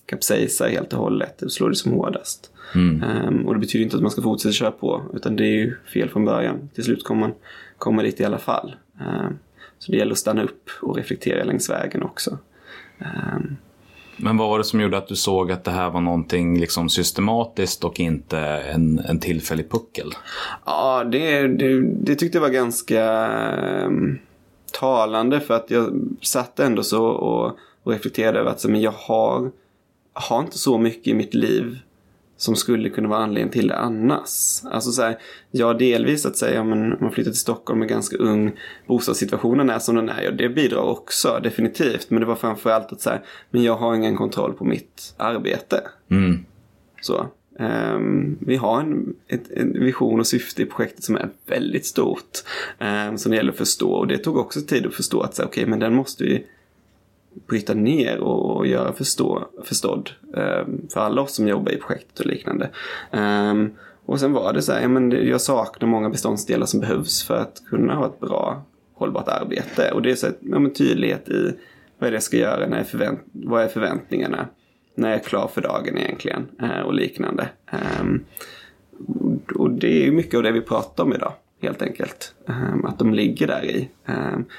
kapsejsar 0.07 0.69
helt 0.69 0.93
och 0.93 0.99
hållet. 0.99 1.39
Då 1.39 1.49
slår 1.49 1.71
det 1.71 1.77
som 1.77 1.93
hårdast. 1.93 2.51
Ehm, 2.75 3.47
och 3.47 3.55
det 3.55 3.61
betyder 3.61 3.85
inte 3.85 3.97
att 3.97 4.03
man 4.03 4.11
ska 4.11 4.23
fortsätta 4.23 4.53
köra 4.53 4.71
på. 4.71 5.03
Utan 5.15 5.37
det 5.37 5.45
är 5.45 5.53
ju 5.55 5.77
fel 5.93 6.09
från 6.09 6.25
början. 6.25 6.69
Till 6.75 6.85
slut 6.85 7.05
kommer 7.05 7.21
man 7.21 7.35
komma 7.79 8.03
dit 8.03 8.21
i 8.21 8.25
alla 8.25 8.39
fall. 8.39 8.77
Ehm, 9.01 9.39
så 9.79 9.93
det 9.93 9.99
gäller 9.99 10.13
att 10.13 10.19
stanna 10.19 10.43
upp 10.43 10.71
och 10.83 10.97
reflektera 10.97 11.45
längs 11.45 11.71
vägen 11.71 12.03
också. 12.03 12.39
Ehm, 12.99 13.57
men 14.21 14.37
vad 14.37 14.49
var 14.49 14.59
det 14.59 14.65
som 14.65 14.81
gjorde 14.81 14.99
att 14.99 15.09
du 15.09 15.17
såg 15.17 15.53
att 15.53 15.65
det 15.65 15.71
här 15.71 15.91
var 15.91 16.01
någonting 16.01 16.61
liksom 16.61 16.89
systematiskt 16.89 17.85
och 17.85 18.01
inte 18.01 18.39
en, 18.41 18.99
en 18.99 19.21
tillfällig 19.21 19.71
puckel? 19.71 20.13
Ja, 20.65 21.05
det, 21.05 21.49
det, 21.49 21.81
det 21.81 22.15
tyckte 22.15 22.39
jag 22.39 22.43
var 22.43 22.49
ganska 22.49 23.05
ehm, 23.05 24.19
talande 24.81 25.41
för 25.41 25.55
att 25.55 25.71
jag 25.71 26.01
satt 26.23 26.61
ändå 26.61 26.83
så 26.83 27.07
och, 27.07 27.57
och 27.83 27.93
reflekterade 27.93 28.39
över 28.39 28.51
att 28.51 28.61
så, 28.61 28.71
men 28.71 28.81
jag 28.81 28.95
har, 28.97 29.51
har 30.13 30.41
inte 30.41 30.59
så 30.59 30.79
mycket 30.79 31.07
i 31.07 31.15
mitt 31.15 31.35
liv 31.35 31.79
som 32.39 32.57
skulle 32.57 32.89
kunna 32.89 33.09
vara 33.09 33.21
anledningen 33.21 33.53
till 33.53 33.69
det 33.69 33.77
annars. 33.77 34.63
Alltså 34.65 34.91
så 34.93 35.03
här, 35.03 35.19
ja 35.51 35.75
delvis 35.75 36.27
att 36.27 36.37
säga 36.37 36.61
om 36.61 36.69
man, 37.01 37.13
flyttar 37.13 37.31
till 37.31 37.41
Stockholm 37.41 37.83
är 37.83 37.87
ganska 37.87 38.17
ung, 38.17 38.53
bostadssituationen 38.87 39.71
är 39.71 39.79
som 39.79 39.95
den 39.95 40.09
är, 40.09 40.23
ja 40.23 40.31
det 40.31 40.49
bidrar 40.49 40.83
också 40.83 41.41
definitivt. 41.43 42.11
Men 42.11 42.21
det 42.21 42.27
var 42.27 42.35
framförallt 42.35 42.93
att 42.93 43.01
säga, 43.01 43.21
men 43.51 43.63
jag 43.63 43.77
har 43.77 43.95
ingen 43.95 44.17
kontroll 44.17 44.53
på 44.53 44.65
mitt 44.65 45.15
arbete. 45.17 45.83
Mm. 46.11 46.45
Så. 47.01 47.27
ehm, 47.59 48.39
vi 48.41 48.57
har 48.57 48.81
en, 48.81 49.15
ett, 49.29 49.51
en 49.51 49.85
vision 49.85 50.21
och 50.21 50.27
syfte 50.27 50.63
i 50.63 50.67
projektet 50.67 51.05
som 51.05 51.17
är 51.17 51.29
väldigt 51.47 51.87
stort. 51.87 52.39
Um, 52.79 53.19
som 53.19 53.31
det 53.31 53.37
gäller 53.37 53.53
att 53.53 53.59
förstå. 53.59 53.91
Och 53.91 54.07
det 54.07 54.19
tog 54.19 54.37
också 54.37 54.61
tid 54.61 54.87
att 54.87 54.95
förstå 54.95 55.21
att 55.21 55.33
okej, 55.33 55.47
okay, 55.47 55.67
men 55.67 55.79
den 55.79 55.95
måste 55.95 56.25
vi 56.25 56.45
bryta 57.49 57.75
ner 57.75 58.21
och, 58.21 58.67
göra 58.67 58.93
förstå, 58.93 59.49
förstådd 59.65 60.11
ehm, 60.37 60.89
för 60.93 61.01
alla 61.01 61.23
oss 61.23 61.35
som 61.35 61.49
jobbar 61.49 61.73
i 61.73 61.77
projektet 61.77 62.21
och 62.21 62.27
liknande. 62.27 62.71
Ehm, 63.11 63.71
och 64.07 64.21
sen 64.21 64.33
var 64.33 64.53
det 64.53 64.63
så 64.63 64.73
här, 64.73 64.81
ja, 64.81 64.89
men 64.89 65.11
jag 65.11 65.41
saknar 65.41 65.89
många 65.89 66.11
beståndsdelar 66.11 66.67
som 66.67 66.81
behövs 66.81 67.27
för 67.27 67.37
att 67.37 67.63
kunna 67.71 67.95
ha 67.95 68.07
ett 68.07 68.21
bra 68.21 68.63
hållbart 68.95 69.29
arbete. 69.29 69.91
Och 69.95 70.03
det 70.03 70.11
är 70.11 70.15
så 70.15 70.27
här, 70.27 70.35
ja, 70.41 70.59
men 70.59 70.73
tydlighet 70.73 71.29
i 71.29 71.53
vad 71.99 72.07
är 72.07 72.11
det 72.11 72.17
jag 72.17 72.23
ska 72.23 72.37
göra, 72.37 72.67
när 72.67 72.79
jag 72.79 72.89
förvänt 72.89 73.21
vad 73.33 73.63
är 73.63 73.69
förväntningarna, 73.69 74.49
när 74.95 75.09
jag 75.09 75.19
är 75.19 75.25
klar 75.25 75.49
för 75.55 75.61
dagen 75.61 75.99
egentligen 75.99 76.47
eh, 76.63 76.81
och 76.81 76.95
liknande. 76.95 77.49
Ehm, 77.71 78.25
och 79.55 79.71
det 79.71 80.07
är 80.07 80.13
mycket 80.13 80.35
av 80.35 80.43
det 80.43 80.53
vi 80.53 80.61
pratar 80.61 81.05
om 81.05 81.13
idag 81.13 81.33
helt 81.63 81.83
enkelt. 81.83 82.35
Att 82.85 82.99
de 82.99 83.15
ligger 83.15 83.47
där 83.47 83.65
i. 83.65 83.89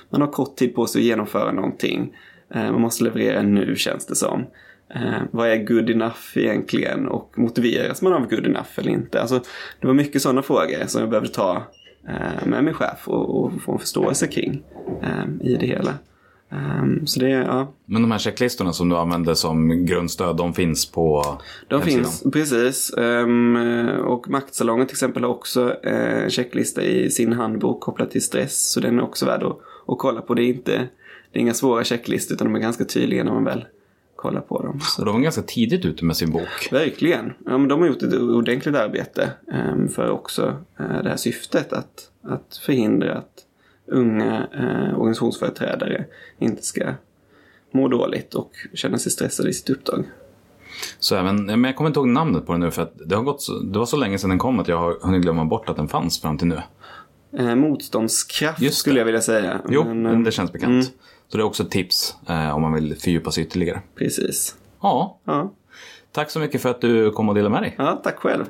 Man 0.09 0.21
har 0.21 0.31
kort 0.31 0.55
tid 0.55 0.75
på 0.75 0.85
sig 0.85 0.99
att 0.99 1.05
genomföra 1.05 1.51
någonting 1.51 2.15
man 2.53 2.81
måste 2.81 3.03
leverera 3.03 3.41
nu 3.41 3.75
känns 3.75 4.05
det 4.05 4.15
som. 4.15 4.45
Eh, 4.95 5.21
vad 5.31 5.49
är 5.49 5.65
good 5.65 5.89
enough 5.89 6.37
egentligen 6.37 7.07
och 7.07 7.33
motiveras 7.37 8.01
man 8.01 8.13
av 8.13 8.29
good 8.29 8.45
enough 8.45 8.69
eller 8.75 8.91
inte? 8.91 9.21
Alltså, 9.21 9.41
det 9.79 9.87
var 9.87 9.93
mycket 9.93 10.21
sådana 10.21 10.41
frågor 10.41 10.87
som 10.87 11.01
jag 11.01 11.09
behövde 11.09 11.29
ta 11.29 11.63
eh, 12.07 12.47
med 12.47 12.63
min 12.63 12.73
chef 12.73 13.07
och, 13.07 13.43
och 13.43 13.61
få 13.61 13.71
en 13.71 13.79
förståelse 13.79 14.27
kring 14.27 14.63
eh, 15.03 15.47
i 15.47 15.55
det 15.55 15.65
hela. 15.65 15.93
Um, 16.51 17.07
så 17.07 17.19
det, 17.19 17.29
ja. 17.29 17.73
Men 17.85 18.01
de 18.01 18.11
här 18.11 18.19
checklistorna 18.19 18.73
som 18.73 18.89
du 18.89 18.95
använder 18.95 19.33
som 19.33 19.85
grundstöd, 19.85 20.37
de 20.37 20.53
finns 20.53 20.91
på 20.91 21.37
De 21.67 21.81
finns, 21.81 22.23
precis. 22.33 22.93
Um, 22.97 23.55
och 24.05 24.29
Maktsalongen 24.29 24.87
till 24.87 24.93
exempel 24.93 25.23
har 25.23 25.29
också 25.29 25.75
uh, 25.87 26.29
checklista 26.29 26.83
i 26.83 27.11
sin 27.11 27.33
handbok 27.33 27.81
kopplat 27.81 28.11
till 28.11 28.23
stress. 28.23 28.71
Så 28.71 28.79
den 28.79 28.99
är 28.99 29.03
också 29.03 29.25
värd 29.25 29.43
att, 29.43 29.57
att 29.87 29.97
kolla 29.97 30.21
på. 30.21 30.33
Det 30.33 30.43
är, 30.43 30.47
inte, 30.47 30.87
det 31.31 31.39
är 31.39 31.41
inga 31.41 31.53
svåra 31.53 31.83
checklistor 31.83 32.35
utan 32.35 32.47
de 32.47 32.55
är 32.55 32.59
ganska 32.59 32.85
tydliga 32.85 33.23
när 33.23 33.31
man 33.31 33.43
väl 33.43 33.65
kolla 34.15 34.41
på 34.41 34.61
dem. 34.61 34.79
Så. 34.79 35.05
de 35.05 35.13
var 35.13 35.21
ganska 35.21 35.41
tidigt 35.41 35.85
ute 35.85 36.05
med 36.05 36.17
sin 36.17 36.31
bok. 36.31 36.71
Verkligen. 36.71 37.33
Ja, 37.45 37.57
men 37.57 37.67
de 37.67 37.79
har 37.79 37.87
gjort 37.87 38.03
ett 38.03 38.13
ordentligt 38.13 38.75
arbete 38.75 39.31
um, 39.73 39.89
för 39.89 40.09
också 40.09 40.45
uh, 40.79 41.03
det 41.03 41.09
här 41.09 41.17
syftet 41.17 41.73
att, 41.73 42.11
att 42.23 42.57
förhindra 42.65 43.17
att 43.17 43.45
unga 43.87 44.47
uh, 44.59 44.99
organisationsföreträdare 44.99 46.05
inte 46.39 46.65
ska 46.65 46.93
må 47.71 47.87
dåligt 47.87 48.33
och 48.33 48.51
känna 48.73 48.97
sig 48.97 49.11
stressade 49.11 49.49
i 49.49 49.53
sitt 49.53 49.69
uppdrag. 49.69 50.03
Så 50.99 51.15
även, 51.15 51.45
men 51.45 51.63
jag 51.63 51.75
kommer 51.75 51.89
inte 51.89 51.99
ihåg 51.99 52.07
namnet 52.07 52.45
på 52.45 52.51
den 52.51 52.61
nu 52.61 52.71
för 52.71 52.81
att 52.81 52.93
det, 53.05 53.15
har 53.15 53.23
gått 53.23 53.41
så, 53.41 53.59
det 53.59 53.79
var 53.79 53.85
så 53.85 53.97
länge 53.97 54.17
sedan 54.17 54.29
den 54.29 54.39
kom 54.39 54.59
att 54.59 54.67
jag 54.67 54.77
har 54.77 54.97
hunnit 55.01 55.21
glömma 55.21 55.45
bort 55.45 55.69
att 55.69 55.75
den 55.75 55.87
fanns 55.87 56.21
fram 56.21 56.37
till 56.37 56.47
nu. 56.47 56.61
Eh, 57.37 57.55
motståndskraft 57.55 58.73
skulle 58.73 58.99
jag 58.99 59.05
vilja 59.05 59.21
säga. 59.21 59.61
Jo, 59.69 59.93
men, 59.93 60.23
det 60.23 60.31
känns 60.31 60.51
bekant. 60.51 60.71
Mm. 60.71 60.85
Så 61.31 61.37
det 61.37 61.43
är 61.43 61.45
också 61.45 61.63
ett 61.63 61.71
tips 61.71 62.15
eh, 62.29 62.55
om 62.55 62.61
man 62.61 62.73
vill 62.73 62.95
fördjupa 62.95 63.31
sig 63.31 63.43
ytterligare. 63.43 63.81
Precis. 63.95 64.55
Ja. 64.81 65.19
ja. 65.25 65.53
Tack 66.11 66.31
så 66.31 66.39
mycket 66.39 66.61
för 66.61 66.69
att 66.69 66.81
du 66.81 67.11
kom 67.11 67.29
och 67.29 67.35
delade 67.35 67.53
med 67.53 67.61
dig. 67.61 67.75
Ja, 67.77 68.01
tack 68.03 68.17
själv. 68.17 68.45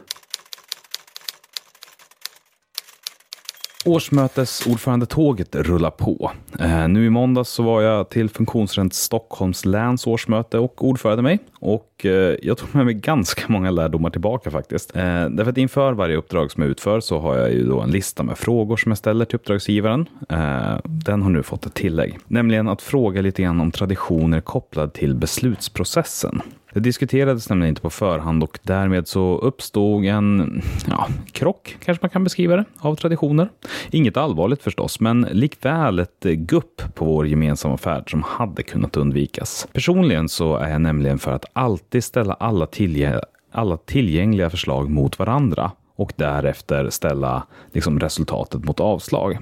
Årsmötesordförandetåget 3.85 5.55
rullar 5.55 5.89
på. 5.89 6.31
Eh, 6.59 6.87
nu 6.87 7.05
i 7.05 7.09
måndags 7.09 7.49
så 7.49 7.63
var 7.63 7.81
jag 7.81 8.09
till 8.09 8.29
Funktionsrätt 8.29 8.93
Stockholms 8.93 9.65
läns 9.65 10.07
årsmöte 10.07 10.59
och 10.59 10.85
ordförande 10.85 11.23
mig. 11.23 11.39
Och 11.59 11.88
Eh, 12.05 12.35
jag 12.41 12.57
tog 12.57 12.75
med 12.75 12.85
mig 12.85 12.93
ganska 12.93 13.41
många 13.47 13.71
lärdomar 13.71 14.09
tillbaka 14.09 14.51
faktiskt. 14.51 14.95
Eh, 14.95 15.29
därför 15.29 15.51
att 15.51 15.57
inför 15.57 15.93
varje 15.93 16.15
uppdrag 16.15 16.51
som 16.51 16.63
jag 16.63 16.69
utför 16.71 16.99
så 16.99 17.19
har 17.19 17.37
jag 17.37 17.51
ju 17.51 17.63
då 17.67 17.81
en 17.81 17.91
lista 17.91 18.23
med 18.23 18.37
frågor 18.37 18.77
som 18.77 18.91
jag 18.91 18.97
ställer 18.97 19.25
till 19.25 19.35
uppdragsgivaren. 19.35 20.05
Eh, 20.29 20.77
den 20.83 21.21
har 21.21 21.29
nu 21.29 21.43
fått 21.43 21.65
ett 21.65 21.73
tillägg, 21.73 22.17
nämligen 22.27 22.67
att 22.67 22.81
fråga 22.81 23.21
lite 23.21 23.41
grann 23.41 23.61
om 23.61 23.71
traditioner 23.71 24.41
kopplade 24.41 24.91
till 24.91 25.15
beslutsprocessen. 25.15 26.41
Det 26.73 26.79
diskuterades 26.79 27.49
nämligen 27.49 27.69
inte 27.69 27.81
på 27.81 27.89
förhand 27.89 28.43
och 28.43 28.59
därmed 28.63 29.07
så 29.07 29.37
uppstod 29.37 30.05
en 30.05 30.61
ja, 30.89 31.07
krock, 31.31 31.77
kanske 31.85 32.03
man 32.03 32.09
kan 32.09 32.23
beskriva 32.23 32.55
det, 32.55 32.65
av 32.79 32.95
traditioner. 32.95 33.49
Inget 33.91 34.17
allvarligt 34.17 34.63
förstås, 34.63 34.99
men 34.99 35.21
likväl 35.31 35.99
ett 35.99 36.23
gupp 36.23 36.81
på 36.95 37.05
vår 37.05 37.27
gemensamma 37.27 37.77
färd 37.77 38.11
som 38.11 38.23
hade 38.23 38.63
kunnat 38.63 38.97
undvikas. 38.97 39.67
Personligen 39.73 40.29
så 40.29 40.55
är 40.55 40.69
jag 40.69 40.81
nämligen 40.81 41.19
för 41.19 41.31
att 41.31 41.45
alltid 41.89 42.03
ställa 42.03 42.33
alla, 42.33 42.65
tillgä 42.65 43.21
alla 43.51 43.77
tillgängliga 43.77 44.49
förslag 44.49 44.89
mot 44.89 45.19
varandra 45.19 45.71
och 45.95 46.13
därefter 46.15 46.89
ställa 46.89 47.43
liksom, 47.73 47.99
resultatet 47.99 48.63
mot 48.63 48.79
avslag. 48.79 49.37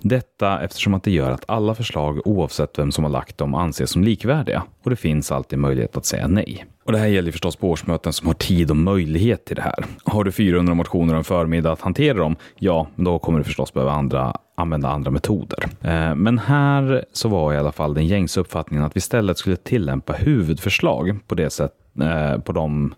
Detta 0.00 0.60
eftersom 0.60 0.94
att 0.94 1.02
det 1.02 1.10
gör 1.10 1.30
att 1.30 1.44
alla 1.48 1.74
förslag 1.74 2.20
oavsett 2.24 2.78
vem 2.78 2.92
som 2.92 3.04
har 3.04 3.10
lagt 3.10 3.38
dem 3.38 3.54
anses 3.54 3.90
som 3.90 4.04
likvärdiga 4.04 4.62
och 4.84 4.90
det 4.90 4.96
finns 4.96 5.32
alltid 5.32 5.58
möjlighet 5.58 5.96
att 5.96 6.06
säga 6.06 6.28
nej. 6.28 6.66
Och 6.84 6.92
det 6.92 6.98
här 6.98 7.06
gäller 7.06 7.32
förstås 7.32 7.56
på 7.56 7.70
årsmöten 7.70 8.12
som 8.12 8.26
har 8.26 8.34
tid 8.34 8.70
och 8.70 8.76
möjlighet 8.76 9.44
till 9.44 9.56
det 9.56 9.62
här. 9.62 9.84
Har 10.04 10.24
du 10.24 10.32
400 10.32 10.74
motioner 10.74 11.12
och 11.14 11.18
en 11.18 11.24
förmiddag 11.24 11.72
att 11.72 11.80
hantera 11.80 12.18
dem, 12.18 12.36
ja, 12.58 12.86
då 12.96 13.18
kommer 13.18 13.38
du 13.38 13.44
förstås 13.44 13.72
behöva 13.72 13.92
andra, 13.92 14.34
använda 14.56 14.88
andra 14.88 15.10
metoder. 15.10 15.64
Eh, 15.82 16.14
men 16.14 16.38
här 16.38 17.04
så 17.12 17.28
var 17.28 17.54
i 17.54 17.58
alla 17.58 17.72
fall 17.72 17.94
den 17.94 18.06
gängse 18.06 18.40
uppfattningen 18.40 18.84
att 18.84 18.96
vi 18.96 18.98
istället 18.98 19.38
skulle 19.38 19.56
tillämpa 19.56 20.12
huvudförslag 20.12 21.18
på 21.26 21.34
det 21.34 21.50
sätt 21.50 21.72
Eh, 21.98 22.38
på 22.38 22.52
de 22.52 22.94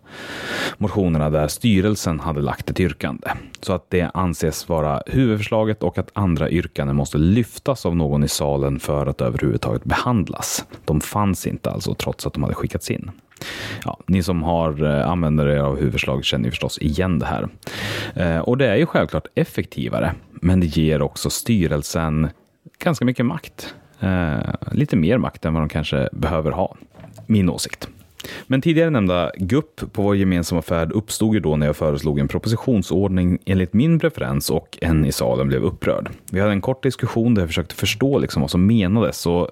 motionerna 0.78 1.30
där 1.30 1.48
styrelsen 1.48 2.20
hade 2.20 2.40
lagt 2.40 2.70
ett 2.70 2.80
yrkande. 2.80 3.28
Så 3.60 3.72
att 3.72 3.90
det 3.90 4.10
anses 4.14 4.68
vara 4.68 5.02
huvudförslaget 5.06 5.82
och 5.82 5.98
att 5.98 6.10
andra 6.12 6.50
yrkanden 6.50 6.96
måste 6.96 7.18
lyftas 7.18 7.86
av 7.86 7.96
någon 7.96 8.24
i 8.24 8.28
salen 8.28 8.80
för 8.80 9.06
att 9.06 9.20
överhuvudtaget 9.20 9.84
behandlas. 9.84 10.64
De 10.84 11.00
fanns 11.00 11.46
inte 11.46 11.70
alltså 11.70 11.94
trots 11.94 12.26
att 12.26 12.32
de 12.32 12.42
hade 12.42 12.54
skickats 12.54 12.90
in. 12.90 13.10
Ja, 13.84 13.98
ni 14.06 14.22
som 14.22 14.42
har 14.42 14.84
eh, 14.84 15.08
använder 15.08 15.46
er 15.46 15.58
av 15.58 15.76
huvudförslaget 15.76 16.24
känner 16.24 16.44
ju 16.44 16.50
förstås 16.50 16.78
igen 16.78 17.18
det 17.18 17.26
här. 17.26 17.48
Eh, 18.14 18.38
och 18.38 18.58
det 18.58 18.66
är 18.66 18.76
ju 18.76 18.86
självklart 18.86 19.26
effektivare, 19.34 20.14
men 20.30 20.60
det 20.60 20.66
ger 20.66 21.02
också 21.02 21.30
styrelsen 21.30 22.28
ganska 22.78 23.04
mycket 23.04 23.26
makt. 23.26 23.74
lite 24.72 24.96
mer 24.96 25.18
makt 25.18 25.44
än 25.44 25.54
vad 25.54 25.62
de 25.62 25.68
kanske 25.68 26.08
behöver 26.12 26.50
ha. 26.50 26.76
Min 27.26 27.50
åsikt. 27.50 27.88
Men 28.46 28.62
tidigare 28.62 28.90
nämnda 28.90 29.30
gupp 29.36 29.80
på 29.92 30.02
vår 30.02 30.16
gemensamma 30.16 30.62
färd 30.62 30.92
uppstod 30.92 31.34
ju 31.34 31.40
då 31.40 31.56
när 31.56 31.66
jag 31.66 31.76
föreslog 31.76 32.18
en 32.18 32.28
propositionsordning 32.28 33.38
enligt 33.44 33.72
min 33.72 33.98
preferens 33.98 34.50
och 34.50 34.78
en 34.80 35.04
i 35.04 35.12
salen 35.12 35.48
blev 35.48 35.64
upprörd. 35.64 36.10
Vi 36.30 36.40
hade 36.40 36.52
en 36.52 36.60
kort 36.60 36.82
diskussion 36.82 37.34
där 37.34 37.42
jag 37.42 37.48
försökte 37.48 37.74
förstå 37.74 38.18
liksom 38.18 38.42
vad 38.42 38.50
som 38.50 38.66
menades 38.66 39.26
och 39.26 39.48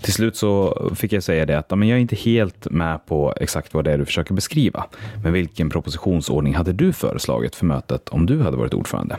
till 0.00 0.12
slut 0.12 0.36
så 0.36 0.82
fick 0.94 1.12
jag 1.12 1.22
säga 1.22 1.46
det 1.46 1.58
att 1.58 1.78
men 1.78 1.88
jag 1.88 1.96
är 1.96 2.00
inte 2.00 2.16
helt 2.16 2.70
med 2.70 3.06
på 3.06 3.34
exakt 3.40 3.74
vad 3.74 3.84
det 3.84 3.92
är 3.92 3.98
du 3.98 4.04
försöker 4.04 4.34
beskriva. 4.34 4.84
Men 5.22 5.32
vilken 5.32 5.70
propositionsordning 5.70 6.54
hade 6.54 6.72
du 6.72 6.92
föreslagit 6.92 7.54
för 7.54 7.66
mötet 7.66 8.08
om 8.08 8.26
du 8.26 8.42
hade 8.42 8.56
varit 8.56 8.74
ordförande? 8.74 9.16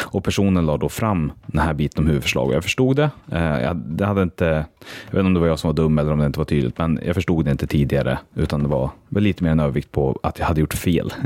Och 0.00 0.24
personen 0.24 0.66
la 0.66 0.76
då 0.76 0.88
fram 0.88 1.32
den 1.46 1.62
här 1.62 1.74
biten 1.74 2.04
om 2.04 2.06
huvudförslag 2.06 2.48
och 2.48 2.54
jag 2.54 2.62
förstod 2.62 2.96
det. 2.96 3.10
Eh, 3.32 3.62
jag, 3.98 4.06
hade 4.06 4.22
inte, 4.22 4.44
jag 4.44 5.12
vet 5.12 5.18
inte 5.18 5.26
om 5.26 5.34
det 5.34 5.40
var 5.40 5.46
jag 5.46 5.58
som 5.58 5.68
var 5.68 5.74
dum 5.74 5.98
eller 5.98 6.12
om 6.12 6.18
det 6.18 6.26
inte 6.26 6.38
var 6.38 6.44
tydligt, 6.44 6.78
men 6.78 7.00
jag 7.06 7.14
förstod 7.14 7.44
det 7.44 7.50
inte 7.50 7.66
tidigare 7.66 8.18
utan 8.38 8.62
det 8.62 8.68
var 8.68 8.90
väl 9.08 9.22
lite 9.22 9.44
mer 9.44 9.50
en 9.50 9.60
övervikt 9.60 9.92
på 9.92 10.18
att 10.22 10.38
jag 10.38 10.46
hade 10.46 10.60
gjort 10.60 10.74
fel. 10.74 11.12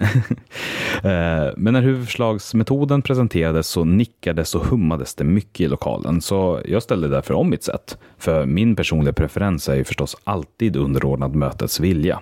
Eh, 1.03 1.51
men 1.57 1.73
när 1.73 1.83
huvudförslagsmetoden 1.83 3.03
presenterades 3.03 3.69
så 3.69 3.85
nickades 3.85 4.55
och 4.55 4.67
hummades 4.67 5.15
det 5.15 5.25
mycket 5.25 5.61
i 5.61 5.69
lokalen, 5.69 6.21
så 6.21 6.61
jag 6.65 6.83
ställde 6.83 7.09
därför 7.09 7.35
om 7.35 7.51
mitt 7.51 7.65
sätt. 7.65 7.99
För 8.19 8.47
min 8.47 8.77
personliga 8.77 9.13
preferens 9.13 9.69
är 9.69 9.75
ju 9.75 9.85
förstås 9.85 10.17
alltid 10.25 10.77
underordnad 10.77 11.35
mötets 11.35 11.81
vilja. 11.81 12.21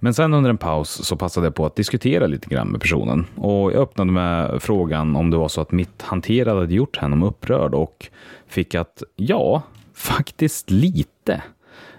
Men 0.00 0.14
sen 0.14 0.34
under 0.34 0.50
en 0.50 0.58
paus 0.58 0.90
så 0.90 1.16
passade 1.16 1.46
jag 1.46 1.54
på 1.54 1.66
att 1.66 1.76
diskutera 1.76 2.26
lite 2.26 2.48
grann 2.48 2.68
med 2.68 2.80
personen 2.80 3.26
och 3.36 3.72
jag 3.72 3.82
öppnade 3.82 4.12
med 4.12 4.62
frågan 4.62 5.16
om 5.16 5.30
det 5.30 5.36
var 5.36 5.48
så 5.48 5.60
att 5.60 5.72
mitt 5.72 6.02
hanterande 6.02 6.60
hade 6.60 6.74
gjort 6.74 6.96
henne 6.96 7.26
upprörd 7.26 7.74
och 7.74 8.08
fick 8.46 8.74
att 8.74 9.02
ja, 9.16 9.62
faktiskt 9.94 10.70
lite 10.70 11.42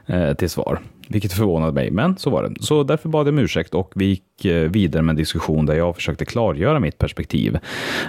eh, 0.05 0.33
till 0.33 0.49
svar. 0.49 0.79
Vilket 1.07 1.33
förvånade 1.33 1.71
mig, 1.71 1.91
men 1.91 2.17
så 2.17 2.29
var 2.29 2.43
det. 2.43 2.63
Så 2.63 2.83
därför 2.83 3.09
bad 3.09 3.27
jag 3.27 3.33
om 3.33 3.39
ursäkt 3.39 3.73
och 3.73 3.91
vi 3.95 4.05
gick 4.05 4.45
eh, 4.45 4.69
vidare 4.69 5.03
med 5.03 5.13
en 5.13 5.17
diskussion 5.17 5.65
där 5.65 5.75
jag 5.75 5.95
försökte 5.95 6.25
klargöra 6.25 6.79
mitt 6.79 6.97
perspektiv. 6.97 7.57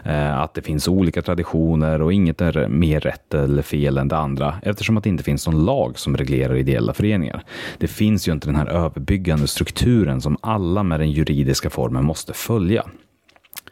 Eh, 0.05 0.41
att 0.41 0.55
det 0.55 0.63
finns 0.63 0.89
olika 0.89 1.23
traditioner 1.23 2.03
och 2.03 2.13
inget 2.13 2.41
är 2.41 2.69
mer 2.69 3.01
rätt 3.01 3.35
eller 3.35 3.63
fel 3.63 3.99
än 3.99 4.09
det 4.09 4.17
andra 4.17 4.55
eftersom 4.63 4.97
att 4.97 5.05
det 5.05 5.11
inte 5.11 5.25
finns 5.25 5.47
någon 5.47 5.65
lag 5.65 5.99
som 5.99 6.17
reglerar 6.17 6.57
ideella 6.57 6.95
föreningar. 6.95 7.43
Det 7.79 7.89
finns 7.89 8.29
ju 8.29 8.33
inte 8.33 8.49
den 8.49 8.57
här 8.57 8.67
överbyggande 8.67 9.47
strukturen 9.47 10.21
som 10.21 10.37
alla 10.41 10.83
med 10.83 11.01
den 11.01 11.11
juridiska 11.11 11.71
formen 11.71 12.05
måste 12.05 12.33
följa. 12.33 12.85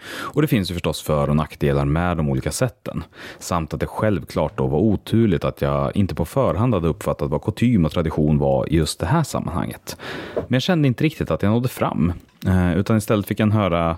Och 0.06 0.42
det 0.42 0.48
finns 0.48 0.70
ju 0.70 0.74
förstås 0.74 1.02
för 1.02 1.30
och 1.30 1.36
nackdelar 1.36 1.84
med 1.84 2.16
de 2.16 2.28
olika 2.28 2.50
sätten. 2.50 3.04
Samt 3.38 3.74
att 3.74 3.80
det 3.80 3.86
självklart 3.86 4.58
då 4.58 4.66
var 4.66 4.78
oturligt 4.78 5.44
att 5.44 5.62
jag 5.62 5.96
inte 5.96 6.14
på 6.14 6.24
förhand 6.24 6.74
hade 6.74 6.88
uppfattat 6.88 7.30
vad 7.30 7.42
kutym 7.42 7.84
och 7.84 7.92
tradition 7.92 8.38
var 8.38 8.72
i 8.72 8.76
just 8.76 9.00
det 9.00 9.06
här 9.06 9.22
sammanhanget. 9.22 9.96
Men 10.34 10.46
jag 10.48 10.62
kände 10.62 10.88
inte 10.88 11.04
riktigt 11.04 11.30
att 11.30 11.42
jag 11.42 11.50
nådde 11.50 11.68
fram. 11.68 12.12
Eh, 12.46 12.78
utan 12.78 12.96
istället 12.96 13.26
fick 13.26 13.40
jag 13.40 13.50
höra 13.50 13.96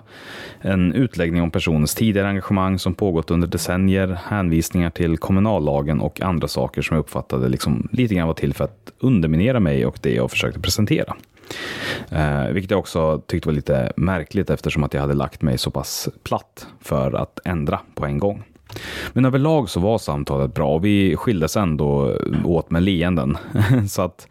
en 0.61 0.93
utläggning 0.93 1.41
om 1.41 1.51
personens 1.51 1.95
tidigare 1.95 2.27
engagemang 2.27 2.79
som 2.79 2.93
pågått 2.93 3.31
under 3.31 3.47
decennier, 3.47 4.19
hänvisningar 4.25 4.89
till 4.89 5.17
kommunallagen 5.17 5.99
och 5.99 6.21
andra 6.21 6.47
saker 6.47 6.81
som 6.81 6.95
jag 6.95 7.01
uppfattade 7.01 7.49
liksom 7.49 7.87
lite 7.91 8.15
grann 8.15 8.27
var 8.27 8.33
till 8.33 8.53
för 8.53 8.63
att 8.63 8.91
underminera 8.99 9.59
mig 9.59 9.85
och 9.85 9.99
det 10.01 10.13
jag 10.13 10.31
försökte 10.31 10.59
presentera. 10.59 11.15
Eh, 12.11 12.47
vilket 12.47 12.71
jag 12.71 12.79
också 12.79 13.21
tyckte 13.27 13.49
var 13.49 13.53
lite 13.53 13.93
märkligt 13.95 14.49
eftersom 14.49 14.83
att 14.83 14.93
jag 14.93 15.01
hade 15.01 15.13
lagt 15.13 15.41
mig 15.41 15.57
så 15.57 15.71
pass 15.71 16.09
platt 16.23 16.67
för 16.81 17.13
att 17.13 17.39
ändra 17.45 17.79
på 17.95 18.05
en 18.05 18.19
gång. 18.19 18.43
Men 19.13 19.25
överlag 19.25 19.69
så 19.69 19.79
var 19.79 19.97
samtalet 19.97 20.53
bra 20.53 20.75
och 20.75 20.85
vi 20.85 21.15
skildes 21.15 21.57
ändå 21.57 22.17
åt 22.43 22.71
med 22.71 22.83
leenden. 22.83 23.37
så 23.89 24.01
att, 24.01 24.27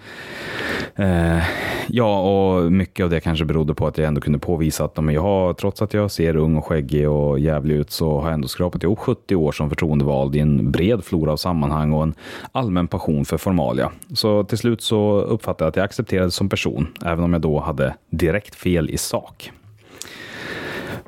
eh, 0.96 1.42
ja, 1.88 2.20
och 2.20 2.72
mycket 2.72 3.04
av 3.04 3.10
det 3.10 3.20
kanske 3.20 3.44
berodde 3.44 3.74
på 3.74 3.86
att 3.86 3.98
jag 3.98 4.06
ändå 4.06 4.20
kunde 4.20 4.38
påvisa 4.38 4.84
att 4.84 5.04
men 5.04 5.14
jag 5.14 5.22
har, 5.22 5.54
trots 5.54 5.82
att 5.82 5.94
jag 5.94 6.10
ser 6.10 6.36
ung 6.36 6.56
och 6.56 6.64
skäggig 6.64 7.10
och 7.10 7.38
jävlig 7.38 7.74
ut 7.74 7.90
så 7.90 8.18
har 8.18 8.26
jag 8.26 8.34
ändå 8.34 8.48
skrapat 8.48 8.82
ihop 8.82 8.98
70 8.98 9.36
år 9.36 9.52
som 9.52 9.68
förtroendevald 9.68 10.36
i 10.36 10.40
en 10.40 10.70
bred 10.70 11.04
flora 11.04 11.32
av 11.32 11.36
sammanhang 11.36 11.92
och 11.92 12.02
en 12.02 12.14
allmän 12.52 12.88
passion 12.88 13.24
för 13.24 13.36
formalia. 13.36 13.92
Så 14.14 14.44
till 14.44 14.58
slut 14.58 14.82
så 14.82 15.20
uppfattade 15.20 15.64
jag 15.64 15.68
att 15.68 15.76
jag 15.76 15.84
accepterades 15.84 16.34
som 16.34 16.48
person, 16.48 16.86
även 17.04 17.24
om 17.24 17.32
jag 17.32 17.42
då 17.42 17.60
hade 17.60 17.94
direkt 18.10 18.54
fel 18.54 18.90
i 18.90 18.98
sak. 18.98 19.52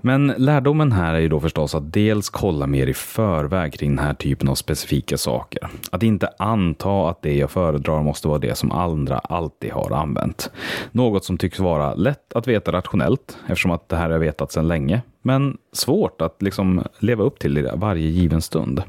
Men 0.00 0.34
lärdomen 0.36 0.92
här 0.92 1.14
är 1.14 1.18
ju 1.18 1.28
då 1.28 1.40
förstås 1.40 1.74
att 1.74 1.92
dels 1.92 2.28
kolla 2.28 2.66
mer 2.66 2.86
i 2.86 2.94
förväg 2.94 3.72
kring 3.72 3.96
den 3.96 4.04
här 4.04 4.14
typen 4.14 4.48
av 4.48 4.54
specifika 4.54 5.16
saker. 5.16 5.68
Att 5.90 6.02
inte 6.02 6.28
anta 6.38 7.08
att 7.10 7.22
det 7.22 7.36
jag 7.36 7.50
föredrar 7.50 8.02
måste 8.02 8.28
vara 8.28 8.38
det 8.38 8.58
som 8.58 8.72
andra 8.72 9.18
alltid 9.18 9.72
har 9.72 9.90
använt. 9.90 10.50
Något 10.92 11.24
som 11.24 11.38
tycks 11.38 11.58
vara 11.58 11.94
lätt 11.94 12.32
att 12.32 12.48
veta 12.48 12.72
rationellt 12.72 13.38
eftersom 13.46 13.70
att 13.70 13.88
det 13.88 13.96
här 13.96 14.10
har 14.10 14.18
vetat 14.18 14.52
sedan 14.52 14.68
länge. 14.68 15.02
Men 15.22 15.56
svårt 15.72 16.22
att 16.22 16.42
liksom 16.42 16.82
leva 16.98 17.24
upp 17.24 17.38
till 17.38 17.58
i 17.58 17.70
varje 17.74 18.08
given 18.08 18.42
stund. 18.42 18.82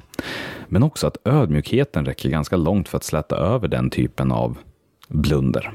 Men 0.67 0.83
också 0.83 1.07
att 1.07 1.17
ödmjukheten 1.25 2.05
räcker 2.05 2.29
ganska 2.29 2.55
långt 2.55 2.89
för 2.89 2.97
att 2.97 3.03
släta 3.03 3.37
över 3.37 3.67
den 3.67 3.89
typen 3.89 4.31
av 4.31 4.57
blunder. 5.07 5.73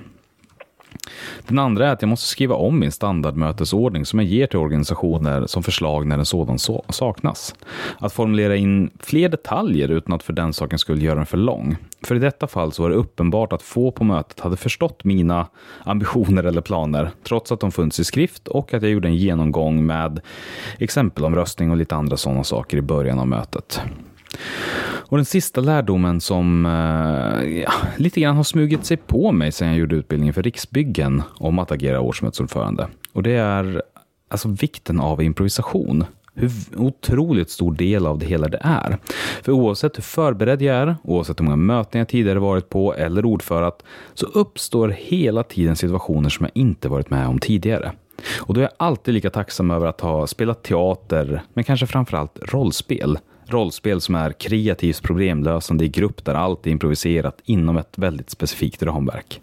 Den 1.49 1.59
andra 1.59 1.89
är 1.89 1.93
att 1.93 2.03
jag 2.03 2.09
måste 2.09 2.27
skriva 2.27 2.55
om 2.55 2.79
min 2.79 2.93
standardmötesordning 2.93 4.07
som 4.07 4.19
jag 4.19 4.29
ger 4.29 4.47
till 4.47 4.59
organisationer 4.59 5.47
som 5.47 5.63
förslag 5.63 6.07
när 6.07 6.19
en 6.19 6.27
sådan 6.27 6.59
saknas. 6.89 7.55
Att 7.99 8.13
formulera 8.13 8.57
in 8.57 8.91
fler 9.01 9.29
detaljer 9.29 9.89
utan 9.89 10.15
att 10.15 10.23
för 10.23 10.33
den 10.33 10.53
saken 10.53 10.79
skulle 10.79 11.05
göra 11.05 11.15
den 11.15 11.27
för 11.27 11.37
lång. 11.37 11.77
För 12.03 12.15
i 12.15 12.19
detta 12.19 12.47
fall 12.47 12.73
så 12.73 12.83
var 12.83 12.91
det 12.91 12.97
uppenbart 12.97 13.53
att 13.53 13.63
få 13.63 13.91
på 13.91 14.05
mötet 14.05 14.41
hade 14.41 14.57
förstått 14.57 15.05
mina 15.05 15.47
ambitioner 15.85 16.45
eller 16.45 16.61
planer, 16.61 17.11
trots 17.23 17.53
att 17.53 17.61
de 17.61 17.73
funnits 17.73 18.01
i 18.01 18.05
skrift 18.05 18.49
och 18.49 18.75
att 18.75 18.83
jag 18.83 18.91
gjorde 18.91 19.09
en 19.09 19.17
genomgång 19.17 19.87
med 19.87 20.21
exempelomröstning 20.79 21.71
och 21.71 21.77
lite 21.77 21.95
andra 21.95 22.17
sådana 22.17 22.45
saker 22.45 22.77
i 22.77 22.83
början 22.83 23.19
av 23.19 23.29
mötet. 23.29 23.81
Och 25.07 25.17
den 25.17 25.25
sista 25.25 25.61
lärdomen 25.61 26.21
som 26.21 26.67
eh, 26.67 27.61
ja, 27.61 27.73
lite 27.97 28.21
grann 28.21 28.37
har 28.37 28.43
smugit 28.43 28.85
sig 28.85 28.97
på 28.97 29.33
mig 29.33 29.53
sedan 29.53 29.69
jag 29.69 29.77
gjorde 29.77 29.97
utbildningen 29.97 30.35
för 30.35 30.43
Riksbyggen 30.43 31.23
om 31.39 31.59
att 31.59 31.73
agera 31.73 32.01
årsmötesordförande. 32.01 32.89
Och 33.13 33.23
det 33.23 33.33
är 33.33 33.83
alltså 34.31 34.49
vikten 34.49 35.01
av 35.01 35.23
improvisation 35.23 36.05
hur 36.35 36.51
otroligt 36.77 37.51
stor 37.51 37.75
del 37.75 38.07
av 38.07 38.19
det 38.19 38.27
hela 38.27 38.49
det 38.49 38.59
är. 38.61 38.99
För 39.43 39.53
oavsett 39.53 39.97
hur 39.97 40.03
förberedd 40.03 40.63
jag 40.63 40.77
är, 40.77 40.97
oavsett 41.03 41.41
hur 41.41 41.45
många 41.45 41.57
möten 41.57 41.99
jag 41.99 42.09
tidigare 42.09 42.39
varit 42.39 42.69
på 42.69 42.95
eller 42.95 43.25
ordförat, 43.25 43.83
så 44.15 44.27
uppstår 44.27 44.89
hela 44.89 45.43
tiden 45.43 45.77
situationer 45.77 46.29
som 46.29 46.45
jag 46.45 46.63
inte 46.63 46.89
varit 46.89 47.11
med 47.11 47.29
om 47.29 47.39
tidigare. 47.39 47.93
Och 48.41 48.55
då 48.55 48.61
är 48.61 48.65
jag 48.65 48.73
alltid 48.77 49.15
lika 49.15 49.31
tacksam 49.31 49.71
över 49.71 49.87
att 49.87 50.01
ha 50.01 50.27
spelat 50.27 50.63
teater, 50.63 51.43
men 51.55 51.65
kanske 51.65 51.87
framförallt 51.87 52.39
rollspel, 52.43 53.19
rollspel 53.47 54.01
som 54.01 54.15
är 54.15 54.33
kreativt 54.33 55.03
problemlösande 55.03 55.85
i 55.85 55.89
grupp 55.89 56.25
där 56.25 56.35
allt 56.35 56.67
är 56.67 56.71
improviserat 56.71 57.41
inom 57.45 57.77
ett 57.77 57.99
väldigt 57.99 58.31
specifikt 58.31 58.83
ramverk. 58.83 59.41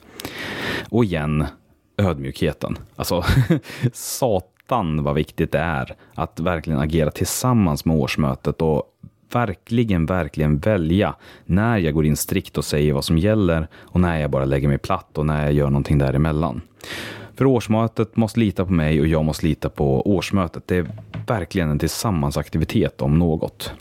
Och 0.89 1.05
igen, 1.05 1.45
ödmjukheten. 1.97 2.77
Alltså, 2.95 3.23
satan 3.93 5.03
vad 5.03 5.15
viktigt 5.15 5.51
det 5.51 5.59
är 5.59 5.95
att 6.13 6.39
verkligen 6.39 6.79
agera 6.79 7.11
tillsammans 7.11 7.85
med 7.85 7.95
årsmötet 7.95 8.61
och 8.61 8.83
verkligen, 9.33 10.05
verkligen 10.05 10.57
välja 10.57 11.15
när 11.45 11.77
jag 11.77 11.93
går 11.93 12.05
in 12.05 12.17
strikt 12.17 12.57
och 12.57 12.65
säger 12.65 12.93
vad 12.93 13.05
som 13.05 13.17
gäller 13.17 13.67
och 13.75 13.99
när 13.99 14.19
jag 14.19 14.31
bara 14.31 14.45
lägger 14.45 14.67
mig 14.67 14.77
platt 14.77 15.17
och 15.17 15.25
när 15.25 15.43
jag 15.43 15.53
gör 15.53 15.69
någonting 15.69 15.97
däremellan. 15.97 16.61
För 17.35 17.45
årsmötet 17.45 18.15
måste 18.15 18.39
lita 18.39 18.65
på 18.65 18.73
mig 18.73 19.01
och 19.01 19.07
jag 19.07 19.25
måste 19.25 19.45
lita 19.45 19.69
på 19.69 20.15
årsmötet. 20.15 20.67
Det 20.67 20.77
är 20.77 20.87
verkligen 21.27 21.69
en 21.69 21.79
tillsammansaktivitet 21.79 23.01
om 23.01 23.19
något. 23.19 23.73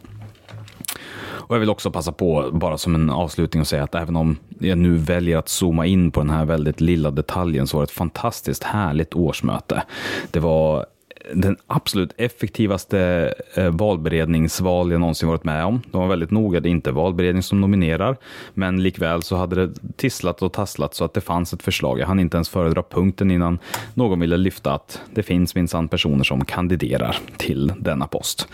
Och 1.50 1.56
jag 1.56 1.60
vill 1.60 1.70
också 1.70 1.90
passa 1.90 2.12
på, 2.12 2.50
bara 2.52 2.78
som 2.78 2.94
en 2.94 3.10
avslutning, 3.10 3.60
att 3.60 3.68
säga 3.68 3.84
att 3.84 3.94
även 3.94 4.16
om 4.16 4.36
jag 4.58 4.78
nu 4.78 4.96
väljer 4.96 5.38
att 5.38 5.48
zooma 5.48 5.86
in 5.86 6.10
på 6.10 6.20
den 6.20 6.30
här 6.30 6.44
väldigt 6.44 6.80
lilla 6.80 7.10
detaljen 7.10 7.66
så 7.66 7.76
var 7.76 7.82
det 7.82 7.86
ett 7.86 7.90
fantastiskt 7.90 8.62
härligt 8.62 9.14
årsmöte. 9.14 9.82
Det 10.30 10.40
var 10.40 10.86
den 11.34 11.56
absolut 11.66 12.14
effektivaste 12.16 13.32
eh, 13.54 13.70
valberedningsval 13.70 14.92
jag 14.92 15.00
någonsin 15.00 15.28
varit 15.28 15.44
med 15.44 15.64
om. 15.64 15.82
De 15.90 16.00
var 16.00 16.08
väldigt 16.08 16.30
noga, 16.30 16.60
det 16.60 16.68
är 16.68 16.70
inte 16.70 16.92
valberedning 16.92 17.42
som 17.42 17.60
nominerar, 17.60 18.16
men 18.54 18.82
likväl 18.82 19.22
så 19.22 19.36
hade 19.36 19.66
det 19.66 19.74
tisslat 19.96 20.42
och 20.42 20.52
tasslat 20.52 20.94
så 20.94 21.04
att 21.04 21.14
det 21.14 21.20
fanns 21.20 21.52
ett 21.52 21.62
förslag. 21.62 21.98
Jag 21.98 22.06
hann 22.06 22.20
inte 22.20 22.36
ens 22.36 22.48
föredra 22.48 22.82
punkten 22.82 23.30
innan 23.30 23.58
någon 23.94 24.20
ville 24.20 24.36
lyfta 24.36 24.74
att 24.74 25.00
det 25.14 25.22
finns 25.22 25.54
minsann 25.54 25.88
personer 25.88 26.24
som 26.24 26.44
kandiderar 26.44 27.16
till 27.36 27.72
denna 27.78 28.06
post. 28.06 28.48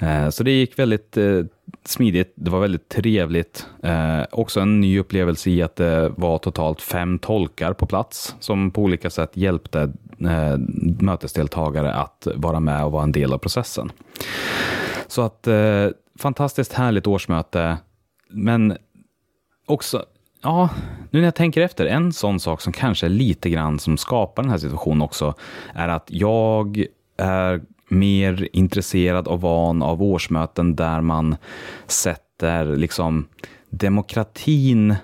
Eh, 0.00 0.28
så 0.28 0.42
det 0.42 0.50
gick 0.50 0.78
väldigt 0.78 1.16
eh, 1.16 1.40
smidigt, 1.84 2.32
det 2.34 2.50
var 2.50 2.60
väldigt 2.60 2.88
trevligt. 2.88 3.66
Eh, 3.82 4.22
också 4.30 4.60
en 4.60 4.80
ny 4.80 4.98
upplevelse 4.98 5.50
i 5.50 5.62
att 5.62 5.76
det 5.76 6.08
var 6.08 6.38
totalt 6.38 6.80
fem 6.80 7.18
tolkar 7.18 7.72
på 7.72 7.86
plats 7.86 8.36
som 8.40 8.70
på 8.70 8.82
olika 8.82 9.10
sätt 9.10 9.30
hjälpte 9.34 9.92
eh, 10.20 10.58
mötesdeltagare 11.00 11.94
att 11.94 12.26
vara 12.34 12.60
med 12.60 12.84
och 12.84 12.92
vara 12.92 13.02
en 13.02 13.12
del 13.12 13.32
av 13.32 13.38
processen. 13.38 13.92
Så 15.06 15.22
att 15.22 15.46
eh, 15.46 15.88
fantastiskt 16.18 16.72
härligt 16.72 17.06
årsmöte, 17.06 17.76
men 18.28 18.76
också 19.66 20.04
Ja, 20.44 20.68
nu 21.10 21.18
när 21.18 21.26
jag 21.26 21.34
tänker 21.34 21.60
efter, 21.60 21.86
en 21.86 22.12
sån 22.12 22.40
sak 22.40 22.60
som 22.60 22.72
kanske 22.72 23.06
är 23.06 23.10
lite 23.10 23.50
grann 23.50 23.78
som 23.78 23.96
skapar 23.96 24.42
den 24.42 24.50
här 24.50 24.58
situationen 24.58 25.02
också, 25.02 25.34
är 25.74 25.88
att 25.88 26.06
jag 26.06 26.84
är 27.16 27.60
mer 27.88 28.48
intresserad 28.52 29.28
och 29.28 29.40
van 29.40 29.82
av 29.82 30.02
årsmöten 30.02 30.76
där 30.76 31.00
man 31.00 31.36
sätter 31.86 32.76
liksom 32.76 33.28
demokratin 33.70 34.90
eh, 34.90 34.96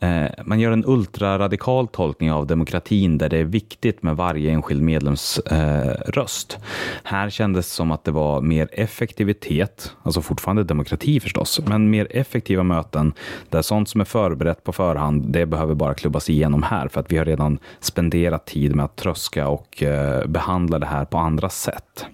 Eh, 0.00 0.30
man 0.44 0.60
gör 0.60 0.72
en 0.72 0.84
ultraradikal 0.86 1.88
tolkning 1.88 2.32
av 2.32 2.46
demokratin 2.46 3.18
där 3.18 3.28
det 3.28 3.38
är 3.38 3.44
viktigt 3.44 4.02
med 4.02 4.16
varje 4.16 4.50
enskild 4.50 4.82
medlems 4.82 5.38
eh, 5.38 5.94
röst. 6.06 6.58
Här 7.02 7.30
kändes 7.30 7.66
det 7.66 7.72
som 7.72 7.90
att 7.90 8.04
det 8.04 8.10
var 8.10 8.40
mer 8.40 8.68
effektivitet, 8.72 9.92
alltså 10.02 10.22
fortfarande 10.22 10.64
demokrati 10.64 11.20
förstås, 11.20 11.60
men 11.66 11.90
mer 11.90 12.06
effektiva 12.10 12.62
möten 12.62 13.12
där 13.48 13.62
sånt 13.62 13.88
som 13.88 14.00
är 14.00 14.04
förberett 14.04 14.64
på 14.64 14.72
förhand, 14.72 15.32
det 15.32 15.46
behöver 15.46 15.74
bara 15.74 15.94
klubbas 15.94 16.30
igenom 16.30 16.62
här 16.62 16.88
för 16.88 17.00
att 17.00 17.12
vi 17.12 17.18
har 17.18 17.24
redan 17.24 17.58
spenderat 17.80 18.46
tid 18.46 18.74
med 18.74 18.84
att 18.84 18.96
tröska 18.96 19.48
och 19.48 19.82
eh, 19.82 20.26
behandla 20.26 20.78
det 20.78 20.86
här 20.86 21.04
på 21.04 21.18
andra 21.18 21.48
sätt. 21.48 22.06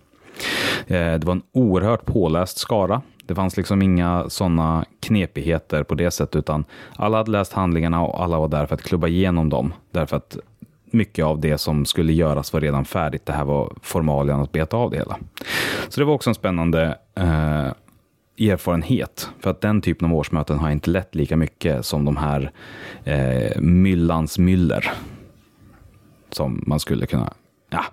Eh, 0.86 1.15
det 1.15 1.24
var 1.24 1.32
en 1.32 1.43
oerhört 1.52 2.05
påläst 2.06 2.59
skara. 2.59 3.02
Det 3.27 3.35
fanns 3.35 3.57
liksom 3.57 3.83
inga 3.83 4.25
sådana 4.29 4.85
knepigheter 5.01 5.83
på 5.83 5.95
det 5.95 6.11
sättet, 6.11 6.37
utan 6.37 6.65
alla 6.97 7.17
hade 7.17 7.31
läst 7.31 7.53
handlingarna 7.53 8.03
och 8.03 8.23
alla 8.23 8.39
var 8.39 8.49
där 8.49 8.67
för 8.67 8.75
att 8.75 8.83
klubba 8.83 9.09
igenom 9.09 9.49
dem. 9.49 9.73
Därför 9.91 10.17
att 10.17 10.39
mycket 10.95 11.25
av 11.25 11.41
det 11.41 11.59
som 11.59 11.85
skulle 11.85 12.13
göras 12.13 12.53
var 12.53 12.61
redan 12.61 12.85
färdigt. 12.85 13.27
Det 13.27 13.33
här 13.33 13.45
var 13.45 13.73
formalian 13.83 14.41
att 14.41 14.53
beta 14.53 14.77
av 14.77 14.91
det 14.91 14.97
hela. 14.97 15.17
Så 15.89 16.01
det 16.01 16.05
var 16.05 16.15
också 16.15 16.31
en 16.31 16.35
spännande 16.35 16.99
eh, 17.15 17.73
erfarenhet. 18.51 19.29
För 19.41 19.51
att 19.51 19.61
den 19.61 19.81
typen 19.81 20.11
av 20.11 20.15
årsmöten 20.15 20.59
har 20.59 20.71
inte 20.71 20.91
lett 20.91 21.15
lika 21.15 21.37
mycket 21.37 21.87
som 21.87 22.05
de 22.05 22.17
här 22.17 22.51
eh, 23.05 23.61
myllans 23.61 24.39
myller. 24.39 24.93
Som 26.31 26.65
man 26.67 26.81
skulle 26.81 27.07
kunna 27.07 27.33
Ja, 27.71 27.85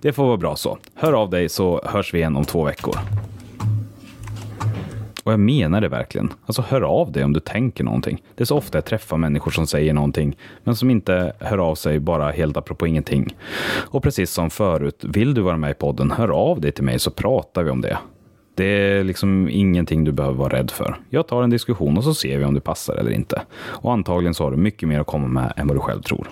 det 0.00 0.12
får 0.12 0.26
vara 0.26 0.36
bra 0.36 0.56
så. 0.56 0.78
Hör 0.94 1.12
av 1.12 1.30
dig 1.30 1.48
så 1.48 1.82
hörs 1.84 2.14
vi 2.14 2.18
igen 2.18 2.36
om 2.36 2.44
två 2.44 2.64
veckor. 2.64 2.98
Och 5.28 5.32
jag 5.32 5.40
menar 5.40 5.80
det 5.80 5.88
verkligen. 5.88 6.32
Alltså 6.46 6.62
hör 6.62 6.80
av 6.80 7.12
dig 7.12 7.24
om 7.24 7.32
du 7.32 7.40
tänker 7.40 7.84
någonting. 7.84 8.22
Det 8.34 8.42
är 8.42 8.46
så 8.46 8.56
ofta 8.56 8.78
jag 8.78 8.84
träffar 8.84 9.16
människor 9.16 9.50
som 9.50 9.66
säger 9.66 9.92
någonting, 9.94 10.36
men 10.64 10.76
som 10.76 10.90
inte 10.90 11.32
hör 11.40 11.58
av 11.58 11.74
sig 11.74 11.98
bara 11.98 12.30
helt 12.30 12.56
apropå 12.56 12.86
ingenting. 12.86 13.36
Och 13.90 14.02
precis 14.02 14.30
som 14.30 14.50
förut, 14.50 15.04
vill 15.04 15.34
du 15.34 15.40
vara 15.40 15.56
med 15.56 15.70
i 15.70 15.74
podden, 15.74 16.10
hör 16.10 16.28
av 16.28 16.60
dig 16.60 16.72
till 16.72 16.84
mig 16.84 16.98
så 16.98 17.10
pratar 17.10 17.62
vi 17.62 17.70
om 17.70 17.80
det. 17.80 17.98
Det 18.54 18.64
är 18.64 19.04
liksom 19.04 19.48
ingenting 19.48 20.04
du 20.04 20.12
behöver 20.12 20.36
vara 20.36 20.58
rädd 20.58 20.70
för. 20.70 20.96
Jag 21.10 21.28
tar 21.28 21.42
en 21.42 21.50
diskussion 21.50 21.98
och 21.98 22.04
så 22.04 22.14
ser 22.14 22.38
vi 22.38 22.44
om 22.44 22.54
det 22.54 22.60
passar 22.60 22.94
eller 22.94 23.10
inte. 23.10 23.42
Och 23.58 23.92
antagligen 23.92 24.34
så 24.34 24.44
har 24.44 24.50
du 24.50 24.56
mycket 24.56 24.88
mer 24.88 25.00
att 25.00 25.06
komma 25.06 25.28
med 25.28 25.52
än 25.56 25.66
vad 25.66 25.76
du 25.76 25.80
själv 25.80 26.02
tror. 26.02 26.28